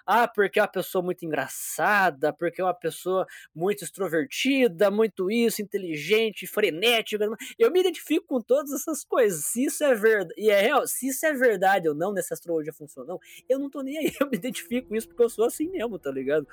Ah, 0.06 0.26
porque 0.26 0.58
é 0.58 0.62
uma 0.62 0.68
pessoa 0.68 1.02
muito 1.02 1.24
engraçada, 1.24 2.32
porque 2.32 2.60
é 2.60 2.64
uma 2.64 2.74
pessoa 2.74 3.26
muito 3.54 3.84
extrovertida, 3.84 4.90
muito 4.90 5.30
isso, 5.30 5.62
inteligente, 5.62 6.46
frenética. 6.46 7.26
Eu 7.58 7.70
me 7.70 7.80
identifico 7.80 8.26
com 8.26 8.40
todas 8.40 8.72
essas 8.72 9.04
coisas. 9.04 9.44
Se 9.46 9.64
isso 9.64 9.84
é 9.84 9.94
verdade, 9.94 10.34
e 10.36 10.50
é 10.50 10.60
real, 10.60 10.86
se 10.86 11.08
isso 11.08 11.24
é 11.26 11.32
verdade 11.32 11.88
ou 11.88 11.94
não, 11.94 12.12
nessa 12.12 12.34
astrologia 12.34 12.72
funcional, 12.72 13.20
eu 13.48 13.58
não 13.58 13.70
tô 13.70 13.82
nem 13.82 13.98
aí. 13.98 14.10
Eu 14.20 14.28
me 14.28 14.36
identifico 14.36 14.88
com 14.88 14.96
isso 14.96 15.08
porque 15.08 15.22
eu 15.22 15.30
sou 15.30 15.46
assim 15.46 15.68
mesmo, 15.68 15.98
tá 15.98 16.10
ligado? 16.10 16.46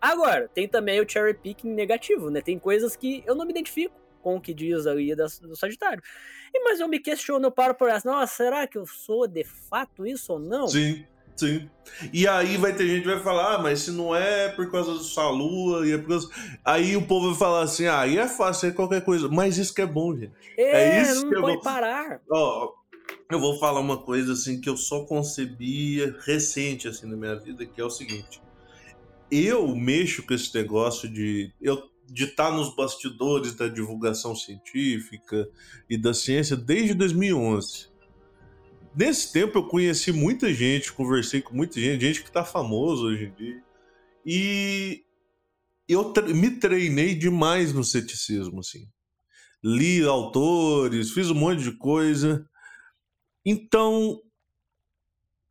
Agora, 0.00 0.48
tem 0.48 0.66
também 0.66 1.00
o 1.00 1.08
cherry 1.08 1.34
picking 1.34 1.72
negativo, 1.72 2.30
né? 2.30 2.40
Tem 2.40 2.58
coisas 2.58 2.96
que 2.96 3.22
eu 3.26 3.34
não 3.34 3.44
me 3.44 3.52
identifico 3.52 3.94
com 4.22 4.36
o 4.36 4.40
que 4.40 4.54
diz 4.54 4.86
aí 4.86 5.14
do 5.14 5.56
Sagitário. 5.56 6.02
E, 6.54 6.60
mas 6.64 6.80
eu 6.80 6.88
me 6.88 6.98
questiono, 6.98 7.46
eu 7.46 7.50
paro 7.50 7.74
por 7.74 7.88
essa, 7.88 8.10
nossa, 8.10 8.34
será 8.34 8.66
que 8.66 8.78
eu 8.78 8.86
sou 8.86 9.26
de 9.26 9.44
fato 9.44 10.06
isso 10.06 10.32
ou 10.32 10.38
não? 10.38 10.68
Sim. 10.68 11.04
Sim. 11.36 11.68
E 12.12 12.26
aí 12.26 12.56
vai 12.56 12.74
ter 12.74 12.86
gente 12.86 13.02
que 13.02 13.08
vai 13.08 13.22
falar, 13.22 13.54
ah, 13.54 13.58
mas 13.58 13.80
se 13.80 13.90
não 13.90 14.14
é 14.14 14.48
por 14.48 14.70
causa 14.70 14.98
sua 15.00 15.30
lua, 15.30 15.86
e 15.86 15.92
é 15.92 15.98
por 15.98 16.08
causa... 16.08 16.28
Aí 16.64 16.96
o 16.96 17.06
povo 17.06 17.30
vai 17.30 17.38
falar 17.38 17.62
assim, 17.62 17.86
ah, 17.86 18.00
aí 18.00 18.18
é 18.18 18.28
fácil, 18.28 18.68
é 18.68 18.72
qualquer 18.72 19.04
coisa. 19.04 19.28
Mas 19.28 19.58
isso 19.58 19.74
que 19.74 19.82
é 19.82 19.86
bom, 19.86 20.16
gente. 20.16 20.32
É, 20.56 20.98
é 20.98 21.02
isso 21.02 21.28
que 21.28 21.34
é 21.34 21.40
bom. 21.40 21.60
parar. 21.60 22.20
Ó, 22.30 22.72
eu 23.30 23.40
vou 23.40 23.58
falar 23.58 23.80
uma 23.80 23.98
coisa 23.98 24.32
assim 24.32 24.60
que 24.60 24.68
eu 24.68 24.76
só 24.76 25.04
concebia 25.04 26.16
recente 26.24 26.88
assim 26.88 27.06
na 27.06 27.16
minha 27.16 27.36
vida, 27.36 27.64
que 27.66 27.80
é 27.80 27.84
o 27.84 27.90
seguinte. 27.90 28.42
Eu 29.30 29.74
mexo 29.74 30.22
com 30.26 30.34
esse 30.34 30.54
negócio 30.54 31.08
de 31.08 31.52
eu 31.60 31.90
de 32.12 32.24
estar 32.24 32.50
tá 32.50 32.56
nos 32.56 32.74
bastidores 32.76 33.54
da 33.54 33.68
divulgação 33.68 34.36
científica 34.36 35.48
e 35.88 35.96
da 35.96 36.12
ciência 36.12 36.54
desde 36.54 36.92
2011. 36.92 37.91
Nesse 38.94 39.32
tempo 39.32 39.58
eu 39.58 39.66
conheci 39.66 40.12
muita 40.12 40.52
gente, 40.52 40.92
conversei 40.92 41.40
com 41.40 41.54
muita 41.54 41.80
gente, 41.80 42.00
gente 42.00 42.22
que 42.22 42.30
tá 42.30 42.44
famoso 42.44 43.06
hoje 43.06 43.24
em 43.24 43.34
dia. 43.34 43.62
E 44.24 45.04
eu 45.88 46.12
me 46.34 46.50
treinei 46.50 47.14
demais 47.14 47.72
no 47.72 47.82
ceticismo, 47.82 48.60
assim. 48.60 48.86
Li 49.64 50.02
autores, 50.04 51.12
fiz 51.12 51.30
um 51.30 51.34
monte 51.34 51.62
de 51.62 51.72
coisa. 51.72 52.46
Então, 53.44 54.20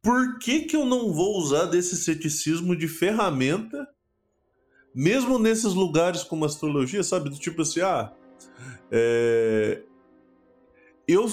por 0.02 0.38
que 0.40 0.62
que 0.62 0.76
eu 0.76 0.86
não 0.86 1.12
vou 1.12 1.38
usar 1.38 1.66
desse 1.66 1.96
ceticismo 1.98 2.76
de 2.76 2.88
ferramenta, 2.88 3.88
mesmo 4.94 5.40
nesses 5.40 5.74
lugares 5.74 6.24
como 6.24 6.46
astrologia, 6.46 7.04
sabe? 7.04 7.30
Do 7.30 7.40
tipo 7.40 7.62
assim, 7.62 7.82
ah, 7.82 8.14
é... 8.92 9.84
eu 11.08 11.28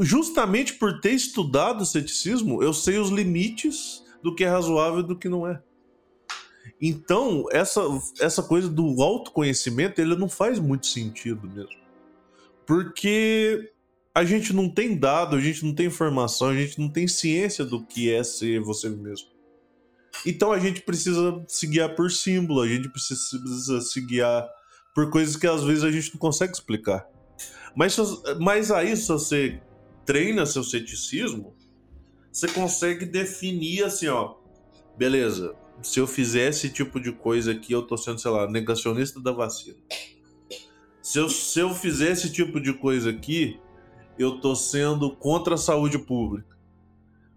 justamente 0.00 0.74
por 0.74 1.00
ter 1.00 1.12
estudado 1.12 1.82
o 1.82 1.86
ceticismo, 1.86 2.62
eu 2.62 2.72
sei 2.72 2.98
os 2.98 3.10
limites 3.10 4.02
do 4.22 4.34
que 4.34 4.44
é 4.44 4.48
razoável 4.48 5.00
e 5.00 5.06
do 5.06 5.18
que 5.18 5.28
não 5.28 5.46
é. 5.46 5.60
Então, 6.80 7.44
essa, 7.50 7.80
essa 8.20 8.42
coisa 8.42 8.68
do 8.68 9.02
autoconhecimento, 9.02 10.00
ele 10.00 10.16
não 10.16 10.28
faz 10.28 10.58
muito 10.58 10.86
sentido 10.86 11.48
mesmo. 11.48 11.80
Porque 12.66 13.72
a 14.14 14.24
gente 14.24 14.52
não 14.52 14.68
tem 14.68 14.96
dado, 14.96 15.36
a 15.36 15.40
gente 15.40 15.64
não 15.64 15.74
tem 15.74 15.86
informação, 15.86 16.48
a 16.48 16.54
gente 16.54 16.78
não 16.80 16.88
tem 16.88 17.06
ciência 17.08 17.64
do 17.64 17.84
que 17.84 18.12
é 18.12 18.22
ser 18.22 18.60
você 18.60 18.88
mesmo. 18.88 19.28
Então 20.26 20.52
a 20.52 20.58
gente 20.58 20.82
precisa 20.82 21.42
se 21.48 21.66
guiar 21.66 21.94
por 21.94 22.10
símbolo, 22.10 22.60
a 22.60 22.68
gente 22.68 22.88
precisa 22.88 23.80
se 23.80 24.00
guiar 24.00 24.46
por 24.94 25.10
coisas 25.10 25.36
que 25.36 25.46
às 25.46 25.64
vezes 25.64 25.82
a 25.82 25.90
gente 25.90 26.12
não 26.12 26.18
consegue 26.18 26.52
explicar. 26.52 27.06
Mas, 27.74 27.96
mas 28.38 28.70
aí, 28.70 28.94
se 28.96 29.08
você 29.08 29.60
treina 30.04 30.46
seu 30.46 30.62
ceticismo, 30.62 31.56
você 32.30 32.48
consegue 32.48 33.04
definir 33.04 33.84
assim, 33.84 34.08
ó, 34.08 34.36
beleza, 34.96 35.54
se 35.82 35.98
eu 35.98 36.06
fizer 36.06 36.48
esse 36.48 36.68
tipo 36.68 37.00
de 37.00 37.12
coisa 37.12 37.52
aqui, 37.52 37.72
eu 37.72 37.82
tô 37.82 37.96
sendo, 37.96 38.18
sei 38.18 38.30
lá, 38.30 38.48
negacionista 38.48 39.20
da 39.20 39.32
vacina. 39.32 39.78
Se 41.02 41.18
eu, 41.18 41.28
se 41.28 41.58
eu 41.58 41.74
fizer 41.74 42.12
esse 42.12 42.32
tipo 42.32 42.60
de 42.60 42.72
coisa 42.72 43.10
aqui, 43.10 43.60
eu 44.18 44.40
tô 44.40 44.54
sendo 44.54 45.14
contra 45.16 45.54
a 45.54 45.58
saúde 45.58 45.98
pública. 45.98 46.52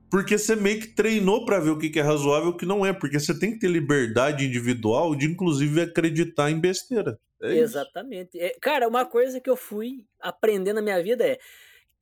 Porque 0.10 0.38
você 0.38 0.56
meio 0.56 0.80
que 0.80 0.88
treinou 0.88 1.46
para 1.46 1.60
ver 1.60 1.72
o 1.72 1.78
que 1.78 2.00
é 2.00 2.02
razoável 2.02 2.50
e 2.50 2.52
o 2.52 2.58
que 2.58 2.66
não 2.66 2.86
é. 2.86 2.94
Porque 2.94 3.20
você 3.20 3.38
tem 3.38 3.52
que 3.52 3.60
ter 3.60 3.68
liberdade 3.68 4.46
individual 4.46 5.16
de, 5.16 5.26
inclusive, 5.26 5.82
acreditar 5.82 6.52
em 6.52 6.60
besteira. 6.60 7.20
É 7.42 7.58
Exatamente. 7.58 8.40
É, 8.40 8.56
cara, 8.62 8.88
uma 8.88 9.06
coisa 9.06 9.42
que 9.42 9.50
eu 9.50 9.56
fui 9.56 10.06
aprendendo 10.22 10.76
na 10.76 10.82
minha 10.82 11.02
vida 11.02 11.26
é 11.26 11.40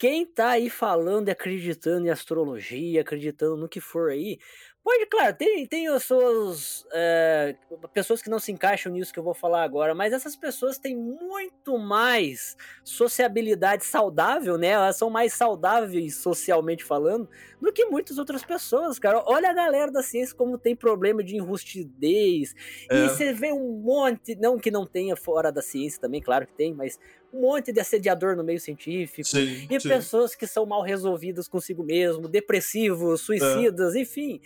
quem 0.03 0.25
tá 0.25 0.49
aí 0.49 0.69
falando 0.69 1.30
e 1.30 1.31
acreditando 1.31 2.05
em 2.05 2.09
astrologia, 2.09 2.99
acreditando 2.99 3.55
no 3.55 3.69
que 3.69 3.80
for 3.80 4.11
aí, 4.11 4.38
pode, 4.84 5.05
claro, 5.05 5.34
tem, 5.34 5.65
tem 5.65 5.88
as 5.88 6.03
suas 6.03 6.85
é, 6.91 7.55
pessoas 7.93 8.21
que 8.21 8.30
não 8.30 8.38
se 8.38 8.51
encaixam 8.51 8.91
nisso 8.91 9.13
que 9.13 9.19
eu 9.19 9.23
vou 9.23 9.34
falar 9.34 9.63
agora, 9.63 9.95
mas 9.95 10.11
essas 10.11 10.35
pessoas 10.35 10.77
têm 10.77 10.93
muito 10.93 11.77
mais 11.77 12.57
sociabilidade 12.84 13.85
saudável, 13.85 14.57
né? 14.57 14.67
Elas 14.67 14.97
são 14.97 15.09
mais 15.09 15.35
saudáveis 15.35 16.17
socialmente 16.17 16.84
falando 16.84 17.30
do 17.61 17.71
que 17.71 17.85
muitas 17.85 18.17
outras 18.17 18.43
pessoas, 18.43 18.99
cara. 18.99 19.23
Olha 19.25 19.51
a 19.51 19.53
galera 19.53 19.89
da 19.89 20.03
ciência 20.03 20.35
como 20.35 20.57
tem 20.57 20.75
problema 20.75 21.23
de 21.23 21.38
enrustidez. 21.38 22.53
É. 22.91 23.05
E 23.05 23.07
você 23.07 23.31
vê 23.31 23.53
um 23.53 23.80
monte, 23.80 24.35
não 24.35 24.59
que 24.59 24.69
não 24.69 24.85
tenha 24.85 25.15
fora 25.15 25.49
da 25.49 25.61
ciência 25.61 26.01
também, 26.01 26.21
claro 26.21 26.45
que 26.45 26.53
tem, 26.55 26.73
mas 26.73 26.99
um 27.34 27.41
monte 27.41 27.72
de 27.73 27.80
assediador 27.80 28.35
no 28.35 28.43
meio 28.43 28.60
científico. 28.60 29.27
Sim, 29.27 29.68
e 29.69 29.80
sim. 29.80 29.89
pessoas 29.89 30.35
que 30.35 30.45
são 30.45 30.65
mal 30.65 30.81
resolvidas 30.81 31.47
consigo 31.47 31.84
mesmo, 31.84 32.27
depressivos, 32.27 33.22
suicidas, 33.22 33.95
é. 33.95 34.01
enfim. 34.01 34.39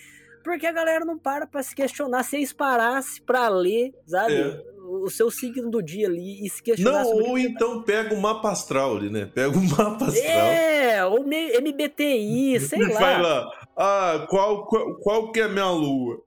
Porque 0.43 0.65
a 0.65 0.71
galera 0.71 1.03
não 1.03 1.17
para 1.17 1.45
pra 1.45 1.61
se 1.61 1.75
questionar. 1.75 2.23
Se 2.23 2.37
eles 2.37 2.53
parassem 2.53 3.21
pra 3.23 3.49
ler, 3.49 3.93
sabe? 4.05 4.33
É 4.33 4.77
o 4.87 5.09
seu 5.09 5.29
signo 5.29 5.69
do 5.69 5.81
dia 5.81 6.07
ali 6.07 6.45
e 6.45 6.49
se 6.49 6.63
questionar 6.63 7.03
Não, 7.03 7.11
ou 7.11 7.37
então 7.37 7.83
pega 7.83 8.13
o 8.13 8.21
mapa 8.21 8.51
astral 8.51 8.95
ali, 8.95 9.09
né? 9.09 9.25
Pega 9.25 9.57
o 9.57 9.63
mapa 9.69 10.05
astral. 10.05 10.47
É, 10.47 11.05
ou 11.05 11.23
MBTI, 11.23 12.59
sei 12.61 12.79
lá. 12.87 12.99
Vai 12.99 13.21
lá. 13.21 13.51
Ah, 13.75 14.25
qual, 14.29 14.65
qual, 14.65 14.95
qual 14.99 15.31
que 15.31 15.41
é 15.41 15.43
a 15.43 15.49
minha 15.49 15.69
lua? 15.69 16.21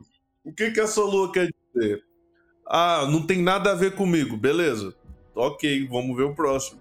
O 0.45 0.53
que 0.53 0.71
que 0.71 0.81
essa 0.81 1.01
lua 1.01 1.33
quer 1.33 1.49
dizer? 1.75 2.03
Ah, 2.67 3.07
não 3.11 3.27
tem 3.27 3.43
nada 3.43 3.73
a 3.73 3.75
ver 3.75 3.95
comigo, 3.95 4.37
beleza. 4.37 4.95
Ok, 5.35 5.87
vamos 5.89 6.17
ver 6.17 6.25
o 6.25 6.35
próximo. 6.35 6.81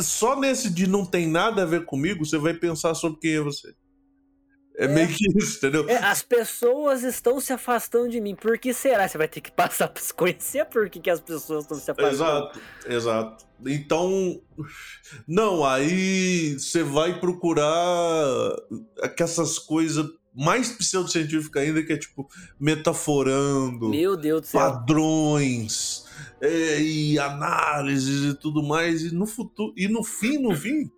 Só 0.00 0.38
nesse 0.38 0.70
de 0.70 0.86
não 0.86 1.04
tem 1.04 1.26
nada 1.26 1.62
a 1.62 1.66
ver 1.66 1.84
comigo, 1.84 2.24
você 2.24 2.38
vai 2.38 2.54
pensar 2.54 2.94
sobre 2.94 3.18
quem 3.20 3.34
é 3.36 3.40
você. 3.40 3.74
É, 4.76 4.86
é, 4.86 4.88
meio 4.88 5.08
que 5.08 5.26
isso, 5.38 5.58
entendeu? 5.58 5.88
É, 5.88 5.96
as 5.96 6.22
pessoas 6.22 7.02
estão 7.02 7.40
se 7.40 7.52
afastando 7.52 8.08
de 8.08 8.20
mim. 8.20 8.34
Por 8.34 8.58
que 8.58 8.72
será? 8.72 9.06
Você 9.06 9.18
vai 9.18 9.28
ter 9.28 9.40
que 9.40 9.50
passar 9.50 9.88
para 9.88 10.02
se 10.02 10.14
conhecer 10.14 10.64
por 10.66 10.88
que, 10.88 11.00
que 11.00 11.10
as 11.10 11.20
pessoas 11.20 11.64
estão 11.64 11.78
se 11.78 11.90
afastando. 11.90 12.14
Exato, 12.14 12.60
exato. 12.86 13.46
Então, 13.66 14.40
não, 15.26 15.64
aí 15.64 16.54
você 16.58 16.82
vai 16.82 17.20
procurar 17.20 18.56
essas 19.18 19.58
coisas 19.58 20.06
mais 20.34 20.70
pseudocientíficas 20.72 21.62
ainda, 21.62 21.82
que 21.82 21.92
é 21.92 21.98
tipo 21.98 22.26
metaforando. 22.58 23.90
Meu 23.90 24.16
Deus 24.16 24.42
do 24.42 24.46
céu. 24.46 24.60
Padrões. 24.60 26.04
É, 26.40 26.80
e 26.80 27.18
análises 27.18 28.32
e 28.32 28.36
tudo 28.36 28.62
mais. 28.62 29.02
E 29.02 29.14
no 29.14 29.26
futuro. 29.26 29.72
E 29.76 29.88
no 29.88 30.02
fim, 30.02 30.38
no 30.38 30.54
fim 30.54 30.90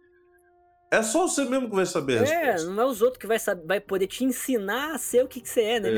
é 0.95 1.03
só 1.03 1.27
você 1.27 1.45
mesmo 1.45 1.69
que 1.69 1.75
vai 1.75 1.87
saber 1.87 2.19
a 2.19 2.23
É, 2.23 2.63
não 2.63 2.83
é 2.83 2.87
os 2.87 3.03
outros 3.03 3.19
que 3.19 3.27
vai, 3.27 3.39
saber, 3.39 3.67
vai 3.67 3.81
poder 3.81 4.07
te 4.07 4.25
ensinar 4.25 4.95
a 4.95 4.99
ser 4.99 5.25
o 5.25 5.29
que, 5.29 5.41
que 5.41 5.49
você 5.49 5.63
é, 5.63 5.81
né? 5.81 5.91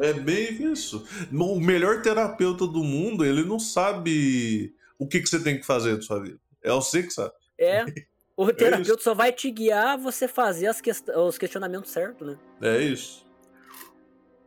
É. 0.00 0.08
é 0.10 0.12
bem 0.12 0.72
isso. 0.72 1.06
O 1.32 1.60
melhor 1.60 2.02
terapeuta 2.02 2.66
do 2.66 2.82
mundo, 2.82 3.24
ele 3.24 3.44
não 3.44 3.58
sabe 3.58 4.74
o 4.98 5.06
que, 5.06 5.20
que 5.20 5.28
você 5.28 5.40
tem 5.40 5.58
que 5.58 5.64
fazer 5.64 5.94
da 5.94 6.02
sua 6.02 6.20
vida. 6.20 6.40
É 6.60 6.70
você 6.70 7.04
que 7.04 7.10
sabe. 7.10 7.32
É. 7.58 7.84
O 8.36 8.50
é 8.50 8.52
terapeuta 8.52 9.00
é 9.00 9.04
só 9.04 9.14
vai 9.14 9.30
te 9.30 9.48
guiar 9.48 9.96
você 9.96 10.26
fazer 10.26 10.66
as 10.66 10.80
quest 10.80 11.08
os 11.08 11.38
questionamentos 11.38 11.92
certos, 11.92 12.26
né? 12.26 12.36
É 12.60 12.82
isso. 12.82 13.23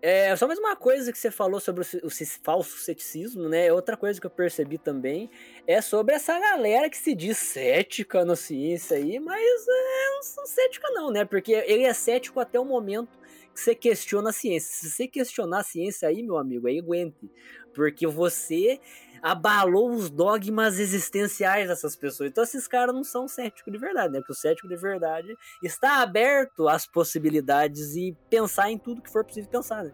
É, 0.09 0.33
só 0.37 0.47
mais 0.47 0.57
uma 0.57 0.73
coisa 0.73 1.11
que 1.11 1.17
você 1.17 1.29
falou 1.29 1.59
sobre 1.59 1.81
o, 1.81 2.07
o, 2.07 2.09
falso 2.41 2.77
ceticismo, 2.77 3.49
né? 3.49 3.73
Outra 3.73 3.97
coisa 3.97 4.21
que 4.21 4.25
eu 4.25 4.31
percebi 4.31 4.77
também 4.77 5.29
é 5.67 5.81
sobre 5.81 6.15
essa 6.15 6.39
galera 6.39 6.89
que 6.89 6.95
se 6.95 7.13
diz 7.13 7.37
cética 7.37 8.23
na 8.23 8.33
ciência 8.33 8.95
aí, 8.95 9.19
mas 9.19 9.67
é, 9.67 10.09
não 10.15 10.23
são 10.23 10.45
cética 10.45 10.89
não, 10.91 11.11
né? 11.11 11.25
Porque 11.25 11.51
ele 11.51 11.83
é 11.83 11.93
cético 11.93 12.39
até 12.39 12.57
o 12.57 12.63
momento 12.63 13.19
que 13.53 13.59
você 13.59 13.75
questiona 13.75 14.29
a 14.29 14.31
ciência. 14.31 14.73
Se 14.73 14.89
você 14.89 15.09
questionar 15.09 15.59
a 15.59 15.63
ciência 15.63 16.07
aí, 16.07 16.23
meu 16.23 16.37
amigo, 16.37 16.67
aí 16.67 16.79
aguente. 16.79 17.29
Porque 17.73 18.07
você 18.07 18.79
abalou 19.21 19.91
os 19.91 20.09
dogmas 20.09 20.79
existenciais 20.79 21.67
dessas 21.67 21.95
pessoas. 21.95 22.29
Então 22.29 22.43
esses 22.43 22.67
caras 22.67 22.93
não 22.93 23.03
são 23.03 23.27
céticos 23.27 23.71
de 23.71 23.79
verdade, 23.79 24.13
né? 24.13 24.19
Porque 24.19 24.33
o 24.33 24.35
cético 24.35 24.67
de 24.67 24.75
verdade 24.75 25.35
está 25.63 26.01
aberto 26.01 26.67
às 26.67 26.85
possibilidades 26.85 27.95
e 27.95 28.15
pensar 28.29 28.71
em 28.71 28.77
tudo 28.77 29.01
que 29.01 29.11
for 29.11 29.23
possível 29.23 29.49
pensar, 29.49 29.83
né? 29.83 29.91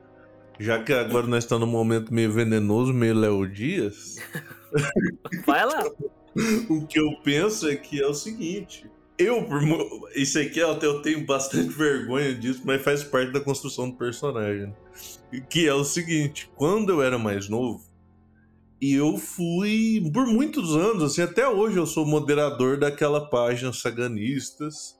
Já 0.59 0.81
que 0.83 0.93
agora 0.93 1.25
nós 1.27 1.43
estamos 1.43 1.67
num 1.67 1.71
momento 1.71 2.13
meio 2.13 2.31
venenoso, 2.31 2.93
meio 2.93 3.15
Léo 3.15 3.47
Dias. 3.47 4.17
Vai 5.45 5.65
lá. 5.65 5.83
o 6.69 6.85
que 6.85 6.99
eu 6.99 7.15
penso 7.23 7.67
é 7.69 7.75
que 7.75 8.01
é 8.01 8.07
o 8.07 8.13
seguinte. 8.13 8.89
Eu, 9.17 9.47
isso 10.15 10.39
aqui 10.39 10.59
eu 10.59 11.01
tenho 11.01 11.25
bastante 11.25 11.69
vergonha 11.69 12.33
disso, 12.33 12.61
mas 12.65 12.81
faz 12.81 13.03
parte 13.03 13.31
da 13.31 13.39
construção 13.39 13.89
do 13.89 13.95
personagem. 13.95 14.73
Que 15.49 15.67
é 15.67 15.73
o 15.73 15.83
seguinte: 15.83 16.49
quando 16.55 16.91
eu 16.91 17.01
era 17.01 17.17
mais 17.17 17.47
novo, 17.47 17.83
e 18.84 18.95
eu 18.95 19.18
fui, 19.18 20.03
por 20.14 20.27
muitos 20.27 20.76
anos, 20.76 21.03
assim, 21.03 21.22
até 21.22 21.47
hoje 21.47 21.77
eu 21.77 21.85
sou 21.85 22.05
moderador 22.05 22.77
daquela 22.77 23.30
página 23.30 23.72
Saganistas. 23.72 24.99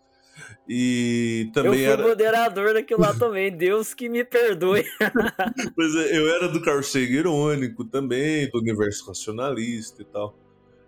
E 0.66 1.50
também 1.54 1.72
eu 1.72 1.78
fui 1.78 1.84
era. 1.84 2.08
moderador 2.08 2.74
daquilo 2.74 3.02
lá 3.02 3.14
também, 3.14 3.52
Deus 3.52 3.94
que 3.94 4.08
me 4.08 4.24
perdoe. 4.24 4.86
pois 5.76 5.96
é, 5.96 6.18
eu 6.18 6.34
era 6.34 6.48
do 6.48 6.62
Carl 6.62 6.82
Sagan 6.82 7.14
irônico 7.14 7.84
também, 7.84 8.50
do 8.50 8.60
universo 8.60 9.06
racionalista 9.06 10.02
e 10.02 10.06
tal. 10.06 10.40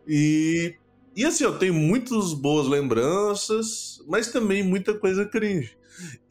E, 0.07 0.75
e 1.17 1.25
assim, 1.25 1.43
eu 1.43 1.59
tenho 1.59 1.73
muitas 1.73 2.33
boas 2.33 2.65
lembranças, 2.65 4.01
mas 4.07 4.31
também 4.31 4.63
muita 4.63 4.93
coisa 4.97 5.25
cringe. 5.25 5.77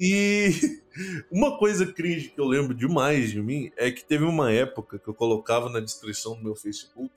E 0.00 0.48
uma 1.30 1.58
coisa 1.58 1.86
cringe 1.86 2.28
que 2.28 2.40
eu 2.40 2.46
lembro 2.46 2.74
demais 2.74 3.30
de 3.30 3.42
mim 3.42 3.70
é 3.76 3.90
que 3.90 4.04
teve 4.04 4.24
uma 4.24 4.52
época 4.52 4.98
que 4.98 5.08
eu 5.08 5.14
colocava 5.14 5.68
na 5.68 5.80
descrição 5.80 6.36
do 6.36 6.44
meu 6.44 6.54
Facebook 6.54 7.10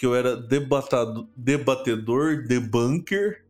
que 0.00 0.06
eu 0.06 0.14
era 0.14 0.34
debatado, 0.34 1.28
debatedor, 1.36 2.46
debunker 2.46 3.44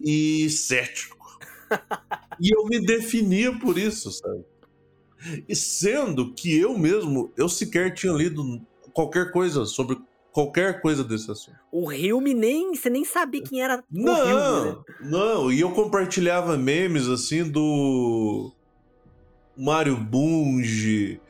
e 0.00 0.48
cético. 0.48 1.38
e 2.40 2.56
eu 2.56 2.64
me 2.64 2.80
definia 2.80 3.58
por 3.58 3.76
isso, 3.76 4.10
sabe? 4.10 4.46
E 5.46 5.54
sendo 5.54 6.32
que 6.32 6.58
eu 6.58 6.78
mesmo, 6.78 7.30
eu 7.36 7.50
sequer 7.50 7.92
tinha 7.92 8.14
lido 8.14 8.66
qualquer 8.94 9.30
coisa 9.30 9.66
sobre 9.66 10.00
qualquer 10.32 10.80
coisa 10.80 11.04
desse 11.04 11.30
assunto. 11.30 11.56
O 11.70 11.92
Hilme 11.92 12.34
nem. 12.34 12.74
Você 12.74 12.90
nem 12.90 13.04
sabia 13.04 13.42
quem 13.42 13.62
era 13.62 13.84
não, 13.90 14.12
o 14.12 14.28
Hilme, 14.28 14.70
né? 14.70 14.82
Não, 15.00 15.52
e 15.52 15.60
eu 15.60 15.70
compartilhava 15.72 16.56
memes 16.56 17.06
assim 17.08 17.48
do. 17.48 18.52
Mario 19.56 19.98
Bunge, 19.98 21.20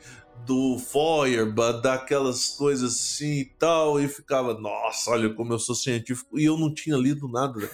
do 0.45 0.77
Feuerbach, 0.79 1.81
daquelas 1.81 2.49
coisas 2.49 2.93
assim 2.93 3.41
e 3.41 3.45
tal, 3.45 3.99
e 3.99 4.07
ficava, 4.07 4.53
nossa, 4.57 5.11
olha 5.11 5.33
como 5.33 5.53
eu 5.53 5.59
sou 5.59 5.75
científico, 5.75 6.39
e 6.39 6.45
eu 6.45 6.57
não 6.57 6.73
tinha 6.73 6.95
lido 6.95 7.27
nada 7.27 7.69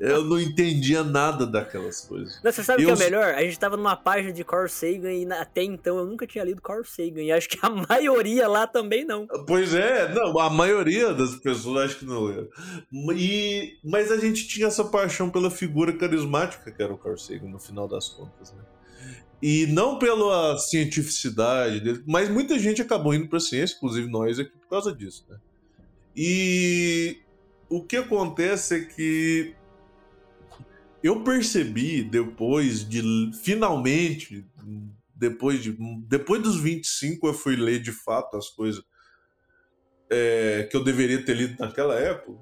eu 0.00 0.24
não 0.24 0.40
entendia 0.40 1.02
nada 1.02 1.46
daquelas 1.46 2.02
coisas. 2.02 2.40
Não, 2.42 2.52
você 2.52 2.62
sabe 2.62 2.84
o 2.84 2.86
que 2.86 3.02
é 3.02 3.04
melhor? 3.04 3.34
A 3.34 3.42
gente 3.42 3.58
tava 3.58 3.76
numa 3.76 3.96
página 3.96 4.32
de 4.32 4.44
Carl 4.44 4.68
Sagan 4.68 5.12
e 5.12 5.30
até 5.32 5.62
então 5.62 5.98
eu 5.98 6.06
nunca 6.06 6.26
tinha 6.26 6.44
lido 6.44 6.60
Carl 6.60 6.84
Sagan. 6.84 7.22
E 7.22 7.32
acho 7.32 7.48
que 7.48 7.58
a 7.62 7.70
maioria 7.88 8.46
lá 8.48 8.66
também 8.66 9.04
não. 9.04 9.26
Pois 9.46 9.74
é, 9.74 10.12
não, 10.12 10.38
a 10.38 10.50
maioria 10.50 11.14
das 11.14 11.34
pessoas 11.36 11.90
acho 11.90 11.98
que 12.00 12.04
não 12.04 12.30
era. 12.30 12.48
E, 13.16 13.78
mas 13.84 14.12
a 14.12 14.18
gente 14.18 14.46
tinha 14.46 14.66
essa 14.66 14.84
paixão 14.84 15.30
pela 15.30 15.50
figura 15.50 15.92
carismática 15.92 16.70
que 16.70 16.82
era 16.82 16.92
o 16.92 16.98
Carl 16.98 17.16
Sagan, 17.16 17.48
no 17.48 17.58
final 17.58 17.88
das 17.88 18.08
contas, 18.08 18.52
né? 18.52 18.62
E 19.40 19.66
não 19.66 19.98
pela 19.98 20.58
cientificidade 20.58 21.80
dele, 21.80 22.02
mas 22.06 22.28
muita 22.28 22.58
gente 22.58 22.82
acabou 22.82 23.14
indo 23.14 23.28
para 23.28 23.38
ciência, 23.38 23.76
inclusive 23.76 24.10
nós 24.10 24.38
aqui, 24.38 24.50
por 24.50 24.68
causa 24.68 24.92
disso, 24.92 25.24
né? 25.28 25.36
E 26.16 27.18
o 27.70 27.84
que 27.84 27.96
acontece 27.96 28.74
é 28.74 28.80
que 28.84 29.54
eu 31.02 31.22
percebi 31.22 32.02
depois 32.02 32.88
de 32.88 33.30
finalmente 33.42 34.46
depois 35.14 35.62
de 35.62 35.76
depois 36.06 36.42
dos 36.42 36.60
25 36.60 37.26
eu 37.26 37.34
fui 37.34 37.56
ler 37.56 37.80
de 37.80 37.92
fato 37.92 38.36
as 38.36 38.48
coisas 38.48 38.82
é, 40.10 40.68
que 40.70 40.76
eu 40.76 40.82
deveria 40.82 41.24
ter 41.24 41.34
lido 41.34 41.56
naquela 41.58 41.94
época 41.94 42.38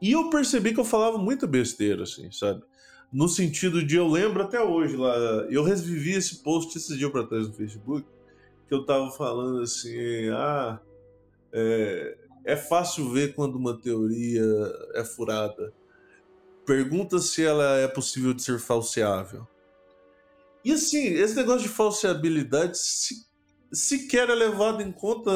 E 0.00 0.12
eu 0.12 0.30
percebi 0.30 0.72
que 0.72 0.80
eu 0.80 0.84
falava 0.84 1.18
muita 1.18 1.46
besteira, 1.46 2.04
assim, 2.04 2.30
sabe? 2.32 2.62
No 3.12 3.28
sentido 3.28 3.84
de, 3.84 3.96
eu 3.96 4.08
lembro 4.08 4.42
até 4.42 4.60
hoje 4.62 4.96
lá, 4.96 5.14
eu 5.50 5.62
revivi 5.64 6.12
esse 6.12 6.42
post 6.42 6.76
esses 6.78 6.96
dias 6.96 7.10
pra 7.10 7.26
trás 7.26 7.48
no 7.48 7.54
Facebook, 7.54 8.06
que 8.68 8.74
eu 8.74 8.86
tava 8.86 9.10
falando 9.10 9.62
assim, 9.62 10.28
ah, 10.30 10.80
é, 11.52 12.16
é 12.44 12.56
fácil 12.56 13.10
ver 13.10 13.34
quando 13.34 13.56
uma 13.56 13.76
teoria 13.76 14.42
é 14.94 15.04
furada. 15.04 15.72
Pergunta 16.64 17.18
se 17.18 17.44
ela 17.44 17.78
é 17.78 17.88
possível 17.88 18.32
de 18.32 18.42
ser 18.42 18.58
falseável. 18.58 19.46
E 20.64 20.72
assim, 20.72 21.04
esse 21.14 21.34
negócio 21.34 21.62
de 21.62 21.68
falseabilidade 21.68 22.78
se, 22.78 23.26
sequer 23.72 24.28
é 24.28 24.34
levado 24.34 24.82
em 24.82 24.92
conta 24.92 25.30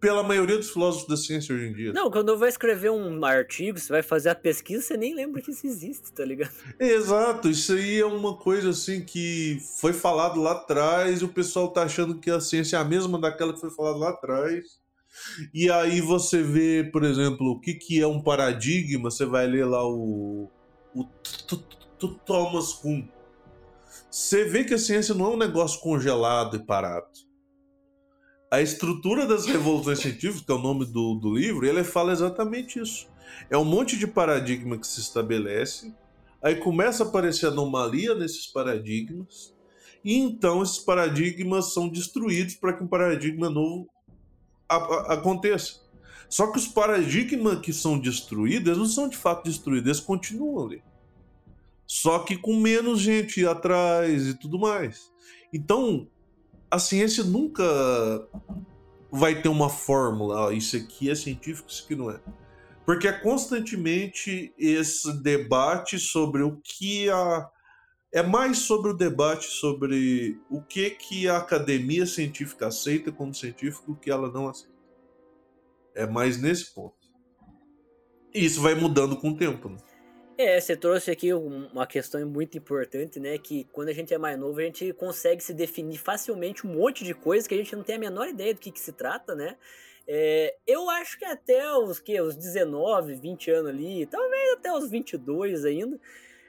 pela 0.00 0.22
maioria 0.22 0.56
dos 0.56 0.70
filósofos 0.70 1.06
da 1.06 1.16
ciência 1.16 1.54
hoje 1.54 1.66
em 1.66 1.72
dia. 1.72 1.92
Não, 1.92 2.10
quando 2.10 2.36
vou 2.36 2.48
escrever 2.48 2.90
um 2.90 3.22
artigo, 3.24 3.78
você 3.78 3.92
vai 3.92 4.02
fazer 4.02 4.30
a 4.30 4.34
pesquisa, 4.34 4.82
você 4.82 4.96
nem 4.96 5.14
lembra 5.14 5.42
que 5.42 5.50
isso 5.50 5.66
existe, 5.66 6.12
tá 6.12 6.24
ligado? 6.24 6.54
Exato, 6.80 7.48
isso 7.48 7.72
aí 7.72 8.00
é 8.00 8.06
uma 8.06 8.36
coisa 8.36 8.70
assim 8.70 9.04
que 9.04 9.58
foi 9.78 9.92
falado 9.92 10.40
lá 10.40 10.52
atrás 10.52 11.20
e 11.20 11.24
o 11.24 11.28
pessoal 11.28 11.68
tá 11.68 11.82
achando 11.82 12.18
que 12.18 12.30
a 12.30 12.40
ciência 12.40 12.76
é 12.76 12.80
a 12.80 12.84
mesma 12.84 13.20
daquela 13.20 13.52
que 13.52 13.60
foi 13.60 13.70
falada 13.70 13.98
lá 13.98 14.10
atrás. 14.10 14.78
E 15.52 15.70
aí 15.70 16.00
você 16.00 16.42
vê, 16.42 16.84
por 16.84 17.04
exemplo, 17.04 17.52
o 17.52 17.60
que, 17.60 17.74
que 17.74 18.00
é 18.00 18.06
um 18.06 18.22
paradigma, 18.22 19.10
você 19.10 19.24
vai 19.24 19.46
ler 19.46 19.66
lá 19.66 19.86
o, 19.86 20.50
o 20.94 21.04
Thomas 22.24 22.72
Kuhn. 22.72 23.06
Você 24.10 24.44
vê 24.44 24.64
que 24.64 24.74
a 24.74 24.78
ciência 24.78 25.14
não 25.14 25.26
é 25.26 25.34
um 25.34 25.38
negócio 25.38 25.80
congelado 25.80 26.56
e 26.56 26.64
parado. 26.64 27.26
A 28.50 28.62
estrutura 28.62 29.26
das 29.26 29.44
revoluções 29.44 29.98
científicas, 29.98 30.40
que 30.40 30.52
é 30.52 30.54
o 30.54 30.58
nome 30.58 30.86
do, 30.86 31.14
do 31.14 31.34
livro, 31.34 31.66
ele 31.66 31.82
fala 31.82 32.12
exatamente 32.12 32.80
isso. 32.80 33.08
É 33.50 33.58
um 33.58 33.64
monte 33.64 33.98
de 33.98 34.06
paradigma 34.06 34.78
que 34.78 34.86
se 34.86 35.00
estabelece, 35.00 35.92
aí 36.40 36.56
começa 36.56 37.02
a 37.02 37.06
aparecer 37.06 37.46
anomalia 37.46 38.14
nesses 38.14 38.46
paradigmas, 38.46 39.54
e 40.04 40.16
então 40.16 40.62
esses 40.62 40.78
paradigmas 40.78 41.72
são 41.74 41.88
destruídos 41.88 42.54
para 42.54 42.72
que 42.72 42.84
um 42.84 42.86
paradigma 42.86 43.50
novo 43.50 43.88
a, 44.68 44.76
a, 44.76 45.12
aconteça. 45.14 45.80
Só 46.28 46.50
que 46.50 46.58
os 46.58 46.66
paradigmas 46.66 47.60
que 47.60 47.72
são 47.72 47.98
destruídos, 47.98 48.76
não 48.76 48.86
são 48.86 49.08
de 49.08 49.16
fato 49.16 49.44
destruídos, 49.44 49.86
eles 49.86 50.00
continuam 50.00 50.66
ali. 50.66 50.82
Só 51.86 52.18
que 52.20 52.36
com 52.36 52.56
menos 52.56 53.00
gente 53.00 53.46
atrás 53.46 54.26
e 54.26 54.34
tudo 54.34 54.58
mais. 54.58 55.12
Então, 55.52 56.08
a 56.70 56.78
ciência 56.78 57.22
nunca 57.22 57.62
vai 59.10 59.40
ter 59.40 59.48
uma 59.48 59.68
fórmula, 59.68 60.52
isso 60.52 60.76
aqui 60.76 61.08
é 61.08 61.14
científico, 61.14 61.70
isso 61.70 61.84
aqui 61.84 61.94
não 61.94 62.10
é. 62.10 62.20
Porque 62.84 63.08
é 63.08 63.12
constantemente 63.12 64.52
esse 64.58 65.12
debate 65.22 65.98
sobre 65.98 66.42
o 66.42 66.60
que 66.62 67.08
a 67.08 67.48
é 68.16 68.22
mais 68.22 68.60
sobre 68.60 68.92
o 68.92 68.94
debate 68.94 69.44
sobre 69.44 70.40
o 70.48 70.62
que 70.62 70.88
que 70.88 71.28
a 71.28 71.36
academia 71.36 72.06
científica 72.06 72.68
aceita 72.68 73.12
como 73.12 73.34
científico 73.34 73.90
e 73.90 73.92
o 73.92 73.96
que 73.96 74.10
ela 74.10 74.32
não 74.32 74.48
aceita. 74.48 74.74
É 75.94 76.06
mais 76.06 76.40
nesse 76.40 76.72
ponto. 76.74 76.96
E 78.32 78.42
isso 78.42 78.62
vai 78.62 78.74
mudando 78.74 79.18
com 79.18 79.28
o 79.28 79.36
tempo. 79.36 79.68
Né? 79.68 79.76
É, 80.38 80.58
você 80.58 80.74
trouxe 80.74 81.10
aqui 81.10 81.34
uma 81.34 81.86
questão 81.86 82.26
muito 82.26 82.56
importante, 82.56 83.20
né? 83.20 83.36
Que 83.36 83.64
quando 83.64 83.90
a 83.90 83.92
gente 83.92 84.14
é 84.14 84.18
mais 84.18 84.38
novo, 84.38 84.60
a 84.60 84.62
gente 84.62 84.94
consegue 84.94 85.44
se 85.44 85.52
definir 85.52 85.98
facilmente 85.98 86.66
um 86.66 86.74
monte 86.74 87.04
de 87.04 87.12
coisas 87.12 87.46
que 87.46 87.54
a 87.54 87.58
gente 87.58 87.76
não 87.76 87.82
tem 87.82 87.96
a 87.96 87.98
menor 87.98 88.28
ideia 88.28 88.54
do 88.54 88.60
que, 88.60 88.72
que 88.72 88.80
se 88.80 88.92
trata, 88.92 89.34
né? 89.34 89.58
É, 90.08 90.56
eu 90.66 90.88
acho 90.88 91.18
que 91.18 91.24
até 91.26 91.70
os, 91.76 91.98
que, 91.98 92.18
os 92.18 92.34
19, 92.34 93.14
20 93.14 93.50
anos 93.50 93.70
ali, 93.70 94.06
talvez 94.06 94.52
até 94.54 94.72
os 94.72 94.88
22 94.88 95.66
ainda, 95.66 96.00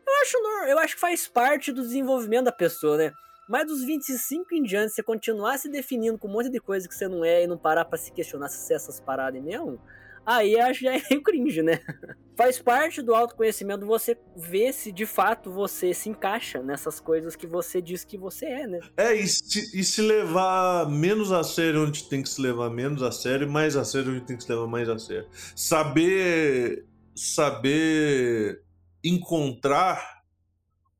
eu 0.08 0.22
acho, 0.22 0.38
eu 0.70 0.80
acho 0.80 0.96
que 0.96 1.02
faz 1.02 1.28
parte 1.28 1.72
do 1.72 1.82
desenvolvimento 1.82 2.46
da 2.46 2.52
pessoa, 2.52 2.98
né? 2.98 3.14
Mas 3.48 3.66
dos 3.66 3.84
25 3.84 4.54
em 4.54 4.64
diante, 4.64 4.94
você 4.94 5.02
continuar 5.02 5.58
se 5.58 5.70
definindo 5.70 6.18
com 6.18 6.28
um 6.28 6.32
monte 6.32 6.50
de 6.50 6.60
coisa 6.60 6.88
que 6.88 6.94
você 6.94 7.08
não 7.08 7.24
é 7.24 7.44
e 7.44 7.48
não 7.48 7.58
parar 7.58 7.86
para 7.86 7.98
se 7.98 8.12
questionar 8.12 8.50
se 8.50 8.74
é 8.74 8.76
essas 8.76 9.00
paradas 9.00 9.42
mesmo, 9.42 9.80
aí 10.26 10.60
acho 10.60 10.84
já 10.84 10.94
é 10.96 11.00
cringe, 11.24 11.62
né? 11.62 11.80
Faz 12.36 12.60
parte 12.60 13.02
do 13.02 13.16
autoconhecimento 13.16 13.86
você 13.86 14.18
ver 14.36 14.74
se 14.74 14.92
de 14.92 15.06
fato 15.06 15.50
você 15.50 15.94
se 15.94 16.10
encaixa 16.10 16.62
nessas 16.62 17.00
coisas 17.00 17.36
que 17.36 17.48
você 17.48 17.82
diz 17.82 18.04
que 18.04 18.18
você 18.18 18.46
é, 18.46 18.68
né? 18.68 18.80
É, 18.98 19.16
e 19.16 19.26
se, 19.26 19.80
e 19.80 19.84
se 19.84 20.02
levar 20.02 20.90
menos 20.90 21.32
a 21.32 21.44
sério 21.44 21.84
onde 21.84 22.04
tem 22.04 22.22
que 22.22 22.30
se 22.30 22.42
levar 22.42 22.70
menos 22.70 23.02
a 23.02 23.12
sério, 23.12 23.50
mais 23.50 23.78
a 23.78 23.86
sério 23.86 24.12
onde 24.12 24.22
tem 24.22 24.36
que 24.36 24.44
se 24.44 24.52
levar 24.52 24.68
mais 24.68 24.90
a 24.90 25.00
sério. 25.00 25.28
Saber. 25.56 26.86
Saber 27.16 28.62
encontrar 29.03 30.24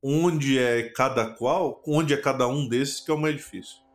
onde 0.02 0.58
é 0.58 0.90
cada 0.90 1.34
qual, 1.34 1.82
onde 1.86 2.14
é 2.14 2.16
cada 2.16 2.46
um 2.46 2.68
desses 2.68 3.00
que 3.00 3.10
é 3.10 3.14
o 3.14 3.18
mais 3.18 3.36
difícil 3.36 3.88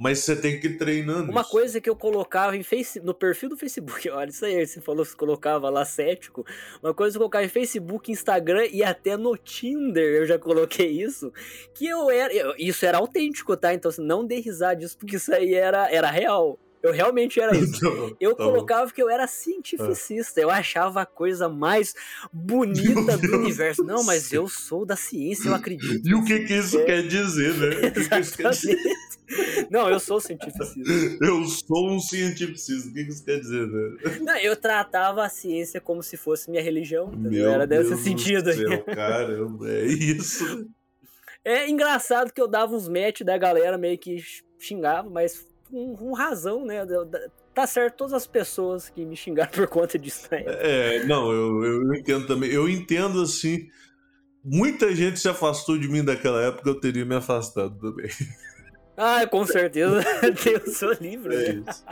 mas 0.00 0.20
você 0.20 0.34
tem 0.34 0.58
que 0.58 0.66
ir 0.66 0.78
treinando. 0.78 1.30
Uma 1.30 1.42
isso. 1.42 1.50
coisa 1.50 1.78
que 1.78 1.90
eu 1.90 1.94
colocava 1.94 2.56
em 2.56 2.62
face... 2.62 2.98
no 3.00 3.12
perfil 3.12 3.50
do 3.50 3.56
Facebook, 3.58 4.08
olha 4.08 4.30
isso 4.30 4.46
aí, 4.46 4.66
você 4.66 4.80
falou 4.80 5.04
que 5.04 5.10
você 5.10 5.16
colocava 5.16 5.68
lá 5.68 5.84
cético. 5.84 6.42
Uma 6.82 6.94
coisa 6.94 7.12
que 7.12 7.18
eu 7.18 7.20
colocava 7.20 7.44
em 7.44 7.50
Facebook, 7.50 8.10
Instagram 8.10 8.64
e 8.72 8.82
até 8.82 9.14
no 9.18 9.36
Tinder 9.36 10.22
eu 10.22 10.24
já 10.24 10.38
coloquei 10.38 10.90
isso. 10.90 11.30
Que 11.74 11.86
eu 11.86 12.08
era. 12.10 12.32
Isso 12.58 12.86
era 12.86 12.96
autêntico, 12.96 13.54
tá? 13.58 13.74
Então 13.74 13.90
assim, 13.90 14.02
não 14.02 14.24
dê 14.24 14.40
risada 14.40 14.76
disso, 14.76 14.96
porque 14.96 15.16
isso 15.16 15.34
aí 15.34 15.52
era, 15.52 15.92
era 15.92 16.10
real. 16.10 16.58
Eu 16.82 16.92
realmente 16.92 17.40
era 17.40 17.56
isso. 17.56 17.70
Então, 17.80 18.16
eu 18.20 18.34
tá 18.34 18.44
colocava 18.44 18.86
bom. 18.86 18.92
que 18.92 19.02
eu 19.02 19.08
era 19.08 19.26
cientificista. 19.26 20.40
Eu 20.40 20.50
achava 20.50 21.02
a 21.02 21.06
coisa 21.06 21.48
mais 21.48 21.94
bonita 22.32 23.16
do 23.16 23.36
universo. 23.36 23.82
Não, 23.82 24.02
mas 24.04 24.32
eu 24.32 24.48
sou 24.48 24.84
da 24.84 24.96
ciência, 24.96 25.48
eu 25.48 25.54
acredito. 25.54 26.06
E 26.06 26.14
o 26.14 26.24
que, 26.24 26.40
que 26.40 26.54
isso 26.54 26.78
é. 26.78 26.84
quer 26.84 27.06
dizer, 27.06 27.54
né? 27.54 27.92
Exatamente. 27.94 28.78
Não, 29.70 29.88
eu 29.88 30.00
sou 30.00 30.20
cientificista. 30.20 31.24
Eu 31.24 31.44
sou 31.46 31.90
um 31.90 32.00
cientificista. 32.00 32.88
O 32.88 32.92
que 32.92 33.00
isso 33.02 33.24
quer 33.24 33.40
dizer, 33.40 33.66
né? 33.66 34.18
Não, 34.20 34.36
eu 34.36 34.56
tratava 34.56 35.24
a 35.24 35.28
ciência 35.28 35.80
como 35.80 36.02
se 36.02 36.16
fosse 36.16 36.50
minha 36.50 36.62
religião. 36.62 37.10
Meu 37.10 37.50
era 37.50 37.66
desse 37.66 37.90
Deus 37.90 38.00
sentido 38.00 38.50
aí. 38.50 38.82
Caramba, 38.94 39.70
é 39.70 39.86
isso. 39.86 40.68
É 41.44 41.68
engraçado 41.68 42.32
que 42.32 42.40
eu 42.40 42.48
dava 42.48 42.74
uns 42.74 42.88
match 42.88 43.22
da 43.22 43.38
galera 43.38 43.78
meio 43.78 43.96
que 43.96 44.22
xingava, 44.58 45.08
mas 45.08 45.46
com, 45.70 45.96
com 45.96 46.12
razão, 46.12 46.64
né? 46.64 46.80
Tá 47.54 47.66
certo 47.66 47.96
todas 47.96 48.12
as 48.12 48.26
pessoas 48.26 48.88
que 48.88 49.04
me 49.04 49.16
xingaram 49.16 49.50
por 49.52 49.66
conta 49.66 49.98
disso. 49.98 50.28
Né? 50.30 50.44
É, 50.46 51.04
não, 51.04 51.32
eu, 51.32 51.64
eu 51.64 51.94
entendo 51.94 52.26
também. 52.26 52.50
Eu 52.50 52.68
entendo 52.68 53.22
assim. 53.22 53.68
Muita 54.42 54.94
gente 54.94 55.20
se 55.20 55.28
afastou 55.28 55.78
de 55.78 55.86
mim 55.86 56.02
daquela 56.02 56.42
época, 56.42 56.70
eu 56.70 56.80
teria 56.80 57.04
me 57.04 57.14
afastado 57.14 57.78
também. 57.78 58.08
Ah, 58.96 59.26
com 59.26 59.46
certeza. 59.46 60.02
Deus 60.44 60.76
sou 60.76 60.92
livre. 61.00 61.34
É 61.34 61.50
isso. 61.52 61.84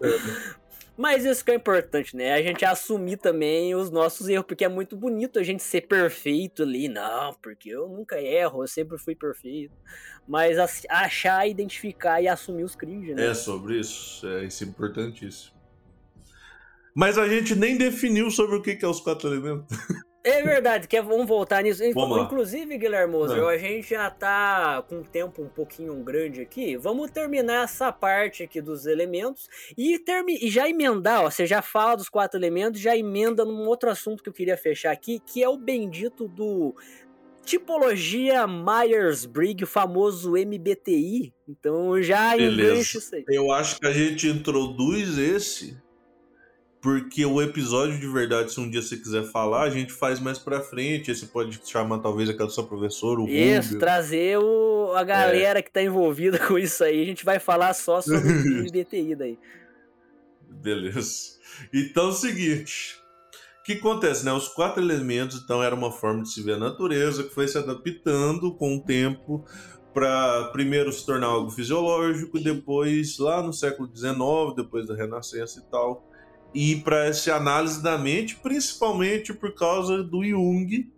Mas 0.96 1.24
isso 1.26 1.44
que 1.44 1.50
é 1.50 1.54
importante, 1.54 2.16
né? 2.16 2.32
A 2.32 2.42
gente 2.42 2.64
assumir 2.64 3.18
também 3.18 3.74
os 3.74 3.90
nossos 3.90 4.28
erros, 4.28 4.46
porque 4.46 4.64
é 4.64 4.68
muito 4.68 4.96
bonito 4.96 5.38
a 5.38 5.42
gente 5.42 5.62
ser 5.62 5.82
perfeito 5.82 6.62
ali. 6.62 6.88
Não, 6.88 7.34
porque 7.42 7.68
eu 7.68 7.86
nunca 7.88 8.18
erro, 8.20 8.62
eu 8.62 8.68
sempre 8.68 8.96
fui 8.96 9.14
perfeito. 9.14 9.74
Mas 10.26 10.56
achar, 10.88 11.46
identificar 11.46 12.22
e 12.22 12.28
assumir 12.28 12.64
os 12.64 12.74
cringe, 12.74 13.14
né? 13.14 13.26
É 13.26 13.34
sobre 13.34 13.78
isso. 13.78 14.26
É 14.26 14.44
isso 14.44 14.64
é 14.64 14.66
importantíssimo. 14.66 15.54
Mas 16.94 17.18
a 17.18 17.28
gente 17.28 17.54
nem 17.54 17.76
definiu 17.76 18.30
sobre 18.30 18.56
o 18.56 18.62
que 18.62 18.78
é 18.82 18.88
os 18.88 19.00
quatro 19.00 19.28
elementos. 19.28 19.66
É 20.26 20.42
verdade, 20.42 20.88
quer, 20.88 21.02
vamos 21.02 21.24
voltar 21.24 21.62
nisso. 21.62 21.80
Vamos 21.94 22.24
Inclusive, 22.24 22.76
Guilherme 22.76 23.14
é. 23.14 23.54
a 23.54 23.58
gente 23.58 23.90
já 23.90 24.10
tá 24.10 24.82
com 24.88 24.96
um 24.96 25.02
tempo 25.04 25.40
um 25.40 25.48
pouquinho 25.48 25.94
grande 26.02 26.40
aqui. 26.40 26.76
Vamos 26.76 27.12
terminar 27.12 27.62
essa 27.62 27.92
parte 27.92 28.42
aqui 28.42 28.60
dos 28.60 28.86
elementos 28.86 29.48
e, 29.78 29.96
termi 30.00 30.36
e 30.42 30.50
já 30.50 30.68
emendar, 30.68 31.22
ó. 31.22 31.30
Você 31.30 31.46
já 31.46 31.62
fala 31.62 31.94
dos 31.94 32.08
quatro 32.08 32.40
elementos, 32.40 32.80
já 32.80 32.96
emenda 32.96 33.44
num 33.44 33.68
outro 33.68 33.88
assunto 33.88 34.20
que 34.20 34.28
eu 34.28 34.32
queria 34.32 34.56
fechar 34.56 34.90
aqui, 34.90 35.20
que 35.24 35.44
é 35.44 35.48
o 35.48 35.56
bendito 35.56 36.26
do 36.26 36.74
tipologia 37.44 38.48
Myers-Briggs, 38.48 39.62
o 39.62 39.68
famoso 39.68 40.32
MBTI. 40.32 41.32
Então 41.48 42.02
já 42.02 42.36
engancha 42.36 42.98
isso 42.98 43.14
aí. 43.14 43.24
Eu 43.28 43.52
acho 43.52 43.78
que 43.78 43.86
a 43.86 43.92
gente 43.92 44.26
introduz 44.26 45.18
esse 45.18 45.85
porque 46.86 47.26
o 47.26 47.42
episódio 47.42 47.98
de 47.98 48.06
verdade, 48.06 48.52
se 48.52 48.60
um 48.60 48.70
dia 48.70 48.80
você 48.80 48.96
quiser 48.96 49.24
falar, 49.24 49.62
a 49.62 49.70
gente 49.70 49.92
faz 49.92 50.20
mais 50.20 50.38
pra 50.38 50.60
frente. 50.60 51.12
Você 51.12 51.26
pode 51.26 51.60
chamar 51.64 51.98
talvez 51.98 52.30
aquela 52.30 52.48
sua 52.48 52.64
professora, 52.64 53.20
o 53.20 53.28
Isso, 53.28 53.70
Rubio. 53.70 53.80
trazer 53.80 54.38
o, 54.38 54.92
a 54.94 55.02
galera 55.02 55.58
é. 55.58 55.62
que 55.62 55.72
tá 55.72 55.82
envolvida 55.82 56.38
com 56.46 56.56
isso 56.56 56.84
aí. 56.84 57.02
A 57.02 57.04
gente 57.04 57.24
vai 57.24 57.40
falar 57.40 57.74
só 57.74 58.00
sobre 58.00 58.28
o 58.62 58.66
IBTI 58.68 59.16
daí. 59.16 59.36
Beleza. 60.48 61.40
Então 61.74 62.04
é 62.04 62.08
o 62.10 62.12
seguinte. 62.12 63.00
O 63.62 63.64
que 63.64 63.72
acontece, 63.72 64.24
né? 64.24 64.32
Os 64.32 64.46
quatro 64.46 64.80
elementos, 64.80 65.42
então, 65.42 65.60
era 65.60 65.74
uma 65.74 65.90
forma 65.90 66.22
de 66.22 66.30
se 66.30 66.40
ver 66.40 66.52
a 66.52 66.58
natureza 66.58 67.24
que 67.24 67.34
foi 67.34 67.48
se 67.48 67.58
adaptando 67.58 68.54
com 68.54 68.76
o 68.76 68.80
tempo 68.80 69.44
para 69.92 70.50
primeiro 70.52 70.92
se 70.92 71.04
tornar 71.04 71.26
algo 71.26 71.50
fisiológico 71.50 72.38
e 72.38 72.44
depois, 72.44 73.18
lá 73.18 73.42
no 73.42 73.52
século 73.52 73.90
XIX, 73.92 74.54
depois 74.54 74.86
da 74.86 74.94
Renascença 74.94 75.58
e 75.58 75.68
tal, 75.68 76.06
ir 76.56 76.82
para 76.82 77.04
essa 77.04 77.36
análise 77.36 77.82
da 77.82 77.98
mente, 77.98 78.34
principalmente 78.36 79.34
por 79.34 79.54
causa 79.54 80.02
do 80.02 80.24
Jung, 80.24 80.90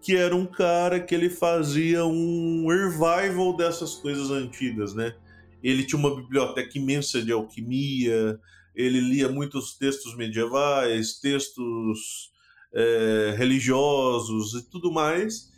que 0.00 0.16
era 0.16 0.34
um 0.34 0.46
cara 0.46 0.98
que 0.98 1.14
ele 1.14 1.28
fazia 1.28 2.06
um 2.06 2.66
revival 2.66 3.54
dessas 3.54 3.96
coisas 3.96 4.30
antigas, 4.30 4.94
né? 4.94 5.14
Ele 5.62 5.84
tinha 5.84 5.98
uma 5.98 6.16
biblioteca 6.16 6.78
imensa 6.78 7.20
de 7.20 7.30
alquimia, 7.30 8.40
ele 8.74 8.98
lia 8.98 9.28
muitos 9.28 9.76
textos 9.76 10.16
medievais, 10.16 11.20
textos 11.20 12.32
é, 12.72 13.34
religiosos 13.36 14.54
e 14.54 14.70
tudo 14.70 14.90
mais, 14.90 15.52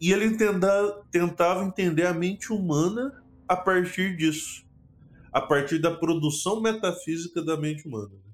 e 0.00 0.12
ele 0.12 0.36
tenta, 0.36 1.02
tentava 1.10 1.64
entender 1.64 2.06
a 2.06 2.14
mente 2.14 2.52
humana 2.52 3.24
a 3.48 3.56
partir 3.56 4.16
disso, 4.16 4.64
a 5.32 5.40
partir 5.40 5.80
da 5.80 5.90
produção 5.90 6.60
metafísica 6.60 7.42
da 7.42 7.56
mente 7.56 7.88
humana. 7.88 8.27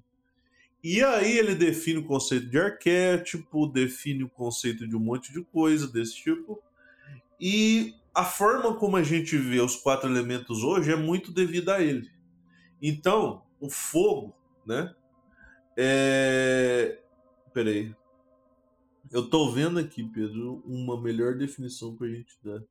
E 0.87 1.03
aí 1.03 1.39
ele 1.39 1.55
define 1.55 1.97
o 1.97 2.05
conceito 2.05 2.45
de 2.45 2.59
arquétipo, 2.59 3.65
define 3.65 4.23
o 4.23 4.29
conceito 4.29 4.87
de 4.87 4.95
um 4.95 4.99
monte 4.99 5.33
de 5.33 5.43
coisa 5.43 5.87
desse 5.87 6.13
tipo, 6.13 6.61
e 7.41 7.95
a 8.13 8.23
forma 8.23 8.75
como 8.75 8.95
a 8.95 9.01
gente 9.01 9.35
vê 9.35 9.59
os 9.59 9.75
quatro 9.75 10.07
elementos 10.07 10.61
hoje 10.61 10.91
é 10.91 10.95
muito 10.95 11.31
devido 11.31 11.69
a 11.69 11.81
ele. 11.81 12.07
Então, 12.79 13.41
o 13.59 13.67
fogo, 13.67 14.35
né? 14.63 14.93
É... 15.75 16.99
Peraí. 17.51 17.91
Eu 19.11 19.27
tô 19.27 19.51
vendo 19.51 19.79
aqui, 19.79 20.03
Pedro, 20.03 20.61
uma 20.67 21.01
melhor 21.01 21.35
definição 21.35 21.95
pra 21.95 22.07
gente 22.09 22.37
dar. 22.43 22.61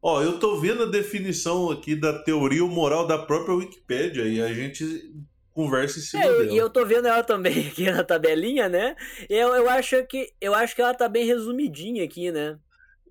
Ó, 0.00 0.22
eu 0.22 0.38
tô 0.38 0.60
vendo 0.60 0.84
a 0.84 0.86
definição 0.86 1.68
aqui 1.68 1.96
da 1.96 2.22
teoria 2.22 2.64
moral 2.64 3.08
da 3.08 3.18
própria 3.18 3.56
Wikipédia 3.56 4.22
e 4.28 4.40
a 4.40 4.54
gente 4.54 5.28
conversa 5.52 5.98
em 5.98 6.02
cima 6.02 6.24
é, 6.24 6.28
dela. 6.28 6.44
E 6.52 6.56
eu 6.56 6.70
tô 6.70 6.84
vendo 6.84 7.08
ela 7.08 7.22
também 7.22 7.66
aqui 7.68 7.90
na 7.90 8.04
tabelinha, 8.04 8.68
né? 8.68 8.96
Eu, 9.28 9.48
eu, 9.54 9.68
acho 9.68 10.04
que, 10.06 10.32
eu 10.40 10.54
acho 10.54 10.74
que 10.74 10.82
ela 10.82 10.94
tá 10.94 11.08
bem 11.08 11.24
resumidinha 11.26 12.04
aqui, 12.04 12.30
né? 12.30 12.58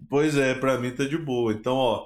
Pois 0.09 0.37
é, 0.37 0.53
para 0.53 0.77
mim 0.77 0.91
tá 0.91 1.03
de 1.03 1.17
boa. 1.17 1.51
Então, 1.51 1.75
ó, 1.75 2.05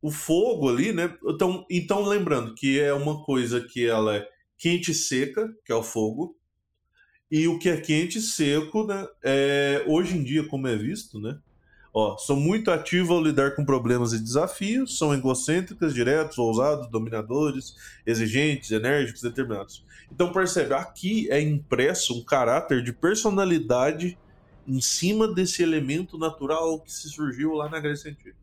o 0.00 0.10
fogo 0.10 0.68
ali, 0.68 0.92
né? 0.92 1.16
Então, 1.26 1.66
então 1.70 2.02
lembrando 2.02 2.54
que 2.54 2.80
é 2.80 2.92
uma 2.92 3.22
coisa 3.24 3.60
que 3.60 3.86
ela 3.86 4.16
é 4.16 4.28
quente 4.56 4.92
e 4.92 4.94
seca, 4.94 5.48
que 5.64 5.72
é 5.72 5.74
o 5.74 5.82
fogo, 5.82 6.36
e 7.30 7.46
o 7.46 7.58
que 7.58 7.68
é 7.68 7.76
quente 7.76 8.18
e 8.18 8.22
seco, 8.22 8.86
né? 8.86 9.06
É, 9.22 9.84
hoje 9.86 10.16
em 10.16 10.24
dia, 10.24 10.46
como 10.48 10.66
é 10.66 10.76
visto, 10.76 11.20
né? 11.20 11.38
Ó, 12.00 12.16
são 12.16 12.36
muito 12.36 12.70
ativos 12.70 13.10
ao 13.10 13.20
lidar 13.20 13.56
com 13.56 13.64
problemas 13.64 14.12
e 14.12 14.20
desafios, 14.20 14.96
são 14.96 15.12
egocêntricas, 15.12 15.92
diretos, 15.92 16.38
ousados, 16.38 16.88
dominadores, 16.88 17.74
exigentes, 18.06 18.70
enérgicos, 18.70 19.20
determinados. 19.20 19.84
Então 20.08 20.32
percebe, 20.32 20.74
aqui 20.74 21.28
é 21.28 21.40
impresso 21.40 22.16
um 22.16 22.22
caráter 22.22 22.84
de 22.84 22.92
personalidade 22.92 24.16
em 24.64 24.80
cima 24.80 25.26
desse 25.26 25.60
elemento 25.60 26.16
natural 26.16 26.78
que 26.78 26.92
se 26.92 27.08
surgiu 27.08 27.54
lá 27.54 27.68
na 27.68 27.80
Grécia 27.80 28.12
Antiga. 28.12 28.36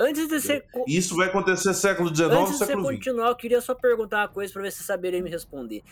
Antes 0.00 0.26
de 0.26 0.40
você. 0.40 0.64
Isso 0.86 1.14
vai 1.14 1.28
acontecer 1.28 1.74
século 1.74 2.08
XIX, 2.08 2.30
Antes 2.30 2.52
de 2.52 2.58
século 2.64 2.82
você 2.82 2.94
continuar, 2.94 3.28
eu 3.28 3.36
queria 3.36 3.60
só 3.60 3.74
perguntar 3.74 4.22
uma 4.22 4.28
coisa 4.28 4.50
para 4.50 4.62
ver 4.62 4.72
se 4.72 4.82
saberia 4.82 5.22
me 5.22 5.28
responder. 5.28 5.82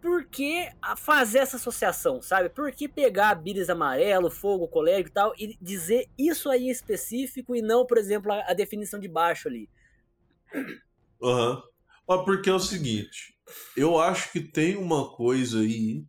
Por 0.00 0.24
que 0.24 0.68
fazer 0.96 1.38
essa 1.38 1.56
associação, 1.56 2.22
sabe? 2.22 2.48
Por 2.48 2.72
que 2.72 2.88
pegar 2.88 3.34
bíris 3.34 3.68
amarelo, 3.68 4.30
fogo, 4.30 4.66
colégio 4.66 5.08
e 5.08 5.12
tal, 5.12 5.34
e 5.38 5.58
dizer 5.60 6.08
isso 6.16 6.48
aí 6.48 6.68
em 6.68 6.70
específico 6.70 7.54
e 7.54 7.60
não, 7.60 7.86
por 7.86 7.98
exemplo, 7.98 8.32
a, 8.32 8.50
a 8.50 8.54
definição 8.54 8.98
de 8.98 9.08
baixo 9.08 9.48
ali? 9.48 9.68
Aham. 11.22 11.62
Uhum. 12.08 12.24
Porque 12.24 12.50
é 12.50 12.52
o 12.52 12.58
seguinte, 12.58 13.36
eu 13.76 14.00
acho 14.00 14.32
que 14.32 14.40
tem 14.40 14.76
uma 14.76 15.14
coisa 15.14 15.60
aí 15.60 16.04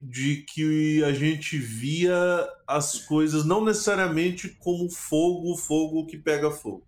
de 0.00 0.44
que 0.44 1.02
a 1.02 1.12
gente 1.12 1.58
via 1.58 2.48
as 2.66 3.00
coisas 3.00 3.44
não 3.44 3.64
necessariamente 3.64 4.48
como 4.48 4.88
fogo, 4.88 5.56
fogo 5.56 6.06
que 6.06 6.16
pega 6.16 6.50
fogo. 6.50 6.86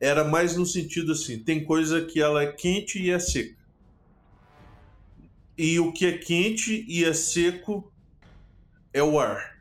Era 0.00 0.24
mais 0.24 0.56
no 0.56 0.64
sentido 0.64 1.12
assim, 1.12 1.44
tem 1.44 1.64
coisa 1.64 2.04
que 2.04 2.20
ela 2.20 2.42
é 2.42 2.52
quente 2.52 3.00
e 3.00 3.10
é 3.10 3.18
seca. 3.18 3.57
E 5.58 5.80
o 5.80 5.92
que 5.92 6.06
é 6.06 6.12
quente 6.16 6.84
e 6.88 7.04
é 7.04 7.12
seco 7.12 7.92
é 8.92 9.02
o 9.02 9.18
ar. 9.18 9.58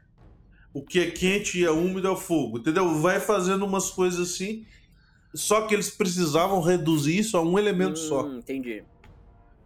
O 0.72 0.84
que 0.84 1.00
é 1.00 1.10
quente 1.10 1.60
e 1.60 1.66
é 1.66 1.72
úmido 1.72 2.08
é 2.08 2.12
o 2.12 2.16
fogo, 2.16 2.60
entendeu? 2.60 3.02
Vai 3.02 3.20
fazendo 3.20 3.66
umas 3.66 3.90
coisas 3.90 4.20
assim, 4.32 4.64
só 5.34 5.66
que 5.66 5.74
eles 5.74 5.90
precisavam 5.90 6.62
reduzir 6.62 7.18
isso 7.18 7.36
a 7.36 7.42
um 7.42 7.58
elemento 7.58 8.00
hum, 8.00 8.08
só. 8.08 8.28
Entendi. 8.28 8.84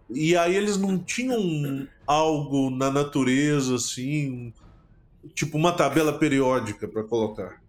E 0.10 0.36
aí 0.38 0.56
eles 0.56 0.78
não 0.78 0.98
tinham 0.98 1.86
algo 2.08 2.70
na 2.70 2.90
natureza 2.90 3.76
assim, 3.76 4.54
tipo 5.34 5.58
uma 5.58 5.74
tabela 5.74 6.18
periódica 6.18 6.88
para 6.88 7.04
colocar. 7.04 7.62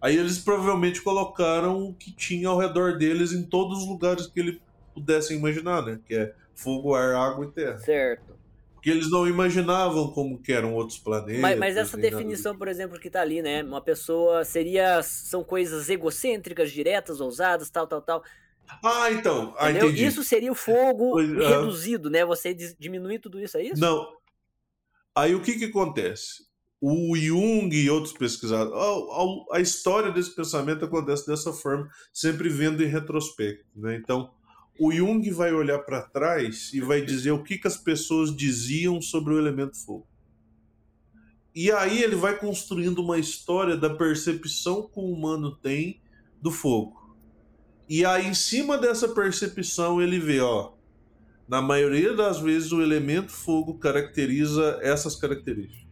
Aí 0.00 0.16
eles 0.16 0.38
provavelmente 0.38 1.00
colocaram 1.00 1.88
o 1.88 1.94
que 1.94 2.12
tinha 2.12 2.48
ao 2.48 2.58
redor 2.58 2.98
deles 2.98 3.32
em 3.32 3.42
todos 3.42 3.78
os 3.78 3.88
lugares 3.88 4.26
que 4.26 4.40
eles 4.40 4.58
pudessem 4.94 5.38
imaginar, 5.38 5.82
né? 5.82 5.98
Que 6.06 6.14
é 6.14 6.34
fogo, 6.58 6.94
ar, 6.94 7.14
água 7.14 7.46
e 7.46 7.50
terra. 7.52 7.78
Certo. 7.78 8.36
Porque 8.74 8.90
eles 8.90 9.10
não 9.10 9.26
imaginavam 9.26 10.10
como 10.12 10.38
que 10.40 10.52
eram 10.52 10.74
outros 10.74 10.98
planetas. 10.98 11.40
Mas, 11.40 11.58
mas 11.58 11.76
essa 11.76 11.96
definição, 11.96 12.56
por 12.56 12.68
exemplo, 12.68 12.98
que 12.98 13.10
tá 13.10 13.20
ali, 13.20 13.42
né? 13.42 13.62
Uma 13.62 13.80
pessoa 13.80 14.44
seria. 14.44 15.02
São 15.02 15.42
coisas 15.42 15.88
egocêntricas, 15.90 16.70
diretas, 16.70 17.20
ousadas, 17.20 17.70
tal, 17.70 17.88
tal, 17.88 18.00
tal. 18.00 18.22
Ah, 18.84 19.10
então. 19.10 19.54
Ah, 19.58 19.70
entendi. 19.70 20.04
Isso 20.04 20.22
seria 20.22 20.52
o 20.52 20.54
fogo 20.54 21.12
pois, 21.12 21.28
reduzido, 21.28 22.08
né? 22.08 22.24
Você 22.24 22.54
diminuir 22.54 23.18
tudo 23.18 23.40
isso, 23.40 23.56
é 23.56 23.64
isso? 23.64 23.80
Não. 23.80 24.06
Aí 25.14 25.34
o 25.34 25.42
que 25.42 25.58
que 25.58 25.64
acontece? 25.64 26.46
O 26.80 27.16
Jung 27.16 27.74
e 27.74 27.90
outros 27.90 28.12
pesquisadores, 28.12 28.72
a, 28.72 29.56
a, 29.56 29.58
a 29.58 29.60
história 29.60 30.12
desse 30.12 30.32
pensamento 30.32 30.84
acontece 30.84 31.26
dessa 31.26 31.52
forma, 31.52 31.88
sempre 32.12 32.48
vendo 32.48 32.84
em 32.84 32.86
retrospecto, 32.86 33.66
né? 33.74 33.96
Então, 33.96 34.30
o 34.78 34.92
Jung 34.92 35.28
vai 35.30 35.52
olhar 35.52 35.80
para 35.80 36.02
trás 36.02 36.72
e 36.72 36.80
vai 36.80 37.02
dizer 37.02 37.32
o 37.32 37.42
que, 37.42 37.58
que 37.58 37.66
as 37.66 37.76
pessoas 37.76 38.34
diziam 38.34 39.02
sobre 39.02 39.34
o 39.34 39.38
elemento 39.38 39.76
fogo. 39.76 40.06
E 41.54 41.72
aí 41.72 42.02
ele 42.02 42.14
vai 42.14 42.38
construindo 42.38 43.00
uma 43.00 43.18
história 43.18 43.76
da 43.76 43.90
percepção 43.90 44.88
que 44.88 45.00
o 45.00 45.12
humano 45.12 45.56
tem 45.56 46.00
do 46.40 46.52
fogo. 46.52 47.16
E 47.88 48.04
aí, 48.04 48.26
em 48.26 48.34
cima 48.34 48.78
dessa 48.78 49.08
percepção, 49.08 50.00
ele 50.00 50.20
vê, 50.20 50.40
ó, 50.40 50.72
na 51.48 51.60
maioria 51.60 52.14
das 52.14 52.38
vezes 52.38 52.70
o 52.70 52.82
elemento 52.82 53.32
fogo 53.32 53.78
caracteriza 53.78 54.78
essas 54.82 55.16
características. 55.16 55.88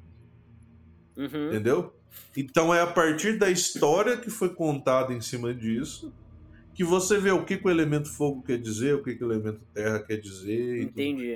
Uhum. 1.17 1.49
Entendeu? 1.49 1.95
Então 2.37 2.73
é 2.73 2.83
a 2.83 2.87
partir 2.87 3.39
da 3.39 3.51
história 3.51 4.17
que 4.17 4.31
foi 4.31 4.51
contada 4.51 5.13
em 5.13 5.21
cima 5.21 5.55
disso 5.55 6.13
que 6.77 6.85
você 6.85 7.19
vê 7.19 7.31
o 7.31 7.43
que, 7.43 7.57
que 7.57 7.67
o 7.67 7.71
elemento 7.71 8.13
fogo 8.13 8.43
quer 8.43 8.59
dizer, 8.59 8.95
o 8.95 9.03
que, 9.03 9.15
que 9.15 9.25
o 9.25 9.33
elemento 9.33 9.61
terra 9.73 9.99
quer 9.99 10.19
dizer. 10.19 10.83
Entendi. 10.83 11.35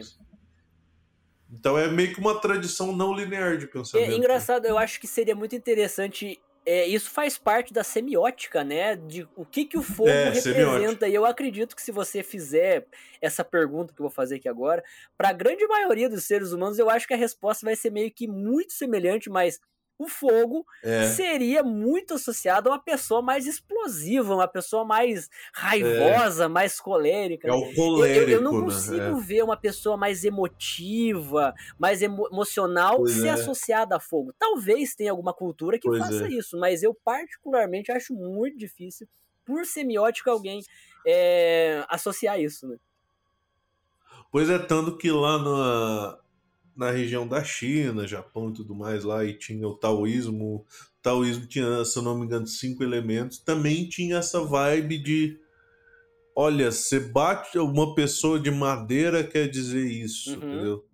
Então 1.50 1.78
é 1.78 1.90
meio 1.90 2.12
que 2.12 2.20
uma 2.20 2.38
tradição 2.38 2.94
não 2.94 3.14
linear 3.14 3.56
de 3.56 3.66
pensamento. 3.66 4.10
É 4.10 4.14
engraçado, 4.14 4.66
eu 4.66 4.76
acho 4.76 5.00
que 5.00 5.06
seria 5.06 5.34
muito 5.34 5.56
interessante 5.56 6.38
é, 6.66 6.86
isso 6.86 7.10
faz 7.10 7.38
parte 7.38 7.72
da 7.72 7.82
semiótica, 7.82 8.62
né? 8.62 8.94
De 8.94 9.26
o 9.34 9.46
que, 9.46 9.64
que 9.64 9.78
o 9.78 9.82
fogo 9.82 10.10
é, 10.10 10.24
representa. 10.24 10.72
Semiótica. 10.72 11.08
E 11.08 11.14
eu 11.14 11.24
acredito 11.24 11.74
que 11.74 11.80
se 11.80 11.90
você 11.90 12.22
fizer 12.22 12.86
essa 13.20 13.42
pergunta 13.42 13.94
que 13.94 14.00
eu 14.00 14.04
vou 14.04 14.10
fazer 14.10 14.36
aqui 14.36 14.48
agora, 14.48 14.84
para 15.16 15.30
a 15.30 15.32
grande 15.32 15.66
maioria 15.66 16.08
dos 16.08 16.24
seres 16.24 16.52
humanos, 16.52 16.78
eu 16.78 16.90
acho 16.90 17.08
que 17.08 17.14
a 17.14 17.16
resposta 17.16 17.64
vai 17.64 17.74
ser 17.74 17.90
meio 17.90 18.10
que 18.12 18.28
muito 18.28 18.74
semelhante, 18.74 19.30
mas 19.30 19.58
o 20.00 20.08
fogo 20.08 20.64
é. 20.82 21.08
seria 21.08 21.62
muito 21.62 22.14
associado 22.14 22.70
a 22.70 22.72
uma 22.72 22.82
pessoa 22.82 23.20
mais 23.20 23.46
explosiva, 23.46 24.34
uma 24.34 24.48
pessoa 24.48 24.82
mais 24.82 25.28
raivosa, 25.52 26.44
é. 26.44 26.48
mais 26.48 26.80
colérica. 26.80 27.46
É 27.46 27.52
o 27.52 27.74
colérico, 27.74 28.30
eu, 28.30 28.38
eu, 28.38 28.40
não 28.40 28.52
né? 28.52 28.64
consigo 28.64 28.96
né? 28.96 29.22
ver 29.22 29.44
uma 29.44 29.58
pessoa 29.58 29.98
mais 29.98 30.24
emotiva, 30.24 31.52
mais 31.78 32.00
emo 32.00 32.26
emocional 32.32 32.96
pois 32.96 33.12
ser 33.12 33.26
é. 33.26 33.32
associada 33.32 33.96
a 33.96 34.00
fogo. 34.00 34.32
Talvez 34.38 34.94
tenha 34.94 35.10
alguma 35.10 35.34
cultura 35.34 35.78
que 35.78 35.86
pois 35.86 35.98
faça 35.98 36.26
é. 36.26 36.30
isso, 36.30 36.58
mas 36.58 36.82
eu 36.82 36.96
particularmente 37.04 37.92
acho 37.92 38.14
muito 38.14 38.56
difícil, 38.56 39.06
por 39.44 39.66
semiótica, 39.66 40.30
alguém 40.30 40.62
é, 41.06 41.84
associar 41.90 42.40
isso, 42.40 42.66
né? 42.66 42.78
Pois 44.32 44.48
é, 44.48 44.58
tanto 44.58 44.96
que 44.96 45.10
lá 45.10 45.38
na, 45.38 46.18
na 46.76 46.90
região 46.90 47.26
da 47.26 47.42
China, 47.42 48.06
Japão 48.06 48.50
e 48.50 48.54
tudo 48.54 48.74
mais 48.74 49.04
lá, 49.04 49.24
e 49.24 49.34
tinha 49.34 49.66
o 49.66 49.74
taoísmo. 49.74 50.56
O 50.56 50.66
taoísmo 51.02 51.46
tinha, 51.46 51.84
se 51.84 51.98
eu 51.98 52.02
não 52.02 52.18
me 52.18 52.26
engano, 52.26 52.46
cinco 52.46 52.82
elementos. 52.82 53.38
Também 53.38 53.88
tinha 53.88 54.16
essa 54.16 54.40
vibe 54.40 54.98
de. 54.98 55.38
Olha, 56.34 56.70
você 56.70 57.00
bate 57.00 57.58
uma 57.58 57.94
pessoa 57.94 58.38
de 58.38 58.50
madeira 58.50 59.24
quer 59.24 59.48
dizer 59.48 59.84
isso, 59.84 60.30
uhum. 60.30 60.36
entendeu? 60.36 60.84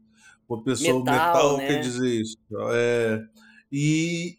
Uma 0.49 0.63
pessoa 0.63 1.05
metal, 1.05 1.33
metal 1.33 1.57
né? 1.59 1.67
quer 1.67 1.81
dizer 1.81 2.09
isso. 2.09 2.37
É, 2.71 3.23
e, 3.71 4.39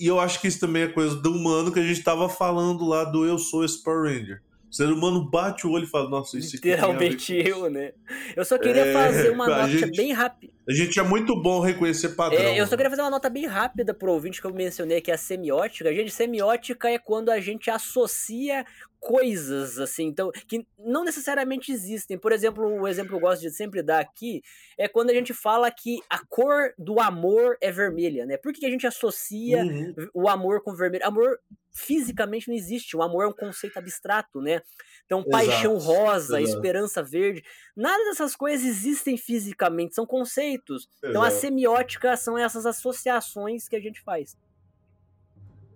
e 0.00 0.06
eu 0.06 0.18
acho 0.18 0.40
que 0.40 0.48
isso 0.48 0.60
também 0.60 0.82
é 0.82 0.88
coisa 0.88 1.16
do 1.16 1.30
humano 1.32 1.72
que 1.72 1.78
a 1.78 1.84
gente 1.84 1.98
estava 1.98 2.28
falando 2.28 2.86
lá 2.86 3.04
do 3.04 3.24
Eu 3.24 3.38
Sou 3.38 3.64
Power 3.84 4.04
Ranger. 4.04 4.42
O 4.70 4.74
ser 4.74 4.86
humano 4.88 5.24
bate 5.30 5.66
o 5.66 5.70
olho 5.70 5.84
e 5.84 5.88
fala, 5.88 6.10
nossa, 6.10 6.38
isso 6.38 6.56
aqui 6.56 6.68
Literalmente 6.68 7.34
eu, 7.34 7.70
né? 7.70 7.92
Eu 8.36 8.44
só 8.44 8.58
queria 8.58 8.86
é, 8.86 8.92
fazer 8.92 9.30
uma 9.32 9.46
nota 9.46 9.68
gente, 9.68 9.96
bem 9.96 10.12
rápida. 10.12 10.52
A 10.68 10.72
gente 10.72 11.00
é 11.00 11.02
muito 11.02 11.34
bom 11.40 11.60
reconhecer 11.60 12.10
padrão. 12.10 12.38
É, 12.38 12.60
eu 12.60 12.66
só 12.66 12.76
queria 12.76 12.90
fazer 12.90 13.02
uma 13.02 13.10
nota 13.10 13.30
bem 13.30 13.46
rápida 13.46 13.94
pro 13.94 14.12
ouvinte 14.12 14.40
que 14.40 14.46
eu 14.46 14.52
mencionei 14.52 15.00
que 15.00 15.10
é 15.10 15.14
a 15.14 15.18
semiótica. 15.18 15.92
Gente, 15.94 16.10
semiótica 16.10 16.90
é 16.90 16.98
quando 16.98 17.30
a 17.30 17.40
gente 17.40 17.70
associa 17.70 18.66
coisas, 19.00 19.78
assim, 19.78 20.06
então, 20.06 20.30
que 20.46 20.66
não 20.78 21.04
necessariamente 21.04 21.72
existem. 21.72 22.18
Por 22.18 22.32
exemplo, 22.32 22.66
o 22.66 22.86
exemplo 22.86 23.10
que 23.10 23.14
eu 23.14 23.20
gosto 23.20 23.42
de 23.42 23.50
sempre 23.50 23.82
dar 23.82 24.00
aqui 24.00 24.42
é 24.76 24.88
quando 24.88 25.10
a 25.10 25.14
gente 25.14 25.32
fala 25.32 25.70
que 25.70 26.00
a 26.10 26.18
cor 26.26 26.74
do 26.76 27.00
amor 27.00 27.56
é 27.60 27.70
vermelha, 27.70 28.26
né? 28.26 28.36
Por 28.36 28.52
que 28.52 28.66
a 28.66 28.70
gente 28.70 28.86
associa 28.86 29.64
uhum. 29.64 29.94
o 30.12 30.28
amor 30.28 30.62
com 30.62 30.74
vermelho? 30.74 31.06
Amor 31.06 31.38
fisicamente 31.78 32.48
não 32.48 32.54
existe, 32.54 32.96
o 32.96 33.02
amor 33.02 33.24
é 33.24 33.28
um 33.28 33.32
conceito 33.32 33.78
abstrato, 33.78 34.40
né? 34.40 34.60
Então, 35.04 35.20
exato, 35.20 35.30
paixão 35.30 35.78
rosa, 35.78 36.40
exato. 36.40 36.56
esperança 36.56 37.02
verde, 37.02 37.42
nada 37.76 38.04
dessas 38.04 38.34
coisas 38.34 38.66
existem 38.66 39.16
fisicamente, 39.16 39.94
são 39.94 40.06
conceitos. 40.06 40.88
Exato. 40.88 41.10
Então, 41.10 41.22
a 41.22 41.30
semiótica 41.30 42.16
são 42.16 42.36
essas 42.36 42.66
associações 42.66 43.68
que 43.68 43.76
a 43.76 43.80
gente 43.80 44.02
faz. 44.02 44.36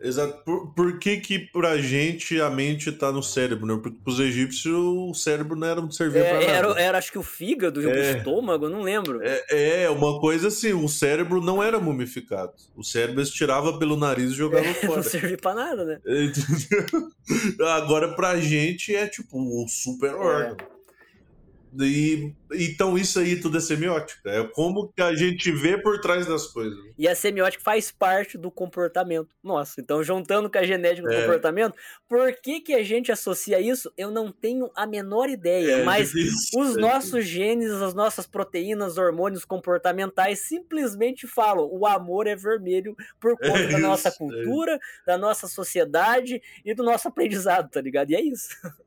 Exato. 0.02 0.42
Por, 0.44 0.74
por, 0.74 0.98
que 0.98 1.18
que 1.18 1.38
pra 1.38 1.78
gente 1.78 2.40
a 2.40 2.50
mente 2.50 2.90
tá 2.90 3.12
no 3.12 3.22
cérebro, 3.22 3.66
né? 3.66 3.80
Porque 3.80 3.98
pros 4.02 4.18
egípcios 4.18 4.74
o 4.74 5.14
cérebro 5.14 5.56
não 5.56 5.66
era 5.66 5.80
um 5.80 5.90
servir 5.90 6.18
é, 6.18 6.24
pra 6.24 6.40
nada. 6.40 6.52
Era, 6.52 6.80
era, 6.80 6.98
acho 6.98 7.12
que 7.12 7.18
o 7.18 7.22
fígado 7.22 7.80
e 7.80 7.86
é, 7.86 7.88
o 7.88 8.16
estômago, 8.18 8.68
não 8.68 8.82
lembro. 8.82 9.20
É, 9.22 9.84
é, 9.84 9.90
uma 9.90 10.20
coisa 10.20 10.48
assim, 10.48 10.72
o 10.72 10.88
cérebro 10.88 11.40
não 11.40 11.62
era 11.62 11.78
mumificado. 11.78 12.52
O 12.76 12.82
cérebro 12.82 13.20
eles 13.20 13.30
tirava 13.30 13.78
pelo 13.78 13.96
nariz 13.96 14.32
e 14.32 14.34
jogava 14.34 14.66
é, 14.66 14.74
fora. 14.74 14.96
Não 14.96 15.02
servia 15.02 15.36
pra 15.36 15.54
nada, 15.54 15.84
né? 15.84 16.00
Agora 17.76 18.14
pra 18.14 18.40
gente 18.40 18.94
é 18.94 19.06
tipo 19.06 19.38
o 19.38 19.68
super 19.68 20.10
é. 20.10 20.14
órgão. 20.14 20.71
E, 21.80 22.34
então 22.52 22.98
isso 22.98 23.18
aí 23.18 23.40
tudo 23.40 23.56
é 23.56 23.60
semiótica. 23.60 24.30
É 24.30 24.44
como 24.44 24.92
que 24.92 25.00
a 25.02 25.14
gente 25.14 25.50
vê 25.50 25.78
por 25.78 26.00
trás 26.00 26.26
das 26.26 26.46
coisas. 26.46 26.78
E 26.98 27.08
a 27.08 27.14
semiótica 27.14 27.62
faz 27.62 27.90
parte 27.90 28.36
do 28.36 28.50
comportamento 28.50 29.34
nosso. 29.42 29.80
Então, 29.80 30.02
juntando 30.02 30.50
com 30.50 30.58
a 30.58 30.64
genética 30.64 31.08
do 31.08 31.14
é. 31.14 31.20
comportamento, 31.20 31.74
por 32.08 32.32
que, 32.40 32.60
que 32.60 32.74
a 32.74 32.82
gente 32.82 33.10
associa 33.10 33.60
isso? 33.60 33.90
Eu 33.96 34.10
não 34.10 34.30
tenho 34.30 34.70
a 34.74 34.86
menor 34.86 35.30
ideia. 35.30 35.78
É, 35.78 35.84
mas 35.84 36.12
os 36.54 36.76
é 36.76 36.80
nossos 36.80 37.24
genes, 37.24 37.70
as 37.70 37.94
nossas 37.94 38.26
proteínas, 38.26 38.98
hormônios 38.98 39.44
comportamentais 39.44 40.40
simplesmente 40.40 41.26
falam: 41.26 41.68
o 41.72 41.86
amor 41.86 42.26
é 42.26 42.36
vermelho 42.36 42.94
por 43.18 43.36
conta 43.38 43.60
é 43.60 43.68
da 43.68 43.78
nossa 43.78 44.08
é 44.08 44.12
cultura, 44.12 44.78
da 45.06 45.16
nossa 45.16 45.48
sociedade 45.48 46.42
e 46.64 46.74
do 46.74 46.82
nosso 46.82 47.08
aprendizado, 47.08 47.70
tá 47.70 47.80
ligado? 47.80 48.10
E 48.10 48.14
é 48.14 48.20
isso. 48.20 48.48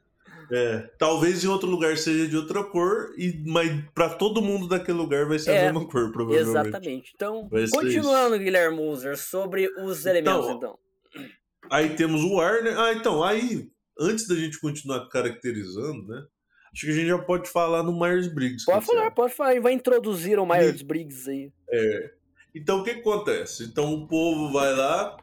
É, 0.52 0.90
talvez 0.98 1.44
em 1.44 1.48
outro 1.48 1.70
lugar 1.70 1.98
seja 1.98 2.28
de 2.28 2.38
outra 2.38 2.64
cor, 2.64 3.14
e, 3.18 3.44
mas 3.46 3.72
para 3.94 4.10
todo 4.10 4.42
mundo 4.42 4.68
daquele 4.68 4.98
lugar 4.98 5.26
vai 5.28 5.40
ser 5.40 5.52
é, 5.52 5.62
a 5.62 5.64
mesma 5.66 5.88
cor, 5.88 6.12
provavelmente. 6.12 6.50
Exatamente. 6.50 7.12
Então, 7.16 7.50
continuando, 7.72 8.38
Guilherme 8.38 8.78
Moser, 8.78 9.18
sobre 9.18 9.68
os 9.80 10.02
então, 10.02 10.12
elementos, 10.12 10.50
então. 10.50 10.80
Aí 11.72 11.96
temos 11.96 12.24
o 12.24 12.40
ar, 12.40 12.62
né? 12.62 12.76
Ah, 12.78 12.94
então, 12.94 13.24
aí, 13.24 13.70
antes 14.00 14.28
da 14.28 14.36
gente 14.36 14.60
continuar 14.60 15.08
caracterizando, 15.10 16.08
né? 16.08 16.24
Acho 16.74 16.86
que 16.86 16.92
a 16.92 16.96
gente 16.96 17.08
já 17.08 17.18
pode 17.18 17.50
falar 17.50 17.84
no 17.84 17.98
Myers-Briggs. 17.98 18.66
Pode 18.66 18.86
falar, 18.86 19.10
pode 19.12 19.34
falar. 19.34 19.62
Vai 19.62 19.72
introduzir 19.72 20.38
o 20.38 20.46
Myers-Briggs 20.46 21.30
aí. 21.30 21.52
É. 21.72 22.12
Então, 22.54 22.82
o 22.82 22.84
que 22.84 22.92
acontece? 22.92 23.64
Então, 23.64 23.94
o 23.94 24.08
povo 24.08 24.52
vai 24.52 24.76
lá, 24.76 25.18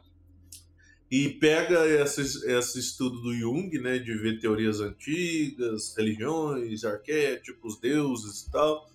e 1.09 1.29
pega 1.29 1.87
esse, 1.87 2.21
esse 2.49 2.79
estudo 2.79 3.21
do 3.21 3.33
Jung, 3.33 3.69
né, 3.79 3.99
de 3.99 4.13
ver 4.15 4.39
teorias 4.39 4.79
antigas, 4.79 5.93
religiões, 5.95 6.83
arquétipos, 6.83 7.79
deuses 7.79 8.41
e 8.41 8.51
tal, 8.51 8.89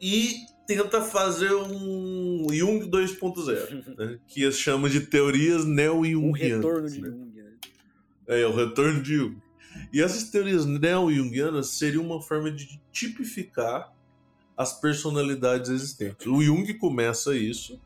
e 0.00 0.36
tenta 0.66 1.00
fazer 1.00 1.54
um 1.54 2.46
Jung 2.52 2.86
2.0, 2.90 3.96
né, 3.96 4.18
que 4.28 4.50
chama 4.52 4.90
de 4.90 5.00
teorias 5.00 5.64
neo-jungianas. 5.64 6.64
O 6.64 6.68
retorno 6.68 6.90
de 6.90 7.00
né? 7.00 7.08
Jung. 7.08 7.32
Né? 7.34 7.52
É, 8.26 8.46
o 8.46 8.54
retorno 8.54 9.02
de 9.02 9.16
Jung. 9.16 9.36
E 9.92 10.02
essas 10.02 10.24
teorias 10.24 10.66
neo-jungianas 10.66 11.68
seriam 11.68 12.04
uma 12.04 12.20
forma 12.20 12.50
de 12.50 12.80
tipificar 12.92 13.94
as 14.56 14.78
personalidades 14.78 15.70
existentes. 15.70 16.26
O 16.26 16.42
Jung 16.42 16.72
começa 16.74 17.36
isso 17.36 17.80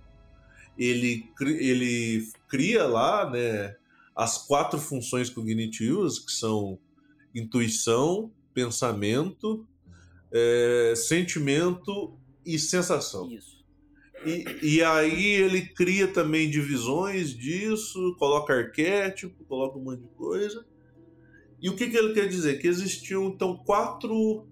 ele, 0.81 1.31
ele 1.41 2.27
cria 2.49 2.85
lá 2.87 3.29
né, 3.29 3.77
as 4.17 4.39
quatro 4.39 4.79
funções 4.79 5.29
cognitivas, 5.29 6.19
que 6.19 6.33
são 6.33 6.79
intuição, 7.35 8.33
pensamento, 8.55 9.67
é, 10.33 10.95
sentimento 10.97 12.19
e 12.47 12.59
sensação. 12.59 13.31
Isso. 13.31 13.61
E, 14.25 14.77
e 14.77 14.83
aí 14.83 15.27
ele 15.35 15.67
cria 15.67 16.09
também 16.09 16.51
divisões 16.51 17.35
disso, 17.35 18.17
coloca 18.19 18.55
arquétipo, 18.55 19.45
coloca 19.45 19.79
um 19.79 19.83
monte 19.83 20.01
de 20.01 20.09
coisa. 20.09 20.65
E 21.61 21.69
o 21.69 21.77
que, 21.77 21.91
que 21.91 21.97
ele 21.97 22.15
quer 22.15 22.27
dizer? 22.27 22.59
Que 22.59 22.69
existiam 22.69 23.29
então 23.29 23.57
quatro 23.59 24.47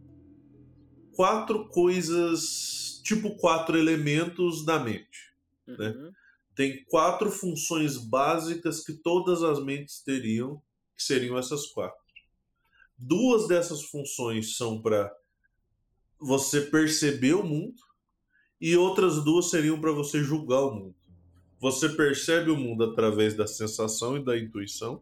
quatro 1.13 1.69
coisas, 1.69 3.01
tipo 3.03 3.35
quatro 3.37 3.77
elementos 3.77 4.65
da 4.65 4.79
mente. 4.79 5.35
Né? 5.67 5.89
Uhum. 5.89 6.03
Né? 6.05 6.13
Tem 6.59 6.83
quatro 6.87 7.31
funções 7.31 7.97
básicas 7.97 8.85
que 8.85 8.93
todas 8.93 9.45
as 9.45 9.65
mentes 9.65 10.03
teriam, 10.03 10.61
que 10.97 11.05
seriam 11.05 11.39
essas 11.39 11.69
quatro. 11.69 11.97
Duas 12.99 13.47
dessas 13.47 13.85
funções 13.85 14.57
são 14.57 14.83
para 14.83 15.09
você 16.19 16.63
perceber 16.63 17.35
o 17.35 17.45
mundo 17.45 17.81
e 18.61 18.77
outras 18.77 19.23
duas 19.23 19.51
seriam 19.51 19.81
para 19.81 19.93
você 19.93 20.21
julgar 20.25 20.63
o 20.63 20.75
mundo. 20.75 20.97
Você 21.61 21.91
percebe 21.91 22.51
o 22.51 22.57
mundo 22.57 22.83
através 22.83 23.37
da 23.37 23.47
sensação 23.47 24.17
e 24.17 24.25
da 24.25 24.37
intuição 24.37 25.01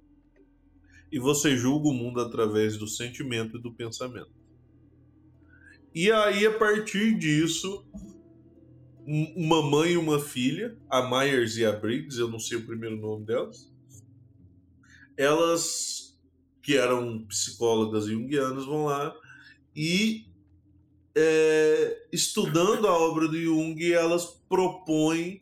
e 1.11 1.19
você 1.19 1.57
julga 1.57 1.89
o 1.89 1.95
mundo 1.95 2.21
através 2.21 2.77
do 2.77 2.87
sentimento 2.87 3.57
e 3.57 3.63
do 3.63 3.73
pensamento. 3.73 4.35
E 5.95 6.13
aí, 6.13 6.45
a 6.45 6.59
partir 6.59 7.17
disso, 7.19 7.83
uma 9.07 9.63
mãe 9.63 9.93
e 9.93 9.97
uma 9.97 10.19
filha, 10.19 10.77
a 10.91 11.09
Myers 11.09 11.57
e 11.57 11.65
a 11.65 11.71
Briggs, 11.71 12.19
eu 12.19 12.29
não 12.29 12.41
sei 12.41 12.59
o 12.59 12.67
primeiro 12.67 12.97
nome 12.97 13.25
delas. 13.25 13.73
Elas, 15.17 16.19
que 16.61 16.77
eram 16.77 17.25
psicólogas 17.29 18.07
junguianas, 18.07 18.67
vão 18.67 18.87
lá 18.87 19.15
e, 19.75 20.27
é, 21.15 22.07
estudando 22.13 22.89
a 22.89 22.99
obra 22.99 23.29
do 23.29 23.41
Jung, 23.41 23.93
elas 23.93 24.25
propõem 24.49 25.39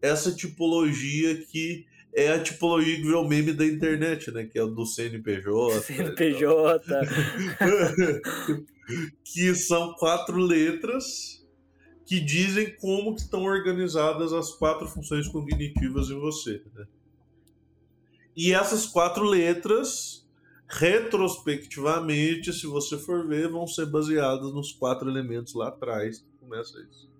essa 0.00 0.32
tipologia 0.32 1.44
que 1.44 1.86
é 2.14 2.32
a 2.32 2.42
tipologia 2.42 2.96
que 2.96 3.12
o 3.12 3.28
meme 3.28 3.52
da 3.52 3.66
internet, 3.66 4.30
né? 4.30 4.44
Que 4.44 4.58
é 4.58 4.66
do 4.66 4.86
CNPJ. 4.86 5.82
CNPJ. 5.82 6.80
que 9.22 9.54
são 9.54 9.92
quatro 9.94 10.38
letras 10.38 11.37
que 12.08 12.18
dizem 12.18 12.74
como 12.76 13.14
estão 13.14 13.42
organizadas 13.44 14.32
as 14.32 14.50
quatro 14.50 14.88
funções 14.88 15.28
cognitivas 15.28 16.08
em 16.08 16.18
você. 16.18 16.62
Né? 16.74 16.86
E 18.34 18.54
essas 18.54 18.86
quatro 18.86 19.24
letras, 19.24 20.26
retrospectivamente, 20.66 22.50
se 22.50 22.66
você 22.66 22.96
for 22.96 23.28
ver, 23.28 23.50
vão 23.50 23.66
ser 23.66 23.84
baseadas 23.84 24.54
nos 24.54 24.72
quatro 24.72 25.10
elementos 25.10 25.52
lá 25.52 25.68
atrás 25.68 26.20
que 26.20 26.30
começa 26.40 26.80
isso. 26.90 27.10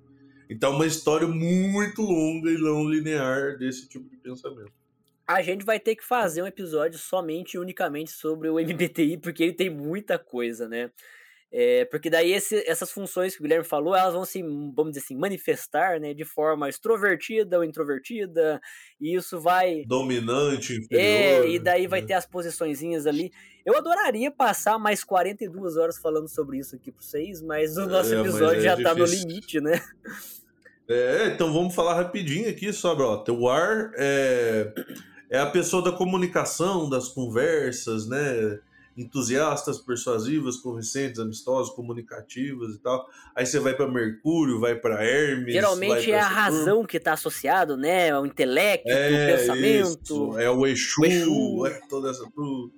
Então, 0.48 0.74
uma 0.74 0.86
história 0.86 1.28
muito 1.28 2.00
longa 2.00 2.50
e 2.50 2.56
não 2.56 2.88
linear 2.88 3.58
desse 3.58 3.86
tipo 3.86 4.08
de 4.08 4.16
pensamento. 4.16 4.72
A 5.26 5.42
gente 5.42 5.66
vai 5.66 5.78
ter 5.78 5.96
que 5.96 6.02
fazer 6.02 6.42
um 6.42 6.46
episódio 6.46 6.98
somente 6.98 7.54
e 7.54 7.58
unicamente 7.58 8.10
sobre 8.10 8.48
o 8.48 8.54
MBTI, 8.54 9.18
porque 9.18 9.42
ele 9.42 9.52
tem 9.52 9.68
muita 9.68 10.18
coisa, 10.18 10.66
né? 10.66 10.90
É, 11.50 11.86
porque 11.86 12.10
daí 12.10 12.32
esse, 12.32 12.56
essas 12.66 12.90
funções 12.90 13.34
que 13.34 13.40
o 13.40 13.42
Guilherme 13.42 13.64
falou, 13.64 13.96
elas 13.96 14.12
vão 14.12 14.24
se, 14.24 14.42
vamos 14.42 14.90
dizer 14.90 15.00
assim, 15.00 15.16
manifestar, 15.16 15.98
né, 15.98 16.12
de 16.12 16.24
forma 16.24 16.68
extrovertida 16.68 17.56
ou 17.56 17.64
introvertida, 17.64 18.60
e 19.00 19.16
isso 19.16 19.40
vai... 19.40 19.82
Dominante, 19.86 20.74
inferior. 20.74 21.00
É, 21.00 21.48
e 21.48 21.58
daí 21.58 21.86
vai 21.86 22.02
né? 22.02 22.08
ter 22.08 22.12
as 22.14 22.26
posiçõezinhas 22.26 23.06
ali. 23.06 23.32
Eu 23.64 23.76
adoraria 23.76 24.30
passar 24.30 24.78
mais 24.78 25.02
42 25.02 25.76
horas 25.78 25.98
falando 25.98 26.28
sobre 26.28 26.58
isso 26.58 26.76
aqui 26.76 26.92
para 26.92 27.02
vocês, 27.02 27.40
mas 27.40 27.78
o 27.78 27.86
nosso 27.86 28.14
é, 28.14 28.20
episódio 28.20 28.60
é 28.60 28.62
já 28.62 28.74
está 28.74 28.94
no 28.94 29.06
limite, 29.06 29.60
né? 29.60 29.80
É, 30.86 31.26
então 31.28 31.52
vamos 31.52 31.74
falar 31.74 31.94
rapidinho 31.94 32.48
aqui 32.48 32.72
sobre, 32.72 33.04
ó, 33.04 33.22
o 33.28 33.48
ar 33.48 33.90
é, 33.96 34.72
é 35.30 35.38
a 35.38 35.46
pessoa 35.46 35.82
da 35.82 35.92
comunicação, 35.92 36.88
das 36.88 37.08
conversas, 37.08 38.08
né, 38.08 38.58
entusiastas, 38.98 39.78
persuasivas, 39.78 40.56
convincentes, 40.56 41.20
amistosas, 41.20 41.72
comunicativas 41.74 42.74
e 42.74 42.78
tal. 42.80 43.06
Aí 43.34 43.46
você 43.46 43.60
vai 43.60 43.74
para 43.74 43.86
Mercúrio, 43.86 44.58
vai 44.58 44.74
para 44.74 45.04
Hermes. 45.04 45.52
Geralmente 45.54 46.10
é 46.10 46.18
a 46.18 46.26
razão 46.28 46.84
que 46.84 46.96
está 46.96 47.12
associado, 47.12 47.76
né? 47.76 48.18
O 48.18 48.26
intelecto, 48.26 48.88
é, 48.88 49.08
o 49.34 49.38
pensamento. 49.38 50.02
Isso. 50.30 50.38
É 50.38 50.50
o 50.50 50.66
Exu, 50.66 51.00
o 51.00 51.06
Exu. 51.06 51.66
É 51.66 51.80
toda 51.88 52.10
essa. 52.10 52.24
O, 52.36 52.70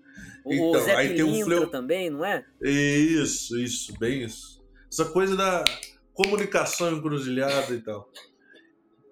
Então, 0.47 0.71
o 0.71 0.79
Zé 0.85 0.95
aí 0.95 1.15
tem 1.15 1.23
um 1.25 1.29
Pilintra 1.33 1.45
fleu- 1.57 1.67
também, 1.71 2.11
não 2.11 2.25
é? 2.25 2.45
Isso, 2.63 3.59
isso, 3.59 3.99
bem 3.99 4.23
isso. 4.25 4.61
Essa 4.93 5.07
coisa 5.07 5.35
da 5.37 5.65
comunicação 6.13 6.93
encruzilhada 6.93 7.73
e 7.75 7.81
tal. 7.81 8.11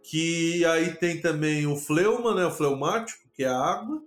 Que 0.02 0.64
aí 0.64 0.92
tem 0.94 1.20
também 1.20 1.66
o 1.66 1.76
fleuma, 1.76 2.34
né? 2.34 2.46
O 2.46 2.50
fleumático, 2.50 3.20
que 3.34 3.44
é 3.44 3.48
a 3.48 3.56
água, 3.58 4.02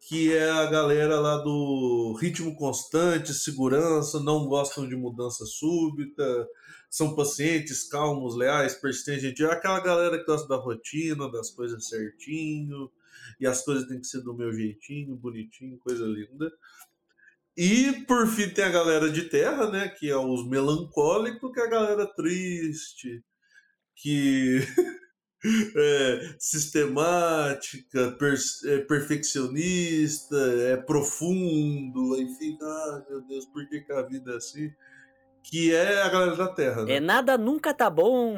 que 0.00 0.32
é 0.32 0.50
a 0.50 0.66
galera 0.66 1.20
lá 1.20 1.36
do 1.36 2.16
ritmo 2.20 2.56
constante, 2.56 3.34
segurança, 3.34 4.18
não 4.18 4.46
gostam 4.46 4.88
de 4.88 4.96
mudança 4.96 5.44
súbita, 5.44 6.48
são 6.88 7.14
pacientes, 7.14 7.86
calmos, 7.88 8.34
leais, 8.34 8.74
persistentes. 8.74 9.38
É 9.40 9.44
aquela 9.52 9.78
galera 9.78 10.18
que 10.18 10.24
gosta 10.24 10.48
da 10.48 10.56
rotina, 10.56 11.30
das 11.30 11.50
coisas 11.50 11.86
certinho, 11.86 12.90
e 13.38 13.46
as 13.46 13.62
coisas 13.62 13.86
têm 13.86 14.00
que 14.00 14.06
ser 14.06 14.22
do 14.22 14.34
meu 14.34 14.52
jeitinho, 14.52 15.14
bonitinho, 15.14 15.78
coisa 15.78 16.04
linda. 16.04 16.50
E 17.56 18.04
por 18.06 18.26
fim 18.26 18.48
tem 18.48 18.64
a 18.64 18.70
galera 18.70 19.10
de 19.10 19.24
terra, 19.24 19.70
né? 19.70 19.88
Que 19.88 20.08
é 20.08 20.16
os 20.16 20.48
melancólicos, 20.48 21.52
que 21.52 21.60
é 21.60 21.64
a 21.64 21.70
galera 21.70 22.06
triste, 22.06 23.22
que 23.94 24.60
é 25.76 26.34
sistemática, 26.38 28.12
per- 28.18 28.38
é 28.66 28.78
perfeccionista, 28.80 30.36
é 30.36 30.76
profundo, 30.76 32.16
enfim, 32.20 32.58
ah, 32.60 33.02
meu 33.08 33.20
Deus, 33.22 33.46
por 33.46 33.66
que, 33.68 33.80
que 33.80 33.92
a 33.92 34.02
vida 34.02 34.32
é 34.32 34.36
assim? 34.36 34.70
Que 35.42 35.74
é 35.74 36.02
a 36.02 36.08
galera 36.08 36.36
da 36.36 36.48
terra, 36.48 36.84
né? 36.84 36.96
É 36.96 37.00
nada 37.00 37.38
nunca 37.38 37.72
tá 37.72 37.88
bom. 37.88 38.36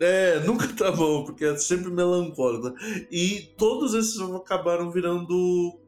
É, 0.00 0.40
nunca 0.40 0.68
tá 0.68 0.90
bom, 0.92 1.24
porque 1.24 1.44
é 1.44 1.56
sempre 1.56 1.90
melancólico. 1.90 2.74
E 3.10 3.54
todos 3.56 3.94
esses 3.94 4.20
acabaram 4.20 4.90
virando 4.90 5.80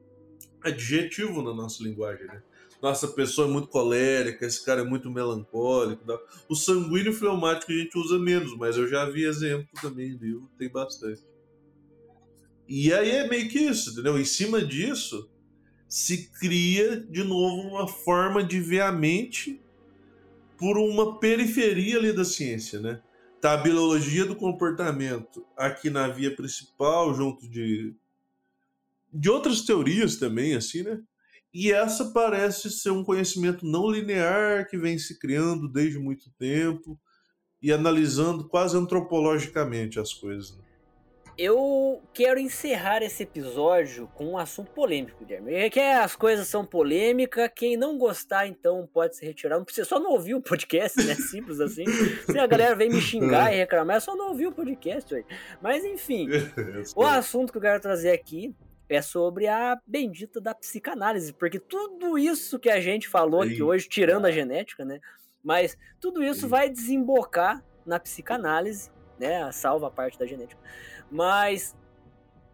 adjetivo 0.63 1.43
na 1.43 1.55
nossa 1.55 1.83
linguagem, 1.83 2.27
né? 2.27 2.43
Nossa 2.81 3.09
pessoa 3.09 3.49
é 3.49 3.51
muito 3.51 3.69
colérica, 3.69 4.47
esse 4.47 4.65
cara 4.65 4.83
é 4.83 4.85
muito 4.85 5.11
melancólico. 5.11 6.05
tal. 6.05 6.21
O 6.49 6.55
sanguíneo 6.55 7.13
fleumático 7.13 7.73
a 7.73 7.75
gente 7.75 7.99
usa 7.99 8.19
menos, 8.19 8.57
mas 8.57 8.77
eu 8.77 8.87
já 8.89 9.05
vi 9.09 9.25
exemplo 9.25 9.69
também 9.81 10.11
livro, 10.11 10.49
tem 10.57 10.71
bastante. 10.71 11.23
E 12.69 12.93
aí 12.93 13.11
é 13.11 13.29
meio 13.29 13.49
que 13.49 13.59
isso, 13.59 13.91
entendeu? 13.91 14.19
Em 14.19 14.25
cima 14.25 14.63
disso, 14.63 15.29
se 15.89 16.31
cria 16.39 17.01
de 17.01 17.25
novo 17.25 17.69
uma 17.69 17.89
forma 17.89 18.45
de 18.45 18.61
ver 18.61 18.83
a 18.83 18.93
mente 18.93 19.61
por 20.59 20.77
uma 20.77 21.19
periferia 21.19 21.97
ali 21.97 22.13
da 22.13 22.25
ciência, 22.25 22.79
né? 22.79 23.01
Tá 23.41 23.55
a 23.55 23.57
biologia 23.57 24.27
do 24.27 24.37
comportamento 24.37 25.47
aqui 25.57 25.89
na 25.89 26.09
via 26.09 26.35
principal, 26.35 27.15
junto 27.15 27.49
de, 27.49 27.95
de 29.13 29.31
outras 29.31 29.63
teorias 29.63 30.17
também, 30.17 30.55
assim, 30.55 30.83
né? 30.83 31.01
E 31.61 31.73
essa 31.73 32.13
parece 32.13 32.71
ser 32.71 32.91
um 32.91 33.03
conhecimento 33.03 33.67
não 33.67 33.91
linear 33.91 34.69
que 34.69 34.79
vem 34.79 34.97
se 34.97 35.19
criando 35.19 35.69
desde 35.69 35.99
muito 35.99 36.31
tempo 36.39 36.97
e 37.61 37.73
analisando 37.73 38.49
quase 38.49 38.77
antropologicamente 38.77 39.99
as 39.99 40.15
coisas. 40.15 40.57
né? 40.57 40.63
Eu 41.37 42.01
quero 42.15 42.39
encerrar 42.39 43.03
esse 43.03 43.25
episódio 43.25 44.07
com 44.15 44.27
um 44.27 44.39
assunto 44.39 44.71
polêmico, 44.71 45.25
Guilherme. 45.25 45.53
É 45.53 45.69
que 45.69 45.81
as 45.81 46.15
coisas 46.15 46.47
são 46.47 46.65
polêmicas, 46.65 47.51
quem 47.57 47.77
não 47.77 47.99
gostar, 47.99 48.47
então, 48.47 48.89
pode 48.93 49.17
se 49.17 49.27
retirar. 49.27 49.57
Não 49.57 49.65
precisa 49.65 49.89
só 49.89 49.99
não 49.99 50.13
ouvir 50.13 50.37
o 50.37 50.41
podcast, 50.41 51.05
né? 51.05 51.17
Simples 51.17 51.59
assim. 51.59 51.85
Se 52.25 52.39
a 52.39 52.47
galera 52.47 52.77
vem 52.77 52.89
me 52.89 53.01
xingar 53.01 53.53
e 53.53 53.57
reclamar, 53.57 53.97
é 53.97 54.01
só 54.01 54.15
não 54.15 54.29
ouvir 54.29 54.47
o 54.47 54.53
podcast, 54.53 55.13
ué. 55.13 55.25
Mas 55.61 55.85
enfim, 55.85 56.29
o 56.95 57.05
assunto 57.05 57.51
que 57.51 57.59
eu 57.59 57.63
quero 57.63 57.81
trazer 57.81 58.13
aqui 58.13 58.55
é 58.89 59.03
sobre 59.03 59.47
a 59.47 59.79
bendita 59.87 60.41
da 60.41 60.55
psicanálise, 60.55 61.33
porque 61.33 61.59
tudo 61.59 62.19
isso 62.19 62.59
que 62.59 62.71
a 62.71 62.81
gente 62.81 63.09
falou 63.09 63.43
aqui 63.43 63.53
Eita. 63.53 63.65
hoje, 63.65 63.89
tirando 63.89 64.25
a 64.27 64.31
genética, 64.31 64.85
né? 64.85 65.01
Mas 65.43 65.77
tudo 66.01 66.23
isso 66.23 66.47
Eita. 66.47 66.49
vai 66.49 66.71
desembocar 66.71 67.63
na 67.85 68.01
psicanálise, 68.01 68.91
né? 69.19 69.51
Salva 69.53 69.89
a 69.89 69.91
parte 69.91 70.19
da 70.19 70.27
genética. 70.27 70.61
Mas 71.11 71.77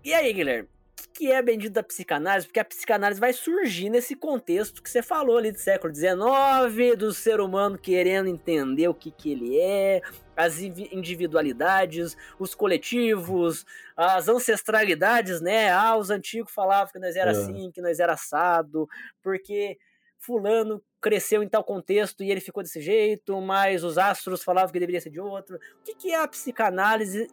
e 0.04 0.12
aí, 0.12 0.32
Guilherme? 0.32 0.68
Que 1.16 1.30
é 1.30 1.40
bendita 1.40 1.74
da 1.74 1.82
psicanálise? 1.84 2.44
Porque 2.48 2.58
a 2.58 2.64
psicanálise 2.64 3.20
vai 3.20 3.32
surgir 3.32 3.88
nesse 3.88 4.16
contexto 4.16 4.82
que 4.82 4.90
você 4.90 5.00
falou 5.00 5.38
ali 5.38 5.52
do 5.52 5.58
século 5.60 5.94
XIX, 5.94 6.96
do 6.98 7.14
ser 7.14 7.40
humano 7.40 7.78
querendo 7.78 8.28
entender 8.28 8.88
o 8.88 8.94
que, 8.94 9.12
que 9.12 9.30
ele 9.30 9.56
é, 9.56 10.02
as 10.36 10.58
individualidades, 10.60 12.16
os 12.36 12.52
coletivos, 12.52 13.64
as 13.96 14.28
ancestralidades, 14.28 15.40
né? 15.40 15.70
Ah, 15.70 15.96
os 15.96 16.10
antigos 16.10 16.52
falavam 16.52 16.92
que 16.92 16.98
nós 16.98 17.14
era 17.14 17.30
É. 17.30 17.32
assim, 17.32 17.70
que 17.70 17.80
nós 17.80 18.00
era 18.00 18.14
assado, 18.14 18.88
porque 19.22 19.78
fulano 20.18 20.82
cresceu 21.00 21.44
em 21.44 21.48
tal 21.48 21.62
contexto 21.62 22.24
e 22.24 22.30
ele 22.32 22.40
ficou 22.40 22.60
desse 22.60 22.80
jeito, 22.80 23.40
mas 23.40 23.84
os 23.84 23.98
astros 23.98 24.42
falavam 24.42 24.72
que 24.72 24.80
deveria 24.80 25.00
ser 25.00 25.10
de 25.10 25.20
outro. 25.20 25.56
O 25.56 25.84
que, 25.84 25.94
que 25.94 26.10
é 26.10 26.20
a 26.20 26.26
psicanálise? 26.26 27.28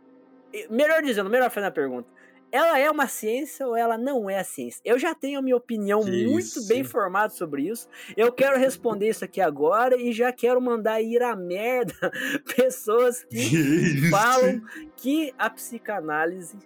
Melhor 0.69 1.01
dizendo, 1.01 1.31
melhor 1.31 1.49
fazendo 1.49 1.69
a 1.69 1.71
pergunta. 1.71 2.20
Ela 2.51 2.77
é 2.79 2.89
uma 2.89 3.07
ciência 3.07 3.65
ou 3.67 3.75
ela 3.75 3.97
não 3.97 4.29
é 4.29 4.39
a 4.39 4.43
ciência? 4.43 4.81
Eu 4.83 4.99
já 4.99 5.15
tenho 5.15 5.39
a 5.39 5.41
minha 5.41 5.55
opinião 5.55 6.01
Que 6.03 6.25
muito 6.25 6.39
isso, 6.39 6.67
bem 6.67 6.83
formada 6.83 7.33
sobre 7.33 7.67
isso. 7.69 7.87
Eu 8.15 8.31
quero 8.31 8.59
responder 8.59 9.09
isso 9.09 9.23
aqui 9.23 9.39
agora 9.39 9.95
e 9.95 10.11
já 10.11 10.31
quero 10.31 10.61
mandar 10.61 11.01
ir 11.01 11.21
a 11.23 11.35
merda 11.35 11.93
pessoas 12.55 13.23
que 13.23 13.37
isso? 13.37 14.09
falam 14.09 14.61
que 14.97 15.33
a 15.37 15.49
psicanálise 15.49 16.57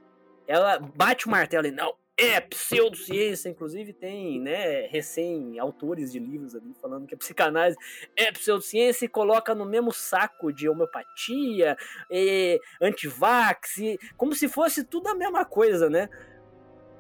ela 0.47 0.79
bate 0.79 1.27
o 1.27 1.31
martelo 1.31 1.67
e 1.67 1.71
não 1.71 1.93
é 2.17 2.39
pseudociência, 2.39 3.49
inclusive 3.49 3.91
tem, 3.91 4.39
né, 4.39 4.87
recém-autores 4.87 6.11
de 6.11 6.19
livros 6.19 6.55
ali 6.55 6.73
falando 6.81 7.05
que 7.05 7.13
a 7.13 7.17
psicanálise 7.17 7.77
é 8.15 8.31
pseudociência 8.31 9.05
e 9.05 9.09
coloca 9.09 9.53
no 9.53 9.65
mesmo 9.65 9.91
saco 9.91 10.53
de 10.53 10.69
homeopatia, 10.69 11.75
e 12.09 12.59
antivax, 12.81 13.77
e 13.77 13.99
como 14.15 14.33
se 14.33 14.47
fosse 14.47 14.83
tudo 14.83 15.07
a 15.07 15.15
mesma 15.15 15.43
coisa, 15.43 15.89
né? 15.89 16.09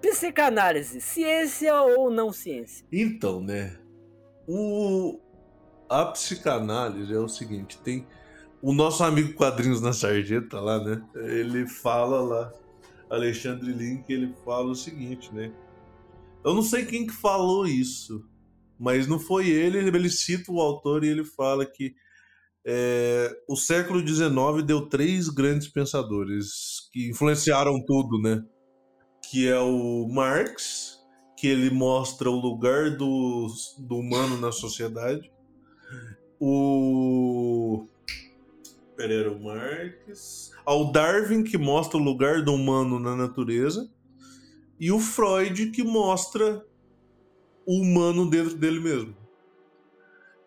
Psicanálise, 0.01 0.99
ciência 0.99 1.73
ou 1.81 2.11
não 2.11 2.31
ciência? 2.33 2.85
Então, 2.91 3.41
né? 3.41 3.79
O... 4.47 5.19
A 5.89 6.05
psicanálise 6.05 7.13
é 7.13 7.19
o 7.19 7.29
seguinte: 7.29 7.77
tem 7.79 8.07
o 8.61 8.73
nosso 8.73 9.03
amigo 9.03 9.33
Quadrinhos 9.33 9.81
na 9.81 9.93
Sarjeta 9.93 10.59
lá, 10.59 10.83
né? 10.83 11.01
Ele 11.15 11.67
fala 11.67 12.21
lá, 12.21 12.53
Alexandre 13.09 13.71
Link, 13.71 14.09
ele 14.09 14.33
fala 14.43 14.71
o 14.71 14.75
seguinte, 14.75 15.33
né? 15.33 15.51
Eu 16.43 16.53
não 16.53 16.61
sei 16.61 16.85
quem 16.85 17.07
que 17.07 17.13
falou 17.13 17.65
isso, 17.65 18.23
mas 18.79 19.07
não 19.07 19.19
foi 19.19 19.49
ele. 19.49 19.77
Ele 19.79 20.09
cita 20.09 20.51
o 20.51 20.59
autor 20.59 21.03
e 21.03 21.07
ele 21.07 21.23
fala 21.23 21.65
que 21.65 21.95
é, 22.67 23.31
o 23.47 23.55
século 23.55 24.05
XIX 24.05 24.63
deu 24.65 24.87
três 24.87 25.29
grandes 25.29 25.67
pensadores 25.67 26.89
que 26.91 27.09
influenciaram 27.09 27.83
tudo, 27.85 28.19
né? 28.19 28.43
Que 29.29 29.47
é 29.47 29.59
o 29.59 30.07
Marx, 30.07 30.99
que 31.37 31.47
ele 31.47 31.69
mostra 31.69 32.29
o 32.29 32.39
lugar 32.39 32.97
do, 32.97 33.47
do 33.79 33.97
humano 33.97 34.37
na 34.39 34.51
sociedade. 34.51 35.31
O. 36.39 37.87
Pereira 38.95 39.37
Marx. 39.37 40.51
Ao 40.65 40.91
Darwin, 40.91 41.43
que 41.43 41.57
mostra 41.57 41.97
o 41.97 42.03
lugar 42.03 42.41
do 42.41 42.53
humano 42.53 42.99
na 42.99 43.15
natureza. 43.15 43.89
E 44.79 44.91
o 44.91 44.99
Freud, 44.99 45.71
que 45.71 45.83
mostra 45.83 46.65
o 47.65 47.81
humano 47.81 48.29
dentro 48.29 48.55
dele 48.55 48.79
mesmo. 48.79 49.15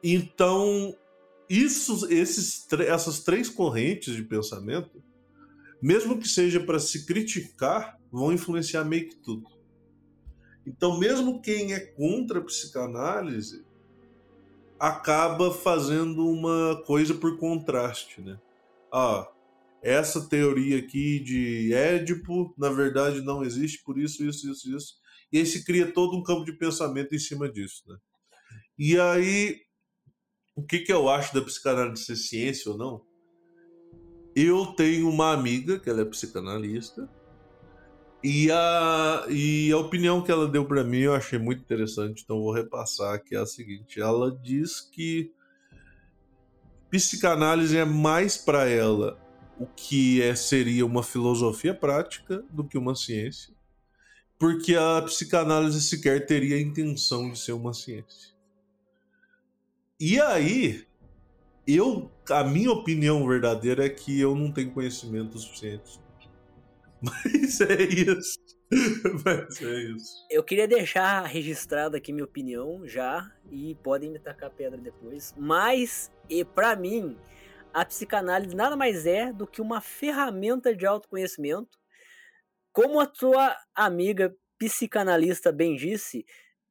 Então, 0.03 0.95
isso, 1.49 2.07
esses, 2.11 2.67
essas 2.73 3.21
três 3.21 3.49
correntes 3.49 4.15
de 4.15 4.23
pensamento, 4.23 5.03
mesmo 5.83 6.19
que 6.19 6.29
seja 6.29 6.61
para 6.61 6.79
se 6.79 7.07
criticar, 7.07 7.99
vão 8.11 8.33
influenciar 8.33 8.85
meio 8.85 9.09
que 9.09 9.17
tudo. 9.17 9.49
Então, 10.67 10.99
mesmo 10.99 11.41
quem 11.41 11.73
é 11.73 11.81
contra 11.81 12.39
a 12.41 12.45
psicanálise 12.45 13.65
acaba 14.79 15.53
fazendo 15.53 16.27
uma 16.29 16.83
coisa 16.87 17.15
por 17.15 17.37
contraste, 17.39 18.21
né? 18.21 18.39
Ah, 18.93 19.29
essa 19.83 20.29
teoria 20.29 20.79
aqui 20.79 21.21
de 21.21 21.73
Édipo, 21.73 22.55
na 22.57 22.71
verdade, 22.71 23.21
não 23.21 23.43
existe 23.43 23.83
por 23.85 23.99
isso, 23.99 24.25
isso, 24.25 24.51
isso, 24.51 24.77
isso. 24.77 24.95
E 25.33 25.39
aí 25.39 25.47
se 25.47 25.65
cria 25.65 25.93
todo 25.93 26.17
um 26.17 26.23
campo 26.23 26.45
de 26.45 26.53
pensamento 26.53 27.15
em 27.15 27.19
cima 27.19 27.51
disso, 27.51 27.83
né? 27.87 27.97
E 28.79 28.99
aí, 28.99 29.61
o 30.57 30.63
que, 30.63 30.81
que 30.81 30.93
eu 30.93 31.09
acho 31.09 31.35
da 31.35 31.43
psicanálise 31.43 32.05
ser 32.05 32.17
ciência 32.17 32.71
ou 32.71 32.79
não? 32.79 33.03
Eu 34.35 34.67
tenho 34.67 35.09
uma 35.09 35.33
amiga 35.33 35.79
que 35.79 35.91
ela 35.91 36.03
é 36.03 36.05
psicanalista 36.05 37.09
e 38.23 38.51
a, 38.51 39.27
e 39.29 39.71
a 39.73 39.79
opinião 39.79 40.23
que 40.23 40.31
ela 40.31 40.49
deu 40.49 40.65
para 40.65 40.83
mim 40.83 40.99
eu 40.99 41.15
achei 41.15 41.39
muito 41.39 41.61
interessante, 41.63 42.23
então 42.25 42.41
vou 42.41 42.53
repassar, 42.53 43.23
que 43.23 43.37
é 43.37 43.39
a 43.39 43.47
seguinte. 43.47 44.01
Ela 44.01 44.31
diz 44.43 44.81
que 44.81 45.33
psicanálise 46.91 47.77
é 47.77 47.85
mais 47.85 48.37
para 48.37 48.69
ela 48.69 49.19
o 49.59 49.67
que 49.67 50.23
é, 50.23 50.35
seria 50.35 50.87
uma 50.87 51.03
filosofia 51.03 51.75
prática 51.75 52.45
do 52.51 52.65
que 52.65 52.79
uma 52.79 52.95
ciência. 52.95 53.53
porque 54.39 54.77
a 54.77 55.03
psicanálise 55.03 55.83
sequer 55.83 56.25
teria 56.27 56.57
a 56.57 56.61
intenção 56.61 57.31
de 57.31 57.39
ser 57.39 57.53
uma 57.53 57.75
ciência. 57.75 58.33
E 59.99 60.21
aí, 60.21 60.87
eu, 61.67 62.11
a 62.31 62.45
minha 62.45 62.71
opinião 62.71 63.27
verdadeira 63.27 63.85
é 63.85 63.89
que 63.89 64.19
eu 64.21 64.37
não 64.37 64.53
tenho 64.53 64.71
conhecimento 64.71 65.39
suficiente. 65.39 65.99
Mas 67.03 67.61
é 67.61 67.83
isso. 67.83 68.39
Mas 69.25 69.63
é 69.63 69.75
isso. 69.93 70.27
Eu 70.31 70.43
queria 70.43 70.69
deixar 70.69 71.23
registrada 71.23 71.97
aqui 71.97 72.13
minha 72.13 72.25
opinião 72.25 72.87
já 72.87 73.31
e 73.51 73.75
podem 73.77 74.11
me 74.11 74.19
tacar 74.19 74.51
pedra 74.51 74.79
depois. 74.79 75.35
Mas, 75.37 76.13
e 76.29 76.45
para 76.45 76.77
mim, 76.77 77.17
a 77.73 77.85
psicanálise 77.85 78.55
nada 78.55 78.77
mais 78.77 79.07
é 79.07 79.33
do 79.33 79.47
que 79.47 79.61
uma 79.61 79.81
ferramenta 79.81 80.75
de 80.75 80.87
autoconhecimento. 80.87 81.79
Como 82.73 83.01
a 83.01 83.07
tua 83.07 83.57
amiga 83.75 84.35
psicanalista 84.59 85.53
bem 85.53 85.77
disse, 85.77 86.27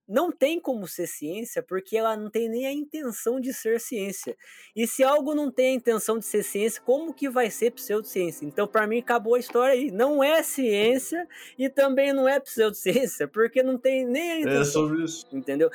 não 0.07 0.31
tem 0.31 0.59
como 0.59 0.87
ser 0.87 1.05
ciência 1.07 1.61
porque 1.61 1.97
ela 1.97 2.15
não 2.15 2.29
tem 2.29 2.47
nem 2.47 2.65
a 2.65 2.71
intenção 2.71 3.39
de 3.39 3.53
ser 3.53 3.79
ciência. 3.79 4.37
E 4.75 4.87
se 4.87 5.03
algo 5.03 5.35
não 5.35 5.51
tem 5.51 5.71
a 5.71 5.75
intenção 5.75 6.17
de 6.17 6.25
ser 6.25 6.43
ciência, 6.43 6.81
como 6.81 7.13
que 7.13 7.29
vai 7.29 7.51
ser 7.51 7.71
pseudociência? 7.71 8.45
Então, 8.45 8.65
para 8.67 8.87
mim, 8.87 8.99
acabou 8.99 9.35
a 9.35 9.39
história 9.39 9.73
aí. 9.73 9.91
Não 9.91 10.23
é 10.23 10.41
ciência 10.43 11.27
e 11.59 11.67
também 11.69 12.13
não 12.13 12.27
é 12.27 12.39
pseudociência, 12.39 13.27
porque 13.27 13.61
não 13.61 13.77
tem 13.77 14.05
nem 14.05 14.31
a 14.31 14.35
É 14.35 14.41
intenção. 14.41 14.65
sobre 14.87 15.03
isso. 15.03 15.25
Entendeu? 15.31 15.69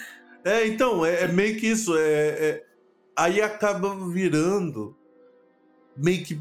É, 0.44 0.66
então, 0.66 1.04
é, 1.04 1.24
é 1.24 1.28
meio 1.28 1.58
que 1.60 1.66
isso. 1.66 1.96
É, 1.96 2.02
é- 2.48 2.66
aí 3.14 3.42
acaba 3.42 3.94
virando 4.10 4.96
meio 5.96 6.24
que, 6.24 6.40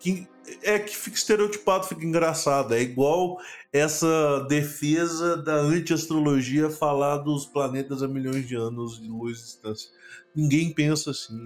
que- 0.00 0.28
É 0.62 0.80
que 0.80 0.96
fica 0.96 1.16
estereotipado, 1.16 1.86
fica 1.86 2.04
engraçado. 2.04 2.74
É 2.74 2.80
igual 2.80 3.38
essa 3.72 4.40
defesa 4.48 5.36
da 5.36 5.54
anti-astrologia 5.54 6.68
falar 6.70 7.18
dos 7.18 7.46
planetas 7.46 8.02
a 8.02 8.08
milhões 8.08 8.48
de 8.48 8.56
anos 8.56 9.00
de 9.00 9.08
luz 9.08 9.38
de 9.38 9.44
distância. 9.44 9.90
Ninguém 10.34 10.72
pensa 10.74 11.12
assim. 11.12 11.38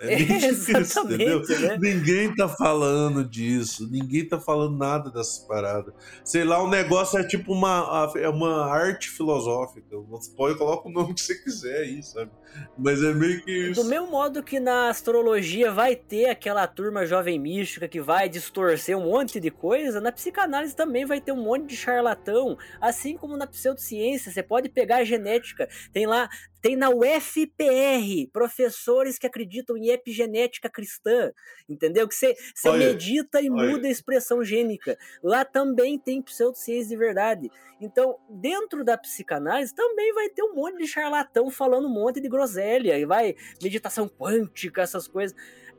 É, 0.00 0.14
isso, 0.18 0.76
exatamente, 0.76 1.52
né? 1.60 1.78
Ninguém 1.78 2.34
tá 2.34 2.48
falando 2.48 3.24
disso, 3.24 3.88
ninguém 3.90 4.26
tá 4.26 4.40
falando 4.40 4.76
nada 4.76 5.10
dessas 5.10 5.38
paradas. 5.38 5.94
Sei 6.24 6.44
lá, 6.44 6.62
o 6.62 6.68
negócio 6.68 7.18
é 7.18 7.26
tipo 7.26 7.52
uma, 7.52 8.12
é 8.16 8.28
uma 8.28 8.66
arte 8.66 9.08
filosófica. 9.08 9.96
Você 10.08 10.32
pode 10.32 10.58
colocar 10.58 10.88
o 10.88 10.92
nome 10.92 11.14
que 11.14 11.20
você 11.20 11.34
quiser 11.36 11.82
aí, 11.82 12.02
sabe? 12.02 12.30
Mas 12.76 13.02
é 13.02 13.12
meio 13.12 13.44
que 13.44 13.70
isso. 13.70 13.82
Do 13.82 13.88
mesmo 13.88 14.08
modo 14.08 14.42
que 14.42 14.58
na 14.58 14.88
astrologia 14.88 15.70
vai 15.70 15.94
ter 15.94 16.26
aquela 16.26 16.66
turma 16.66 17.06
jovem 17.06 17.38
mística 17.38 17.88
que 17.88 18.00
vai 18.00 18.28
distorcer 18.28 18.96
um 18.96 19.10
monte 19.10 19.38
de 19.38 19.50
coisa, 19.50 20.00
na 20.00 20.12
psicanálise 20.12 20.74
também 20.74 21.04
vai 21.04 21.20
ter 21.20 21.32
um 21.32 21.42
monte 21.42 21.66
de 21.66 21.76
charlatão, 21.76 22.56
assim 22.80 23.16
como 23.16 23.36
na 23.36 23.46
pseudociência, 23.46 24.32
você 24.32 24.42
pode 24.42 24.68
pegar 24.68 24.98
a 24.98 25.04
genética, 25.04 25.68
tem 25.92 26.06
lá, 26.06 26.28
tem 26.64 26.76
na 26.76 26.88
UFPR, 26.88 28.26
professores 28.32 29.18
que 29.18 29.26
acreditam 29.26 29.76
em 29.76 29.90
epigenética 29.90 30.70
cristã, 30.70 31.30
entendeu? 31.68 32.08
Que 32.08 32.14
você, 32.14 32.34
medita 32.78 33.42
e 33.42 33.50
olha. 33.50 33.68
muda 33.70 33.86
a 33.86 33.90
expressão 33.90 34.42
gênica. 34.42 34.96
Lá 35.22 35.44
também 35.44 35.98
tem 35.98 36.22
pseudociência 36.22 36.88
de 36.88 36.96
verdade. 36.96 37.50
Então, 37.82 38.18
dentro 38.30 38.82
da 38.82 38.96
psicanálise 38.96 39.74
também 39.74 40.14
vai 40.14 40.30
ter 40.30 40.42
um 40.42 40.54
monte 40.54 40.78
de 40.78 40.86
charlatão 40.86 41.50
falando 41.50 41.86
um 41.86 41.92
monte 41.92 42.18
de 42.18 42.30
groselha, 42.30 42.98
e 42.98 43.04
vai 43.04 43.36
meditação 43.62 44.08
quântica, 44.08 44.80
essas 44.80 45.06
coisas. 45.06 45.36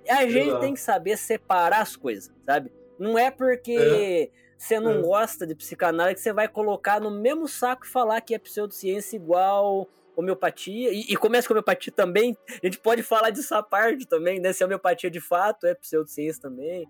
A 0.07 0.21
gente 0.27 0.49
Exato. 0.49 0.61
tem 0.61 0.75
que 0.75 0.79
saber 0.79 1.17
separar 1.17 1.81
as 1.81 1.95
coisas, 1.95 2.31
sabe? 2.45 2.71
Não 2.99 3.17
é 3.17 3.31
porque 3.31 4.29
você 4.55 4.79
não 4.79 4.99
É. 4.99 5.01
gosta 5.01 5.47
de 5.47 5.55
psicanálise 5.55 6.17
que 6.17 6.21
você 6.21 6.31
vai 6.31 6.47
colocar 6.47 7.01
no 7.01 7.09
mesmo 7.09 7.47
saco 7.47 7.87
e 7.87 7.89
falar 7.89 8.21
que 8.21 8.35
é 8.35 8.37
pseudociência 8.37 9.15
igual 9.15 9.89
homeopatia. 10.15 10.91
E, 10.91 11.01
e 11.09 11.15
começa 11.15 11.47
com 11.47 11.53
homeopatia 11.53 11.91
também. 11.91 12.37
A 12.61 12.65
gente 12.65 12.79
pode 12.79 13.03
falar 13.03 13.29
disso 13.29 13.53
à 13.55 13.63
parte 13.63 14.05
também, 14.05 14.39
né? 14.39 14.53
Se 14.53 14.63
a 14.63 14.65
homeopatia 14.65 15.09
de 15.09 15.19
fato 15.19 15.65
é 15.65 15.73
pseudociência 15.73 16.41
também. 16.41 16.87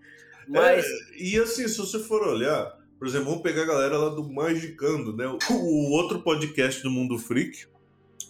Mas. 0.48 0.86
É, 0.86 0.90
e 1.18 1.40
assim, 1.40 1.68
se 1.68 1.78
você 1.78 2.00
for 2.00 2.26
olhar, 2.28 2.78
por 2.98 3.08
exemplo, 3.08 3.28
vamos 3.28 3.42
pegar 3.42 3.64
a 3.64 3.66
galera 3.66 3.98
lá 3.98 4.10
do 4.10 4.24
Magicando, 4.24 5.16
né? 5.16 5.28
O, 5.28 5.54
o 5.54 5.92
outro 5.92 6.22
podcast 6.22 6.82
do 6.82 6.90
Mundo 6.90 7.18
Freak, 7.18 7.68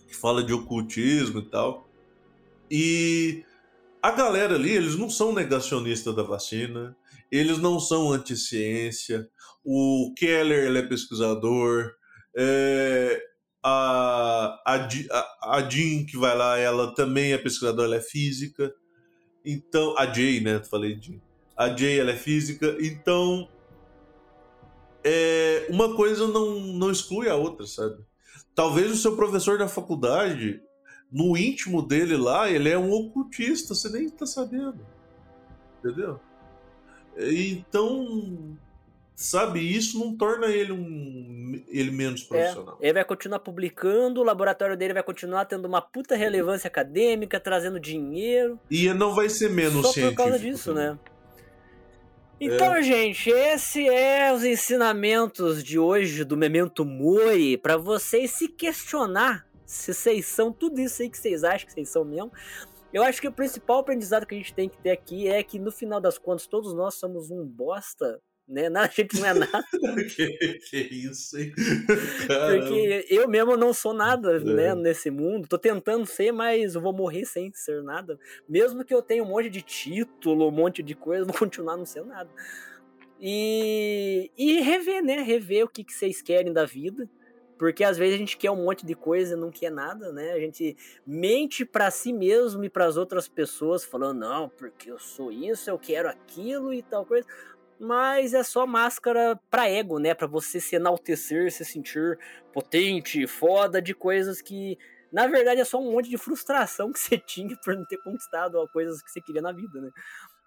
que 0.07 0.15
fala 0.15 0.43
de 0.43 0.53
ocultismo 0.53 1.39
e 1.39 1.45
tal. 1.49 1.88
E 2.69 3.43
a 4.01 4.11
galera 4.11 4.55
ali, 4.55 4.72
eles 4.72 4.95
não 4.95 5.09
são 5.09 5.34
negacionistas 5.34 6.15
da 6.15 6.23
vacina, 6.23 6.95
eles 7.31 7.57
não 7.57 7.80
são 7.80 8.11
anti-ciência. 8.11 9.30
O 9.63 10.13
Keller, 10.15 10.65
ele 10.65 10.80
é 10.80 10.88
pesquisador. 10.88 11.93
é, 12.35 13.22
a, 13.68 14.62
a, 14.64 15.58
a, 15.58 15.70
Jean, 15.70 16.06
que 16.06 16.16
vai 16.18 16.38
lá, 16.38 16.56
ela 16.56 16.94
também 16.94 17.34
é 17.34 17.38
pesquisadora, 17.38 17.88
ela 17.88 17.96
é 17.96 18.02
física. 18.02 18.72
Então, 19.44 19.98
a 19.98 20.06
Jay, 20.06 20.40
né? 20.40 20.62
Falei 20.64 21.00
Jean. 21.02 21.20
A 21.58 21.76
Jay, 21.76 22.00
ela 22.00 22.12
é 22.12 22.16
física. 22.16 22.78
Então, 22.80 23.50
é, 25.04 25.66
uma 25.72 25.96
coisa 25.96 26.28
não, 26.28 26.60
não 26.60 26.92
exclui 26.92 27.28
a 27.28 27.36
outra, 27.36 27.66
sabe? 27.66 28.06
Talvez 28.54 28.92
o 28.92 28.98
seu 28.98 29.16
professor 29.16 29.58
da 29.58 29.68
faculdade, 29.68 30.62
no 31.12 31.36
íntimo 31.36 31.82
dele 31.82 32.16
lá, 32.16 32.48
ele 32.48 32.70
é 32.70 32.78
um 32.78 32.92
ocultista, 32.92 33.74
você 33.74 33.90
nem 33.90 34.08
tá 34.10 34.28
sabendo. 34.28 34.86
Entendeu? 35.80 36.20
Então, 37.18 38.56
sabe, 39.16 39.60
isso 39.60 39.98
não 39.98 40.16
torna 40.16 40.48
ele 40.48 40.72
um 40.72 41.64
ele 41.68 41.92
menos 41.92 42.24
profissional. 42.24 42.78
Ele 42.82 42.94
vai 42.94 43.06
continuar 43.06 43.40
publicando, 43.40 44.22
o 44.22 44.24
laboratório 44.24 44.76
dele 44.76 44.94
vai 44.94 45.04
continuar 45.04 45.46
tendo 45.46 45.66
uma 45.66 45.82
puta 45.82 46.16
relevância 46.16 46.68
acadêmica, 46.68 47.40
trazendo 47.40 47.80
dinheiro. 47.80 48.60
E 48.70 48.94
não 48.94 49.16
vai 49.16 49.30
ser 49.30 49.50
menos 49.50 49.82
Só 49.82 49.88
por 49.88 49.94
científico. 49.94 50.24
causa 50.24 50.40
disso, 50.40 50.74
também. 50.74 50.90
né? 50.92 51.00
Então, 52.40 52.82
gente, 52.84 53.30
esse 53.30 53.88
é 53.88 54.34
os 54.34 54.44
ensinamentos 54.44 55.64
de 55.64 55.80
hoje 55.80 56.26
do 56.26 56.36
Memento 56.36 56.84
Mori 56.84 57.58
para 57.58 57.78
vocês 57.78 58.32
se 58.32 58.50
questionar 58.50 59.48
se 59.66 59.94
vocês 59.94 60.26
são 60.26 60.52
tudo 60.52 60.80
isso 60.80 61.02
aí 61.02 61.10
que 61.10 61.18
vocês 61.18 61.44
acham 61.44 61.66
que 61.68 61.74
vocês 61.74 61.90
são 61.90 62.06
mesmo. 62.06 62.32
Eu 62.94 63.04
acho 63.04 63.20
que 63.20 63.28
o 63.28 63.32
principal 63.32 63.80
aprendizado 63.80 64.26
que 64.26 64.36
a 64.36 64.38
gente 64.38 64.54
tem 64.54 64.70
que 64.70 64.78
ter 64.78 64.92
aqui 64.92 65.28
é 65.28 65.44
que 65.44 65.60
no 65.60 65.72
final 65.72 66.00
das 66.00 66.18
contas 66.18 66.48
todos 66.48 66.74
nós 66.74 66.96
somos 66.96 67.30
um 67.32 67.46
bosta, 67.46 68.22
né? 68.47 68.67
A 68.67 68.88
gente 68.88 69.19
não 69.19 69.26
é 69.26 69.34
nada. 69.34 69.63
que, 70.15 70.59
que 70.69 70.77
isso, 70.77 71.38
hein? 71.38 71.51
Caramba. 72.27 72.65
Porque 72.65 73.05
eu 73.09 73.27
mesmo 73.27 73.57
não 73.57 73.73
sou 73.73 73.93
nada, 73.93 74.38
É. 74.38 74.39
né, 74.39 74.76
nesse 74.76 75.09
mundo. 75.09 75.47
Tô 75.47 75.57
tentando 75.57 76.05
ser, 76.05 76.31
mas 76.31 76.76
eu 76.76 76.81
vou 76.81 76.93
morrer 76.93 77.26
sem 77.26 77.51
ser 77.53 77.81
nada. 77.84 78.19
Mesmo 78.47 78.84
que 78.85 78.93
eu 78.93 79.01
tenha 79.01 79.23
um 79.23 79.27
monte 79.27 79.49
de 79.49 79.61
título, 79.61 80.47
um 80.47 80.51
monte 80.51 80.84
de 80.84 80.95
coisa, 80.95 81.23
eu 81.23 81.27
vou 81.27 81.35
continuar 81.38 81.77
não 81.77 81.85
sendo 81.85 82.07
nada. 82.07 82.30
E, 83.19 84.30
e 84.38 84.59
rever, 84.61 85.03
né? 85.03 85.22
Rever 85.22 85.65
o 85.65 85.69
que, 85.69 85.84
que 85.84 85.93
vocês 85.93 86.22
querem 86.22 86.51
da 86.51 86.65
vida. 86.65 87.09
Porque 87.57 87.85
às 87.85 87.97
vezes 87.97 88.15
a 88.15 88.17
gente 88.17 88.35
quer 88.35 88.51
um 88.51 88.65
monte 88.65 88.85
de 88.85 88.93
coisa 88.93 89.34
e 89.34 89.39
não 89.39 89.49
quer 89.49 89.72
nada, 89.72 90.11
né? 90.11 90.34
A 90.34 90.39
gente 90.41 90.76
mente 91.07 91.63
pra 91.63 91.89
si 91.89 92.11
mesmo 92.11 92.65
e 92.65 92.69
pras 92.69 92.97
outras 92.97 93.30
pessoas, 93.30 93.85
falando, 93.85 94.19
não, 94.19 94.49
porque 94.49 94.91
eu 94.91 94.99
sou 94.99 95.31
isso, 95.31 95.69
eu 95.69 95.80
quero 95.80 96.09
aquilo 96.09 96.73
e 96.73 96.81
tal 96.81 97.05
coisa 97.05 97.26
mas 97.80 98.34
é 98.34 98.43
só 98.43 98.65
máscara 98.65 99.39
pra 99.49 99.69
ego, 99.69 99.99
né? 99.99 100.14
Pra 100.14 100.27
você 100.27 100.60
se 100.60 100.76
enaltecer, 100.76 101.52
se 101.52 101.65
sentir 101.65 102.18
potente, 102.53 103.27
foda 103.27 103.81
de 103.81 103.93
coisas 103.93 104.41
que 104.41 104.77
na 105.11 105.27
verdade 105.27 105.61
é 105.61 105.65
só 105.65 105.80
um 105.80 105.91
monte 105.91 106.10
de 106.10 106.18
frustração 106.18 106.91
que 106.93 106.99
você 106.99 107.18
tinha 107.18 107.56
por 107.64 107.76
não 107.76 107.85
ter 107.85 107.97
conquistado 107.97 108.60
as 108.60 108.72
coisas 108.72 109.02
que 109.02 109.11
você 109.11 109.22
queria 109.22 109.41
na 109.41 109.52
vida, 109.52 109.81
né? 109.81 109.89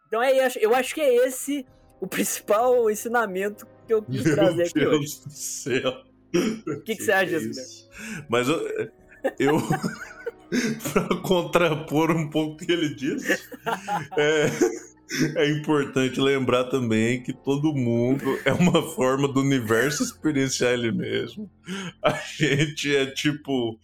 Então 0.06 0.22
é, 0.22 0.48
eu 0.60 0.74
acho 0.74 0.94
que 0.94 1.00
é 1.00 1.26
esse 1.26 1.66
o 2.00 2.06
principal 2.06 2.88
ensinamento 2.90 3.66
que 3.86 3.92
eu 3.92 4.02
quis 4.02 4.22
trazer 4.24 4.64
aqui 4.64 4.78
Meu 4.78 4.90
hoje. 4.90 4.98
Deus 5.00 5.24
do 5.24 5.30
céu. 5.30 6.05
O 6.66 6.80
que, 6.82 6.94
que 6.94 7.02
você 7.02 7.12
acha 7.12 7.36
é 7.36 7.38
disso, 7.38 7.60
isso? 7.60 7.90
Mas 8.28 8.48
eu, 8.48 8.60
eu 9.38 9.59
para 10.92 11.20
contrapor 11.22 12.10
um 12.10 12.28
pouco 12.28 12.55
o 12.55 12.56
que 12.56 12.70
ele 12.70 12.94
disse, 12.94 13.32
é, 14.16 14.46
é 15.36 15.51
importante 15.51 16.20
lembrar 16.20 16.64
também 16.64 17.22
que 17.22 17.32
todo 17.32 17.74
mundo 17.74 18.39
é 18.44 18.52
uma 18.52 18.82
forma 18.94 19.26
do 19.26 19.40
universo 19.40 20.02
experienciar 20.02 20.72
ele 20.72 20.93
mesmo. 20.93 21.51
A 22.02 22.12
gente 22.12 22.94
é 22.94 23.06
tipo 23.06 23.78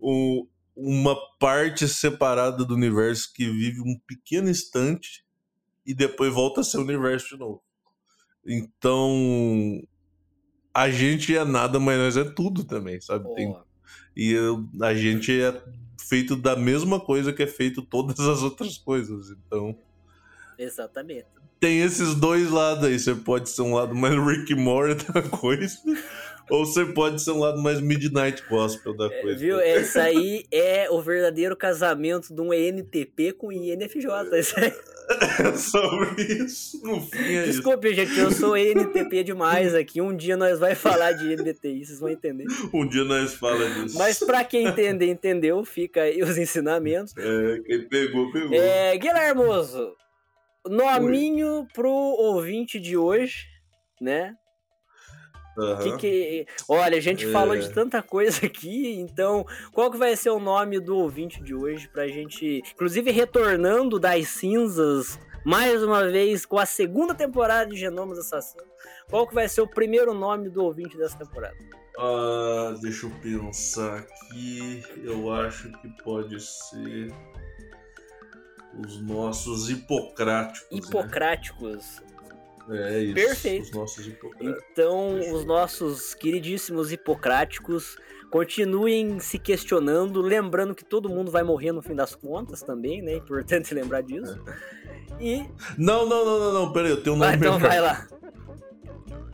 um- 0.00 0.46
uma 0.74 1.16
parte 1.38 1.86
separada 1.86 2.64
do 2.64 2.74
universo 2.74 3.32
que 3.34 3.48
vive 3.50 3.80
um 3.80 3.98
pequeno 4.06 4.48
instante 4.48 5.24
e 5.84 5.92
depois 5.92 6.32
volta 6.32 6.60
a 6.62 6.64
ser 6.64 6.78
o 6.78 6.82
universo 6.82 7.30
de 7.30 7.38
novo. 7.38 7.62
Então, 8.46 9.82
a 10.72 10.90
gente 10.90 11.36
é 11.36 11.44
nada, 11.44 11.78
mas 11.78 11.98
nós 11.98 12.16
é 12.16 12.24
tudo 12.24 12.64
também, 12.64 13.00
sabe? 13.00 13.32
Tem- 13.34 13.54
e 14.16 14.32
eu- 14.32 14.66
a 14.80 14.94
gente 14.94 15.30
é 15.40 15.62
feito 16.00 16.34
da 16.36 16.56
mesma 16.56 16.98
coisa 16.98 17.32
que 17.32 17.42
é 17.42 17.46
feito 17.46 17.82
todas 17.82 18.18
as 18.20 18.42
outras 18.42 18.78
coisas. 18.78 19.30
Então, 19.30 19.76
Exatamente. 20.62 21.26
Tem 21.58 21.80
esses 21.82 22.14
dois 22.14 22.50
lados 22.50 22.84
aí. 22.84 22.98
Você 22.98 23.14
pode 23.14 23.50
ser 23.50 23.62
um 23.62 23.74
lado 23.74 23.94
mais 23.94 24.14
Rick 24.14 24.54
Morty 24.54 25.04
da 25.12 25.22
coisa, 25.22 25.76
ou 26.50 26.64
você 26.64 26.86
pode 26.86 27.22
ser 27.22 27.32
um 27.32 27.38
lado 27.38 27.60
mais 27.60 27.80
Midnight 27.80 28.42
Gospel 28.48 28.96
da 28.96 29.06
É, 29.06 29.20
coisa. 29.22 29.38
viu? 29.38 29.60
Isso 29.60 29.98
aí 30.00 30.44
é 30.50 30.88
o 30.90 31.00
verdadeiro 31.02 31.54
casamento 31.56 32.34
de 32.34 32.40
um 32.40 32.52
ENTP 32.52 33.32
com 33.32 33.52
INFJ. 33.52 34.08
Isso 34.40 34.58
aí. 34.58 34.72
É 35.40 35.56
sobre 35.56 36.22
isso. 36.22 36.80
No 36.86 37.00
fim 37.00 37.18
é 37.18 37.42
isso. 37.42 37.52
Desculpe, 37.54 37.92
gente, 37.92 38.16
eu 38.16 38.30
sou 38.30 38.56
ENTP 38.56 39.24
demais 39.24 39.74
aqui. 39.74 40.00
Um 40.00 40.16
dia 40.16 40.36
nós 40.36 40.60
vai 40.60 40.76
falar 40.76 41.10
de 41.10 41.34
NBTI, 41.34 41.84
vocês 41.84 41.98
vão 41.98 42.10
entender. 42.10 42.44
Um 42.72 42.86
dia 42.86 43.02
nós 43.02 43.34
fala 43.34 43.68
disso. 43.68 43.98
Mas 43.98 44.20
pra 44.20 44.44
quem 44.44 44.68
entender, 44.68 45.06
entendeu. 45.10 45.64
Fica 45.64 46.02
aí 46.02 46.22
os 46.22 46.38
ensinamentos. 46.38 47.12
É, 47.18 47.58
quem 47.66 47.88
pegou, 47.88 48.30
pegou. 48.30 48.54
É, 48.54 48.96
Guilhermoso, 48.98 49.96
nominho 50.66 51.66
pro 51.72 51.90
ouvinte 51.90 52.78
de 52.78 52.96
hoje, 52.96 53.46
né? 54.00 54.34
Aham. 55.58 55.82
Que 55.82 55.96
que... 55.98 56.46
Olha, 56.68 56.96
a 56.96 57.00
gente 57.00 57.26
É. 57.26 57.32
falou 57.32 57.56
de 57.56 57.72
tanta 57.72 58.02
coisa 58.02 58.46
aqui, 58.46 58.94
então 58.98 59.44
qual 59.72 59.90
que 59.90 59.98
vai 59.98 60.16
ser 60.16 60.30
o 60.30 60.38
nome 60.38 60.80
do 60.80 60.96
ouvinte 60.96 61.42
de 61.42 61.54
hoje 61.54 61.88
pra 61.88 62.06
gente, 62.08 62.62
inclusive 62.72 63.10
retornando 63.10 63.98
das 63.98 64.28
cinzas 64.28 65.18
mais 65.44 65.82
uma 65.82 66.04
vez 66.08 66.46
com 66.46 66.58
a 66.58 66.66
segunda 66.66 67.14
temporada 67.14 67.70
de 67.70 67.76
Genomas 67.76 68.18
Assassinos. 68.18 68.68
Qual 69.08 69.26
que 69.26 69.34
vai 69.34 69.48
ser 69.48 69.62
o 69.62 69.68
primeiro 69.68 70.14
nome 70.14 70.48
do 70.48 70.62
ouvinte 70.64 70.96
dessa 70.96 71.18
temporada? 71.18 71.56
Ah, 71.98 72.74
deixa 72.80 73.06
eu 73.06 73.10
pensar 73.20 73.98
aqui. 73.98 74.82
Eu 75.02 75.32
acho 75.32 75.70
que 75.80 75.88
pode 76.02 76.40
ser 76.40 77.12
os 78.78 79.00
nossos 79.02 79.68
hipocráticos. 79.70 80.68
né? 80.70 80.78
Hipocráticos. 80.78 82.02
É 82.70 83.00
isso. 83.00 83.14
Perfeito. 83.14 83.62
Os 83.64 83.70
nossos 83.72 84.06
hipocráticos. 84.06 84.62
Então, 84.72 85.34
os 85.34 85.44
nossos 85.44 86.14
queridíssimos 86.14 86.92
hipocráticos 86.92 87.96
continuem 88.30 89.18
se 89.18 89.38
questionando, 89.40 90.20
lembrando 90.20 90.72
que 90.74 90.84
todo 90.84 91.08
mundo 91.08 91.30
vai 91.32 91.42
morrer 91.42 91.72
no 91.72 91.82
fim 91.82 91.94
das 91.96 92.14
contas 92.14 92.62
também, 92.62 93.02
né? 93.02 93.14
Importante 93.16 93.72
lembrar 93.74 94.02
disso. 94.02 94.38
E. 95.18 95.44
Não, 95.76 96.06
não, 96.08 96.24
não, 96.24 96.38
não, 96.38 96.52
não. 96.52 96.72
Pera 96.72 96.86
aí, 96.86 96.92
eu 96.92 97.02
tenho 97.02 97.16
um 97.16 97.22
Ah, 97.22 97.26
nome 97.32 97.36
então 97.38 97.54
melhor. 97.58 97.68
vai 97.68 97.80
lá. 97.80 98.06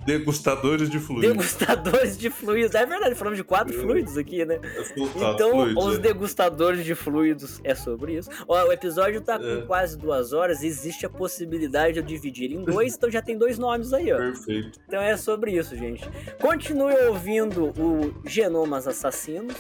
Degustadores 0.07 0.89
de 0.89 0.99
fluidos. 0.99 1.29
Degustadores 1.31 2.17
de 2.17 2.31
fluidos. 2.31 2.75
É 2.75 2.87
verdade, 2.87 3.15
falamos 3.15 3.37
de 3.39 3.45
quatro 3.45 3.75
fluidos 3.75 4.17
aqui, 4.17 4.45
né? 4.45 4.61
Então, 4.97 5.51
fluidos, 5.51 5.85
os 5.85 5.95
é. 5.97 5.99
degustadores 5.99 6.85
de 6.85 6.95
fluidos 6.95 7.61
é 7.65 7.75
sobre 7.75 8.15
isso. 8.17 8.31
Ó, 8.47 8.65
o 8.69 8.73
episódio 8.73 9.21
tá 9.21 9.39
com 9.39 9.45
É. 9.45 9.63
quase 9.63 9.99
duas 9.99 10.33
horas. 10.33 10.63
Existe 10.63 11.05
a 11.05 11.11
possibilidade 11.11 11.95
de 11.95 11.99
eu 12.01 12.05
dividir 12.05 12.53
em 12.53 12.63
dois, 12.65 12.95
então 12.97 13.11
já 13.11 13.21
tem 13.21 13.37
dois 13.37 13.59
nomes 13.59 13.93
aí, 13.93 14.13
ó. 14.13 14.17
Perfeito. 14.17 14.79
Então 14.87 15.01
é 15.03 15.17
sobre 15.17 15.53
isso, 15.53 15.77
gente. 15.77 16.09
Continue 16.41 16.95
ouvindo 17.09 17.73
o 17.79 18.15
Genomas 18.25 18.87
Assassinos. 18.87 19.57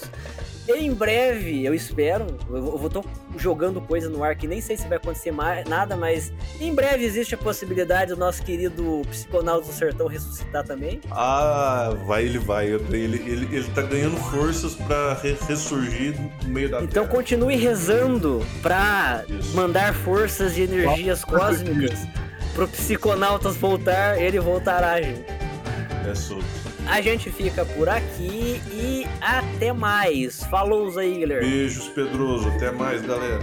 Em 0.68 0.93
breve, 0.93 1.64
eu 1.64 1.73
espero, 1.74 2.27
eu 2.51 2.60
vou- 2.62 2.73
eu 2.73 2.78
vou 2.78 2.90
tô 2.90 3.05
jogando 3.39 3.81
coisa 3.81 4.09
no 4.09 4.24
ar 4.24 4.35
que 4.36 4.47
nem 4.48 4.60
sei 4.60 4.77
se 4.77 4.86
vai 4.89 4.97
acontecer 4.97 5.31
mais, 5.31 5.64
nada, 5.68 5.97
mas 5.97 6.32
em 6.60 6.74
breve 6.74 7.05
existe 7.05 7.35
a 7.36 7.39
possibilidade 7.39 8.12
do 8.12 8.16
nosso 8.16 8.43
querido 8.43 9.02
Psiconauta 9.09 9.66
do 9.66 9.73
Sertão 9.73 10.06
ressuscitar 10.09 10.35
também. 10.66 11.00
Ah, 11.10 11.94
vai, 12.06 12.24
ele 12.24 12.38
vai. 12.38 12.66
Ele, 12.66 12.82
ele, 13.16 13.48
ele 13.56 13.68
tá 13.74 13.82
ganhando 13.82 14.16
forças 14.16 14.74
pra 14.74 15.14
re- 15.14 15.36
ressurgir 15.48 16.14
no 16.42 16.48
meio 16.48 16.68
da 16.70 16.82
Então 16.82 17.04
terra. 17.04 17.14
continue 17.16 17.56
rezando 17.56 18.44
pra 18.62 19.24
Isso. 19.28 19.54
mandar 19.56 19.94
forças 19.94 20.56
e 20.56 20.62
energias 20.62 21.24
cósmicas 21.24 22.06
pro 22.54 22.66
Psiconautas 22.68 23.56
voltar, 23.56 24.20
ele 24.20 24.40
voltará, 24.40 25.00
gente. 25.02 25.24
É 26.10 26.14
sobre. 26.14 26.44
A 26.88 27.00
gente 27.00 27.30
fica 27.30 27.64
por 27.64 27.88
aqui 27.88 28.60
e 28.72 29.04
até 29.20 29.72
mais. 29.72 30.44
Falou 30.44 30.96
aí, 30.98 31.18
Guilherme. 31.18 31.48
Beijos, 31.50 31.88
Pedroso. 31.88 32.48
Até 32.48 32.70
mais, 32.70 33.02
galera. 33.02 33.40